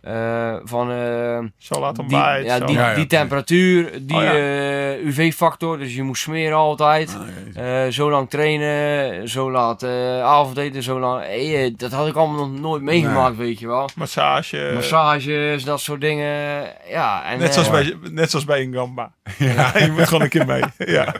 Eh, 0.01 0.55
van 0.64 0.90
eh, 0.90 1.38
Zo 1.59 1.80
laat 1.80 1.94
die, 1.94 2.03
ontbijt. 2.05 2.44
ja, 2.46 2.59
zo. 2.59 2.64
die, 2.64 2.76
Ja, 2.76 2.88
ja, 2.90 2.94
die 2.94 3.07
temperatuur, 3.07 3.90
die 4.07 4.16
Oh, 4.16 4.22
ja. 4.22 4.32
eh, 4.34 5.05
UV-factor, 5.07 5.78
dus 5.78 5.94
je 5.94 6.03
moest 6.03 6.22
smeren 6.22 6.57
altijd. 6.57 7.16
Eh, 7.55 7.86
zo 7.88 8.11
lang 8.11 8.30
trainen, 8.30 9.28
zo 9.28 9.51
laat 9.51 9.82
eh 9.82 10.22
avondeten, 10.22 10.82
zo 10.82 10.99
lang. 10.99 11.22
eh, 11.24 11.72
dat 11.76 11.92
had 11.92 12.07
ik 12.09 12.14
allemaal 12.14 12.49
nog 12.49 12.61
nooit 12.61 12.82
meegemaakt, 12.82 13.36
weet 13.36 13.59
je 13.59 13.66
wel. 13.66 13.88
Massage. 13.96 14.70
Massages, 14.74 15.64
dat 15.64 15.80
soort 15.80 16.01
dingen. 16.01 16.62
Ja, 16.88 17.24
en, 17.24 17.38
net, 17.38 17.53
zoals 17.55 17.70
bij, 17.70 17.94
net 18.11 18.30
zoals 18.30 18.44
bij 18.44 18.61
een 18.62 18.72
gamba. 18.74 19.12
Ja. 19.38 19.72
je 19.78 19.90
moet 19.92 20.07
gewoon 20.07 20.22
een 20.22 20.28
keer 20.28 20.46
mee. 20.46 20.62
Ja. 20.96 21.14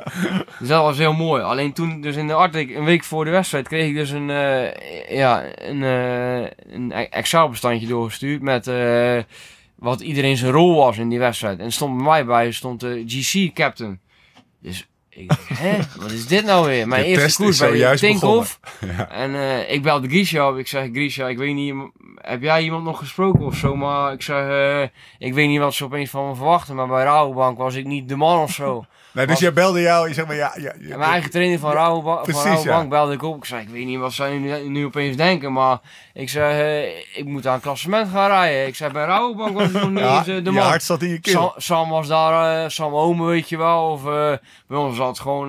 Dus 0.59 0.69
dat 0.69 0.83
was 0.83 0.99
heel 0.99 1.13
mooi. 1.13 1.43
Alleen 1.43 1.73
toen, 1.73 2.01
dus 2.01 2.17
in 2.17 2.27
de 2.27 2.33
Arctic, 2.35 2.77
een 2.77 2.85
week 2.85 3.05
voor 3.05 3.25
de 3.25 3.31
wedstrijd, 3.31 3.69
kreeg 3.69 3.89
ik 3.89 3.95
dus 3.95 4.11
een, 4.11 4.27
ja, 5.09 5.45
een, 5.55 5.83
een 6.73 6.93
Excel-bestandje 7.11 7.87
doorgestuurd 7.87 8.43
met 8.43 8.68
eh, 8.69 9.19
wat 9.75 10.01
iedereen 10.01 10.37
zijn 10.37 10.53
rol 10.53 10.77
was 10.77 10.99
in 10.99 11.09
die 11.09 11.19
wedstrijd. 11.19 11.59
En 11.59 11.73
stond 11.73 11.97
bij 11.97 12.05
mij 12.05 12.25
bij, 12.25 12.53
stond 12.53 12.81
de 12.81 13.05
GC-captain. 13.07 14.01
Dus 14.61 14.89
ik 15.09 15.29
dacht, 15.29 15.49
hè, 15.49 15.79
wat 16.03 16.11
is 16.11 16.27
dit 16.27 16.45
nou 16.45 16.67
weer? 16.67 16.89
Mijn 16.89 17.03
De 17.03 17.09
eerste 17.09 17.43
koers 17.43 17.59
bij 17.59 17.97
Tinkoff. 17.97 18.61
Ja. 18.97 19.11
En 19.11 19.35
eh, 19.35 19.73
ik 19.73 19.83
belde 19.83 20.09
Grisha 20.09 20.49
op. 20.49 20.57
Ik 20.57 20.67
zeg, 20.67 20.89
Grisha, 20.93 21.29
ik 21.29 21.39
weet 21.39 21.55
niet, 21.55 21.75
heb 22.15 22.43
jij 22.43 22.63
iemand 22.63 22.85
nog 22.85 22.99
gesproken 22.99 23.45
of 23.45 23.57
zo? 23.57 23.77
Maar 23.77 24.13
ik 24.13 24.23
zeg, 24.23 24.49
eh, 24.49 24.83
ik 25.19 25.35
weet 25.35 25.49
niet 25.49 25.59
wat 25.59 25.75
ze 25.75 25.85
opeens 25.85 26.11
van 26.11 26.29
me 26.29 26.35
verwachten. 26.35 26.75
Maar 26.75 26.87
bij 26.87 27.05
Rabobank 27.05 27.59
was 27.59 27.75
ik 27.75 27.85
niet 27.85 28.09
de 28.09 28.17
man 28.17 28.43
of 28.43 28.53
zo. 28.53 28.85
Nee, 29.13 29.27
dus 29.27 29.39
jij 29.39 29.53
belde 29.53 29.81
jou, 29.81 30.09
je 30.09 30.15
zeg 30.15 30.27
maar, 30.27 30.37
ja... 30.37 30.53
ja, 30.57 30.73
mijn 30.79 31.01
eigen 31.01 31.31
trainer 31.31 31.59
van 31.59 31.73
ja. 32.65 32.87
belde 32.87 33.13
ik 33.13 33.23
op. 33.23 33.37
Ik 33.37 33.45
zei, 33.45 33.63
ik 33.63 33.69
weet 33.69 33.85
niet 33.85 33.99
wat 33.99 34.13
zij 34.13 34.39
nu, 34.39 34.69
nu 34.69 34.85
opeens 34.85 35.17
denken, 35.17 35.53
maar 35.53 35.79
ik 36.15 36.29
zei, 36.29 36.93
ik 37.15 37.25
moet 37.25 37.47
aan 37.47 37.53
het 37.53 37.63
klassement 37.63 38.09
gaan 38.09 38.29
rijden. 38.29 38.67
Ik 38.67 38.77
zei, 38.77 38.93
bij 38.93 39.05
Rabobank 39.05 39.57
was 39.57 39.67
ik 39.67 39.73
nog 39.73 39.91
niet 39.91 40.01
eens 40.17 40.29
eh, 40.29 40.45
de 40.45 40.51
man. 40.51 40.67
hart 40.67 40.83
zat 40.83 41.03
in 41.03 41.09
je 41.09 41.21
keel. 41.21 41.33
Sam, 41.33 41.53
Sam 41.57 41.89
was 41.89 42.09
daar, 42.09 42.65
eh, 42.65 42.69
Sam 42.71 42.95
Ome, 42.95 43.27
weet 43.27 43.49
je 43.49 43.57
wel. 43.57 43.91
Of 43.91 44.07
eh, 44.07 44.33
bij 44.67 44.79
ons 44.79 44.97
zat 44.97 45.19
gewoon, 45.19 45.49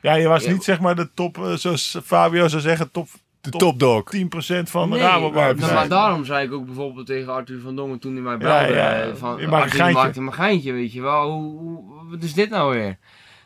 ja, 0.00 0.14
je 0.14 0.28
was 0.28 0.46
niet 0.46 0.64
zeg 0.64 0.80
maar 0.80 0.94
de 0.94 1.10
top, 1.14 1.38
zoals 1.54 1.98
Fabio 2.04 2.48
zou 2.48 2.62
zeggen, 2.62 2.90
top 2.90 3.08
De 3.40 3.50
topdog. 3.50 4.02
10% 4.16 4.22
van 4.62 4.90
de 4.90 4.96
nee, 4.96 5.04
Rabobank. 5.04 5.58
nou, 5.58 5.72
maar 5.74 5.88
daarom 5.88 6.24
zei 6.24 6.46
ik 6.46 6.52
ook 6.52 6.64
bijvoorbeeld 6.66 7.06
tegen 7.06 7.32
Arthur 7.32 7.60
van 7.60 7.76
Dongen 7.76 7.98
toen 7.98 8.12
hij 8.12 8.22
mij 8.22 8.36
belde. 8.36 8.74
ja, 8.74 8.92
eh, 9.00 9.14
van, 9.14 9.40
je 9.40 9.48
maakt 9.48 9.78
een 9.78 9.92
maakte 9.92 10.20
een 10.20 10.32
geintje, 10.34 10.72
weet 10.72 10.92
je 10.92 11.00
wel. 11.00 11.30
Hoe, 11.30 11.58
hoe, 11.58 11.82
wat 12.10 12.22
is 12.22 12.34
dit 12.34 12.50
nou 12.50 12.74
weer? 12.78 12.96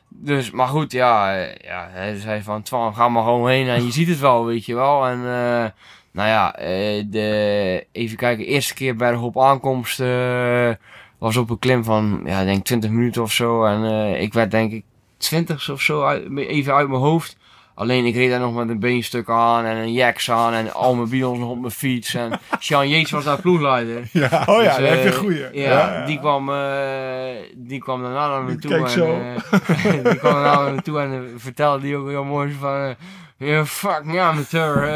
Dus, 0.09 0.51
maar 0.51 0.67
goed, 0.69 0.93
ja, 0.93 1.37
eh, 1.37 1.55
ja 1.65 1.89
hij 1.91 2.17
zei 2.19 2.43
van, 2.43 2.63
Twan, 2.63 2.95
ga 2.95 3.09
maar 3.09 3.23
gewoon 3.23 3.49
heen 3.49 3.69
en 3.69 3.85
je 3.85 3.93
ziet 3.93 4.09
het 4.09 4.21
wel, 4.21 4.45
weet 4.47 4.65
je 4.65 4.75
wel. 4.75 5.07
En 5.07 5.19
eh, 5.19 5.65
nou 6.11 6.29
ja, 6.29 6.55
eh, 6.57 7.05
de, 7.07 7.87
even 7.93 8.17
kijken, 8.17 8.45
eerste 8.47 8.75
keer 8.75 8.97
bergop 8.97 9.39
aankomst 9.41 10.01
eh, 10.01 10.71
was 11.19 11.37
op 11.37 11.51
een 11.51 11.59
klim 11.59 11.85
van, 11.85 12.23
ja, 12.25 12.45
denk 12.45 12.65
20 12.65 12.91
minuten 12.91 13.23
of 13.23 13.33
zo. 13.33 13.65
En 13.65 13.85
eh, 13.85 14.21
ik 14.23 14.33
werd 14.33 14.51
denk 14.51 14.73
ik 14.73 14.85
20 15.17 15.71
of 15.71 15.81
zo, 15.81 16.03
uit- 16.05 16.37
even 16.37 16.75
uit 16.75 16.89
mijn 16.89 17.01
hoofd. 17.01 17.37
Alleen 17.83 18.05
ik 18.07 18.15
reed 18.15 18.31
daar 18.31 18.41
nog 18.41 18.55
met 18.55 18.69
een 18.69 18.79
beenstuk 18.81 19.29
aan 19.29 19.65
en 19.65 19.77
een 19.77 19.93
jacks 19.93 20.31
aan 20.31 20.53
en 20.53 20.73
al 20.73 20.95
mijn 20.95 21.09
bidons 21.09 21.39
nog 21.39 21.49
op 21.51 21.61
mijn 21.61 21.73
fiets. 21.73 22.15
En 22.15 22.41
Sean 22.59 22.89
Yates 22.89 23.11
was 23.11 23.25
daar 23.25 23.41
ploegleider. 23.41 24.09
Ja. 24.13 24.43
Oh 24.47 24.63
ja, 24.63 24.77
Dus, 24.79 24.89
heb 24.89 24.97
je 24.97 25.01
eh, 25.01 25.05
een 25.07 25.13
goeie. 25.13 25.45
Ja, 25.53 26.05
Die, 26.07 26.19
kwam, 26.19 26.49
eh, 26.53 26.57
die 27.57 27.79
kwam 27.81 28.03
daarna 28.03 28.29
naar 28.29 28.43
me 28.43 28.57
toe. 28.57 28.75
en, 28.75 28.91
zo. 28.91 29.19
die 30.03 30.17
kwam 30.17 30.33
daarna 30.33 30.63
naar 30.63 30.75
me 30.75 30.83
toe 30.83 31.01
en 31.01 31.33
vertelde 31.37 31.83
die 31.83 31.97
ook 31.97 32.09
heel 32.09 32.25
mooi 32.25 32.53
van... 32.61 32.95
you're 33.37 33.59
a 33.61 33.65
fucking 33.65 34.21
amateur. 34.21 34.87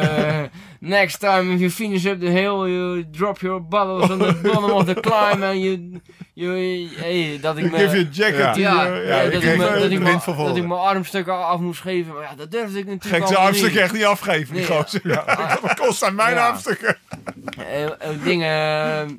Next 0.81 1.21
time 1.21 1.53
if 1.53 1.61
you 1.61 1.71
finish 1.71 2.07
up 2.07 2.21
the 2.21 2.31
hill, 2.31 2.69
you 2.69 3.05
drop 3.11 3.41
your 3.41 3.61
bottles 3.69 4.11
on 4.11 4.19
the 4.19 4.33
bottom 4.43 4.71
of 4.71 4.87
the 4.87 4.95
climb 4.95 5.43
and 5.43 5.61
you... 5.61 6.01
you 6.35 6.89
hey, 6.97 7.39
dat 7.41 7.57
ik 7.57 7.71
me... 7.71 7.79
geef 7.79 7.93
je 7.93 7.99
een 7.99 8.09
jacket. 8.13 8.39
Ja. 8.39 8.53
die, 8.53 8.63
ja, 8.63 8.85
ja, 8.85 9.21
ik 9.21 9.33
dat, 9.33 9.43
ik 9.43 9.57
me, 9.57 9.65
dat, 9.65 9.91
ik 9.91 10.01
me, 10.01 10.45
dat 10.45 10.57
ik 10.57 10.67
mijn 10.67 10.81
armstukken 10.81 11.47
af 11.47 11.61
moest 11.61 11.81
geven. 11.81 12.15
Maar 12.15 12.23
ja, 12.23 12.35
dat 12.35 12.51
durfde 12.51 12.79
ik 12.79 12.87
natuurlijk 12.87 13.15
Gek 13.15 13.27
zijn 13.27 13.39
allemaal 13.39 13.47
armstuk 13.47 13.71
niet. 13.71 13.81
echt 13.81 13.93
niet 13.93 14.05
afgeven, 14.05 14.55
die 14.55 14.69
Nee, 14.69 14.77
gozer. 14.77 15.01
Ja. 15.05 15.25
Dat 15.63 15.75
kost 15.75 16.03
aan 16.03 16.15
mijn 16.15 16.39
armstukken. 16.39 16.97
Eh, 17.59 17.85
eh, 17.85 17.91
dingen, 18.23 18.49
eh, 18.49 19.17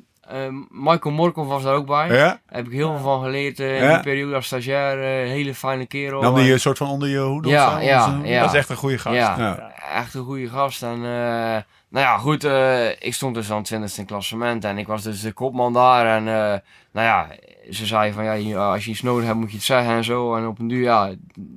Michael 0.70 1.14
Morkov 1.14 1.46
was 1.48 1.62
daar 1.62 1.74
ook 1.74 1.86
bij. 1.86 2.06
Ja? 2.08 2.14
Daar 2.16 2.40
heb 2.46 2.66
ik 2.66 2.72
heel 2.72 2.88
veel 2.92 3.02
van 3.02 3.22
geleerd 3.22 3.60
eh, 3.60 3.76
in 3.76 3.82
Ja. 3.84 3.94
die 3.94 4.02
periode 4.02 4.34
als 4.34 4.46
stagiair. 4.46 4.98
eh, 4.98 5.28
hele 5.30 5.54
fijne 5.54 5.86
kerel. 5.86 6.20
Nam 6.22 6.34
die 6.34 6.44
En- 6.46 6.52
een 6.52 6.60
soort 6.60 6.78
van 6.78 6.88
onder 6.88 7.08
je 7.08 7.18
hoede 7.18 7.48
Ja, 7.48 7.66
of 7.76 7.82
zo? 7.82 7.86
ja. 8.24 8.40
Dat 8.40 8.50
is 8.52 8.58
echt 8.58 8.68
een 8.68 8.76
goede 8.76 8.98
gast. 8.98 9.16
Ja, 9.16 9.34
Ja. 9.38 9.72
echt 9.94 10.14
een 10.14 10.24
goede 10.24 10.48
gast. 10.48 10.82
En 10.82 10.94
eh, 10.94 11.62
nou 11.90 12.04
ja, 12.06 12.18
goed, 12.18 12.44
eh, 12.44 12.88
ik 12.90 13.14
stond 13.14 13.34
dus 13.34 13.50
aan 13.50 13.56
het 13.56 13.66
20ste 13.66 14.00
in 14.00 14.06
klassement 14.06 14.64
en 14.64 14.78
ik 14.78 14.86
was 14.86 15.02
dus 15.02 15.20
de 15.20 15.32
kopman 15.32 15.72
daar. 15.72 16.06
En 16.16 16.28
eh, 16.28 16.58
nou 16.92 17.06
ja, 17.06 17.26
ze 17.70 17.86
zei 17.86 18.12
van 18.12 18.24
ja, 18.24 18.70
als 18.72 18.84
je 18.84 18.90
iets 18.90 19.02
nodig 19.02 19.26
hebt 19.26 19.38
moet 19.38 19.50
je 19.50 19.56
het 19.56 19.64
zeggen 19.64 19.92
en 19.94 20.04
zo. 20.04 20.34
En 20.36 20.46
op 20.46 20.58
een 20.58 20.68
duur, 20.68 20.82
ja, 20.82 21.10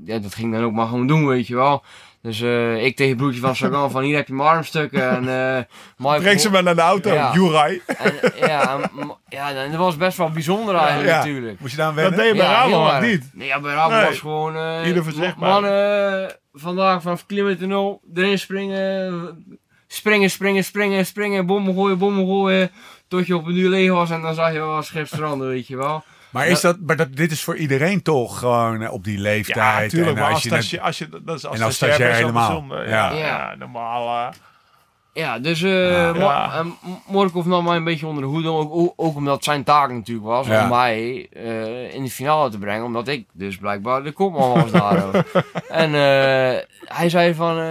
ja 0.05 0.19
dat 0.19 0.36
ging 0.36 0.53
dan 0.53 0.63
ook 0.63 0.72
maar 0.74 0.88
gewoon 0.88 1.07
doen, 1.07 1.28
weet 1.28 1.47
je 1.47 1.55
wel. 1.55 1.84
Dus 2.22 2.41
eh, 2.41 2.84
ik 2.86 2.95
tegen 2.95 3.17
broertje 3.17 3.39
van 3.41 3.55
Sagan 3.55 3.91
van 3.91 4.03
hier 4.03 4.15
heb 4.15 4.28
je 4.28 4.34
mijn 4.34 4.49
armstukken. 4.49 5.09
En, 5.09 5.17
eh 5.57 5.63
Michael- 5.97 6.22
Breng 6.22 6.39
ze 6.39 6.49
maar 6.49 6.63
naar 6.63 6.76
de 6.76 6.82
auto, 6.82 7.13
Ja. 7.13 7.34
En, 7.34 8.13
ja, 8.36 8.80
en, 8.80 9.17
ja, 9.30 9.51
en 9.53 9.72
dat 9.72 9.80
was 9.80 9.97
best 9.97 10.17
wel 10.17 10.30
bijzonder 10.32 10.76
eigenlijk 10.76 11.09
Ja. 11.09 11.17
natuurlijk. 11.17 11.59
Moest 11.59 11.72
je 11.72 11.78
daar 11.78 11.88
aan 11.88 11.95
Dat 11.95 12.03
wennen? 12.03 12.19
deed 12.19 12.32
je 12.32 12.38
bij 12.41 12.45
Ja, 12.51 12.67
Rabo 12.67 13.05
niet. 13.05 13.30
Nee, 13.34 13.47
ja, 13.47 13.59
bij 13.59 13.74
Rabo 13.74 13.95
Nee. 13.95 14.05
was 14.05 14.19
gewoon... 14.19 14.55
eh, 14.55 14.88
Ieder 14.88 15.03
voor 15.03 15.11
zich, 15.13 15.36
ma- 15.36 15.47
maar- 15.47 15.61
Mannen, 15.61 16.36
vandaag 16.53 17.01
vanaf 17.01 17.26
kilometer 17.26 17.67
0, 17.67 18.01
erin 18.13 18.39
springen, 18.39 19.43
springen, 19.88 20.30
springen, 20.30 20.63
springen, 20.63 21.05
springen, 21.05 21.45
bommen 21.45 21.74
gooien, 21.74 21.97
bommen 21.97 22.26
gooien. 22.26 22.72
Tot 23.07 23.28
je 23.28 23.36
op 23.36 23.45
een 23.45 23.55
uur 23.57 23.69
leeg 23.69 23.91
was 23.91 24.09
en 24.09 24.22
dan 24.22 24.34
zag 24.34 24.53
je 24.53 24.59
wel 24.59 24.82
schip 24.82 25.07
stranden, 25.07 25.47
weet 25.47 25.67
je 25.67 25.78
wel. 25.78 26.03
Maar, 26.32 26.47
is 26.47 26.61
dat, 26.61 26.77
maar 26.86 26.95
dat, 26.95 27.15
dit 27.15 27.32
is 27.32 27.43
voor 27.43 27.55
iedereen 27.55 28.01
toch 28.01 28.39
gewoon 28.39 28.82
eh, 28.82 28.91
op 28.93 29.03
die 29.03 29.15
Ja, 29.17 29.21
leeftijd. 29.21 29.82
natuurlijk. 29.82 30.15
en 30.17 30.23
Maar 30.23 30.32
als 30.34 30.43
je 30.43 30.82
als 30.82 30.97
je, 30.97 31.09
dat 31.23 31.38
is 31.38 31.45
als 31.45 31.57
En 31.59 31.65
als 31.65 31.75
stagiair 31.75 32.13
helemaal. 32.13 32.47
bijzonder. 32.47 32.89
Ja. 32.89 33.11
Ja, 33.11 33.17
Ja. 33.17 33.25
ja, 33.25 33.55
normaal. 33.55 34.27
eh, 34.27 34.34
Ja, 35.13 35.39
dus 35.39 35.61
eh 35.61 35.91
Ja. 35.91 36.13
Mo- 36.13 36.29
eh, 36.29 36.65
Morkov 37.07 37.45
nam 37.45 37.63
mij 37.63 37.75
een 37.75 37.84
beetje 37.84 38.07
onder 38.07 38.23
de 38.23 38.29
hoede. 38.29 38.49
Ook, 38.49 38.93
ook, 38.95 39.15
omdat 39.15 39.43
zijn 39.43 39.63
taak 39.63 39.91
natuurlijk 39.91 40.27
was 40.27 40.47
Ja. 40.47 40.63
om 40.63 40.69
mij 40.69 41.27
eh, 41.34 41.93
in 41.93 42.03
de 42.03 42.09
finale 42.09 42.49
te 42.49 42.57
brengen. 42.57 42.86
Omdat 42.86 43.07
ik 43.07 43.27
dus 43.34 43.57
blijkbaar 43.57 44.03
de 44.03 44.11
kopman 44.11 44.53
was 44.61 44.71
daar. 44.71 45.03
En 45.69 45.86
eh, 45.93 46.59
hij 46.86 47.09
zei 47.09 47.34
van, 47.34 47.59
eh, 47.59 47.65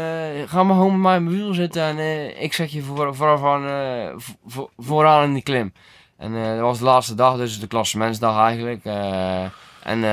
ga 0.46 0.62
maar 0.62 0.76
gewoon 0.76 0.92
met 0.92 1.00
mij 1.00 1.16
in 1.16 1.24
mijn 1.24 1.36
wiel 1.36 1.54
zitten. 1.54 1.82
En 1.82 1.98
eh, 1.98 2.42
ik 2.42 2.52
zet 2.52 2.72
je 2.72 2.82
voor, 2.82 3.14
voor, 3.14 3.38
van, 3.38 3.66
eh, 3.68 4.08
voor- 4.46 4.70
vooraan 4.76 5.24
in 5.24 5.32
die 5.34 5.42
klim. 5.42 5.72
En 6.20 6.34
eh, 6.36 6.50
dat 6.50 6.60
was 6.60 6.78
de 6.78 6.84
laatste 6.84 7.14
dag, 7.14 7.36
dus 7.36 7.60
de 7.60 7.66
klassementsdag 7.66 8.38
eigenlijk. 8.46 8.84
eh, 8.84 9.42
en 9.82 10.04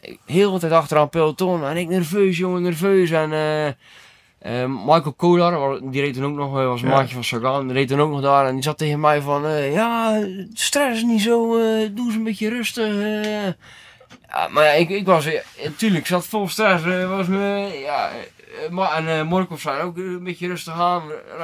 ik- 0.00 0.18
heel 0.26 0.52
de 0.52 0.58
tijd 0.58 0.72
achteraan 0.72 1.08
peloton. 1.08 1.64
En 1.66 1.76
ik 1.76 1.88
nerveus, 1.88 2.36
jongen, 2.38 2.62
nerveus. 2.62 3.10
En... 3.10 3.30
Michael 4.84 5.12
Kolar, 5.16 5.80
die 5.90 6.00
reed 6.00 6.14
toen 6.14 6.24
ook 6.24 6.34
nog, 6.36 6.52
was 6.52 6.82
een 6.82 6.88
Ja. 6.88 6.94
maatje 6.94 7.14
van 7.14 7.24
Sagan, 7.24 7.66
die 7.66 7.76
reed 7.76 7.88
toen 7.88 8.00
ook 8.00 8.10
nog 8.10 8.20
daar 8.20 8.46
en 8.46 8.54
die 8.54 8.62
zat 8.62 8.78
tegen 8.78 9.00
mij 9.00 9.20
van, 9.20 9.50
ja, 9.72 10.20
stress 10.52 11.02
niet 11.02 11.20
zo, 11.22 11.48
doe 11.94 12.06
eens 12.06 12.14
een 12.14 12.24
beetje 12.24 12.48
rustig. 12.48 12.94
Ja, 14.28 14.48
maar 14.50 14.64
ja, 14.64 14.70
ik, 14.70 14.88
ik 14.88 15.06
was, 15.06 15.26
eh, 15.26 15.40
tuurlijk, 15.76 16.00
ik 16.00 16.06
zat 16.06 16.26
vol 16.26 16.48
stress, 16.48 16.84
was 17.08 17.26
me, 17.26 17.78
ja, 17.84 18.10
maar, 18.70 19.06
en 19.06 19.26
Morkov 19.26 19.60
zei 19.60 19.82
ook 19.82 19.96
een 19.96 20.24
beetje 20.24 20.46
rustig 20.46 20.80
aan, 20.80 21.02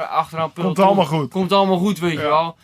achteraan 0.09 0.51
peloton. 0.51 0.75
Komt 0.75 0.87
allemaal 0.87 1.19
goed. 1.19 1.31
Komt 1.31 1.51
allemaal 1.51 1.77
goed, 1.77 1.99
weet 1.99 2.11
je 2.11 2.17
wel. 2.21 2.55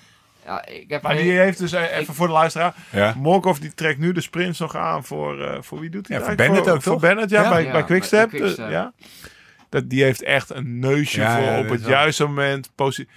Ja, 0.47 0.65
ik 0.65 0.89
heb 0.89 1.01
Maar 1.01 1.13
geen- 1.15 1.23
die 1.23 1.37
heeft 1.37 1.57
dus, 1.57 1.71
eh, 1.73 1.97
even 1.97 2.13
voor 2.13 2.27
de 2.27 2.33
luisteraar. 2.33 2.73
Ja. 2.91 3.13
Morkov 3.17 3.57
die 3.57 3.73
trekt 3.73 3.99
nu 3.99 4.11
de 4.11 4.21
sprints 4.21 4.59
nog 4.59 4.75
aan 4.75 5.03
voor, 5.03 5.41
eh, 5.43 5.57
voor 5.61 5.79
wie 5.79 5.89
doet 5.89 6.07
hij 6.07 6.17
Ja, 6.17 6.25
voor? 6.25 6.35
Bennett 6.35 6.69
ook, 6.69 6.81
Voor 6.81 6.91
toch? 6.91 7.01
Bennett, 7.01 7.29
ja, 7.29 7.41
Ja. 7.41 7.49
bij, 7.49 7.63
Ja, 7.63 7.71
bij 7.71 7.83
Quickstep. 7.83 8.29
bij 8.29 8.39
Quickstep. 8.39 8.65
eh, 8.65 8.71
ja. 8.71 8.93
Dat, 9.69 9.89
die 9.89 10.03
heeft 10.03 10.23
echt 10.23 10.49
een 10.49 10.79
neusje 10.79 11.19
Ja, 11.21 11.35
voor 11.35 11.43
ja, 11.45 11.59
op 11.59 11.69
het 11.69 11.85
juiste 11.85 12.25
moment. 12.25 12.71
posi- 12.75 13.07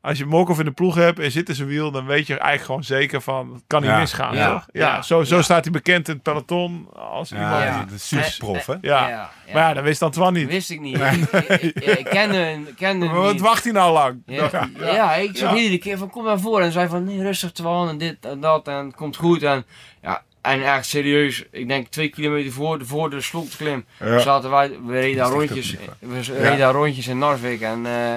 Als 0.00 0.18
je 0.18 0.24
Morkov 0.26 0.58
in 0.58 0.64
de 0.64 0.70
ploeg 0.70 0.94
hebt 0.94 1.18
en 1.18 1.30
zit 1.30 1.48
in 1.48 1.54
zijn 1.54 1.68
wiel, 1.68 1.90
dan 1.90 2.06
weet 2.06 2.26
je 2.26 2.32
eigenlijk 2.32 2.64
gewoon 2.64 2.84
zeker 2.84 3.20
van, 3.20 3.52
het 3.52 3.62
kan 3.66 3.80
niet 3.82 3.90
Ja. 3.90 3.98
misgaan. 3.98 4.34
Ja. 4.36 4.52
toch? 4.52 4.66
Ja, 4.72 4.86
Ja. 4.94 5.02
zo, 5.02 5.22
zo 5.24 5.36
Ja. 5.36 5.42
staat 5.42 5.62
hij 5.64 5.72
bekend 5.72 6.08
in 6.08 6.14
het 6.14 6.22
peloton 6.22 6.88
als 6.94 7.32
iemand. 7.32 7.50
Ja, 7.52 7.64
Ja. 7.64 7.78
dat 7.84 7.90
is 7.90 8.08
superprof, 8.08 8.66
hè? 8.66 8.72
Ja. 8.72 8.78
ja, 8.80 9.08
ja. 9.08 9.30
Maar 9.52 9.62
ja, 9.68 9.74
dat 9.74 9.84
wist 9.84 10.02
Antoine 10.02 10.38
niet. 10.38 10.48
Wist 10.48 10.70
ik 10.70 10.80
niet. 10.80 11.00
Ik, 11.00 11.50
ik, 11.60 11.84
ik 11.98 12.04
kende, 12.04 12.58
kende 12.76 13.04
Maar 13.06 13.14
hem 13.14 13.24
Wat 13.24 13.32
niet. 13.32 13.40
wacht 13.42 13.64
hij 13.64 13.72
nou 13.72 13.92
lang? 13.92 14.22
Ja, 14.26 14.68
ja, 14.80 15.14
ik 15.14 15.36
zag 15.36 15.50
Ja. 15.50 15.56
iedere 15.56 15.78
keer 15.78 15.98
van 15.98 16.10
kom 16.10 16.24
naar 16.24 16.40
voren 16.40 16.64
en 16.64 16.72
zei 16.72 16.88
van 16.88 17.04
nee, 17.04 17.22
rustig 17.22 17.52
Twan 17.52 17.88
en 17.88 17.98
dit 17.98 18.16
en 18.24 18.40
dat 18.40 18.68
en 18.68 18.86
het 18.86 18.94
komt 18.94 19.16
goed 19.16 19.42
en 19.42 19.64
ja, 20.02 20.22
en 20.40 20.62
echt 20.74 20.86
serieus, 20.86 21.44
ik 21.50 21.68
denk 21.68 21.86
twee 21.88 22.08
kilometer 22.08 22.52
voor 22.52 22.78
de, 22.78 22.84
voor 22.84 23.10
de 23.10 23.20
slotklim 23.20 23.84
Ja. 23.98 24.18
zaten 24.18 24.50
wij, 24.50 24.70
we 24.86 24.92
reden 24.92 25.16
daar 25.16 25.26
Dat 25.30 25.34
rondjes, 25.38 25.76
we 26.00 26.20
reden 26.38 26.58
daar 26.58 26.72
rondjes 26.72 27.06
in 27.06 27.18
Narvik 27.18 27.60
en 27.60 27.86
eh 27.86 28.16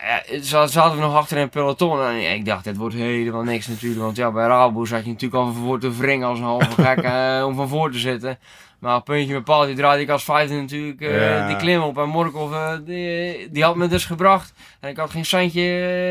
ja, 0.00 0.22
za- 0.40 0.66
zaten 0.66 0.96
we 0.96 1.02
nog 1.02 1.14
achter 1.14 1.36
in 1.36 1.42
een 1.42 1.48
peloton 1.48 2.02
en 2.02 2.32
ik 2.34 2.44
dacht 2.44 2.64
dit 2.64 2.76
wordt 2.76 2.94
helemaal 2.94 3.42
niks 3.42 3.66
natuurlijk, 3.66 4.00
want 4.00 4.16
ja 4.16 4.30
bij 4.30 4.46
Rabo 4.46 4.84
zat 4.84 5.04
je 5.04 5.10
natuurlijk 5.10 5.42
al 5.44 5.52
van 5.52 5.62
voor 5.62 5.80
te 5.80 5.96
wringen 5.96 6.28
als 6.28 6.38
een 6.38 6.44
halve 6.44 6.82
gek 6.82 6.98
eh, 6.98 7.42
om 7.46 7.54
van 7.54 7.68
voor 7.68 7.90
te 7.92 7.98
zitten. 7.98 8.38
Maar 8.78 8.96
op 8.96 9.04
puntje 9.04 9.34
met 9.34 9.44
paal, 9.44 9.66
die 9.66 9.74
draaide 9.74 10.02
ik 10.02 10.08
als 10.10 10.24
vijfde 10.24 10.54
natuurlijk 10.54 11.00
Ja. 11.00 11.46
die 11.46 11.56
klim 11.56 11.82
op. 11.82 11.98
En 11.98 12.08
Morkov, 12.08 12.52
eh, 12.52 12.72
die, 12.84 13.50
die 13.50 13.62
had 13.64 13.76
me 13.76 13.86
dus 13.88 14.04
gebracht. 14.04 14.52
En 14.80 14.90
ik 14.90 14.96
had 14.96 15.10
geen 15.10 15.24
centje 15.24 15.62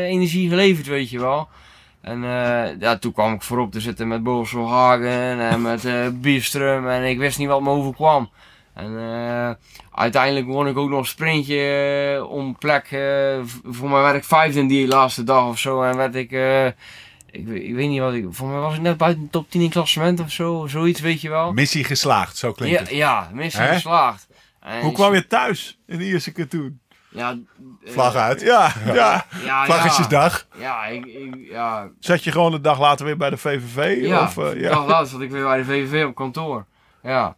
energie 0.04 0.48
geleverd, 0.48 0.86
weet 0.86 1.10
je 1.10 1.20
wel. 1.20 1.48
En 2.00 2.22
ja, 2.80 2.96
toen 2.98 3.12
kwam 3.12 3.32
ik 3.32 3.42
voorop 3.42 3.72
te 3.72 3.80
zitten 3.80 4.08
met 4.08 4.22
Borsel 4.22 4.68
Hagen 4.68 5.40
en 5.40 5.62
met 5.62 5.82
Bierström. 6.20 6.86
En 6.88 7.04
ik 7.04 7.18
wist 7.18 7.38
niet 7.38 7.48
wat 7.48 7.60
me 7.62 7.70
overkwam. 7.70 8.30
En 8.74 8.92
uiteindelijk 9.98 10.46
won 10.46 10.66
ik 10.68 10.76
ook 10.76 10.88
nog 10.88 10.98
een 10.98 11.04
sprintje 11.06 11.56
eh, 12.16 12.30
om 12.30 12.56
plek. 12.58 12.84
eh, 12.90 13.38
voor 13.64 13.88
mij 13.90 14.02
werd 14.02 14.16
ik 14.16 14.24
vijfde 14.24 14.60
in 14.60 14.66
die 14.68 14.86
laatste 14.88 15.24
dag 15.24 15.46
of 15.48 15.58
zo. 15.58 15.82
En 15.82 15.96
werd 15.96 16.14
ik... 16.14 16.32
eh, 16.32 16.66
ik, 17.30 17.46
weet- 17.46 17.62
ik 17.62 17.74
weet 17.74 17.88
niet 17.88 18.00
wat 18.00 18.12
ik... 18.12 18.26
Voor 18.30 18.48
mij 18.48 18.58
was 18.58 18.74
ik 18.74 18.80
net 18.80 18.96
buiten 18.96 19.22
de 19.22 19.30
top 19.30 19.50
10 19.50 19.60
in 19.60 19.70
klassement 19.70 20.20
of 20.20 20.30
zo. 20.30 20.66
Zoiets, 20.66 21.00
weet 21.00 21.20
je 21.20 21.28
wel. 21.28 21.52
Missie 21.52 21.84
geslaagd, 21.84 22.36
zo 22.36 22.52
klinkt 22.52 22.74
Ja, 22.78 22.82
het. 22.84 22.90
ja 22.94 23.28
missie 23.32 23.62
geslaagd. 23.62 24.26
En 24.60 24.80
Hoe 24.80 24.92
kwam 24.92 25.14
je 25.14 25.26
thuis 25.26 25.78
in 25.86 25.98
de 25.98 26.04
eerste 26.04 26.32
keer 26.32 26.48
toen? 26.48 26.80
Ja, 27.10 27.36
Vlag 27.84 28.14
uit. 28.14 28.40
Ja, 28.40 28.72
ja. 28.86 29.26
Ja, 29.44 29.64
Vlaggetjesdag. 29.64 30.46
Ja, 30.58 30.84
ik, 30.84 31.06
ik, 31.06 31.34
ja, 31.50 31.88
Zat 32.00 32.24
je 32.24 32.32
gewoon 32.32 32.50
de 32.50 32.60
dag 32.60 32.80
later 32.80 33.04
weer 33.06 33.16
bij 33.16 33.30
de 33.30 33.36
VVV? 33.36 33.98
ja. 34.06 34.22
Of, 34.22 34.36
Een 34.36 34.60
ja. 34.60 34.68
dag 34.68 34.86
later 34.86 35.06
zat 35.06 35.20
ik 35.20 35.30
weer 35.30 35.44
bij 35.44 35.56
de 35.58 35.64
VVV 35.64 36.04
op 36.06 36.14
kantoor. 36.14 36.64
Ja. 37.02 37.36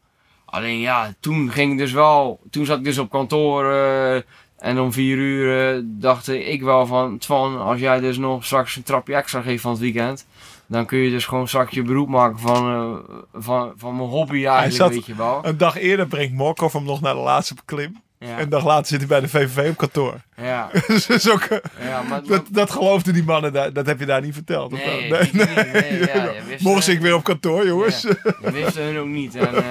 Alleen 0.50 0.78
ja, 0.80 1.14
toen 1.20 1.50
ging 1.50 1.72
ik 1.72 1.78
dus 1.78 1.92
wel, 1.92 2.40
toen 2.50 2.64
zat 2.64 2.78
ik 2.78 2.84
dus 2.84 2.98
op 2.98 3.10
kantoor 3.10 3.72
eh, 3.72 4.14
en 4.58 4.78
om 4.80 4.92
vier 4.92 5.16
uur 5.16 5.74
eh, 5.74 5.80
dacht 5.84 6.28
ik 6.28 6.62
wel 6.62 6.86
van, 6.86 7.18
Twan, 7.18 7.60
als 7.60 7.80
jij 7.80 8.00
dus 8.00 8.16
nog 8.18 8.44
straks 8.44 8.76
een 8.76 8.82
trapje 8.82 9.14
extra 9.14 9.40
geeft 9.40 9.62
van 9.62 9.70
het 9.70 9.80
weekend, 9.80 10.26
dan 10.66 10.86
kun 10.86 10.98
je 10.98 11.10
dus 11.10 11.26
gewoon 11.26 11.48
straks 11.48 11.74
je 11.74 11.82
beroep 11.82 12.08
maken 12.08 12.38
van, 12.38 12.70
eh, 12.72 13.14
van, 13.42 13.72
van 13.76 13.96
mijn 13.96 14.08
hobby 14.08 14.44
eigenlijk, 14.46 14.74
zat- 14.74 14.90
weet 14.92 15.06
je 15.06 15.14
wel. 15.14 15.38
Een 15.42 15.58
dag 15.58 15.78
eerder 15.78 16.06
brengt 16.06 16.34
Morkov 16.34 16.72
hem 16.72 16.84
nog 16.84 17.00
naar 17.00 17.14
de 17.14 17.20
laatste 17.20 17.54
klim. 17.64 18.00
Ja, 18.18 18.36
En 18.36 18.42
een 18.42 18.48
dag 18.48 18.64
later 18.64 18.86
zit 18.86 18.98
hij 18.98 19.06
bij 19.08 19.20
de 19.20 19.28
VVV 19.28 19.70
op 19.70 19.76
kantoor. 19.76 20.14
ja, 20.36 20.70
Dus 21.06 21.30
ook, 21.30 21.48
ja 21.80 22.02
maar, 22.08 22.22
dat, 22.24 22.44
dat 22.50 22.70
geloofden 22.70 23.14
die 23.14 23.24
mannen, 23.24 23.52
daar, 23.52 23.72
dat 23.72 23.86
heb 23.86 23.98
je 23.98 24.06
daar 24.06 24.20
niet 24.22 24.34
verteld. 24.34 24.70
nee, 24.70 25.08
ik 25.08 25.32
niet, 25.32 25.54
nee, 25.72 25.98
ja, 26.14 26.30
Morgen 26.60 26.82
zit 26.82 26.94
ik 26.94 27.00
weer 27.00 27.14
op 27.14 27.24
kantoor, 27.24 27.66
jongens. 27.66 28.02
Ja, 28.02 28.08
dat 28.42 28.52
wisten 28.52 28.82
hun 28.84 28.98
ook 28.98 29.06
niet. 29.06 29.34
En, 29.34 29.54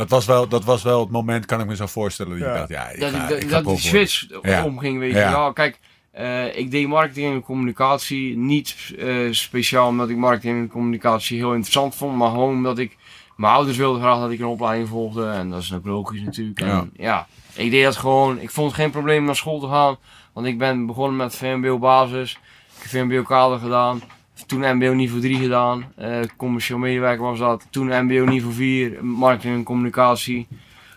Dat 0.00 0.10
was, 0.10 0.26
wel, 0.26 0.48
dat 0.48 0.64
was 0.64 0.82
wel 0.82 1.00
het 1.00 1.10
moment, 1.10 1.46
kan 1.46 1.60
ik 1.60 1.66
me 1.66 1.76
zo 1.76 1.86
voorstellen. 1.86 2.30
Dat 2.32 2.40
je 2.40 2.44
Ja. 2.44 2.54
dacht, 2.58 2.68
ja, 2.68 2.88
ik 2.88 3.00
dat, 3.00 3.10
ga, 3.10 3.28
ik- 3.28 3.42
ik 3.42 3.48
ga 3.48 3.54
dat 3.54 3.62
prof 3.62 3.80
die 3.80 3.88
switch 3.88 4.26
Ja. 4.42 4.64
omging, 4.64 4.98
weet 4.98 5.12
Ja. 5.12 5.28
je 5.28 5.34
wel. 5.36 5.52
Kijk, 5.52 5.78
eh, 6.10 6.56
ik 6.58 6.70
deed 6.70 6.86
marketing 6.88 7.34
en 7.34 7.42
communicatie 7.42 8.36
niet 8.36 8.94
eh, 8.98 9.14
speciaal 9.30 9.88
omdat 9.88 10.08
ik 10.08 10.16
marketing 10.16 10.58
en 10.58 10.68
communicatie 10.68 11.38
heel 11.38 11.52
interessant 11.52 11.94
vond, 11.94 12.16
maar 12.16 12.30
gewoon 12.30 12.54
omdat 12.54 12.78
ik 12.78 12.96
mijn 13.36 13.52
ouders 13.52 13.76
wilden 13.76 14.00
graag 14.00 14.20
dat 14.20 14.30
ik 14.30 14.38
een 14.38 14.46
opleiding 14.46 14.88
volgde 14.88 15.26
en 15.30 15.50
dat 15.50 15.62
is 15.62 15.72
ook 15.74 15.86
logisch 15.86 16.20
natuurlijk. 16.22 16.60
En, 16.60 16.66
Ja. 16.66 16.86
ja. 16.96 17.26
ik 17.54 17.70
deed 17.70 17.84
dat 17.84 17.96
gewoon. 17.96 18.38
Ik 18.40 18.50
vond 18.50 18.66
het 18.66 18.80
geen 18.80 18.90
probleem 18.90 19.18
om 19.18 19.24
naar 19.24 19.36
school 19.36 19.60
te 19.60 19.68
gaan, 19.68 19.96
want 20.32 20.46
ik 20.46 20.58
ben 20.58 20.86
begonnen 20.86 21.16
met 21.16 21.36
VMBO 21.36 21.78
basis, 21.78 22.32
ik 22.76 22.82
heb 22.82 22.90
VMBO 22.90 23.22
kader 23.22 23.58
gedaan. 23.58 24.02
Toen 24.46 24.76
MBO 24.76 24.92
niveau 24.92 25.20
3 25.20 25.36
gedaan, 25.36 25.92
eh, 25.96 26.18
commercieel 26.36 26.78
medewerker 26.78 27.22
was 27.24 27.38
dat. 27.38 27.66
Toen 27.70 27.86
MBO 28.04 28.24
niveau 28.24 28.54
4, 28.54 29.04
marketing 29.04 29.54
en 29.54 29.62
communicatie. 29.62 30.46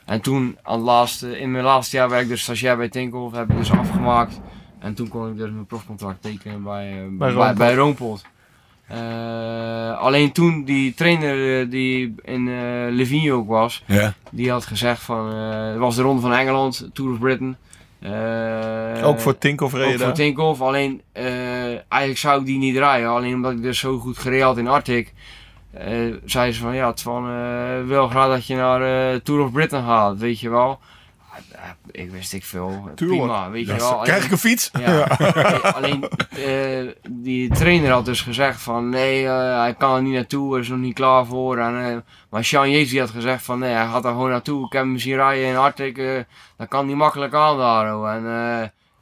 En 0.05 0.21
toen, 0.21 0.57
aan 0.61 0.75
het 0.77 0.85
laatste, 0.85 1.39
in 1.39 1.51
mijn 1.51 1.63
laatste 1.63 1.95
jaar 1.97 2.07
werkte 2.09 2.25
ik 2.25 2.31
dus 2.31 2.41
stagiair 2.41 2.77
bij 2.77 2.89
Tinkel, 2.89 3.31
heb 3.33 3.49
ik 3.49 3.57
dus 3.57 3.71
afgemaakt. 3.71 4.39
En 4.79 4.93
toen 4.93 5.07
kon 5.07 5.29
ik 5.29 5.37
dus 5.37 5.49
mijn 5.51 5.65
profcontract 5.65 6.21
tekenen 6.21 6.63
bij, 6.63 6.91
eh, 6.91 7.17
bij, 7.17 7.53
bij, 7.53 7.73
Roompot. 7.73 7.75
Roompot. 7.75 8.25
Eh, 8.87 9.97
alleen 9.99 10.31
toen 10.31 10.63
die 10.63 10.93
trainer 10.93 11.69
die 11.69 12.15
in 12.21 12.47
eh 12.47 12.55
Livigno 12.89 13.35
ook 13.35 13.47
was, 13.47 13.83
Ja. 13.87 14.13
die 14.31 14.51
had 14.51 14.65
gezegd 14.65 15.01
van, 15.01 15.31
eh, 15.31 15.67
het 15.69 15.77
was 15.77 15.95
de 15.95 16.01
ronde 16.01 16.21
van 16.21 16.33
Engeland, 16.33 16.89
Tour 16.93 17.11
of 17.11 17.19
Britain. 17.19 17.55
Eh, 18.03 19.07
ook 19.07 19.19
voor 19.19 19.37
Tinkoff 19.37 19.73
ook 19.73 19.79
reden. 19.79 19.99
voor 19.99 20.11
Tinkoff. 20.11 20.61
Alleen, 20.61 21.01
eh, 21.11 21.65
eigenlijk 21.65 22.17
zou 22.17 22.39
ik 22.39 22.45
die 22.45 22.57
niet 22.57 22.77
rijden. 22.77 23.09
Alleen 23.09 23.33
omdat 23.35 23.51
ik 23.51 23.61
dus 23.61 23.79
zo 23.79 23.97
goed 23.97 24.17
gereden 24.17 24.45
had 24.45 24.57
in 24.57 24.67
Arctic. 24.67 25.13
eh 25.73 26.13
zei 26.25 26.51
ze 26.51 26.59
van, 26.59 26.75
ja, 26.75 26.93
Twan, 26.93 27.29
eh 27.29 27.87
wil 27.87 28.07
graag 28.07 28.27
dat 28.27 28.47
je 28.47 28.55
naar 28.55 29.21
Tour 29.21 29.41
of 29.43 29.51
Britain 29.51 29.83
gaat, 29.83 30.17
weet 30.17 30.39
je 30.39 30.49
wel. 30.49 30.79
Ik 31.93 32.11
wist 32.11 32.33
ik 32.33 32.43
veel. 32.43 32.89
Tuurlijk. 32.95 33.21
Prima, 33.21 33.49
weet 33.49 33.67
je 33.67 33.75
wel. 33.75 33.91
Alleen- 33.91 34.03
Krijg 34.03 34.25
ik 34.25 34.31
een 34.31 34.37
fiets? 34.37 34.71
ja. 34.79 35.03
Alleen 35.77 36.07
eh, 36.29 36.87
die 37.09 37.49
trainer 37.49 37.91
had 37.91 38.05
dus 38.05 38.21
gezegd 38.21 38.61
van 38.61 38.89
nee, 38.89 39.25
eh, 39.25 39.59
hij 39.59 39.73
kan 39.73 39.95
er 39.95 40.01
niet 40.01 40.13
naartoe, 40.13 40.51
hij 40.51 40.61
is 40.61 40.67
nog 40.69 40.79
niet 40.79 40.93
klaar 40.93 41.25
voor. 41.25 41.57
En, 41.57 41.85
eh, 41.85 41.97
maar 42.29 42.43
Sean 42.45 42.69
die 42.89 42.99
had 42.99 43.09
gezegd 43.09 43.43
van 43.43 43.59
nee, 43.59 43.73
hij 43.73 43.85
gaat 43.85 44.05
er 44.05 44.11
gewoon 44.11 44.29
naartoe. 44.29 44.65
Ik 44.65 44.71
heb 44.73 44.81
hem 44.83 44.97
zien 44.97 45.15
rijden 45.15 45.47
in 45.47 45.55
eh 45.97 46.23
dat 46.57 46.67
kan 46.67 46.85
niet 46.85 46.95
makkelijk 46.95 47.33
aan 47.33 47.57
daar. 47.57 48.15
En 48.15 48.23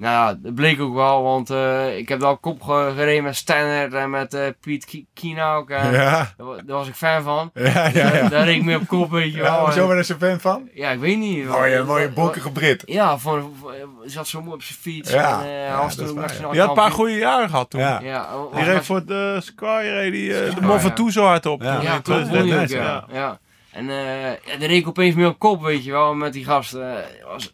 nou 0.01 0.13
ja, 0.13 0.37
dat 0.41 0.55
bleek 0.55 0.79
ook 0.81 0.93
wel, 0.93 1.23
want 1.23 1.49
eh, 1.49 1.97
ik 1.97 2.09
heb 2.09 2.19
daar 2.19 2.29
op 2.31 2.41
kop 2.41 2.61
ge- 2.61 2.91
gereden 2.95 3.23
met 3.23 3.35
Stannard 3.35 3.93
en 3.93 4.09
met 4.09 4.33
eh 4.33 4.41
Piet 4.61 5.05
ook. 5.43 5.69
En 5.69 5.91
Ja. 6.01 6.33
daar, 6.37 6.47
wa- 6.47 6.55
daar 6.55 6.75
was 6.77 6.87
ik 6.87 6.93
fan 6.95 7.23
van. 7.23 7.51
Ja, 7.53 7.87
ja, 7.93 8.13
ja. 8.15 8.29
Daar 8.29 8.45
reed 8.45 8.55
ik 8.55 8.63
mee 8.63 8.75
op 8.75 8.87
kop, 8.87 9.11
weet 9.11 9.31
je 9.31 9.37
Ja, 9.37 9.43
wel. 9.43 9.71
En- 9.71 9.87
ben 9.87 9.97
je 9.97 10.03
zo 10.03 10.15
fan 10.19 10.39
van? 10.39 10.69
ja, 10.73 10.89
ik 10.89 10.99
weet 10.99 11.17
niet. 11.17 11.45
Mooie, 11.47 11.83
mooie 11.83 12.09
bonkige 12.09 12.51
Brit. 12.51 12.83
Ja, 12.85 13.17
van, 13.17 13.53
hij 13.99 14.09
zat 14.09 14.27
zo 14.27 14.41
mooi 14.41 14.53
op 14.53 14.63
zijn 14.63 14.79
fiets. 14.79 15.11
Ja. 15.11 15.39
En, 15.41 15.45
eh, 15.45 15.51
Ja, 15.65 15.67
hij 15.67 15.77
was 15.77 15.95
dat 15.95 15.95
toen 15.95 16.05
is 16.05 16.11
ook 16.11 16.15
waar, 16.15 16.23
ja. 16.23 16.27
nationaal 16.27 16.51
Die 16.51 16.59
had 16.61 16.69
een 16.69 16.75
paar 16.75 16.91
goede 16.91 17.15
jaren 17.17 17.49
gehad 17.49 17.69
toen. 17.69 17.79
Ja. 17.81 17.99
Ja, 17.99 18.35
oh, 18.35 18.55
Die 18.55 18.65
was- 18.65 18.73
reed 18.73 18.85
voor 18.85 19.05
de 19.05 19.37
Sky, 19.41 19.81
reed 19.83 20.11
die, 20.11 20.39
eh, 20.43 20.55
de 20.83 20.93
toe 20.93 21.11
zo 21.11 21.23
hard 21.25 21.45
op. 21.45 21.61
Ja. 21.61 21.75
Toen 21.75 21.83
Ja, 21.83 21.95
in 21.95 22.01
klopt. 22.01 22.25
2013, 22.25 22.47
moeilijk, 22.47 22.71
ja. 22.71 23.05
ja. 23.13 23.19
ja. 23.19 23.39
En 23.71 23.89
eh 23.89 24.21
ja, 24.21 24.57
dan 24.59 24.67
reed 24.67 24.81
ik 24.81 24.87
opeens 24.87 25.15
meer 25.15 25.27
op 25.27 25.39
kop, 25.39 25.61
weet 25.61 25.83
je 25.83 25.91
wel, 25.91 26.13
met 26.13 26.33
die 26.33 26.45
gasten. 26.45 26.97
Eh, 26.97 27.25
was, 27.25 27.53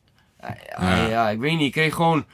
ja, 0.79 1.07
ja, 1.07 1.29
ik 1.29 1.39
weet 1.39 1.51
niet, 1.57 1.61
ik 1.61 1.71
kreeg 1.71 1.93
gewoon... 1.93 2.25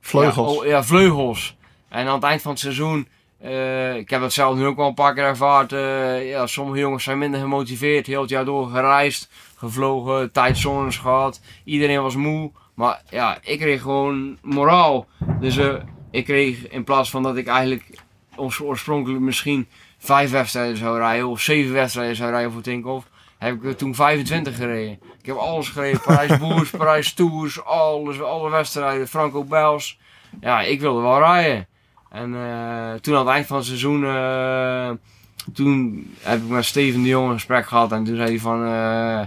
Vleugels. 0.00 0.52
Ja, 0.54 0.58
oh, 0.60 0.66
ja, 0.66 0.84
vleugels. 0.84 1.56
En 1.88 2.06
aan 2.06 2.14
het 2.14 2.22
eind 2.22 2.42
van 2.42 2.50
het 2.50 2.60
seizoen, 2.60 3.08
eh, 3.40 3.96
ik 3.96 4.10
heb 4.10 4.20
dat 4.20 4.32
zelf 4.32 4.56
nu 4.56 4.66
ook 4.66 4.76
wel 4.76 4.86
een 4.86 4.94
paar 4.94 5.14
keer 5.14 5.24
ervaard. 5.24 5.72
eh, 5.72 6.28
ja, 6.28 6.46
sommige 6.46 6.78
jongens 6.78 7.04
zijn 7.04 7.18
minder 7.18 7.40
gemotiveerd, 7.40 8.06
heel 8.06 8.20
het 8.20 8.30
jaar 8.30 8.44
door 8.44 8.68
gereisd, 8.68 9.30
gevlogen, 9.56 10.32
tijdzones 10.32 10.96
gehad. 10.96 11.40
Iedereen 11.64 12.02
was 12.02 12.16
moe. 12.16 12.50
Maar 12.74 13.02
ja, 13.10 13.38
ik 13.42 13.58
kreeg 13.58 13.82
gewoon 13.82 14.38
moraal. 14.42 15.06
Dus 15.40 15.56
eh, 15.56 15.74
ik 16.10 16.24
kreeg 16.24 16.68
in 16.68 16.84
plaats 16.84 17.10
van 17.10 17.22
dat 17.22 17.36
ik 17.36 17.46
eigenlijk 17.46 17.98
oors- 18.36 18.60
oorspronkelijk 18.60 19.20
misschien 19.20 19.68
vijf 20.06 20.30
wedstrijden 20.30 20.76
zou 20.76 20.98
rijden 20.98 21.28
of 21.28 21.40
zeven 21.40 21.72
wedstrijden 21.72 22.16
zou 22.16 22.30
rijden 22.30 22.52
voor 22.52 22.62
Tinkoff, 22.62 23.06
heb 23.38 23.54
ik 23.54 23.64
er 23.64 23.76
toen 23.76 23.94
25 23.94 24.56
gereden. 24.56 24.98
Ik 25.20 25.26
heb 25.26 25.36
alles 25.36 25.68
gereden, 25.68 26.00
Parijs 26.00 26.38
Boers, 26.42 26.70
Parijs 26.70 27.12
Tours, 27.12 27.64
alles, 27.64 28.20
alle 28.20 28.50
wedstrijden, 28.50 29.08
Franco 29.08 29.44
Bels. 29.44 29.98
Ja, 30.40 30.60
ik 30.60 30.80
wilde 30.80 31.00
wel 31.00 31.18
rijden. 31.18 31.66
En 32.10 32.34
eh, 32.34 32.94
toen 33.00 33.14
aan 33.14 33.26
het 33.26 33.34
eind 33.34 33.46
van 33.46 33.56
het 33.56 33.66
seizoen, 33.66 34.04
eh, 34.04 34.90
toen 35.54 36.06
heb 36.20 36.42
ik 36.42 36.48
met 36.48 36.64
Steven 36.64 37.02
de 37.02 37.08
Jong 37.08 37.28
een 37.28 37.34
gesprek 37.34 37.66
gehad 37.66 37.92
en 37.92 38.04
toen 38.04 38.16
zei 38.16 38.28
hij 38.28 38.38
van, 38.38 38.64
eh, 38.64 39.20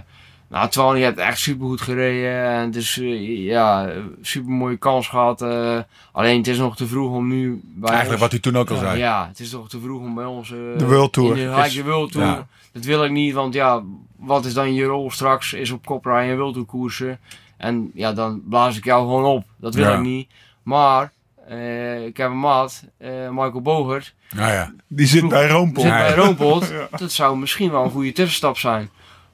nou 0.50 0.68
Twan, 0.68 0.98
je 0.98 1.04
hebt 1.04 1.18
echt 1.18 1.38
supergoed 1.38 1.80
gereden 1.80 2.44
en 2.44 2.64
het 2.66 2.76
is 2.76 2.98
eh, 2.98 3.44
ja, 3.44 3.92
super 4.22 4.50
mooie 4.50 4.76
kans 4.76 5.08
gehad. 5.08 5.42
eh, 5.42 5.78
alleen 6.12 6.36
het 6.38 6.46
is 6.46 6.58
nog 6.58 6.76
te 6.76 6.86
vroeg 6.86 7.12
om 7.14 7.28
nu 7.28 7.60
bij 7.64 7.90
Eigenlijk 7.90 8.22
ons- 8.22 8.30
wat 8.30 8.38
u 8.38 8.42
toen 8.42 8.56
ook 8.56 8.70
al 8.70 8.76
zei. 8.76 8.98
ja, 8.98 9.26
het 9.28 9.40
is 9.40 9.50
toch 9.50 9.68
te 9.68 9.80
vroeg 9.80 10.00
om 10.00 10.14
bij 10.14 10.24
ons... 10.24 10.50
eh, 10.52 10.56
De 10.78 10.86
World 10.86 11.12
Tour 11.12 11.34
de 11.34 11.40
is- 11.42 11.72
Hike 11.74 11.84
World 11.88 12.12
Tour. 12.12 12.26
ja. 12.26 12.46
Dat 12.72 12.84
wil 12.84 13.04
ik 13.04 13.10
niet, 13.10 13.34
want 13.34 13.54
ja, 13.54 13.82
wat 14.16 14.44
is 14.44 14.54
dan 14.54 14.74
je 14.74 14.84
rol 14.84 15.10
straks? 15.10 15.52
Is 15.52 15.70
op 15.70 15.84
kop 15.86 16.04
rijden 16.04 16.30
en 16.32 16.38
World 16.38 16.52
Tour 16.52 16.66
koersen. 16.68 17.18
En 17.56 17.90
ja, 17.94 18.12
dan 18.12 18.42
blaas 18.48 18.76
ik 18.76 18.84
jou 18.84 19.00
gewoon 19.00 19.24
op. 19.24 19.44
Dat 19.56 19.74
wil 19.74 19.84
Ja. 19.88 19.94
ik 19.94 20.00
niet. 20.00 20.28
Maar, 20.62 21.12
eh, 21.48 22.06
ik 22.06 22.16
heb 22.16 22.30
een 22.30 22.40
maat, 22.40 22.84
eh, 22.98 23.10
Michael 23.28 23.60
Bogert. 23.62 24.14
Nou 24.34 24.52
ja. 24.52 24.72
Die 24.86 25.06
zit 25.06 25.28
bij 25.28 25.48
Roompel. 25.48 25.82
Zit 25.82 25.90
bij 25.90 26.08
ja. 26.08 26.14
Roompot. 26.14 26.72
Dat 26.98 27.12
zou 27.12 27.38
misschien 27.38 27.70
wel 27.70 27.84
een 27.84 27.90
goede 27.90 28.12
tussenstap 28.12 28.58
zijn. 28.58 28.90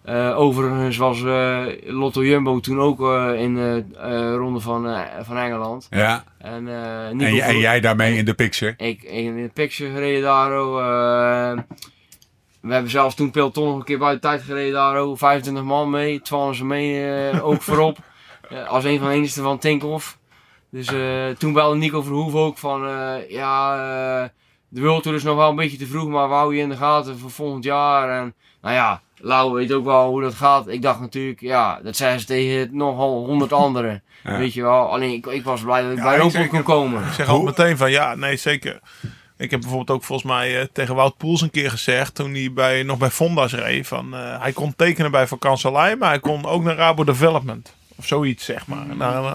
Eh, 0.06 0.38
overigens 0.38 0.96
was 0.96 1.22
eh, 1.22 1.64
Lotto 1.84 2.24
Jumbo 2.24 2.60
toen 2.60 2.80
ook 2.80 3.00
eh, 3.00 3.40
in 3.40 3.54
de 3.54 4.34
ronde 4.36 4.60
van, 4.60 5.04
van 5.22 5.36
Engeland. 5.36 5.86
ja. 5.90 6.24
En, 6.38 6.68
En, 6.68 7.58
jij 7.58 7.80
daarmee 7.80 8.16
in 8.16 8.24
de 8.24 8.34
picture. 8.34 8.74
ik 8.76 9.02
in 9.02 9.42
de 9.42 9.50
picture 9.54 9.90
gereden 9.90 10.22
daar. 10.22 10.60
oh, 10.60 11.58
we 12.60 12.72
hebben 12.72 12.90
zelfs 12.90 13.14
toen 13.14 13.30
peloton 13.30 13.66
nog 13.66 13.76
een 13.76 13.84
keer 13.84 13.98
buiten 13.98 14.30
tijd 14.30 14.42
gereden 14.42 14.72
daar. 14.72 15.02
oh, 15.02 15.16
25 15.18 15.64
man 15.64 15.90
mee. 15.90 16.20
12 16.20 16.56
ze 16.56 16.64
mee 16.64 17.42
ook 17.42 17.62
voorop. 17.68 17.98
Als 18.68 18.84
een 18.84 18.98
van 18.98 19.08
de 19.08 19.14
enigste 19.14 19.42
van 19.42 19.58
Tinkoff. 19.58 20.18
Dus 20.70 20.90
toen 21.38 21.52
belde 21.52 21.76
Nico 21.76 22.02
Verhoef 22.02 22.34
ook 22.34 22.58
van 22.58 22.80
ja, 23.28 24.30
de 24.68 24.80
World 24.80 25.02
Tour 25.02 25.16
is 25.16 25.24
nog 25.24 25.36
wel 25.36 25.50
een 25.50 25.56
beetje 25.56 25.78
te 25.78 25.86
vroeg, 25.86 26.08
maar 26.08 26.28
we 26.28 26.34
houden 26.34 26.56
je 26.56 26.62
in 26.62 26.68
de 26.68 26.76
gaten 26.76 27.18
voor 27.18 27.30
volgend 27.30 27.64
jaar. 27.64 28.20
En 28.20 28.34
nou 28.60 28.74
ja, 28.74 29.02
Lau 29.26 29.52
weet 29.52 29.72
ook 29.72 29.84
wel 29.84 30.08
hoe 30.08 30.22
dat 30.22 30.34
gaat. 30.34 30.68
Ik 30.68 30.82
dacht 30.82 31.00
natuurlijk, 31.00 31.40
ja, 31.40 31.80
dat 31.82 31.96
zeggen 31.96 32.20
ze 32.20 32.26
tegen 32.26 32.76
nogal 32.76 33.24
honderd 33.26 33.52
anderen. 33.52 34.02
Ja. 34.24 34.38
Weet 34.38 34.54
je 34.54 34.62
wel, 34.62 34.92
alleen 34.92 35.12
ik, 35.12 35.26
ik 35.26 35.44
was 35.44 35.60
blij 35.62 35.82
dat 35.82 35.90
ik 35.90 35.96
Ja, 35.96 36.16
bij 36.16 36.30
zeg- 36.30 36.48
kon 36.48 36.62
komen. 36.62 37.02
Ik 37.06 37.12
zeg 37.12 37.28
al 37.28 37.42
meteen 37.42 37.76
van 37.76 37.90
ja, 37.90 38.14
nee 38.14 38.36
zeker. 38.36 38.80
Ik 39.36 39.50
heb 39.50 39.60
bijvoorbeeld 39.60 39.90
ook 39.98 40.04
volgens 40.04 40.28
mij 40.32 40.60
eh, 40.60 40.66
tegen 40.72 40.94
Wout 40.94 41.16
Poels 41.16 41.40
een 41.40 41.50
keer 41.50 41.70
gezegd 41.70 42.14
toen 42.14 42.34
hij 42.34 42.52
bij, 42.52 42.82
nog 42.82 42.98
bij 42.98 43.10
Fonda's 43.10 43.52
reed. 43.54 43.86
Van, 43.86 44.14
eh, 44.14 44.40
hij 44.40 44.52
kon 44.52 44.74
tekenen 44.76 45.10
bij 45.10 45.26
Vakanselij, 45.26 45.96
maar 45.96 46.08
hij 46.08 46.20
kon 46.20 46.46
ook 46.46 46.62
naar 46.62 46.76
Rabo 46.76 47.04
Development. 47.04 47.74
Of 47.96 48.06
zoiets 48.06 48.44
zeg 48.44 48.66
maar. 48.66 48.88
En 48.90 48.98
dan, 48.98 49.12
eh, 49.24 49.32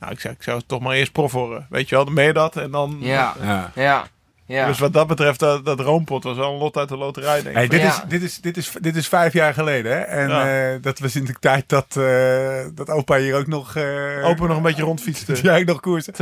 nou, 0.00 0.12
ik 0.12 0.20
zeg, 0.20 0.32
ik 0.32 0.42
zou 0.42 0.60
toch 0.66 0.80
maar 0.80 0.94
eerst 0.94 1.12
prof 1.12 1.32
worden. 1.32 1.66
Weet 1.70 1.88
je 1.88 1.94
wel, 1.94 2.04
dan 2.04 2.14
ben 2.14 2.24
je 2.24 2.32
dat. 2.32 2.56
En 2.56 2.70
dan, 2.70 2.96
Ja, 3.00 3.34
Ja. 3.42 3.70
ja, 3.74 4.06
ja. 4.46 4.66
Dus 4.66 4.78
wat 4.78 4.92
dat 4.92 5.06
betreft, 5.06 5.40
dat, 5.40 5.64
dat 5.64 5.80
roompot 5.80 6.24
was 6.24 6.36
wel 6.36 6.52
een 6.52 6.58
lot 6.58 6.76
uit 6.76 6.88
de 6.88 6.96
loterij 6.96 7.34
denk 7.34 7.46
ik. 7.46 7.54
Hey, 7.54 7.68
dit, 7.68 7.80
Ja. 7.80 7.88
is, 7.88 8.00
dit, 8.08 8.22
is, 8.22 8.40
dit, 8.40 8.56
is, 8.56 8.72
dit 8.80 8.96
is 8.96 9.08
vijf 9.08 9.32
jaar 9.32 9.54
geleden. 9.54 9.92
Hè? 9.92 9.98
En 10.00 10.28
Ja. 10.28 10.72
eh, 10.74 10.82
dat 10.82 10.98
was 10.98 11.16
in 11.16 11.24
de 11.24 11.34
tijd 11.40 11.68
dat, 11.68 11.96
eh, 11.96 12.64
dat 12.74 12.88
opa 12.90 13.16
hier 13.18 13.34
ook 13.36 13.46
nog... 13.46 13.76
eh 13.76 14.24
Open 14.24 14.48
nog 14.48 14.56
een 14.56 14.62
beetje 14.62 14.82
rondfietste. 14.82 15.34
Ja, 15.42 15.56
ik 15.56 15.66
nog 15.66 15.80
koersen. 15.80 16.12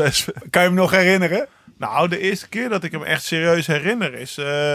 Kan 0.50 0.62
je 0.62 0.68
hem 0.68 0.74
nog 0.74 0.90
herinneren? 0.90 1.46
Nou, 1.78 2.08
de 2.08 2.18
eerste 2.18 2.48
keer 2.48 2.68
dat 2.68 2.84
ik 2.84 2.92
hem 2.92 3.02
echt 3.02 3.22
serieus 3.24 3.66
herinner 3.66 4.14
is 4.14 4.38
eh, 4.38 4.74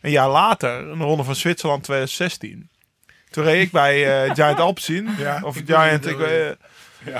een 0.00 0.10
jaar 0.10 0.28
later, 0.28 0.70
een 0.70 1.02
ronde 1.02 1.24
van 1.24 1.34
Zwitserland 1.36 1.82
2016. 1.82 2.68
Toen 3.30 3.44
reed 3.44 3.62
ik 3.62 3.70
bij 3.70 4.24
eh, 4.24 4.30
Giant 4.34 4.60
Alpecin, 4.60 5.08
Ja, 5.18 5.40
of 5.42 5.56
ik 5.56 5.64
Giant, 5.66 6.06
ik, 6.06 6.16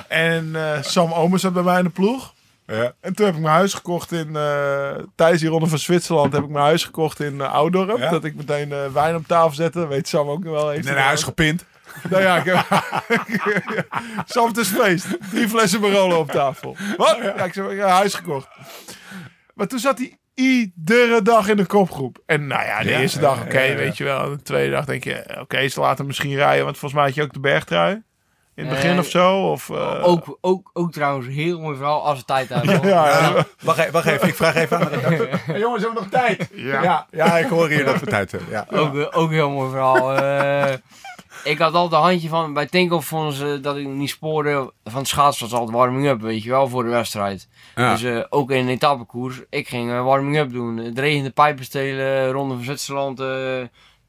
en 0.08 0.50
eh, 0.56 0.82
Sam 0.82 1.12
Omer 1.12 1.38
zat 1.38 1.52
bij 1.52 1.62
mij 1.62 1.78
in 1.78 1.84
de 1.84 1.90
ploeg. 1.90 2.33
Ja. 2.66 2.92
En 3.00 3.14
toen 3.14 3.26
heb 3.26 3.34
ik 3.34 3.40
mijn 3.40 3.54
huis 3.54 3.74
gekocht 3.74 4.12
in, 4.12 4.36
eh, 4.36 4.90
tijdens 5.14 5.40
die 5.40 5.50
ronde 5.50 5.66
van 5.66 5.78
Zwitserland 5.78 6.32
heb 6.32 6.42
ik 6.42 6.48
mijn 6.48 6.64
huis 6.64 6.84
gekocht 6.84 7.20
in 7.20 7.34
uh, 7.34 7.52
Oudorp. 7.52 7.98
Ja. 7.98 8.10
Dat 8.10 8.24
ik 8.24 8.34
meteen 8.34 8.72
eh, 8.72 8.92
wijn 8.92 9.14
op 9.14 9.26
tafel 9.26 9.54
zette, 9.54 9.86
weet 9.86 10.08
Sam 10.08 10.28
ook 10.28 10.44
nog 10.44 10.52
wel. 10.52 10.68
Heeft 10.70 10.84
Naar 10.84 10.94
hij 10.94 11.04
huis 11.04 11.22
gepint. 11.22 11.64
Nou 12.10 12.22
ja, 12.22 12.36
ik 12.36 12.44
heb... 12.44 12.66
Sam, 14.26 14.46
het 14.48 14.56
is 14.56 14.68
feest. 14.68 15.06
Drie 15.30 15.48
flessen 15.48 15.80
Barolo 15.80 16.18
op 16.18 16.30
tafel. 16.30 16.76
Wat? 16.96 17.18
Ja, 17.22 17.44
ik 17.44 17.54
heb 17.54 17.70
een 17.70 17.78
huis 17.78 18.14
gekocht. 18.14 18.48
Maar 19.54 19.66
toen 19.66 19.78
zat 19.78 19.98
hij 19.98 20.18
iedere 20.34 21.22
dag 21.22 21.48
in 21.48 21.56
de 21.56 21.66
kopgroep. 21.66 22.18
En 22.26 22.46
nou 22.46 22.64
ja, 22.64 22.82
de 22.82 22.88
Ja, 22.88 23.00
eerste 23.00 23.20
dag, 23.20 23.42
oké, 23.42 23.74
weet 23.74 23.96
je 23.96 24.04
wel. 24.04 24.30
De 24.30 24.42
tweede 24.42 24.70
dag 24.70 24.84
denk 24.84 25.04
je, 25.04 25.36
oké, 25.40 25.68
ze 25.68 25.80
laten 25.80 25.96
hem 25.96 26.06
misschien 26.06 26.34
rijden. 26.34 26.64
Want 26.64 26.78
volgens 26.78 27.00
mij 27.00 27.04
had 27.08 27.14
je 27.14 27.22
ook 27.22 27.32
de 27.32 27.40
bergtrui. 27.40 28.02
In 28.54 28.64
het 28.64 28.74
begin 28.74 28.90
Nee. 28.90 28.98
of 28.98 29.06
zo. 29.06 29.50
Of, 29.50 29.70
eh, 29.70 30.00
ook, 30.02 30.38
ook, 30.40 30.70
ook 30.72 30.92
trouwens 30.92 31.26
heel 31.26 31.60
mooi 31.60 31.76
verhaal 31.76 32.04
als 32.06 32.18
we 32.18 32.24
tijd 32.24 32.48
hebben. 32.48 32.76
hoor. 32.76 32.86
Ja, 32.86 33.08
Ja. 33.08 33.44
Wacht, 33.62 33.78
even, 33.78 33.92
wacht 33.92 34.06
even, 34.06 34.28
ik 34.28 34.34
vraag 34.34 34.54
even 34.54 34.78
aan 34.78 34.88
de. 34.88 35.28
Hey, 35.46 35.58
jongens, 35.58 35.82
hebben 35.82 36.02
we 36.02 36.08
nog 36.10 36.20
tijd? 36.22 36.50
Ja. 36.54 36.82
Ja, 36.82 37.06
ja, 37.10 37.38
ik 37.38 37.46
hoor 37.48 37.68
hier 37.68 37.84
dat 37.84 38.00
we 38.00 38.06
tijd 38.06 38.30
hebben. 38.30 38.50
Ja. 38.50 38.66
Ook, 38.70 39.08
ook 39.10 39.30
heel 39.30 39.50
mooi 39.50 39.70
verhaal. 39.70 40.12
Eh, 40.14 40.72
ik 41.44 41.58
had 41.58 41.74
altijd 41.74 42.00
een 42.02 42.08
handje 42.08 42.28
van, 42.28 42.52
bij 42.52 42.66
Tinkoff 42.66 43.06
vonden 43.06 43.32
ze 43.32 43.58
dat 43.62 43.76
ik 43.76 43.86
niet 43.86 44.10
spoorde. 44.10 44.72
Van 44.84 44.98
het 44.98 45.08
schaatsen 45.08 45.48
was 45.48 45.58
altijd 45.58 45.76
warming-up, 45.76 46.20
weet 46.20 46.42
je 46.42 46.50
wel, 46.50 46.68
voor 46.68 46.82
de 46.84 46.90
wedstrijd. 46.90 47.48
Ja. 47.74 47.90
Dus 47.92 48.02
eh, 48.02 48.20
ook 48.30 48.50
in 48.50 48.58
een 48.58 48.68
etappekoers, 48.68 49.40
ik 49.50 49.68
ging 49.68 49.90
eh, 49.90 50.04
warming-up 50.04 50.52
doen. 50.52 50.76
Het 50.76 50.98
regende 50.98 51.30
pijpen 51.30 51.64
stelen, 51.64 52.30
ronde 52.30 52.54
van 52.54 52.64
Zwitserland, 52.64 53.20
eh, 53.20 53.26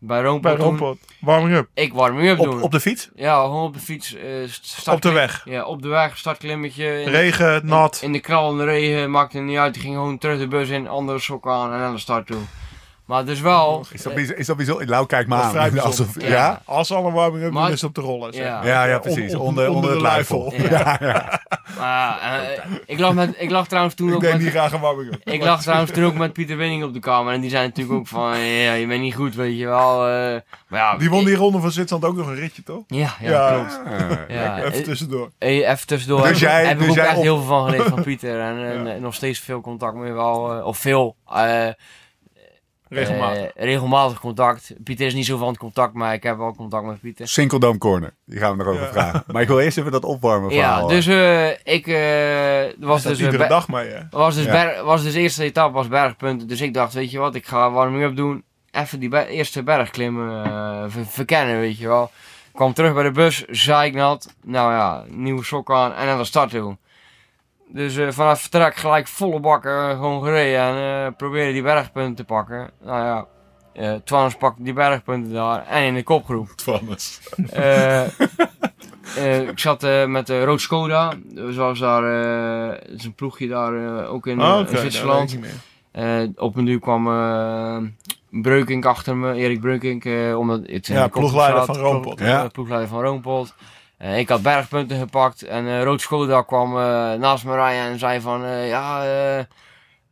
bij 0.07 0.22
Roompot 0.22 0.41
bij 0.41 0.56
doen. 0.56 0.65
Rompot. 0.65 0.98
Warming 1.19 1.56
up. 1.56 1.68
Ik 1.73 1.94
warming-up 1.94 2.38
doen. 2.38 2.56
Op, 2.57 2.61
op 2.61 2.72
de 2.72 2.80
fiets? 2.80 3.10
Ja, 3.15 3.44
gewoon 3.44 3.64
op 3.65 3.73
de 3.73 3.80
fiets. 3.80 4.15
eh, 4.15 4.23
start- 4.48 4.95
Op 4.95 5.02
de 5.02 5.11
weg. 5.11 5.41
Ja, 5.45 5.64
op 5.65 5.82
de 5.82 5.88
weg, 5.88 6.18
startklimmetje. 6.18 7.02
in- 7.02 7.07
Regen, 7.10 7.65
nat. 7.65 7.99
In 8.03 8.11
de 8.11 8.19
knallende 8.19 8.64
regen, 8.64 9.11
maakte 9.11 9.38
het 9.38 9.45
niet 9.45 9.57
uit. 9.57 9.73
Die 9.73 9.82
ging 9.84 9.94
gewoon 9.95 10.18
terug 10.18 10.40
de 10.40 10.48
bus 10.48 10.69
in, 10.69 10.88
andere 10.88 11.19
sokken 11.19 11.52
aan 11.52 11.73
en 11.73 11.80
aan 11.80 11.94
de 11.94 11.99
start 11.99 12.27
toe. 12.27 12.41
Maar 13.06 13.26
dus 13.26 13.41
wel... 13.41 13.86
Is 13.91 14.02
dat, 14.02 14.14
is 14.18 14.45
dat 14.45 14.57
bijzonder? 14.57 14.88
Lau, 14.88 15.06
kijk 15.06 15.27
maar 15.27 15.53
Dat 15.53 15.56
aan. 15.61 15.80
Alsof, 15.80 16.22
Ja. 16.22 16.27
ja? 16.27 16.61
Als 16.65 16.88
ze 16.88 16.95
al 16.95 17.06
een 17.07 17.14
warming-up 17.14 17.52
Maar- 17.52 17.72
is 17.72 17.84
op 17.84 17.95
de 17.95 18.02
rollen. 18.02 18.34
zeg 18.34 18.44
Ja. 18.45 18.65
Ja, 18.65 18.86
ja, 18.86 18.99
precies. 18.99 19.34
On- 19.36 19.40
on- 19.41 19.48
onder, 19.48 19.69
onder, 19.69 19.76
onder 19.76 19.90
het 19.90 19.99
de 19.99 20.06
luifel. 20.06 20.53
Ja. 20.57 20.69
Ja, 20.69 20.98
ja. 20.99 21.41
Maar, 21.77 22.19
eh, 22.19 22.64
ik, 22.86 22.99
lag 22.99 23.14
met, 23.14 23.36
ik 23.38 23.49
lag 23.49 23.68
trouwens 23.68 23.95
toen 23.95 24.07
Ik 24.10 24.15
ook 24.15 24.22
deed 24.22 24.32
met... 24.32 24.41
niet 24.41 24.49
graag 24.49 24.72
een 24.72 24.80
warming-up. 24.80 25.22
Ik 25.30 25.44
lag 25.44 25.61
trouwens 25.61 25.91
toen 25.91 26.03
ook 26.03 26.14
met 26.14 26.34
Pieter 26.34 26.57
Winning 26.57 26.84
op 26.84 26.94
de 26.94 26.99
kamer. 26.99 27.34
En 27.34 27.41
die 27.41 27.49
zei 27.49 27.65
natuurlijk 27.68 27.98
ook 27.99 28.07
van... 28.07 28.38
Ja, 28.40 28.73
je 28.73 28.88
bent 28.88 29.02
niet 29.02 29.15
goed, 29.15 29.36
weet 29.36 29.57
je 29.57 29.65
wel. 29.65 30.07
eh, 30.07 30.40
maar 30.68 30.80
ja, 30.80 30.98
Die 30.98 31.10
won 31.10 31.26
die 31.26 31.36
ronde 31.36 31.60
van 31.60 31.72
Zwitserland 31.72 32.06
ook 32.11 32.18
nog 32.18 32.27
een 32.27 32.36
ritje, 32.40 32.64
toch? 32.64 32.84
Ja, 32.88 33.14
ja, 33.19 33.30
Ja. 33.30 33.53
klopt. 33.53 33.80
Ja, 34.27 34.57
Even 34.57 34.73
eh, 34.73 34.84
tussendoor. 34.84 35.32
eh, 35.38 35.69
even 35.69 35.88
tussendoor. 35.88 36.22
Dus 36.22 36.27
heb, 36.30 36.38
jij- 36.38 36.65
heb 36.65 36.76
dus 36.77 36.84
ik 36.86 36.90
ook 36.91 36.95
jij 36.98 37.06
echt 37.07 37.18
op- 37.18 37.23
heel 37.23 37.38
veel 37.38 37.45
van 37.45 37.65
geleerd 37.65 37.88
van 37.90 38.03
Pieter. 38.03 38.40
En, 38.40 38.57
en, 38.72 38.95
eh, 38.95 39.02
nog 39.02 39.14
steeds 39.14 39.40
veel 39.40 39.61
contact 39.61 39.95
mee 39.95 40.11
wel. 40.11 40.53
eh, 40.57 40.65
of 40.65 40.77
veel. 40.77 41.15
Eh, 42.90 42.98
Regelmatig. 42.98 43.52
regelmatig 43.56 44.20
contact. 44.20 44.74
Pieter 44.84 45.06
is 45.06 45.14
niet 45.14 45.26
zo 45.26 45.38
van 45.38 45.48
het 45.48 45.57
contact, 45.57 45.94
maar 45.94 46.14
ik 46.14 46.24
heb 46.24 46.38
wel 46.38 46.56
contact 46.56 46.86
met 46.86 46.99
Pieter. 46.99 47.28
Sinkeldome 47.28 47.78
Corner. 47.78 48.14
Die 48.26 48.40
gaan 48.40 48.52
we 48.52 48.57
nog 48.64 48.68
over 48.74 48.82
Ja. 48.86 48.91
vragen. 48.91 49.24
Maar 49.28 49.41
ik 49.41 49.48
wil 49.48 49.60
eerst 49.60 49.78
even 49.78 49.91
dat 49.91 50.03
opwarmen 50.03 50.49
Ja, 50.53 50.56
verhaal. 50.56 50.88
dus 50.88 51.07
eh, 51.07 51.49
ik 51.49 51.88
eh, 51.88 52.62
er 52.66 52.74
was 52.80 53.03
dus, 53.03 53.20
iedere 53.20 53.48
dag 53.48 53.68
mee, 53.68 53.88
hè? 53.90 53.99
was 54.10 54.36
dus, 54.36 54.45
Ja. 54.45 54.52
ber- 54.52 54.84
was 54.84 55.03
dus 55.03 55.14
de 55.14 55.20
eerste 55.20 55.44
etappe 55.44 55.74
was 55.74 55.88
bergpunten. 55.88 56.48
Dus 56.48 56.62
ik 56.62 56.74
dacht, 56.74 56.94
weet 56.94 57.12
je 57.12 57.20
wat, 57.20 57.36
ik 57.36 57.45
ga 57.45 57.72
warming-up 57.72 58.16
doen. 58.16 58.44
Even 58.72 58.99
die 58.99 59.10
be- 59.10 59.28
eerste 59.28 59.64
bergklimmen 59.64 60.91
ver- 60.91 61.06
verkennen, 61.06 61.60
weet 61.60 61.78
je 61.78 61.88
wel. 61.88 62.12
Kwam 62.53 62.74
terug 62.74 62.94
bij 62.94 63.03
de 63.03 63.12
bus, 63.12 63.45
zeiknat. 63.45 64.34
Nou 64.44 64.72
ja, 64.72 65.03
nieuwe 65.10 65.44
sok 65.44 65.72
aan 65.72 65.94
en 65.94 66.07
aan 66.07 66.18
de 66.18 66.24
start 66.24 66.49
toe. 66.49 66.78
Dus 67.68 67.98
eh, 67.98 68.10
vanaf 68.12 68.42
vertrek 68.42 68.76
gelijk 68.76 69.08
volle 69.08 69.40
bakken 69.40 69.90
eh, 69.90 69.96
gewoon 69.96 70.24
gereden 70.24 70.60
en 70.60 71.06
eh 71.06 71.12
probeerde 71.18 71.54
die 71.54 71.62
bergpunten 71.62 72.16
te 72.16 72.24
pakken. 72.24 72.70
Nou 72.84 73.04
ja, 73.06 73.26
eh 73.74 73.94
Twannes 74.04 74.36
pakte 74.36 74.64
die 74.64 74.74
bergpunten 74.74 75.34
daar 75.34 75.66
en 75.68 75.84
in 75.84 75.94
de 75.94 76.04
kopgroep. 76.04 76.50
Twannes. 76.56 77.20
Ik 79.50 79.60
zat 79.60 79.82
met 80.08 80.28
de 80.28 80.44
Rood 80.44 80.62
Skoda. 80.62 81.14
Zoals 81.50 81.80
daar, 81.80 82.04
eh, 82.04 82.70
het 82.80 83.00
is 83.00 83.06
een 83.06 83.14
ploegje 83.16 83.48
daar 83.48 84.06
ook 84.08 84.28
in, 84.28 84.40
Ah, 84.40 84.60
in 84.60 84.66
daar 84.66 84.78
Zwitserland. 84.78 85.38
op 86.36 86.56
een 86.56 86.66
duur 86.66 86.80
kwam 86.80 87.04
Breukink 88.30 88.86
achter 88.86 89.16
me, 89.18 89.34
Erik 89.34 89.60
Breukink. 89.62 90.06
omdat 90.38 90.62
het 90.66 90.88
Ja, 90.88 91.08
ploegleider 91.08 91.66
van 91.66 91.76
Roompot. 91.76 92.20
Ja. 92.20 92.48
Ploegleider 92.48 92.88
van 92.90 93.02
Roompot. 93.02 93.54
Eh, 93.98 94.18
ik 94.18 94.30
had 94.30 94.42
bergpunten 94.42 94.98
gepakt 95.00 95.42
en 95.44 95.68
eh 95.68 95.84
Rood 95.84 96.02
Skoda 96.02 96.42
kwam 96.42 96.78
eh, 96.78 96.84
naast 97.14 97.46
me 97.46 97.56
rijden 97.56 97.92
en 97.92 98.00
zei 98.00 98.22
van 98.22 98.42
ja, 98.48 99.06
eh 99.38 99.44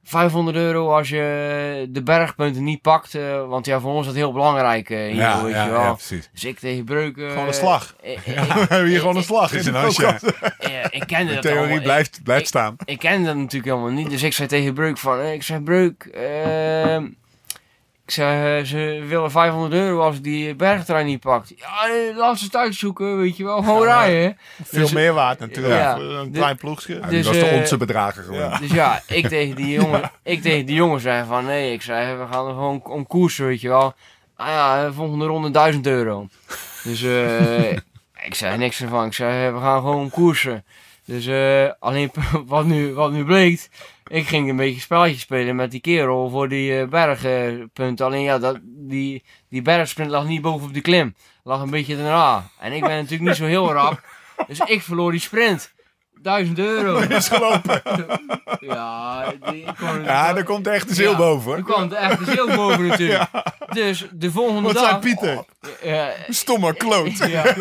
500 0.06 0.58
euro 0.58 0.96
als 0.96 1.10
je 1.10 1.88
de 1.90 2.04
bergpunten 2.04 2.64
niet 2.64 2.82
pakt. 2.82 3.18
want 3.48 3.66
ja, 3.66 3.80
voor 3.80 3.92
ons 3.92 4.00
is 4.00 4.06
dat 4.06 4.16
heel 4.16 4.32
belangrijk 4.34 4.88
hier, 4.88 5.14
Ja, 5.16 5.44
weet 5.44 5.54
ja, 5.54 5.64
je 5.66 5.72
wel. 5.72 5.82
ja, 5.82 5.94
precies. 5.94 6.30
Dus 6.34 6.44
ik 6.44 6.60
tegen 6.60 6.84
Breuken. 6.84 7.32
Gewoon 7.32 7.48
een 7.48 7.54
slag. 7.54 7.96
We 8.02 8.32
hebben 8.70 8.86
hier 8.86 9.00
gewoon 9.00 9.16
een 9.16 9.24
slag. 9.24 9.54
In 9.54 9.68
een 9.68 9.74
huisje. 9.74 10.06
eh, 10.60 10.72
ik 10.90 11.04
kende 11.08 11.28
De 11.28 11.34
dat 11.34 11.42
theorie 11.42 11.60
allemaal. 11.62 11.82
blijft, 11.82 12.20
blijft 12.24 12.42
ik- 12.42 12.48
staan. 12.48 12.76
Ik 12.86 13.00
kende 13.00 13.26
dat 13.28 13.36
natuurlijk 13.36 13.66
helemaal 13.66 13.92
niet. 13.92 14.10
Dus 14.10 14.24
ik 14.24 14.34
zei 14.34 14.48
tegen 14.48 14.74
Breuk 14.74 14.98
van... 14.98 15.22
Ik 15.22 15.44
zei, 15.44 15.62
Breuk... 15.62 16.04
ik 18.06 18.12
zei, 18.12 18.60
eh, 18.60 18.66
ze 18.66 19.04
willen 19.08 19.32
500 19.32 19.74
euro 19.74 20.02
als 20.02 20.16
ik 20.16 20.24
die 20.24 20.56
bergtrein 20.56 21.06
niet 21.06 21.20
pakt. 21.20 21.54
Ja, 21.56 21.88
eh, 21.88 22.18
laat 22.18 22.38
ze 22.40 22.46
het 22.46 22.56
uitzoeken, 22.56 23.18
weet 23.18 23.38
je 23.38 23.44
wel. 23.44 23.62
Gewoon 23.64 23.84
rijden. 23.84 24.38
Veel 24.64 24.82
Dus- 24.82 24.92
meer 24.92 25.14
waard 25.14 25.40
natuurlijk. 25.40 25.74
Ja. 25.74 25.98
Een 25.98 26.32
klein 26.32 26.58
ploegje. 26.58 27.00
Dus, 27.00 27.10
die 27.10 27.24
was 27.24 27.34
de 27.34 27.46
eh, 27.46 27.60
onze 27.60 27.78
bedrager 27.78 28.24
gewoon. 28.24 28.40
ja. 28.40 28.58
Dus 28.58 28.72
ja, 28.72 29.02
ik 29.08 29.28
tegen 29.28 29.56
die 29.56 29.74
jongen, 29.82 30.12
ik 30.24 30.42
tegen 30.42 30.66
die 30.66 30.76
jongen 30.76 31.00
zei 31.00 31.26
van... 31.28 31.46
Nee, 31.46 31.74
ik 31.74 31.82
zei, 31.82 32.18
we 32.18 32.26
gaan 32.32 32.48
er 32.48 32.54
gewoon 32.54 32.84
om 32.84 33.08
koersen, 33.08 33.46
weet 33.46 33.62
je 33.62 33.68
wel. 33.70 33.94
Ah 34.36 34.48
ja, 34.48 34.92
volgende 34.92 35.26
ronde 35.26 35.52
1000 35.52 35.88
euro. 35.88 36.28
Dus 36.84 37.04
eh, 37.04 37.72
ik 38.26 38.36
zei 38.36 38.58
niks 38.58 38.82
ervan. 38.82 39.06
Ik 39.06 39.14
zei, 39.14 39.52
we 39.52 39.60
gaan 39.60 39.82
gewoon 39.82 40.10
koersen. 40.10 40.66
Dus 41.06 41.26
eh, 41.26 41.70
alleen 41.80 42.12
wat 42.46 42.66
nu, 42.66 42.94
wat 42.94 43.12
nu 43.12 43.26
bleek... 43.26 43.70
Ik 44.14 44.28
ging 44.28 44.50
een 44.50 44.56
beetje 44.56 44.82
spelletje 44.82 45.20
spelen 45.20 45.56
met 45.56 45.72
die 45.72 45.82
kerel 45.82 46.30
voor 46.30 46.50
die 46.50 46.80
eh, 46.80 46.88
bergpunten. 46.88 48.06
Alleen 48.06 48.22
ja, 48.22 48.40
dat, 48.40 48.60
die, 48.64 49.24
die 49.50 49.62
bergsprint 49.62 50.10
lag 50.10 50.26
niet 50.26 50.42
bovenop 50.42 50.74
de 50.74 50.82
klim. 50.82 51.16
Lag 51.44 51.62
een 51.62 51.70
beetje 51.70 51.96
erna. 51.96 52.50
En 52.60 52.72
ik 52.72 52.82
ben 52.82 52.96
natuurlijk 52.96 53.22
niet 53.22 53.36
zo 53.36 53.46
heel 53.46 53.72
rap. 53.72 54.02
Dus 54.48 54.60
ik 54.60 54.82
verloor 54.82 55.12
die 55.12 55.20
sprint. 55.20 55.73
1000 56.24 56.60
euro. 56.60 57.00
Is 57.18 57.28
gelopen. 57.28 57.82
Ja, 58.60 59.34
die, 59.52 59.66
Ja, 60.04 60.34
daar 60.34 60.44
komt 60.44 60.68
echt 60.68 60.88
de 60.88 60.94
ziel 60.94 61.12
Ja, 61.12 61.18
boven. 61.18 61.56
Er 61.58 61.64
kwam 61.64 61.92
er 61.92 61.98
echt 61.98 62.26
de 62.26 62.32
ziel 62.32 62.56
boven 62.56 62.88
natuurlijk. 62.88 63.30
Dus 63.72 64.08
de 64.12 64.32
volgende 64.32 64.62
Wat 64.62 64.74
dag... 64.74 64.84
zei 64.90 65.00
Pieter? 65.00 65.44
Ja, 65.84 66.10
Stomme 66.30 66.74
kloot. 66.74 67.18
ja, 67.18 67.56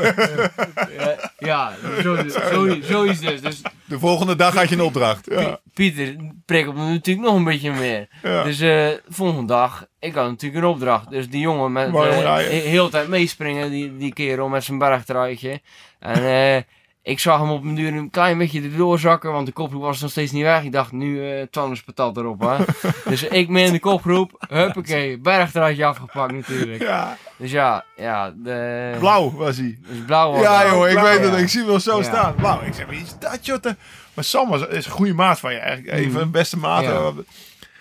ja, 1.39 1.73
zo, 2.03 2.17
zo, 2.29 2.77
zoiets 2.83 3.21
dus. 3.21 3.41
Dus 3.41 3.61
De 3.85 3.99
volgende 3.99 4.37
dag 4.37 4.55
had 4.55 4.69
je 4.69 4.75
een 4.75 4.81
opdracht. 4.83 5.29
Pi- 5.29 5.57
Pieter 5.75 6.17
prikkelde 6.47 6.81
me 6.81 6.91
natuurlijk 6.91 7.27
nog 7.27 7.37
een 7.37 7.45
beetje 7.45 7.73
meer. 7.73 8.09
Dus 8.45 8.61
eh 8.61 8.89
volgende 9.09 9.47
dag, 9.53 9.87
ik 10.01 10.15
had 10.15 10.29
natuurlijk 10.29 10.63
een 10.65 10.71
opdracht. 10.71 11.11
Dus 11.11 11.29
die 11.29 11.41
jongen 11.41 11.73
met 11.73 11.93
he- 11.93 12.43
heel 12.49 12.85
de 12.85 12.91
tijd 12.91 13.09
meespringen, 13.09 13.71
die, 13.71 13.97
die 13.97 14.13
kerel 14.13 14.49
met 14.49 14.65
zijn 14.65 14.79
bergtruitje. 14.79 15.61
En 15.99 16.25
eh, 16.25 16.63
ik 17.03 17.19
zag 17.19 17.39
hem 17.39 17.51
op 17.51 17.65
een 17.65 17.75
duur 17.75 17.93
een 17.95 18.11
klein 18.11 18.39
beetje 18.39 18.63
erdoor 18.63 18.99
zakken, 18.99 19.33
want 19.33 19.47
de 19.47 19.53
kopgroep 19.53 19.83
was 19.83 20.01
nog 20.01 20.11
steeds 20.11 20.33
niet 20.33 20.43
weg. 20.43 20.63
Ik 20.63 20.73
dacht, 20.73 20.93
nu 20.93 21.31
eh 21.31 21.47
Twannes 21.51 21.83
patat 21.83 22.17
erop, 22.17 22.41
hè. 22.41 22.57
dus 23.11 23.23
ik 23.23 23.49
mee 23.49 23.65
in 23.67 23.73
de 23.73 23.79
kopgroep, 23.81 24.45
huppakee, 24.49 25.19
bergtruitje 25.19 25.85
afgepakt 25.85 26.33
natuurlijk. 26.33 26.83
Ja, 26.83 27.17
Dus 27.37 27.51
ja, 27.51 27.85
ja, 27.97 28.33
de... 28.37 28.97
blauw 28.99 29.33
was 29.33 29.57
hij. 29.57 29.79
Dus 29.87 30.05
blauw 30.07 30.33
was 30.33 30.43
Ja, 30.43 30.67
jongen, 30.71 30.89
ik 30.91 30.95
Blauw, 30.95 31.07
weet 31.07 31.21
het. 31.25 31.33
ja. 31.33 31.39
Ik 31.39 31.49
zie 31.49 31.61
hem 31.61 31.69
wel 31.69 31.81
zo 31.81 31.97
Ja. 31.97 32.03
staan. 32.03 32.35
Blauw. 32.35 32.61
Ik 32.63 32.75
zeg, 32.75 32.87
wie 32.87 33.01
is 33.03 33.15
dat, 33.19 33.47
jotte? 33.47 33.77
Maar 34.15 34.25
Sam 34.25 34.49
was, 34.49 34.67
is 34.67 34.85
een 34.87 34.93
goede 34.93 35.15
maat 35.15 35.41
van 35.41 35.53
je. 35.53 35.59
Eigenlijk 35.59 35.97
even 35.99 36.21
een 36.21 36.31
beste 36.31 36.59
maat. 36.59 36.83
Ja. 36.83 36.91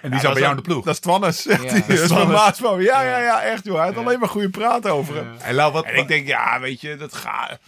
En 0.02 0.10
die 0.10 0.20
Ja, 0.20 0.20
zat 0.20 0.32
bij 0.34 0.42
jou 0.42 0.56
in 0.56 0.62
de 0.62 0.68
ploeg. 0.68 0.84
Dat 0.86 0.94
is 0.94 1.00
Twannes, 1.00 1.42
zegt 1.42 1.64
Ja. 1.64 1.70
hij. 1.72 1.80
Dat 1.80 1.88
Dat 1.88 1.98
is 2.00 2.08
Twannes. 2.08 2.38
maat 2.40 2.58
van 2.58 2.78
me. 2.78 2.84
Ja, 2.84 3.02
ja, 3.02 3.20
Ja. 3.20 3.42
echt 3.42 3.66
joh. 3.66 3.76
Hij 3.78 3.86
had 3.86 3.98
alleen 3.98 4.20
maar 4.20 4.30
goede 4.30 4.50
praat 4.50 4.88
over 4.88 5.16
hem. 5.16 5.28
En 5.44 5.72
wat, 5.72 5.86
En 5.86 5.96
ik 5.96 6.08
denk, 6.08 6.28
ja, 6.28 6.60
weet 6.60 6.82
je, 6.82 6.96
dat 6.96 7.14
gaat... 7.14 7.60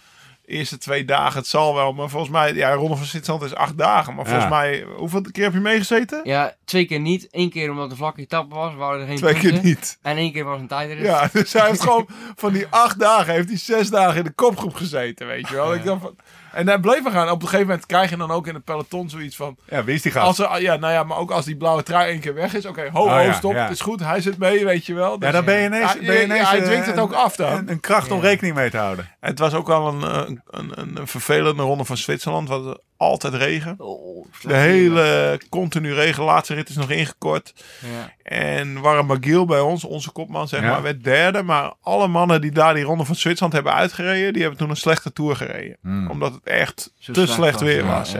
Eerste 0.46 0.78
twee 0.78 1.04
dagen, 1.04 1.38
het 1.38 1.46
zal 1.46 1.74
wel. 1.74 1.92
Maar 1.92 2.08
volgens 2.08 2.30
mij, 2.32 2.54
ja, 2.54 2.72
Ronde 2.72 2.96
van 2.96 3.06
Zwitserland 3.06 3.44
is 3.44 3.54
acht 3.54 3.78
dagen. 3.78 4.14
Maar 4.14 4.24
volgens 4.24 4.44
Ja. 4.44 4.50
mij, 4.50 4.86
hoeveel 4.96 5.20
keer 5.32 5.44
heb 5.44 5.52
je 5.52 5.60
meegezeten? 5.60 6.20
Ja, 6.24 6.54
twee 6.64 6.84
keer 6.86 7.00
niet. 7.00 7.28
Eén 7.30 7.50
keer 7.50 7.70
omdat 7.70 7.90
een 7.90 7.96
vlakke 7.96 8.20
etappe 8.20 8.54
was, 8.54 8.74
waren 8.74 9.00
er 9.00 9.06
geen 9.06 9.16
Twee 9.16 9.32
punten. 9.32 9.50
keer 9.52 9.62
niet. 9.62 9.98
En 10.02 10.16
één 10.16 10.32
keer 10.32 10.44
was 10.44 10.60
een 10.60 10.66
tijdrit. 10.66 11.04
Ja, 11.04 11.28
dus 11.32 11.52
hij 11.52 11.66
heeft 11.68 11.80
gewoon 11.88 12.06
van 12.34 12.52
die 12.52 12.66
acht 12.70 12.98
dagen, 12.98 13.34
heeft 13.34 13.48
hij 13.48 13.58
zes 13.58 13.90
dagen 13.90 14.18
in 14.18 14.24
de 14.24 14.30
kopgroep 14.32 14.74
gezeten, 14.74 15.26
weet 15.26 15.48
je 15.48 15.54
wel. 15.54 15.74
Ik 15.74 15.84
dacht 15.84 16.00
van, 16.00 16.16
en 16.54 16.66
hij 16.66 16.78
bleef 16.78 17.04
er 17.04 17.10
gaan. 17.10 17.30
Op 17.30 17.42
een 17.42 17.48
gegeven 17.48 17.66
moment 17.66 17.86
krijg 17.86 18.10
je 18.10 18.16
dan 18.16 18.30
ook 18.30 18.46
in 18.46 18.54
het 18.54 18.64
peloton 18.64 19.08
zoiets 19.10 19.36
van... 19.36 19.56
ja, 19.68 19.84
wie 19.84 19.94
is 19.94 20.02
die 20.02 20.12
gast? 20.12 20.26
Als 20.26 20.38
er, 20.38 20.62
ja, 20.62 20.76
nou 20.76 20.92
ja, 20.92 21.02
maar 21.02 21.16
ook 21.18 21.30
als 21.30 21.44
die 21.44 21.56
blauwe 21.56 21.82
trui 21.82 22.10
één 22.10 22.20
keer 22.20 22.34
weg 22.34 22.54
is. 22.54 22.66
Oké, 22.66 22.88
ho, 22.92 23.02
Oh 23.04 23.10
ho, 23.12 23.18
ja, 23.18 23.32
stop. 23.32 23.52
ja. 23.52 23.62
Het 23.62 23.70
is 23.72 23.80
goed. 23.80 24.00
Hij 24.00 24.20
zit 24.20 24.38
mee, 24.38 24.64
weet 24.64 24.86
je 24.86 24.94
wel. 24.94 25.16
ja, 25.20 25.30
dan 25.30 25.44
ben 25.44 25.58
je 25.58 25.66
ineens, 25.66 25.92
ben 25.98 26.04
je 26.04 26.12
ja, 26.12 26.22
ineens 26.24 26.48
hij 26.50 26.58
eh, 26.58 26.64
dwingt 26.64 26.86
het 26.86 26.98
ook 26.98 27.12
af 27.12 27.36
dan. 27.36 27.52
Een, 27.52 27.70
een 27.70 27.80
kracht 27.80 28.10
om 28.10 28.16
Ja. 28.20 28.22
rekening 28.28 28.54
mee 28.54 28.70
te 28.70 28.76
houden. 28.76 29.08
Het 29.20 29.38
was 29.38 29.54
ook 29.54 29.66
wel 29.66 29.86
een, 29.88 30.02
eh, 30.02 30.22
een, 30.50 30.72
een, 30.80 30.96
een 30.96 31.06
vervelende 31.06 31.62
ronde 31.62 31.84
van 31.84 31.96
Zwitserland. 31.96 32.48
Want 32.48 32.66
er 32.66 32.78
altijd 32.96 33.34
regen. 33.34 33.74
Oh, 33.78 34.26
De 34.42 34.54
hele 34.54 35.40
continu 35.50 35.94
regen. 35.94 36.24
Laatste 36.24 36.54
rit 36.54 36.68
is 36.68 36.76
nog 36.76 36.90
ingekort. 36.90 37.54
Ja. 37.80 38.12
En 38.22 38.80
Warren 38.80 39.06
McGill 39.06 39.44
bij 39.44 39.60
ons, 39.60 39.84
onze 39.84 40.10
kopman, 40.10 40.48
zeg 40.48 40.60
Ja. 40.60 40.70
maar, 40.70 40.82
werd 40.82 41.04
derde. 41.04 41.42
Maar 41.42 41.72
alle 41.82 42.08
mannen 42.08 42.40
die 42.40 42.50
daar 42.50 42.74
die 42.74 42.84
ronde 42.84 43.04
van 43.04 43.14
Zwitserland 43.14 43.52
hebben 43.54 43.72
uitgereden, 43.72 44.32
die 44.32 44.42
hebben 44.42 44.60
toen 44.60 44.70
een 44.70 44.76
slechte 44.76 45.12
tour 45.12 45.36
gereden. 45.36 45.76
Hmm. 45.82 46.10
Omdat 46.10 46.32
het 46.32 46.44
echt 46.44 46.92
Zo 46.98 47.12
te 47.12 47.26
slecht 47.26 47.60
weer 47.60 47.84
ja, 47.84 47.98
was. 47.98 48.14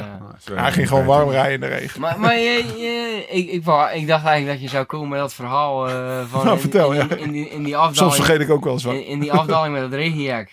Hij 0.55 0.73
ging 0.73 0.89
gewoon 0.89 1.05
warm 1.05 1.31
rijden 1.31 1.53
in 1.53 1.61
de 1.61 1.67
regen. 1.67 2.01
Maar, 2.01 2.21
maar 2.21 2.37
je, 2.39 2.65
je- 2.77 3.27
ik, 3.31 3.51
ik, 3.51 3.65
dacht 4.07 4.25
eigenlijk 4.25 4.47
dat 4.47 4.61
je 4.61 4.69
zou 4.69 4.85
komen 4.85 5.09
met 5.09 5.19
dat 5.19 5.35
verhaal 5.35 5.89
eh, 5.89 6.23
van 6.31 6.41
Nou, 6.45 6.55
in, 6.57 6.61
vertel, 6.61 6.93
in, 6.93 7.19
in, 7.19 7.31
die, 7.33 7.49
in 7.51 7.63
die 7.63 7.75
Soms 7.75 7.89
afdaling. 7.89 8.15
vergeet 8.15 8.41
ik 8.41 8.51
ook 8.51 8.65
wel 8.65 8.73
eens 8.73 8.85
wat. 8.85 8.95
in, 8.95 9.07
in 9.07 9.21
die 9.21 9.33
afdaling 9.33 9.73
met 9.75 9.83
het 9.83 9.93
regenjack. 9.95 10.49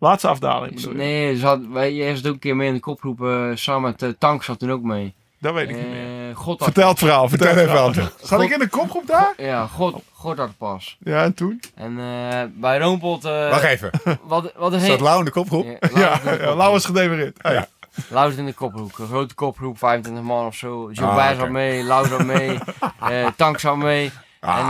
Laatste 0.00 0.28
afdaling 0.28 0.74
bedoel 0.74 0.92
je? 0.92 0.98
Nee, 0.98 1.36
ze 1.36 1.46
had, 1.46 1.60
wij, 1.70 1.94
jij 1.94 2.16
zat 2.16 2.26
ook 2.26 2.32
een 2.32 2.38
keer 2.38 2.56
mee 2.56 2.68
in 2.68 2.74
de 2.74 2.80
kopgroep. 2.80 3.22
eh, 3.22 3.50
samen 3.54 3.82
met 3.82 3.98
de 4.00 4.18
Tank 4.18 4.42
zat 4.42 4.58
toen 4.58 4.70
ook 4.72 4.82
mee. 4.82 5.14
Dat 5.38 5.54
weet 5.54 5.68
ik 5.68 5.76
niet 5.76 5.88
meer. 5.88 6.28
Eh 6.30 6.36
God 6.36 6.62
Vertel 6.64 6.88
het 6.88 6.98
verhaal, 6.98 7.28
vertel 7.28 7.46
Vertel 7.54 7.64
even 7.92 8.02
aan. 8.02 8.10
Zat 8.22 8.42
ik 8.42 8.50
in 8.50 8.58
de 8.58 8.68
kopgroep 8.68 9.06
daar? 9.06 9.34
Ja, 9.36 9.66
God, 9.66 10.02
God 10.12 10.56
pas. 10.58 10.96
Ja, 11.04 11.22
en 11.22 11.34
toen? 11.34 11.60
En 11.74 11.98
eh, 11.98 12.42
bij 12.54 12.78
Roompot... 12.78 13.24
eh 13.24 13.50
Wacht 13.50 13.62
even. 13.64 13.90
Wat, 14.22 14.52
wat 14.56 14.72
er 14.72 14.80
Staat 14.80 14.90
heen... 14.92 15.02
Lau 15.02 15.18
in 15.18 15.24
de 15.24 15.30
kopgroep? 15.30 15.66
Ja, 15.94 16.20
Lau 16.54 16.76
is 16.76 16.84
gedemereerd. 16.84 17.44
Oh, 17.44 17.52
ja. 17.52 17.66
Lau 18.08 18.30
zit 18.30 18.38
in 18.38 18.46
de 18.46 18.52
kopgroep. 18.52 18.98
Een 18.98 19.06
grote 19.06 19.34
kopgroep, 19.34 19.78
25 19.78 20.24
man 20.24 20.46
of 20.46 20.54
zo. 20.54 20.88
Ah, 20.88 20.96
Gilbert 20.96 21.26
oké. 21.30 21.38
zat 21.40 21.48
mee, 21.48 21.82
Lau 21.82 22.08
zat 22.08 22.24
mee, 22.24 22.58
eh, 23.10 23.26
Tank 23.36 23.58
zat 23.58 23.76
mee. 23.76 24.10
Ah. 24.40 24.58
En, 24.58 24.64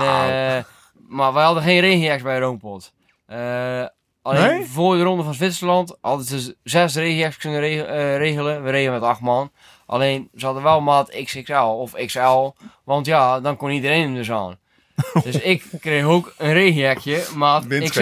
eh, 0.57 0.65
maar 1.09 1.33
wij 1.33 1.45
hadden 1.45 1.63
geen 1.63 1.81
regenjacks 1.81 2.23
bij 2.23 2.39
Roompot. 2.39 2.93
Alleen 4.23 4.43
Nee? 4.59 4.65
voor 4.67 4.97
de 4.97 5.03
ronde 5.03 5.23
van 5.23 5.35
Zwitserland 5.35 5.97
hadden 6.01 6.27
ze 6.27 6.57
zes 6.63 6.95
regenjacks 6.95 7.37
kunnen 7.37 7.61
reg- 7.61 7.83
eh, 7.85 8.17
regelen. 8.17 8.63
We 8.63 8.71
reden 8.71 8.93
met 8.93 9.03
acht 9.03 9.21
man. 9.21 9.51
Alleen 9.87 10.29
ze 10.37 10.45
hadden 10.45 10.63
wel 10.63 10.81
maat 10.81 11.11
XXL 11.25 11.53
of 11.53 11.93
XL. 12.07 12.51
Want 12.85 13.07
ja, 13.07 13.41
dan 13.41 13.57
kon 13.57 13.71
iedereen 13.71 14.03
hem 14.03 14.15
dus 14.15 14.31
aan. 14.31 14.59
Dus 15.25 15.41
ik 15.41 15.65
kreeg 15.81 16.05
ook 16.05 16.35
een 16.39 16.53
regenjekje, 16.53 17.25
maat. 17.35 17.67
XL. 17.89 18.01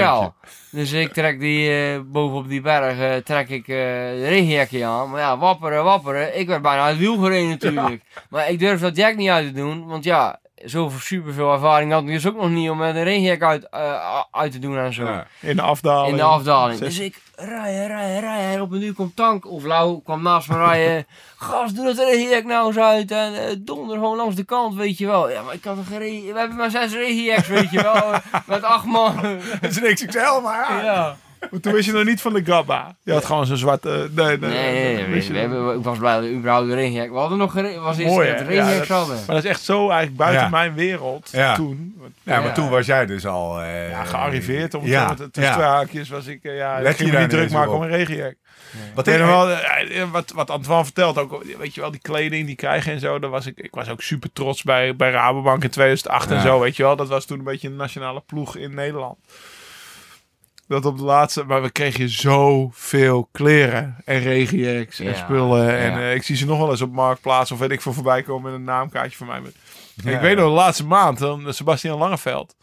Dus 0.70 0.92
ik 0.92 1.12
trek 1.12 1.40
die 1.40 1.70
eh, 1.70 2.00
bovenop 2.04 2.48
die 2.48 2.60
berg, 2.60 2.98
eh, 2.98 3.16
trek 3.16 3.48
ik 3.48 3.66
de 3.66 4.24
regenjekje 4.28 4.84
aan. 4.84 5.10
Maar 5.10 5.20
ja, 5.20 5.38
wapperen, 5.38 5.84
wapperen. 5.84 6.38
Ik 6.38 6.46
werd 6.46 6.62
bijna 6.62 6.82
uit 6.82 6.90
het 6.90 7.00
wiel 7.00 7.16
gereden 7.16 7.48
natuurlijk. 7.48 8.02
Maar 8.30 8.50
ik 8.50 8.58
durf 8.58 8.80
dat 8.80 8.96
jack 8.96 9.16
niet 9.16 9.28
uit 9.28 9.46
te 9.46 9.52
doen, 9.52 9.86
want 9.86 10.04
ja, 10.04 10.40
zoveel 10.64 11.00
superveel 11.00 11.52
ervaring 11.52 11.92
had 11.92 12.02
ik 12.02 12.08
dus 12.08 12.26
ook 12.26 12.36
nog 12.36 12.50
niet 12.50 12.70
om 12.70 12.78
met 12.78 12.94
een 12.94 13.04
regenjek 13.04 13.42
uit, 13.42 13.68
eh, 13.68 14.20
uit 14.30 14.52
te 14.52 14.58
doen 14.58 14.78
en 14.78 14.92
zo. 14.92 15.04
Ja. 15.04 15.26
In 15.40 15.56
de 15.56 15.62
afdaling. 15.62 16.10
In 16.10 16.16
de 16.16 16.22
afdaling. 16.22 16.80
Dus 16.80 16.98
ik 16.98 17.22
rijden, 17.36 17.86
rijden, 17.86 18.20
rijden. 18.20 18.54
En 18.54 18.60
op 18.60 18.72
een 18.72 18.82
uur 18.82 18.94
komt 18.94 19.16
Tank 19.16 19.46
of 19.46 19.64
Lau 19.64 20.02
kwam 20.02 20.22
naast 20.22 20.48
me 20.48 20.56
rijden. 20.56 21.06
Gast, 21.36 21.76
doe 21.76 21.84
dat 21.84 21.98
regenjek 21.98 22.44
nou 22.44 22.66
eens 22.66 22.78
uit. 22.78 23.10
En 23.10 23.34
eh, 23.34 23.56
donder 23.58 23.96
gewoon 23.96 24.16
langs 24.16 24.36
de 24.36 24.44
kant, 24.44 24.74
weet 24.74 24.98
je 24.98 25.06
wel. 25.06 25.30
Ja, 25.30 25.42
maar 25.42 25.54
ik 25.54 25.64
had 25.64 25.76
een 25.76 25.84
gereden. 25.84 26.32
We 26.32 26.38
hebben 26.38 26.56
maar 26.56 26.70
zes 26.70 26.92
regenjeks, 26.92 27.48
weet 27.48 27.70
je 27.70 27.82
wel. 27.82 28.12
Met 28.46 28.62
acht 28.62 28.84
man. 28.84 29.16
Het 29.60 29.70
is 29.70 29.76
een 29.76 29.94
XXL, 29.94 30.40
maar 30.42 30.74
ja. 30.74 30.82
ja. 30.82 31.16
Maar 31.50 31.60
toen 31.60 31.72
wist 31.72 31.86
je 31.86 31.92
nog 31.92 32.04
niet 32.04 32.20
van 32.20 32.32
de 32.32 32.44
Gabba. 32.44 32.96
Je 33.02 33.12
had 33.12 33.24
gewoon 33.24 33.46
zo'n 33.46 33.56
zwart... 33.56 33.86
eh, 33.86 33.92
nee, 33.92 34.08
nee, 34.10 34.36
Nee, 34.38 34.72
nee, 34.72 34.94
nee. 34.94 35.04
wist 35.06 35.28
We, 35.28 35.34
je 35.34 35.40
we 35.48 35.54
hebben, 35.54 35.76
ik 35.78 35.84
was 35.84 35.98
blij 35.98 36.14
dat 36.14 36.22
we 36.22 36.30
überhaupt 36.32 36.68
regenjek. 36.72 37.10
We 37.10 37.16
hadden 37.18 37.38
nog 37.38 37.52
was 37.52 37.98
eerst 37.98 38.14
Mooi, 38.14 38.28
Ja, 38.28 38.84
hadden. 38.88 39.16
Maar 39.16 39.26
dat 39.34 39.44
is 39.44 39.50
echt 39.50 39.62
zo 39.62 39.78
eigenlijk 39.88 40.16
buiten 40.16 40.42
Ja. 40.42 40.48
mijn 40.48 40.74
wereld 40.74 41.28
Ja. 41.32 41.54
toen. 41.54 41.94
Ja, 42.22 42.36
maar 42.38 42.46
Ja. 42.48 42.52
toen 42.52 42.68
was 42.70 42.86
jij 42.86 43.06
dus 43.06 43.26
al... 43.26 43.60
eh, 43.60 43.90
Ja, 43.90 44.04
gearriveerd. 44.04 44.74
Om 44.74 44.86
ja, 44.86 45.02
zo 45.02 45.08
met, 45.08 45.32
tussen 45.32 45.52
ja. 45.52 45.58
twee 45.58 45.68
haakjes 45.68 46.08
was 46.08 46.26
ik... 46.26 46.44
eh, 46.44 46.56
ja, 46.56 46.80
Let 46.80 46.90
ik 46.92 46.96
ging 46.98 47.12
me 47.12 47.18
niet 47.18 47.30
druk 47.30 47.50
maken 47.50 47.70
op? 47.70 47.76
om 47.76 47.82
een 47.82 47.88
regenjek. 47.88 48.36
Wat 48.94 49.06
Ik 49.06 49.16
wel, 49.18 49.56
wat, 50.10 50.32
wat 50.34 50.50
Antoine 50.50 50.84
vertelt 50.84 51.18
ook, 51.18 51.44
weet 51.58 51.74
je 51.74 51.80
wel, 51.80 51.90
die 51.90 52.00
kleding 52.00 52.46
die 52.46 52.54
krijgen 52.56 52.92
en 52.92 53.00
zo. 53.00 53.18
Daar 53.18 53.30
was 53.30 53.46
ik, 53.46 53.58
ik 53.58 53.74
was 53.74 53.88
ook 53.88 54.02
super 54.02 54.32
trots 54.32 54.62
bij, 54.62 54.96
bij 54.96 55.10
Rabobank 55.10 55.62
in 55.64 55.70
2008 55.70 56.30
en 56.30 56.40
zo, 56.40 56.60
weet 56.60 56.76
je 56.76 56.82
wel. 56.82 56.96
Dat 56.96 57.08
was 57.08 57.24
toen 57.24 57.38
een 57.38 57.44
beetje 57.44 57.68
een 57.68 57.76
nationale 57.76 58.22
ploeg 58.26 58.56
in 58.56 58.74
Nederland. 58.74 59.16
Dat 60.68 60.84
op 60.84 60.98
de 60.98 61.04
laatste, 61.04 61.44
maar 61.44 61.62
we 61.62 61.70
kregen 61.70 62.08
zoveel 62.08 63.28
kleren 63.32 63.96
en 64.04 64.20
regenjacks 64.20 64.98
en 65.00 65.06
Ja, 65.06 65.14
spullen. 65.14 65.78
En 65.78 65.90
ja. 65.92 65.98
eh, 65.98 66.14
ik 66.14 66.22
zie 66.22 66.36
ze 66.36 66.46
nog 66.46 66.58
wel 66.58 66.70
eens 66.70 66.80
op 66.80 66.92
Marktplaats 66.92 67.50
of 67.52 67.58
weet 67.58 67.70
ik 67.70 67.80
veel 67.80 67.92
voorbij 67.92 68.22
komen 68.22 68.42
met 68.50 68.60
een 68.60 68.64
naamkaartje 68.66 69.16
van 69.16 69.26
mij. 69.26 69.40
Met. 69.40 69.54
Ja, 69.94 70.10
ik 70.10 70.20
weet 70.20 70.36
nog, 70.36 70.46
de 70.48 70.52
laatste 70.54 70.86
maand, 70.86 71.18
dan 71.18 71.54
Sebastian 71.54 71.98
Langeveld, 71.98 72.56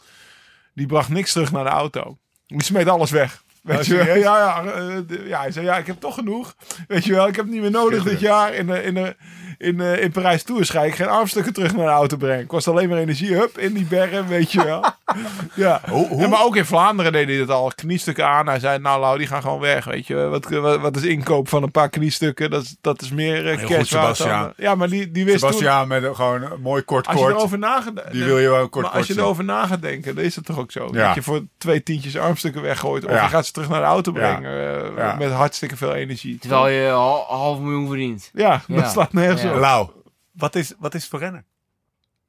die 0.74 0.86
bracht 0.86 1.10
niks 1.10 1.32
terug 1.32 1.52
naar 1.52 1.64
de 1.64 1.70
auto. 1.70 2.18
Die 2.48 2.64
smeet 2.64 2.88
alles 2.88 3.12
weg. 3.12 3.44
Weet 3.62 3.78
Oh, 3.78 3.84
je 3.84 3.96
wel? 3.96 4.06
Ja, 4.06 4.38
ja, 4.38 4.64
eh, 4.64 5.28
ja, 5.28 5.40
hij 5.40 5.52
zei, 5.52 5.66
ja, 5.66 5.78
ik 5.78 5.88
heb 5.88 6.00
toch 6.00 6.14
genoeg. 6.16 6.56
Weet 6.88 7.06
je 7.06 7.14
wel, 7.14 7.28
ik 7.28 7.36
heb 7.36 7.46
het 7.46 7.54
niet 7.54 7.62
meer 7.64 7.72
nodig 7.72 8.04
dit 8.04 8.20
jaar. 8.20 8.54
In, 8.54 8.66
de, 8.68 9.16
in, 9.58 9.78
de, 9.78 10.00
in, 10.00 10.12
Parijs 10.12 10.44
Tours 10.44 10.70
ga 10.70 10.84
ik 10.84 10.96
geen 10.96 11.08
armstukken 11.08 11.54
terug 11.54 11.76
naar 11.76 11.86
de 11.86 11.92
auto 11.92 12.18
brengen. 12.18 12.46
Kost 12.46 12.68
alleen 12.68 12.90
maar 12.90 12.98
energie, 12.98 13.34
hup, 13.36 13.58
in 13.58 13.74
die 13.74 13.86
bergen, 13.86 14.28
weet 14.28 14.52
je 14.52 14.64
wel. 14.64 14.86
ja. 15.54 15.82
Hoe- 15.90 16.08
hoe- 16.08 16.24
En 16.24 16.30
maar 16.30 16.44
ook 16.44 16.56
in 16.56 16.66
Vlaanderen 16.66 17.12
deed 17.12 17.28
hij 17.28 17.36
het 17.38 17.50
al, 17.50 17.72
kniestukken 17.76 18.28
aan. 18.28 18.48
Hij 18.48 18.60
zei, 18.60 18.80
nou 18.80 19.00
Lau, 19.00 19.18
die 19.18 19.28
gaan 19.28 19.42
gewoon 19.42 19.60
weg, 19.60 19.86
weet 19.86 20.08
je. 20.08 20.16
Wat, 20.16 20.50
wat, 20.50 20.80
wat 20.80 20.96
is 20.96 21.04
inkoop 21.04 21.50
van 21.50 21.64
een 21.64 21.72
paar 21.72 21.90
kniestukken? 21.90 22.50
Dat 22.50 22.62
is, 22.64 22.76
dat 22.82 23.02
is 23.02 23.12
meer 23.12 23.52
uh, 23.52 23.58
Heel 23.58 23.68
goed, 23.86 24.54
Ja, 24.58 24.76
maar 24.76 24.90
die, 24.90 25.12
die 25.12 25.26
wist 25.26 25.40
toen... 25.58 25.88
Met 25.88 26.04
een, 26.04 26.16
gewoon 26.16 26.42
een 26.42 26.62
mooi 26.62 26.82
kort 26.82 27.08
Als 27.08 27.20
je 27.20 27.26
erover 27.26 27.58
na 27.58 27.82
gaat 27.82 28.12
Die 28.12 28.24
wil 28.24 28.40
je 28.40 28.50
wel 28.50 28.70
kort 28.70 28.86
maar 28.86 28.94
als 28.96 29.08
je 29.08 29.14
erover 29.18 29.44
na 29.44 29.66
gaat 29.68 29.82
denken, 29.82 30.16
dan 30.16 30.24
is 30.24 30.36
het 30.36 30.46
toch 30.46 30.60
ook 30.60 30.72
zo. 30.72 30.90
Ja. 30.92 31.06
Dat 31.06 31.16
je 31.16 31.22
voor 31.22 31.42
twee 31.58 31.84
tientjes 31.84 32.18
armstukken 32.18 32.62
weggooit. 32.62 33.06
Of 33.06 33.12
Ja. 33.12 33.24
je 33.24 33.30
gaat 33.30 33.46
ze 33.46 33.52
terug 33.52 33.70
naar 33.70 33.80
de 33.80 33.86
auto 33.86 34.12
Ja. 34.14 34.18
brengen. 34.20 34.84
eh, 34.84 34.98
Ja. 34.98 35.16
Met 35.16 35.32
hartstikke 35.32 35.78
veel 35.78 35.94
energie. 35.94 36.38
Terwijl 36.40 36.68
je 36.68 36.90
hal- 36.90 37.26
half 37.28 37.60
miljoen 37.60 37.88
verdient. 37.88 38.30
Ja, 38.34 38.62
Ja. 38.68 38.82
dat 38.82 38.92
slaat 38.92 39.14
nergens 39.14 39.42
Op. 39.54 39.60
Lau, 39.60 39.90
wat 40.32 40.56
is, 40.56 40.74
wat 40.80 40.94
is 40.94 41.02
het 41.02 41.10
voor 41.10 41.20
rennen? 41.20 41.46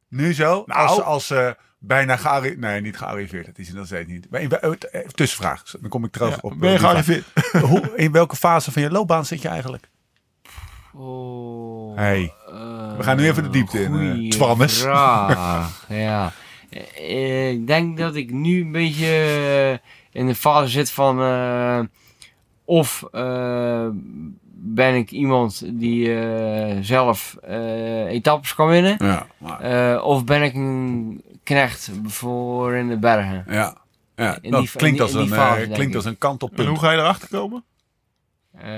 Nu 0.08 0.34
zo? 0.34 0.62
Nou- 0.66 0.88
als 0.88 1.00
als 1.00 1.30
eh, 1.30 1.50
bijna 1.78 2.16
gearriveerd... 2.16 2.60
Nee, 2.60 2.80
niet 2.80 2.96
gearriveerd. 2.96 3.46
Dat 3.46 3.58
is 3.58 3.66
het 3.68 3.76
nog 3.76 3.86
steeds 3.86 4.08
niet. 4.10 4.30
Maar 4.30 4.40
in, 4.40 4.48
wel- 4.48 4.60
eh, 4.74 5.00
tussenvraag. 5.08 5.62
Dan 5.80 5.90
kom 5.90 6.04
ik 6.04 6.12
terug 6.12 6.30
Ja, 6.30 6.38
op... 6.40 6.52
eh, 6.52 6.58
ben 6.58 6.70
je 6.72 6.78
gearriveerd? 6.78 7.24
Hoe, 7.70 7.92
in 7.96 8.12
welke 8.12 8.36
fase 8.36 8.72
van 8.72 8.82
je 8.82 8.90
loopbaan 8.90 9.24
zit 9.26 9.42
je 9.42 9.48
eigenlijk? 9.48 9.90
Oh, 10.94 11.96
Hey, 11.96 12.32
eh, 12.46 12.96
we 12.96 13.02
gaan 13.02 13.16
nu 13.16 13.24
even 13.28 13.42
de 13.42 13.48
diepte 13.50 13.82
in, 13.82 14.30
eh, 14.30 14.68
vraag, 14.68 15.84
ja. 15.88 16.32
Eh, 16.70 17.50
Ik 17.50 17.66
denk 17.66 17.98
dat 17.98 18.14
ik 18.14 18.30
nu 18.30 18.60
een 18.60 18.72
beetje 18.72 19.06
eh, 19.06 20.20
in 20.20 20.26
de 20.26 20.34
fase 20.34 20.68
zit 20.68 20.90
van... 20.90 21.20
eh, 21.20 21.80
of 22.64 23.04
eh, 23.12 23.88
ben 24.74 24.94
ik 24.94 25.10
iemand 25.10 25.62
die 25.80 26.20
eh, 26.20 26.76
zelf 26.80 27.36
eh, 27.42 28.04
etappes 28.06 28.54
kan 28.54 28.68
winnen... 28.68 28.94
Ja, 28.98 29.26
maar- 29.38 29.60
eh, 29.60 30.04
of 30.04 30.24
ben 30.24 30.42
ik 30.42 30.54
een 30.54 31.22
knecht 31.42 31.90
voor 32.04 32.74
in 32.74 32.88
de 32.88 32.98
bergen? 32.98 33.44
ja. 33.48 33.76
ja. 34.16 34.38
In 34.40 34.54
die- 34.54 34.70
klinkt 34.76 34.96
in 34.98 35.02
als 35.04 35.12
in 35.14 35.18
een, 35.18 35.28
fase, 35.28 35.52
eh, 35.54 35.60
denk 35.62 35.74
klinkt 35.74 35.94
als 35.94 36.04
een 36.04 36.18
kantelpunt. 36.18 36.60
En 36.60 36.66
hoe 36.66 36.78
ga 36.78 36.90
je 36.90 36.98
erachter 36.98 37.28
komen? 37.28 37.64
Eh, 38.52 38.70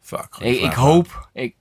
Fuck, 0.00 0.36
ik, 0.40 0.60
ik 0.60 0.72
hoop, 0.72 1.28
ik, 1.32 1.56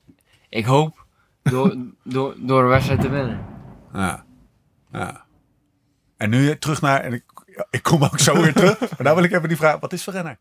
ik 0.50 0.66
hoop 0.66 1.06
door, 1.44 1.76
door, 2.04 2.36
door 2.38 2.62
een 2.62 2.68
wedstrijd 2.68 3.02
te 3.02 3.10
winnen. 3.10 3.46
Ja. 3.94 4.26
ja. 4.92 5.24
En 6.18 6.30
nu 6.30 6.58
terug 6.58 6.82
naar... 6.82 7.02
En 7.02 7.14
ik, 7.14 7.24
ik 7.70 7.84
kom 7.84 8.04
ook 8.04 8.20
zo 8.20 8.42
weer 8.42 8.54
terug. 8.54 8.80
Maar 8.90 8.90
nou 8.98 9.16
wil 9.16 9.24
ik 9.24 9.32
even 9.32 9.48
die 9.48 9.58
vraag. 9.58 9.80
Wat 9.80 9.94
is 9.94 10.04
voor 10.04 10.14
renner? 10.14 10.38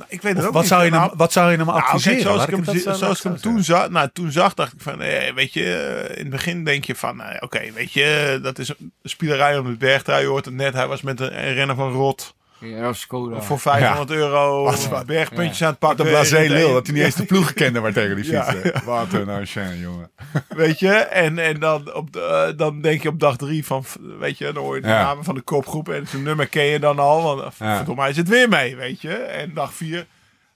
Nou, 0.00 0.12
ik 0.12 0.22
weet 0.22 0.36
het 0.36 0.46
ook 0.46 0.52
wat, 0.52 0.60
niet. 0.62 0.70
zou 0.70 0.84
je 0.84 0.90
Nou, 0.90 1.08
hem, 1.08 1.18
wat 1.18 1.32
zou 1.32 1.50
je 1.50 1.56
hem 1.56 1.66
Nou, 1.66 1.78
adviseren? 1.82 2.20
zoals 2.20 2.46
ik 2.46 2.50
hem, 2.50 2.94
zoals 2.94 3.18
ik 3.18 3.24
hem 3.24 3.36
toen 3.40 3.62
zag, 3.64 3.88
nou, 3.88 4.08
toen 4.12 4.32
zag, 4.32 4.54
dacht 4.54 4.72
ik 4.72 4.80
van, 4.80 5.02
eh, 5.02 5.32
weet 5.34 5.52
je, 5.52 5.74
eh, 5.74 6.10
in 6.16 6.22
het 6.22 6.30
begin 6.30 6.64
denk 6.64 6.84
je 6.84 6.94
van, 6.94 7.22
eh, 7.22 7.36
oké, 7.40 7.72
weet 7.74 7.92
je, 7.92 8.38
dat 8.42 8.58
is 8.58 8.68
een 8.68 8.92
spielerij 9.02 9.58
om 9.58 9.66
het 9.66 9.78
bergtrui. 9.78 10.22
Je 10.22 10.28
hoort 10.28 10.44
het 10.44 10.54
net, 10.54 10.74
hij 10.74 10.86
was 10.86 11.02
met 11.02 11.20
een, 11.20 11.46
een 11.46 11.54
renner 11.54 11.76
van 11.76 11.92
Rot 11.92 12.34
Ja, 12.60 12.92
Skoda. 12.92 13.40
voor 13.40 13.58
500 13.58 14.10
euro 14.10 14.62
Wat- 14.64 14.88
wat- 14.88 15.06
bergpuntjes 15.06 15.62
aan 15.62 15.70
het 15.70 15.80
Wat 15.80 15.88
pakken. 15.96 16.06
een 16.06 16.20
blasé 16.20 16.38
lul, 16.48 16.72
dat 16.72 16.86
hij 16.86 16.94
niet 16.96 17.04
eens 17.04 17.14
de 17.14 17.24
ploeg 17.24 17.52
kende 17.52 17.80
waar 17.80 17.92
tegen 17.92 18.16
die 18.16 18.24
Ja, 18.30 18.44
fietsen. 18.44 18.84
Wat 18.84 19.12
een 19.12 19.28
enchaîne, 19.28 19.80
jongen. 19.80 20.10
Weet 20.48 20.78
je, 20.78 20.92
en, 20.94 21.38
en 21.38 21.60
dan, 21.60 21.94
op 21.94 22.12
de, 22.12 22.20
eh, 22.22 22.56
dan 22.58 22.80
denk 22.80 23.02
je 23.02 23.08
op 23.08 23.20
dag 23.20 23.36
drie 23.36 23.64
van, 23.66 23.84
weet 24.18 24.38
je, 24.38 24.52
dan 24.52 24.62
hoor 24.62 24.74
je 24.74 24.80
de 24.82 24.88
Ja. 24.88 25.02
namen 25.02 25.24
van 25.24 25.34
de 25.34 25.40
kopgroep 25.40 25.88
en 25.88 26.06
zijn 26.06 26.22
nummer 26.22 26.46
ken 26.48 26.64
je 26.64 26.78
dan 26.78 26.98
al. 26.98 27.22
Want 27.22 27.40
eh, 27.40 27.46
Ja. 27.58 27.76
verdomme, 27.76 28.02
hij 28.02 28.12
zit 28.12 28.28
weer 28.28 28.48
mee, 28.48 28.76
weet 28.76 29.00
je. 29.00 29.12
En 29.14 29.54
dag 29.54 29.74
vier, 29.74 30.06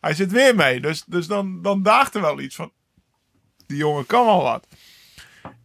hij 0.01 0.15
zit 0.15 0.33
weer 0.33 0.55
mee. 0.55 0.81
Dus, 0.81 1.05
dus 1.07 1.27
dan, 1.27 1.63
dan 1.63 1.83
daagt 1.83 2.15
er 2.15 2.21
wel 2.21 2.41
iets 2.41 2.55
van, 2.57 2.73
die 3.67 3.77
jongen 3.77 4.07
kan 4.07 4.27
wel 4.27 4.43
wat. 4.43 4.67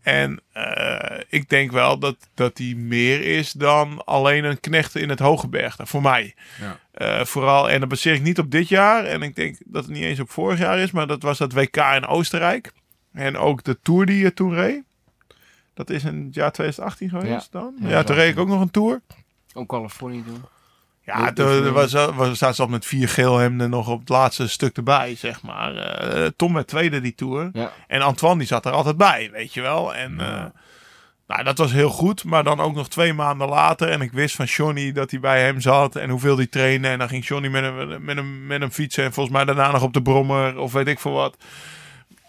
En 0.01 0.39
eh, 0.51 1.19
ik 1.29 1.49
denk 1.49 1.71
wel 1.71 1.99
dat, 1.99 2.15
dat 2.33 2.57
hij 2.57 2.73
meer 2.77 3.21
is 3.21 3.51
dan 3.51 4.05
alleen 4.05 4.43
een 4.43 4.59
knecht 4.59 4.95
in 4.95 5.09
het 5.09 5.19
Hogebergte, 5.19 5.85
voor 5.85 6.01
mij. 6.01 6.35
Ja. 6.59 6.79
Eh, 6.91 7.25
vooral, 7.25 7.69
en 7.69 7.79
dat 7.79 7.89
baseer 7.89 8.13
ik 8.13 8.21
niet 8.21 8.39
op 8.39 8.51
dit 8.51 8.67
jaar. 8.67 9.05
En 9.05 9.21
ik 9.21 9.35
denk 9.35 9.57
dat 9.65 9.83
het 9.83 9.93
niet 9.93 10.03
eens 10.03 10.19
op 10.19 10.29
vorig 10.31 10.59
jaar 10.59 10.79
is. 10.79 10.91
Maar 10.91 11.07
dat 11.07 11.21
was 11.23 11.37
dat 11.37 11.53
WK 11.53 11.75
in 11.77 12.05
Oostenrijk. 12.05 12.71
En 13.13 13.37
ook 13.37 13.63
de 13.63 13.79
Tour 13.81 14.05
die 14.05 14.17
je 14.23 14.33
toen 14.33 14.53
reed. 14.53 14.83
Dat 15.73 15.89
is 15.89 16.03
in 16.03 16.23
het 16.25 16.35
jaar 16.35 16.51
2018 16.51 17.09
geweest 17.09 17.49
Ja. 17.51 17.59
dan. 17.59 17.75
Ja, 17.81 17.89
Ja, 17.89 18.03
toen 18.03 18.15
reed 18.15 18.31
ik 18.31 18.39
ook 18.39 18.47
nog 18.47 18.61
een 18.61 18.71
Tour. 18.71 19.01
Ook 19.53 19.67
Californië 19.69 20.23
toen. 20.27 20.41
Ja, 21.17 21.35
er 21.35 21.71
was, 21.71 21.93
was, 21.93 22.35
staat 22.35 22.55
ze 22.55 22.61
al 22.61 22.67
met 22.67 22.85
vier 22.85 23.09
geelhemden 23.09 23.69
nog 23.69 23.87
op 23.87 23.99
het 23.99 24.09
laatste 24.09 24.47
stuk 24.47 24.77
erbij, 24.77 25.15
zeg 25.15 25.41
maar. 25.41 25.75
Eh, 25.75 26.25
Tom 26.35 26.53
werd 26.53 26.67
tweede 26.67 27.01
die 27.01 27.15
Tour. 27.15 27.49
Ja. 27.53 27.71
En 27.87 28.01
Antoine 28.01 28.37
die 28.39 28.47
zat 28.47 28.65
er 28.65 28.71
altijd 28.71 28.97
bij, 28.97 29.29
weet 29.31 29.53
je 29.53 29.61
wel. 29.61 29.95
En 29.95 30.19
eh, 30.19 30.43
nou, 31.27 31.43
dat 31.43 31.57
was 31.57 31.71
heel 31.71 31.89
goed. 31.89 32.23
Maar 32.23 32.43
dan 32.43 32.59
ook 32.59 32.75
nog 32.75 32.89
twee 32.89 33.13
maanden 33.13 33.47
later. 33.49 33.89
En 33.89 34.01
ik 34.01 34.11
wist 34.11 34.35
van 34.35 34.45
Johnny 34.45 34.91
dat 34.91 35.11
hij 35.11 35.19
bij 35.19 35.41
hem 35.43 35.61
zat. 35.61 35.95
En 35.95 36.09
hoeveel 36.09 36.35
hij 36.37 36.47
trainde. 36.47 36.87
En 36.87 36.99
dan 36.99 37.07
ging 37.09 37.25
Johnny 37.27 37.49
met 37.49 37.63
hem, 37.63 38.03
met, 38.03 38.15
hem, 38.15 38.47
met 38.47 38.59
hem 38.61 38.71
fietsen. 38.71 39.03
En 39.03 39.13
volgens 39.13 39.35
mij 39.35 39.45
daarna 39.45 39.71
nog 39.71 39.83
op 39.83 39.93
de 39.93 40.01
brommer. 40.01 40.57
Of 40.57 40.71
weet 40.73 40.87
ik 40.87 40.99
veel 40.99 41.11
wat. 41.11 41.37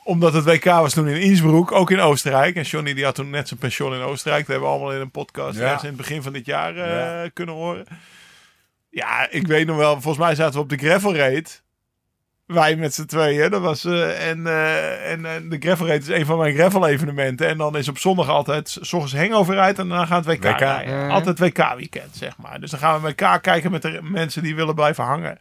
Omdat 0.04 0.32
het 0.32 0.44
WK 0.44 0.64
was 0.64 0.92
toen 0.94 1.08
in 1.08 1.20
Innsbruck. 1.20 1.72
Ook 1.72 1.90
in 1.90 2.00
Oostenrijk. 2.00 2.56
En 2.56 2.62
Johnny 2.62 2.94
die 2.94 3.04
had 3.04 3.14
toen 3.14 3.30
net 3.30 3.48
zijn 3.48 3.60
pensioen 3.60 3.94
in 3.94 4.00
Oostenrijk. 4.00 4.46
Dat 4.46 4.50
hebben 4.52 4.68
we 4.68 4.74
allemaal 4.76 4.94
in 4.94 5.00
een 5.00 5.10
podcast. 5.10 5.58
Ja. 5.58 5.70
in 5.80 5.86
het 5.86 5.96
begin 5.96 6.22
van 6.22 6.32
dit 6.32 6.46
jaar 6.46 6.76
eh, 6.76 7.22
Ja. 7.22 7.28
kunnen 7.32 7.54
horen. 7.54 7.84
Ja, 8.90 9.30
ik 9.30 9.46
weet 9.46 9.66
nog 9.66 9.76
wel. 9.76 9.92
Volgens 9.92 10.24
mij 10.24 10.34
zaten 10.34 10.54
we 10.54 10.60
op 10.60 10.68
de 10.68 10.76
gravel 10.76 11.16
raid. 11.16 11.62
Wij 12.46 12.76
met 12.76 12.94
z'n 12.94 13.04
tweeën. 13.04 13.50
Dat 13.50 13.60
was, 13.60 13.84
eh, 13.84 14.28
en 14.28 14.46
eh, 14.46 15.10
en 15.10 15.24
eh, 15.26 15.32
de 15.50 15.56
gravel 15.58 15.86
raid 15.86 16.02
is 16.02 16.08
een 16.08 16.26
van 16.26 16.38
mijn 16.38 16.54
gravel 16.54 16.86
evenementen. 16.86 17.48
En 17.48 17.58
dan 17.58 17.76
is 17.76 17.88
op 17.88 17.98
zondag 17.98 18.28
altijd 18.28 18.68
s 18.80 18.92
ochtends 18.92 19.16
hangover 19.16 19.58
uit. 19.58 19.78
En 19.78 19.88
dan 19.88 20.06
gaan 20.06 20.22
we 20.22 20.30
het 20.30 20.40
WK, 20.44 20.50
WK, 20.52 20.58
rijden. 20.58 20.94
ja. 20.94 21.08
Altijd 21.08 21.38
WK 21.38 21.74
weekend, 21.76 22.16
zeg 22.16 22.36
maar. 22.38 22.60
Dus 22.60 22.70
dan 22.70 22.80
gaan 22.80 22.94
we 22.94 23.00
met 23.00 23.10
elkaar 23.20 23.40
kijken 23.40 23.70
met 23.70 23.82
de 23.82 23.98
mensen 24.02 24.42
die 24.42 24.54
willen 24.54 24.74
blijven 24.74 25.04
hangen. 25.04 25.38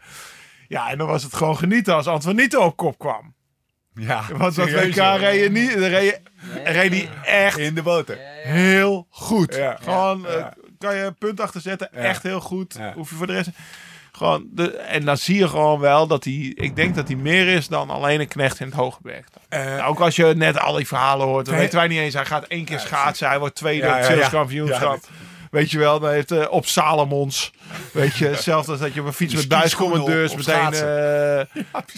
Ja, 0.68 0.90
en 0.90 0.98
dan 0.98 1.08
was 1.08 1.24
het 1.24 1.34
gewoon 1.36 1.58
genieten 1.58 1.96
als 1.96 2.08
Antoinito 2.08 2.62
op 2.62 2.78
kop 2.78 2.98
kwam. 3.00 3.34
Ja, 3.94 4.22
Want 4.34 4.56
dat 4.56 4.72
WK 4.72 4.96
reed 4.96 5.44
je 5.44 5.50
niet. 5.52 5.74
Reed 5.74 6.04
je, 6.06 6.20
reed 6.64 6.92
hij 6.92 7.10
echt 7.24 7.58
In 7.58 7.76
de 7.76 7.82
boter. 7.82 8.18
heel 8.44 9.08
goed. 9.10 9.56
Ja. 9.56 9.78
Gewoon, 9.82 10.26
Ja. 10.30 10.54
Ja. 10.80 10.88
kan 10.88 10.98
je 10.98 11.04
een 11.04 11.16
punt 11.16 11.40
achter 11.40 11.62
zetten. 11.62 11.90
Ja. 11.92 12.00
Echt 12.00 12.24
heel 12.24 12.42
goed. 12.42 12.76
Ja. 12.78 12.94
Hoef 12.94 13.10
je 13.10 13.16
voor 13.16 13.28
de 13.28 13.34
rest... 13.34 13.50
Gewoon 14.12 14.48
de, 14.52 14.72
en 14.72 15.06
dan 15.06 15.18
zie 15.18 15.38
je 15.38 15.48
gewoon 15.48 15.80
wel 15.80 16.08
dat 16.08 16.24
hij... 16.24 16.54
Ik 16.56 16.76
denk 16.76 16.96
dat 16.96 17.08
hij 17.08 17.18
meer 17.18 17.48
is 17.48 17.68
dan 17.68 17.90
alleen 17.90 18.20
een 18.20 18.28
knecht 18.28 18.60
in 18.60 18.66
het 18.66 18.76
Hogeberg. 18.76 19.26
Eh, 19.50 19.66
Nou, 19.66 19.82
ook 19.82 20.00
als 20.00 20.16
je 20.16 20.26
net 20.26 20.60
al 20.60 20.74
die 20.74 20.88
verhalen 20.88 21.28
hoort. 21.28 21.48
Nee. 21.48 21.60
weten 21.60 21.80
wij 21.80 21.88
niet 21.88 22.00
eens. 22.00 22.14
Hij 22.14 22.26
gaat 22.26 22.48
één 22.48 22.66
keer 22.66 22.80
schaatsen. 22.80 23.28
Hij 23.28 23.40
wordt 23.40 23.56
tweede 23.56 23.86
Ja, 23.86 23.98
ja, 23.98 24.32
het 24.32 24.32
ja. 24.80 24.98
Weet 25.52 25.72
je 25.72 25.78
wel, 25.78 26.00
dan 26.00 26.12
heeft 26.12 26.32
eh, 26.32 26.46
op 26.50 26.66
Salomons. 26.66 27.54
Weet 27.92 28.18
je, 28.18 28.28
hetzelfde 28.28 28.72
als 28.72 28.82
dat 28.82 28.94
je 28.94 29.00
op 29.00 29.06
een 29.06 29.14
fiets 29.14 29.34
met 29.34 29.48
buiscommandeurs 29.48 30.36
meteen... 30.36 30.68
op 30.68 30.74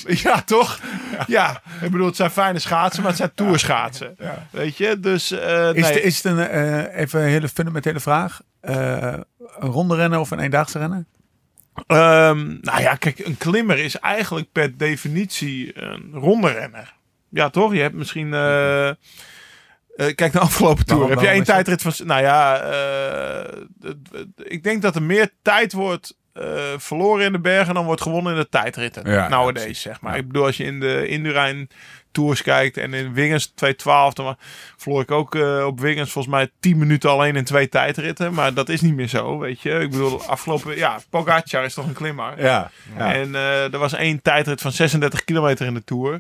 eh, 0.05 0.15
ja, 0.23 0.41
toch? 0.41 0.79
Ja. 1.27 1.61
ik 1.81 1.91
bedoel, 1.91 2.05
het 2.05 2.15
zijn 2.15 2.31
fijne 2.31 2.59
schaatsen, 2.59 3.01
maar 3.01 3.11
het 3.11 3.19
zijn 3.19 3.31
tourschaatsen. 3.35 4.15
Ja. 4.19 4.47
Weet 4.51 4.77
je, 4.77 4.99
dus... 4.99 5.31
Is, 5.31 5.39
nee. 5.39 5.83
het, 5.83 6.03
is 6.03 6.23
het 6.23 6.25
een, 6.25 6.85
even 6.87 7.21
een 7.21 7.27
hele 7.27 7.49
fundamentele 7.49 7.99
vraag. 7.99 8.41
Eh, 8.61 9.13
een 9.59 9.69
ronde 9.69 9.95
renner 9.95 10.19
of 10.19 10.31
een 10.31 10.39
eendaagse 10.39 10.79
renner? 10.79 11.05
Ehm, 11.88 12.57
nou 12.61 12.81
ja, 12.81 12.95
kijk, 12.95 13.19
een 13.19 13.38
klimmer 13.38 13.77
is 13.77 13.99
eigenlijk 13.99 14.51
per 14.51 14.77
definitie 14.77 15.81
een 15.81 16.11
ronde 16.13 16.51
renner. 16.51 16.93
Ja, 17.29 17.49
toch? 17.49 17.73
Je 17.73 17.81
hebt 17.81 17.95
misschien... 17.95 18.33
eh, 18.33 18.88
eh, 18.89 18.95
kijk, 19.95 20.31
de 20.31 20.39
afgelopen 20.39 20.85
tour. 20.85 20.99
Waarom- 20.99 21.17
heb 21.17 21.27
je 21.27 21.33
één 21.33 21.43
tijdrit 21.43 21.81
van... 21.81 22.07
Nou 22.07 22.21
ja, 22.21 22.61
ik 24.43 24.63
denk 24.63 24.81
dat 24.81 24.95
er 24.95 25.03
meer 25.03 25.29
tijd 25.41 25.73
wordt 25.73 26.17
verloren 26.77 27.25
in 27.25 27.31
de 27.31 27.39
bergen 27.39 27.73
dan 27.73 27.85
wordt 27.85 28.01
gewonnen 28.01 28.33
in 28.33 28.39
de 28.39 28.49
tijdritten. 28.49 29.11
Ja, 29.11 29.27
nowadays, 29.29 29.81
zeg 29.81 30.01
maar. 30.01 30.13
Ja. 30.13 30.19
Ik 30.19 30.27
bedoel, 30.27 30.45
als 30.45 30.57
je 30.57 30.63
in 30.63 30.79
de 30.79 31.07
Indurain 31.07 31.69
Tours 32.11 32.41
kijkt 32.41 32.77
en 32.77 32.93
in 32.93 33.13
Wingens 33.13 33.45
212, 33.45 34.13
dan 34.13 34.35
verloor 34.77 35.01
ik 35.01 35.11
ook 35.11 35.35
eh, 35.35 35.65
op 35.65 35.79
Wingens 35.79 36.11
volgens 36.11 36.33
mij 36.33 36.49
10 36.59 36.77
minuten 36.77 37.09
alleen 37.09 37.35
in 37.35 37.43
twee 37.43 37.69
tijdritten. 37.69 38.33
Maar 38.33 38.53
dat 38.53 38.69
is 38.69 38.81
niet 38.81 38.95
meer 38.95 39.07
zo, 39.07 39.39
weet 39.39 39.61
je. 39.61 39.71
Ik 39.71 39.91
bedoel, 39.91 40.23
afgelopen... 40.23 40.77
Ja, 40.77 40.99
Pogacar 41.09 41.63
is 41.63 41.73
toch 41.73 41.85
een 41.88 41.93
klimmer. 41.93 42.43
Ja. 42.43 42.71
ja. 42.97 43.13
En 43.13 43.35
eh, 43.35 43.73
er 43.73 43.77
was 43.79 43.93
één 43.93 44.21
tijdrit 44.21 44.61
van 44.61 44.71
36 44.71 45.23
kilometer 45.23 45.65
in 45.65 45.73
de 45.73 45.83
Tour. 45.83 46.19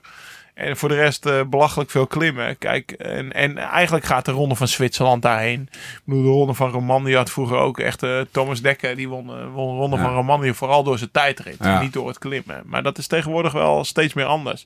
En 0.53 0.77
voor 0.77 0.89
de 0.89 0.95
rest 0.95 1.25
eh, 1.25 1.41
belachelijk 1.47 1.89
veel 1.89 2.07
klimmen. 2.07 2.57
Kijk, 2.57 2.91
en, 2.91 3.33
en 3.33 3.57
eigenlijk 3.57 4.05
gaat 4.05 4.25
de 4.25 4.31
ronde 4.31 4.55
van 4.55 4.67
Zwitserland 4.67 5.21
daarheen. 5.21 5.61
Ik 5.71 6.01
bedoel, 6.05 6.23
de 6.23 6.29
ronde 6.29 6.53
van 6.53 6.69
Romandie 6.71 7.15
had 7.15 7.31
vroeger 7.31 7.57
ook 7.57 7.79
echt... 7.79 8.05
Thomas 8.31 8.61
Dekker, 8.61 8.95
die 8.95 9.09
won, 9.09 9.25
won 9.51 9.73
de 9.73 9.79
ronde 9.79 9.95
Ja. 9.95 10.01
van 10.01 10.13
Romandie 10.13 10.53
vooral 10.53 10.83
door 10.83 10.97
zijn 10.97 11.11
tijdrit. 11.11 11.57
Ja. 11.59 11.81
Niet 11.81 11.93
door 11.93 12.07
het 12.07 12.17
klimmen. 12.19 12.61
Maar 12.65 12.83
dat 12.83 12.97
is 12.97 13.07
tegenwoordig 13.07 13.51
wel 13.51 13.83
steeds 13.83 14.13
meer 14.13 14.25
anders. 14.25 14.65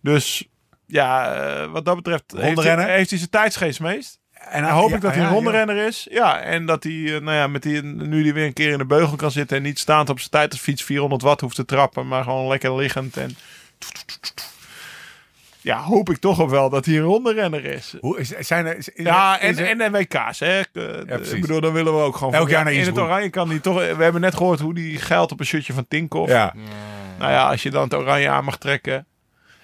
Dus 0.00 0.48
ja, 0.86 1.34
eh, 1.34 1.70
wat 1.70 1.84
dat 1.84 1.96
betreft 1.96 2.24
heeft 2.36 2.62
hij, 2.62 2.90
heeft 2.94 3.10
hij 3.10 3.18
zijn 3.18 3.30
tijdsgeest 3.30 3.80
meest. 3.80 4.18
En 4.32 4.62
Dan 4.62 4.70
hoop 4.70 4.88
ja, 4.90 4.94
ik 4.96 5.00
dat 5.00 5.10
hij 5.12 5.20
ja, 5.20 5.26
een 5.28 5.34
ronde 5.34 5.50
ja. 5.50 5.56
renner 5.56 5.86
is. 5.86 6.06
Ja, 6.10 6.40
en 6.40 6.66
dat 6.66 6.82
hij, 6.82 6.92
eh, 6.92 7.20
nou 7.20 7.32
ja, 7.36 7.46
met 7.46 7.62
die, 7.62 7.82
nu 7.82 8.22
die 8.22 8.34
weer 8.34 8.46
een 8.46 8.52
keer 8.52 8.70
in 8.72 8.78
de 8.78 8.86
beugel 8.86 9.16
kan 9.16 9.30
zitten 9.30 9.56
en 9.56 9.62
niet 9.62 9.78
staand 9.78 10.08
op 10.08 10.18
zijn 10.18 10.30
tijdensfiets 10.30 10.82
400 10.84 11.22
watt 11.22 11.40
hoeft 11.40 11.54
te 11.56 11.64
trappen, 11.64 12.08
maar 12.08 12.22
gewoon 12.22 12.48
lekker 12.48 12.74
liggend. 12.76 13.16
En 13.16 13.36
ja, 15.60 15.80
hoop 15.82 16.10
ik 16.10 16.16
toch 16.18 16.40
ook 16.40 16.50
wel 16.50 16.70
dat 16.70 16.84
hij 16.84 16.94
een 16.96 17.02
ronde 17.02 17.32
renner 17.32 17.64
is. 17.64 17.94
Hoe 18.00 18.18
is, 18.18 18.28
zijn 18.28 18.66
er, 18.66 18.76
is, 18.76 18.90
Ja, 18.94 19.40
is 19.40 19.56
en, 19.56 19.64
er- 19.64 19.70
en 19.70 19.92
de 19.92 19.98
WK's, 19.98 20.38
hè. 20.38 20.60
Eh, 20.72 21.32
ik 21.32 21.40
bedoel, 21.40 21.60
dan 21.60 21.72
willen 21.72 21.94
we 21.96 22.00
ook 22.02 22.16
gewoon... 22.16 22.34
Elk 22.34 22.48
jaar 22.48 22.64
naar 22.64 22.72
In 22.72 22.86
het 22.86 22.98
oranje 22.98 23.30
kan 23.30 23.48
hij 23.48 23.58
toch... 23.58 23.74
We 23.74 24.02
hebben 24.02 24.20
net 24.20 24.36
gehoord 24.36 24.60
hoe 24.60 24.74
die 24.74 24.98
geld 24.98 25.32
op 25.32 25.40
een 25.40 25.46
shirtje 25.46 25.72
van 25.72 25.88
Tinkoff. 25.88 26.30
ja. 26.30 26.54
Nou 27.18 27.32
ja, 27.32 27.48
als 27.48 27.62
je 27.62 27.70
dan 27.70 27.82
het 27.82 27.94
oranje 27.94 28.28
aan 28.28 28.44
mag 28.44 28.58
trekken. 28.58 29.06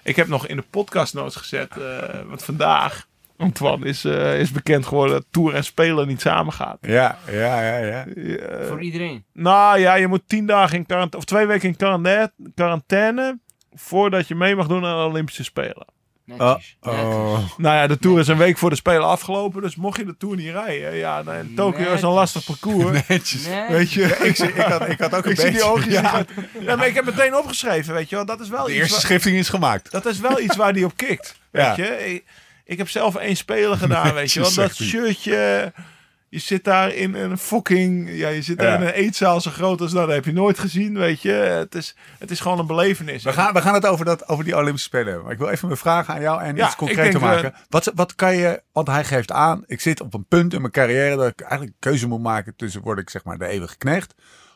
Ik 0.03 0.15
heb 0.15 0.27
nog 0.27 0.47
in 0.47 0.55
de 0.55 0.63
podcastnotes 0.69 1.35
gezet, 1.35 1.77
eh 1.77 2.21
want 2.27 2.43
vandaag, 2.43 3.07
Antoine, 3.37 3.85
is, 3.85 4.05
eh, 4.05 4.39
is 4.39 4.51
bekend 4.51 4.85
geworden 4.85 5.15
dat 5.15 5.25
Tour 5.31 5.55
en 5.55 5.63
Spelen 5.63 6.07
niet 6.07 6.21
samen 6.21 6.53
gaat. 6.53 6.77
Ja, 6.81 7.17
ja, 7.27 7.61
ja, 7.61 7.77
ja. 7.77 8.05
Eh, 8.07 8.67
Voor 8.67 8.81
iedereen. 8.81 9.23
nou 9.33 9.79
ja, 9.79 9.93
je 9.93 10.07
moet 10.07 10.21
tien 10.27 10.45
dagen 10.45 10.77
in 10.77 10.85
quarantaine, 10.85 11.25
of 11.25 11.25
twee 11.25 11.45
weken 11.45 11.67
in 11.69 11.75
quarantaine, 11.75 12.31
quarantaine 12.55 13.39
voordat 13.73 14.27
je 14.27 14.35
mee 14.35 14.55
mag 14.55 14.67
doen 14.67 14.85
aan 14.85 15.03
de 15.03 15.09
Olympische 15.09 15.43
Spelen. 15.43 15.85
Netjes. 16.37 16.75
Oh, 16.81 16.91
Netjes. 16.91 17.05
oh. 17.15 17.39
Nou 17.57 17.75
ja, 17.75 17.87
de 17.87 17.97
Tour 17.99 18.19
is 18.19 18.27
een 18.27 18.37
week 18.37 18.57
voor 18.57 18.69
de 18.69 18.75
Spelen 18.75 19.05
afgelopen, 19.07 19.61
dus 19.61 19.75
mocht 19.75 19.97
je 19.97 20.05
de 20.05 20.15
Tour 20.17 20.35
niet 20.35 20.51
rijden, 20.51 20.95
ja, 20.95 21.19
in 21.39 21.53
Tokio 21.55 21.93
is 21.93 22.01
een 22.01 22.09
lastig 22.09 22.43
parcours. 22.43 22.99
Netjes. 23.07 23.45
Nee. 23.47 23.67
Weet 23.69 23.91
je, 23.91 24.03
Ik, 24.23 24.35
zie- 24.35 24.47
ik, 24.47 24.55
had, 24.61 24.89
ik 24.89 24.99
had 24.99 25.15
ook 25.15 25.25
een 25.25 25.31
ik 25.31 25.39
zie 25.39 25.45
die 25.51 25.53
beetje... 25.53 25.69
oogjes. 25.69 25.93
ja, 26.59 26.75
maar 26.75 26.87
ik 26.87 26.95
heb 26.95 27.05
meteen 27.05 27.35
opgeschreven, 27.35 27.93
weet 27.93 28.09
je 28.09 28.15
wel. 28.15 28.25
Dat 28.25 28.39
is 28.39 28.49
wel 28.49 28.63
de 28.63 28.69
iets 28.71 28.79
eerste 28.79 28.93
waar- 28.95 29.03
schifting 29.05 29.37
is 29.37 29.49
gemaakt. 29.49 29.91
Dat 29.91 30.05
is 30.05 30.19
wel 30.19 30.39
iets 30.39 30.55
waar 30.55 30.73
die 30.73 30.85
op 30.85 30.95
kikt. 30.97 31.39
Weet 31.51 31.65
Ja. 31.65 31.73
je? 31.75 32.13
Ik, 32.13 32.23
ik 32.65 32.77
heb 32.77 32.89
zelf 32.89 33.15
één 33.15 33.35
speler 33.35 33.77
gedaan, 33.85 34.13
weet 34.13 34.31
je 34.31 34.39
wel. 34.39 34.53
Dat 34.53 34.77
hij. 34.77 35.71
Je 36.33 36.39
zit 36.39 36.63
daar 36.63 36.93
in 36.93 37.13
een 37.15 37.37
fucking... 37.37 38.09
Ja, 38.11 38.29
je 38.29 38.41
zit 38.41 38.57
daar 38.57 38.67
Ja. 38.67 38.75
in 38.75 38.81
een 38.81 38.93
eetzaal 38.93 39.41
zo 39.41 39.51
groot 39.51 39.81
als 39.81 39.91
dat. 39.91 40.09
heb 40.09 40.25
je 40.25 40.31
nooit 40.33 40.59
gezien, 40.59 40.97
weet 40.97 41.21
je. 41.21 41.31
Het 41.31 41.75
is, 41.75 41.95
het 42.19 42.31
is 42.31 42.39
gewoon 42.39 42.59
een 42.59 42.65
belevenis. 42.67 43.23
We 43.23 43.33
gaan, 43.33 43.53
we 43.53 43.61
gaan 43.61 43.73
het 43.73 43.85
over, 43.85 44.05
dat, 44.05 44.27
over 44.29 44.43
die 44.43 44.55
Olympische 44.57 44.87
Spelen. 44.87 45.23
Maar 45.23 45.31
ik 45.31 45.37
wil 45.37 45.49
even 45.49 45.67
mijn 45.67 45.79
vraag 45.79 46.09
aan 46.09 46.21
jou 46.21 46.41
en 46.41 46.55
Ja, 46.55 46.65
iets 46.65 46.75
concreter 46.75 47.03
denk, 47.03 47.15
eh, 47.15 47.21
maken. 47.21 47.53
Wat, 47.69 47.91
wat 47.95 48.15
kan 48.15 48.35
je, 48.35 48.61
want 48.71 48.87
hij 48.87 49.03
geeft 49.03 49.31
aan, 49.31 49.63
ik 49.65 49.81
zit 49.81 50.01
op 50.01 50.13
een 50.13 50.25
punt 50.27 50.53
in 50.53 50.59
mijn 50.61 50.73
carrière 50.73 51.15
dat 51.15 51.27
ik 51.27 51.39
eigenlijk 51.41 51.71
een 51.71 51.89
keuze 51.91 52.07
moet 52.07 52.21
maken 52.21 52.55
tussen 52.55 52.81
word 52.81 52.99
ik 52.99 53.09
zeg 53.09 53.23
maar 53.23 53.37
de 53.37 53.47
eeuwige 53.47 53.77
knecht. 53.77 54.13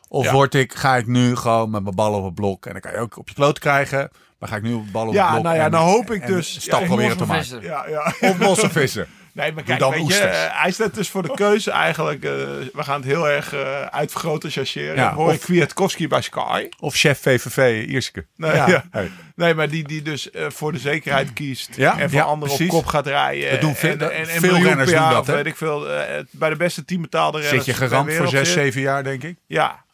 Of 0.08 0.24
Ja. 0.24 0.32
word 0.32 0.54
ik, 0.54 0.74
ga 0.74 0.96
ik 0.96 1.06
nu 1.06 1.36
gewoon 1.36 1.70
met 1.70 1.82
mijn 1.82 1.94
ballen 1.94 2.18
op 2.18 2.24
het 2.24 2.34
blok 2.34 2.66
en 2.66 2.72
dan 2.72 2.80
kan 2.80 2.92
je 2.92 2.98
ook 2.98 3.18
op 3.18 3.28
je 3.28 3.34
kloot 3.34 3.58
krijgen. 3.58 4.10
Maar 4.38 4.48
ga 4.48 4.56
ik 4.56 4.62
nu 4.62 4.72
op 4.72 4.92
ballen 4.92 5.08
op 5.08 5.14
het 5.14 5.22
Ja, 5.24 5.30
blok. 5.30 5.42
nou 5.42 5.56
ja, 5.56 5.64
en- 5.64 5.70
dan 5.70 5.82
hoop 5.84 6.10
ik 6.10 6.22
en 6.22 6.32
dus- 6.32 6.60
stap 6.60 6.84
proberen 6.84 7.16
te 7.16 7.24
maken. 7.26 7.44
visser. 7.44 7.62
Ja, 7.62 7.86
ja. 7.88 8.12
Of 8.30 8.38
losse 8.38 8.70
vissen. 8.70 9.06
Nee, 9.36 9.52
maar 9.52 9.62
kijk, 9.62 9.80
je, 10.08 10.18
eh, 10.18 10.62
hij 10.62 10.70
staat 10.70 10.94
dus 10.94 11.10
voor 11.10 11.22
de 11.22 11.34
keuze 11.44 11.70
eigenlijk. 11.70 12.24
eh, 12.24 12.30
we 12.30 12.82
gaan 12.82 12.96
het 13.00 13.04
heel 13.04 13.28
erg 13.28 13.52
eh 13.54 13.82
uitvergroten, 13.82 14.50
chargeren. 14.50 14.94
Ja, 14.94 15.14
Hoor 15.14 15.32
ik 15.32 15.40
Kwiatkowski 15.40 16.08
bij 16.08 16.22
Sky. 16.22 16.68
Of 16.80 16.94
chef 16.94 17.20
VVV 17.20 17.84
Ierske. 17.88 18.26
Nee, 18.36 18.54
ja. 18.54 18.84
Hey. 18.90 19.10
Nee, 19.34 19.54
maar 19.54 19.68
die, 19.68 19.84
die 19.88 20.02
dus 20.02 20.28
voor 20.48 20.72
de 20.72 20.78
zekerheid 20.78 21.32
kiest. 21.32 21.68
Ja, 21.76 21.98
en 21.98 22.10
voor 22.10 22.18
ja, 22.18 22.24
anderen 22.24 22.54
precies. 22.56 22.74
op 22.74 22.80
kop 22.82 22.86
gaat 22.90 23.06
rijden. 23.06 23.50
Dat 23.50 23.60
doen 23.60 23.74
veel- 23.74 23.90
en, 23.90 24.00
en, 24.00 24.28
en 24.28 24.40
veel 24.40 24.62
renners 24.62 24.90
doen 24.90 25.08
dat, 25.10 25.26
hè? 25.26 25.34
Weet 25.34 25.46
ik 25.46 25.56
veel. 25.56 25.86
bij 26.30 26.50
de 26.50 26.56
beste 26.56 26.84
teambetaalde 26.84 27.38
renners. 27.38 27.64
Zit 27.64 27.74
je 27.74 27.80
ter 27.80 27.88
geramd 27.88 28.12
voor 28.12 28.28
zes, 28.28 28.52
zeven 28.52 28.80
jaar, 28.80 29.04
denk 29.04 29.22
ik. 29.22 29.36
Ja. 29.46 29.84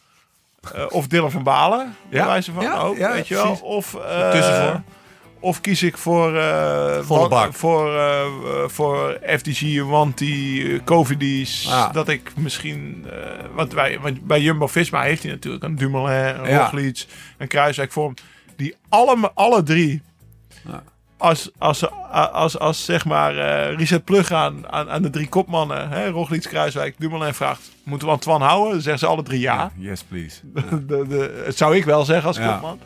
Of 0.88 1.06
Dylan 1.06 1.30
van 1.30 1.42
Balen. 1.42 1.96
Ja, 2.10 2.18
Ja. 2.18 2.26
Wijze 2.26 2.52
van 2.52 2.62
ja, 2.62 2.78
ook, 2.78 2.96
ja, 2.96 3.12
weet 3.12 3.28
je 3.28 3.34
wel. 3.34 3.58
Of, 3.62 3.96
Tussenvoor. 4.32 4.82
Of 5.42 5.60
kies 5.60 5.82
ik 5.82 5.96
voor... 5.98 6.36
eh, 6.36 6.98
Volle 7.02 7.28
bak. 7.28 7.54
Voor, 7.54 7.94
eh, 7.96 8.20
eh, 8.24 8.28
voor 8.66 9.18
FDG, 9.38 9.82
Wanty, 9.82 10.62
eh, 10.66 10.80
Covidis. 10.84 11.68
Ah. 11.70 11.92
Dat 11.92 12.08
ik 12.08 12.32
misschien... 12.36 13.06
want, 13.54 13.74
bij, 13.74 13.98
want 14.00 14.26
bij 14.26 14.40
Jumbo-Visma 14.40 15.02
heeft 15.02 15.22
hij 15.22 15.32
natuurlijk 15.32 15.64
een 15.64 15.76
Dumoulin, 15.76 16.34
een 16.44 16.48
Ja. 16.50 16.62
Roglic, 16.62 17.06
een 17.38 17.48
Kruiswijk 17.48 17.92
vorm. 17.92 18.14
Die 18.56 18.74
alle, 18.88 19.30
alle 19.34 19.62
drie... 19.62 20.02
Ja. 20.68 20.82
Als, 21.16 21.50
als, 21.58 21.90
als, 21.90 22.30
als, 22.30 22.58
als 22.58 22.84
zeg 22.84 23.04
maar 23.04 23.36
eh 23.38 23.76
Richard 23.76 24.04
Plug 24.04 24.32
aan, 24.32 24.72
aan, 24.72 24.90
aan 24.90 25.02
de 25.02 25.10
drie 25.10 25.28
kopmannen, 25.28 25.88
hè, 25.88 26.08
Roglic, 26.08 26.42
Kruiswijk, 26.42 26.94
Dumoulin 26.98 27.34
vraagt, 27.34 27.70
moeten 27.84 28.06
we 28.08 28.12
Antoine 28.14 28.44
houden? 28.44 28.72
Dan 28.72 28.80
zeggen 28.82 28.98
ze 29.00 29.06
alle 29.06 29.22
drie 29.22 29.40
ja. 29.40 29.72
Yes, 29.76 30.02
please. 30.02 30.40
De, 30.86 31.06
de, 31.08 31.42
het 31.44 31.56
zou 31.56 31.76
ik 31.76 31.84
wel 31.84 32.04
zeggen 32.04 32.26
als 32.28 32.36
Ja. 32.36 32.52
kopman. 32.52 32.78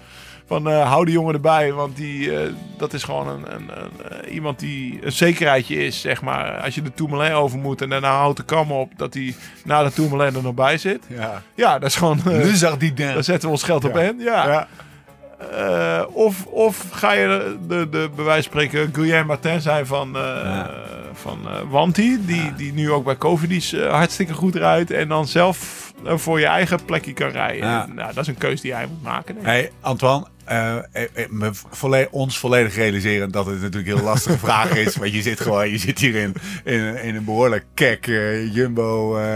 Van 0.47 0.71
eh, 0.71 0.89
hou 0.89 1.05
die 1.05 1.15
jongen 1.15 1.35
erbij, 1.35 1.73
want 1.73 1.97
die, 1.97 2.37
eh, 2.41 2.51
dat 2.77 2.93
is 2.93 3.03
gewoon 3.03 3.29
een, 3.29 3.55
een, 3.55 3.71
een, 3.75 3.91
eh, 4.25 4.35
iemand 4.35 4.59
die 4.59 4.99
een 5.03 5.13
zekerheidje 5.13 5.77
is, 5.85 6.01
zeg 6.01 6.23
maar. 6.23 6.61
Als 6.61 6.75
je 6.75 6.83
de 6.83 6.95
Tourmalet 6.95 7.33
over 7.33 7.59
moet 7.59 7.83
en 7.83 7.89
daarna 7.89 8.17
houdt 8.17 8.37
de 8.37 8.45
kam 8.45 8.73
op 8.73 8.93
dat 8.97 9.15
hij 9.15 9.35
na 9.65 9.83
de 9.83 9.93
Tourmalet 9.93 10.37
er 10.37 10.43
nog 10.43 10.55
bij 10.55 10.79
zit. 10.79 11.05
Ja. 11.09 11.43
Ja, 11.55 11.79
dat 11.79 11.89
is 11.89 11.97
gewoon... 11.97 12.21
Nu 12.25 12.55
zag 12.55 12.77
die 12.77 12.93
dan. 12.95 13.07
daar 13.15 13.25
zetten 13.25 13.49
we 13.49 13.55
ons 13.55 13.63
geld 13.63 13.85
op 13.85 13.95
Ja. 13.95 14.01
in. 14.01 14.19
Ja. 14.19 14.47
Ja. 14.49 16.05
Of, 16.13 16.47
of 16.47 16.85
ga 16.91 17.13
je 17.13 17.57
de, 17.61 17.67
de, 17.69 17.89
de 17.89 18.11
bij 18.15 18.25
wijze 18.25 18.51
van 18.51 18.61
spreken 18.61 18.95
Guillaume 18.95 19.27
Martin 19.27 19.61
zijn 19.61 19.87
van, 19.87 20.11
Ja. 20.13 20.71
Van 21.17 21.49
eh, 21.49 21.61
Wanty. 21.71 22.17
Die, 22.27 22.55
die 22.57 22.73
nu 22.73 22.91
ook 22.91 23.05
bij 23.05 23.17
Covidis 23.17 23.73
eh, 23.73 23.91
hartstikke 23.93 24.33
goed 24.35 24.55
rijdt. 24.55 24.91
En 24.91 25.09
dan 25.09 25.27
zelf 25.29 25.85
eh, 26.05 26.17
voor 26.17 26.41
je 26.41 26.47
eigen 26.47 26.85
plekje 26.85 27.13
kan 27.13 27.29
rijden. 27.29 27.69
Ja. 27.69 27.87
Nou, 27.87 28.09
dat 28.15 28.23
is 28.23 28.27
een 28.29 28.39
keuze 28.39 28.63
die 28.63 28.75
hij 28.75 28.87
moet 28.87 29.03
maken. 29.03 29.35
denk 29.35 29.47
ik. 29.47 29.53
Hey, 29.53 29.71
Antoine, 29.81 30.27
eh, 30.45 30.77
eh, 30.77 30.83
eh, 30.93 31.29
me 31.29 31.51
volle- 31.71 32.09
ons 32.11 32.39
volledig 32.39 32.75
realiseren 32.75 33.31
dat 33.31 33.47
het 33.47 33.61
natuurlijk 33.61 33.89
een 33.91 33.97
heel 33.97 34.05
lastige 34.05 34.39
vraag 34.47 34.77
is. 34.77 34.97
Want 34.97 35.13
je 35.13 35.23
zit 35.23 35.41
gewoon, 35.41 35.71
je 35.71 35.79
zit 35.79 35.99
hier 35.99 36.15
in, 36.15 36.35
in, 36.65 36.81
een- 36.81 37.03
in 37.03 37.17
een 37.17 37.25
behoorlijk 37.25 37.65
kek 37.75 38.07
Jumbo 38.53 39.17
eh, 39.19 39.27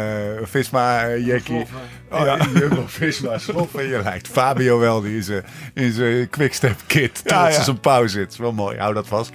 Visma 0.43 1.15
jackie. 1.17 1.67
Oh 2.11 2.25
ja, 2.25 2.37
Jumbo 2.59 2.85
Visma 2.87 3.39
sloffen. 3.39 3.89
Je 3.89 4.01
lijkt 4.03 4.29
Fabio 4.29 4.79
wel, 4.79 5.01
die 5.01 5.17
in 5.17 5.23
zijn, 5.23 5.45
in 5.75 5.93
zijn 5.93 6.29
quickstep 6.31 6.77
kit 6.87 7.21
Ja, 7.25 7.37
trots 7.39 7.53
ja. 7.53 7.59
in 7.59 7.65
zijn 7.65 7.81
pauw 7.81 8.07
zit. 8.07 8.33
Is 8.33 8.39
wel 8.39 8.53
mooi, 8.53 8.79
hou 8.79 8.95
dat 8.95 9.07
vast. 9.07 9.31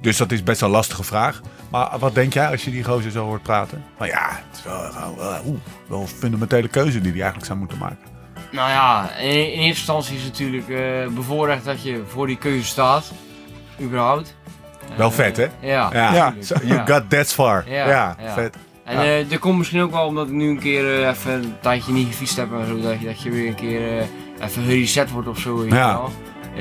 Dus 0.00 0.16
dat 0.16 0.32
is 0.32 0.42
best 0.42 0.60
wel 0.60 0.68
een 0.68 0.74
lastige 0.74 1.04
vraag. 1.04 1.40
Maar 1.70 1.98
wat 1.98 2.14
denk 2.14 2.32
jij 2.32 2.50
als 2.50 2.64
je 2.64 2.70
die 2.70 2.84
gozer 2.84 3.10
zo 3.10 3.24
hoort 3.24 3.42
praten? 3.42 3.84
Maar 3.98 4.08
ja, 4.08 4.28
het 4.30 4.56
is 4.58 4.62
wel, 4.64 5.16
wel, 5.16 5.58
wel, 5.88 6.00
een 6.00 6.08
fundamentele 6.08 6.68
keuze 6.68 7.00
die 7.00 7.10
hij 7.10 7.20
eigenlijk 7.20 7.46
zou 7.46 7.58
moeten 7.58 7.78
maken. 7.78 7.98
Nou 8.52 8.70
ja, 8.70 9.10
in, 9.18 9.28
in 9.30 9.36
eerste 9.60 9.66
instantie 9.66 10.16
is 10.16 10.22
het 10.22 10.30
natuurlijk 10.32 10.68
eh 10.68 11.14
bevoorrecht 11.14 11.64
dat 11.64 11.82
je 11.82 12.02
voor 12.08 12.26
die 12.26 12.38
keuze 12.38 12.66
staat. 12.66 13.12
Überhaupt. 13.80 14.36
Wel 14.96 15.10
vet, 15.10 15.36
hè? 15.36 15.46
Ja. 15.60 15.90
Ja, 15.92 16.14
Ja. 16.14 16.26
tuurlijk. 16.26 16.46
So, 16.46 16.54
you 16.62 16.74
Ja. 16.74 16.86
got 16.86 17.10
that 17.10 17.32
far. 17.32 17.64
Ja, 17.68 17.88
Ja, 17.88 18.16
ja. 18.22 18.32
vet. 18.34 18.56
En 18.84 18.96
Ja. 19.04 19.18
eh, 19.18 19.28
dat 19.28 19.38
komt 19.38 19.58
misschien 19.58 19.80
ook 19.80 19.90
wel 19.92 20.06
omdat 20.06 20.26
ik 20.26 20.32
nu 20.32 20.48
een 20.48 20.58
keer 20.58 21.00
eh, 21.02 21.08
even 21.08 21.32
een 21.32 21.54
tijdje 21.60 21.92
niet 21.92 22.06
gefietst 22.06 22.36
heb 22.36 22.52
en 22.52 22.66
zo. 22.66 22.80
Dat 22.80 23.00
je, 23.00 23.06
dat 23.06 23.22
je 23.22 23.30
weer 23.30 23.48
een 23.48 23.54
keer 23.54 24.06
even 24.40 24.62
gereset 24.62 25.10
wordt 25.10 25.28
of 25.28 25.38
zo. 25.38 25.64
Ja. 25.66 26.00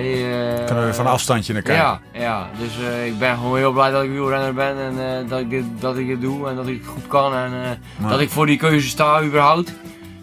Eh, 0.04 0.66
Kunnen 0.66 0.86
we 0.86 0.94
van 0.94 1.06
afstandje 1.08 1.54
naar 1.54 1.62
kijken. 1.62 1.84
Ja, 1.84 2.00
ja, 2.14 2.48
dus 2.60 2.88
eh, 2.88 3.06
ik 3.06 3.20
ben 3.20 3.36
gewoon 3.36 3.58
heel 3.58 3.72
blij 3.72 3.92
dat 3.92 4.04
ik 4.04 4.10
wielrenner 4.10 4.54
ben 4.54 4.78
en 4.78 5.20
eh, 5.24 5.30
dat, 5.30 5.40
ik 5.40 5.50
dit, 5.50 5.64
dat 5.80 5.98
ik 5.98 6.08
dit 6.08 6.22
doe 6.22 6.50
en 6.50 6.56
dat 6.56 6.68
ik 6.68 6.78
het 6.82 6.88
goed 6.88 7.08
kan 7.08 7.34
en 7.36 7.52
eh, 7.64 7.70
Maar- 7.98 8.12
dat 8.12 8.20
ik 8.20 8.30
voor 8.30 8.46
die 8.46 8.58
keuze 8.58 8.88
sta 8.88 9.22
überhaupt. 9.24 9.74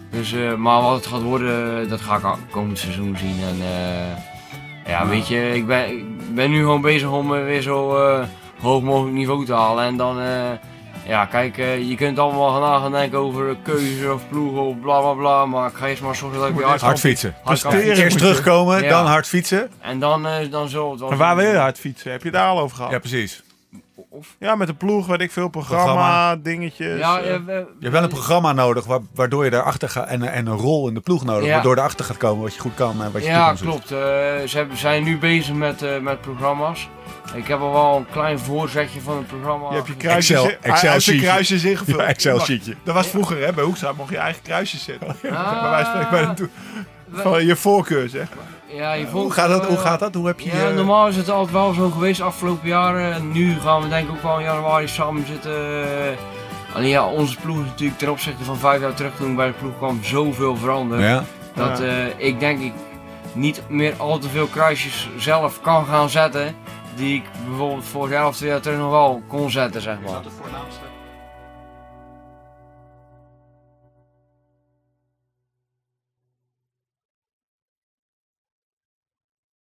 Dus, 0.09 0.33
eh, 0.33 0.53
maar 0.53 0.81
wat 0.81 0.95
het 0.95 1.05
gaat 1.07 1.21
worden, 1.21 1.89
dat 1.89 2.01
ga 2.01 2.15
ik 2.15 2.23
komend 2.51 2.79
seizoen 2.79 3.17
zien. 3.17 3.35
En 3.49 3.57
eh, 3.61 4.91
ja, 4.91 5.07
weet 5.07 5.27
je, 5.27 5.55
ik 5.55 5.67
ben, 5.67 5.89
ik 5.97 6.35
ben 6.35 6.49
nu 6.49 6.57
gewoon 6.59 6.81
bezig 6.81 7.09
om 7.09 7.35
eh, 7.35 7.43
weer 7.43 7.61
zo 7.61 7.97
eh, 8.07 8.23
hoog 8.61 8.81
mogelijk 8.83 9.15
niveau 9.15 9.45
te 9.45 9.53
halen. 9.53 9.83
En 9.85 9.97
dan, 9.97 10.19
eh, 10.19 10.25
ja, 11.07 11.25
kijk, 11.25 11.57
eh, 11.57 11.89
je 11.89 11.95
kunt 11.95 12.19
allemaal 12.19 12.79
gaan 12.81 12.91
denken 12.91 13.17
over 13.19 13.57
keuze 13.63 14.13
of 14.13 14.29
ploegen 14.29 14.61
of 14.61 14.79
bla 14.81 14.99
bla 14.99 15.13
bla. 15.13 15.45
Maar 15.45 15.69
ik 15.69 15.75
ga 15.75 15.87
eerst 15.87 16.01
maar 16.01 16.15
zorgen 16.15 16.39
dat 16.39 16.49
ik 16.49 16.55
weer 16.55 16.65
hard 16.65 16.99
fietsen. 16.99 17.35
hard 17.43 17.59
fietsen. 17.59 17.81
Eerst 18.03 18.17
terugkomen, 18.17 18.83
Ja. 18.83 18.89
dan 18.89 19.05
hard 19.05 19.27
fietsen. 19.27 19.69
En 19.81 19.99
dan, 19.99 20.27
eh, 20.27 20.51
dan 20.51 20.69
we 20.85 20.91
het 20.91 20.99
wel 20.99 21.11
En 21.11 21.17
waar 21.17 21.35
wil 21.35 21.49
je 21.51 21.57
hard 21.57 21.79
fietsen? 21.79 22.11
Heb 22.11 22.23
je 22.23 22.31
daar 22.31 22.47
al 22.47 22.59
over 22.59 22.75
gehad? 22.75 22.91
Ja, 22.91 22.95
Ja, 22.95 23.01
precies. 23.01 23.43
met 24.55 24.67
de 24.67 24.73
ploeg, 24.73 25.07
weet 25.07 25.21
ik 25.21 25.31
veel, 25.31 25.47
programma, 25.47 25.83
Programma. 25.83 26.35
dingetjes. 26.35 26.99
Ja, 26.99 27.19
eh. 27.19 27.25
Je 27.25 27.31
hebt 27.79 27.93
wel 27.93 28.03
een 28.03 28.09
programma 28.09 28.53
nodig 28.53 28.85
wa- 28.85 28.99
waardoor 29.15 29.43
je 29.43 29.49
daarachter 29.49 29.89
gaat 29.89 30.07
en, 30.07 30.21
en 30.31 30.47
een 30.47 30.57
rol 30.57 30.87
in 30.87 30.93
de 30.93 30.99
ploeg 30.99 31.23
nodig, 31.25 31.45
Ja. 31.45 31.53
waardoor 31.53 31.73
je 31.73 31.79
erachter 31.79 32.05
gaat 32.05 32.17
komen 32.17 32.43
wat 32.43 32.53
je 32.53 32.59
goed 32.59 32.75
kan 32.75 33.03
en 33.03 33.11
wat 33.11 33.23
je 33.23 33.29
Ja, 33.29 33.53
klopt. 33.53 33.91
Eh, 33.91 33.97
ze 34.47 34.51
hebben, 34.57 34.77
zijn 34.77 35.03
nu 35.03 35.17
bezig 35.17 35.53
met, 35.55 35.81
eh, 35.81 35.99
met 35.99 36.21
programma's. 36.21 36.89
Ik 37.33 37.47
heb 37.47 37.59
al 37.59 37.71
wel 37.71 37.95
een 37.97 38.05
klein 38.11 38.39
voorzetje 38.39 39.01
van 39.01 39.17
het 39.17 39.27
programma. 39.27 39.69
je 39.69 39.75
hebt 39.75 39.87
je 39.87 39.95
kruisjes, 39.95 40.37
Excel- 40.37 40.57
in- 40.61 40.71
Excel 40.71 40.99
sheetje. 40.99 41.21
kruisjes 41.21 41.63
ingevuld. 41.63 41.99
Ja, 41.99 42.05
Excel 42.13 42.39
sheetje. 42.39 42.75
Dat 42.83 42.93
was 42.95 43.07
vroeger, 43.07 43.45
hè? 43.45 43.53
Bij 43.53 43.63
Hoekstra 43.63 43.91
mocht 43.91 44.09
je 44.09 44.17
eigen 44.17 44.41
kruisjes 44.41 44.83
zetten. 44.83 45.07
Ah. 45.07 45.61
bij 45.61 45.69
wijze 45.69 45.91
van 45.91 46.01
spreken 46.03 46.09
bij 46.09 46.25
de 46.25 46.33
toe- 46.33 46.49
van 47.23 47.45
je 47.45 47.55
voorkeur, 47.55 48.09
zeg 48.09 48.27
maar. 48.35 48.75
Ja, 48.77 48.93
je 48.93 49.05
Hoe 49.05 49.31
gaat 49.31 49.49
dat? 49.49 49.65
Hoe 49.65 49.77
gaat 49.77 49.99
dat? 49.99 50.13
Hoe 50.13 50.27
heb 50.27 50.39
je... 50.39 50.55
Ja, 50.55 50.69
normaal 50.69 51.07
is 51.07 51.15
het 51.15 51.29
altijd 51.29 51.51
wel 51.51 51.73
zo 51.73 51.89
geweest 51.89 52.17
de 52.17 52.23
afgelopen 52.23 52.67
jaren. 52.67 53.13
En 53.13 53.31
nu 53.31 53.59
gaan 53.59 53.81
we 53.81 53.87
denk 53.87 54.07
ik 54.07 54.15
ook 54.15 54.21
wel 54.23 54.37
in 54.37 54.43
januari 54.43 54.87
samen 54.87 55.25
zitten. 55.27 55.53
Alleen 56.73 56.89
ja, 56.89 57.05
onze 57.07 57.37
ploeg 57.41 57.57
is 57.59 57.65
natuurlijk 57.65 57.99
ten 57.99 58.09
opzichte 58.11 58.43
van 58.43 58.57
vijf 58.57 58.81
jaar 58.81 58.93
terug 58.93 59.15
toen 59.15 59.35
bij 59.35 59.47
de 59.47 59.53
ploeg 59.53 59.77
kwam 59.77 59.99
zoveel 60.03 60.55
veranderd. 60.55 61.01
Ja, 61.01 61.23
Dat 61.53 61.77
Ja. 61.79 61.85
eh, 61.85 62.05
ik 62.27 62.39
denk 62.39 62.59
ik 62.61 62.73
niet 63.33 63.61
meer 63.69 63.93
al 63.97 64.17
te 64.19 64.29
veel 64.29 64.47
kruisjes 64.47 65.09
zelf 65.17 65.61
kan 65.61 65.85
gaan 65.85 66.09
zetten. 66.09 66.55
Die 66.97 67.15
ik 67.15 67.23
bijvoorbeeld 67.47 67.85
vorig 67.85 68.11
jaar 68.11 68.27
of 68.27 68.35
twee 68.35 68.49
jaar 68.49 68.61
terug 68.61 68.77
nog 68.77 68.91
wel 68.91 69.21
kon 69.27 69.51
zetten, 69.51 69.81
zeg 69.81 69.97
maar. 70.01 70.21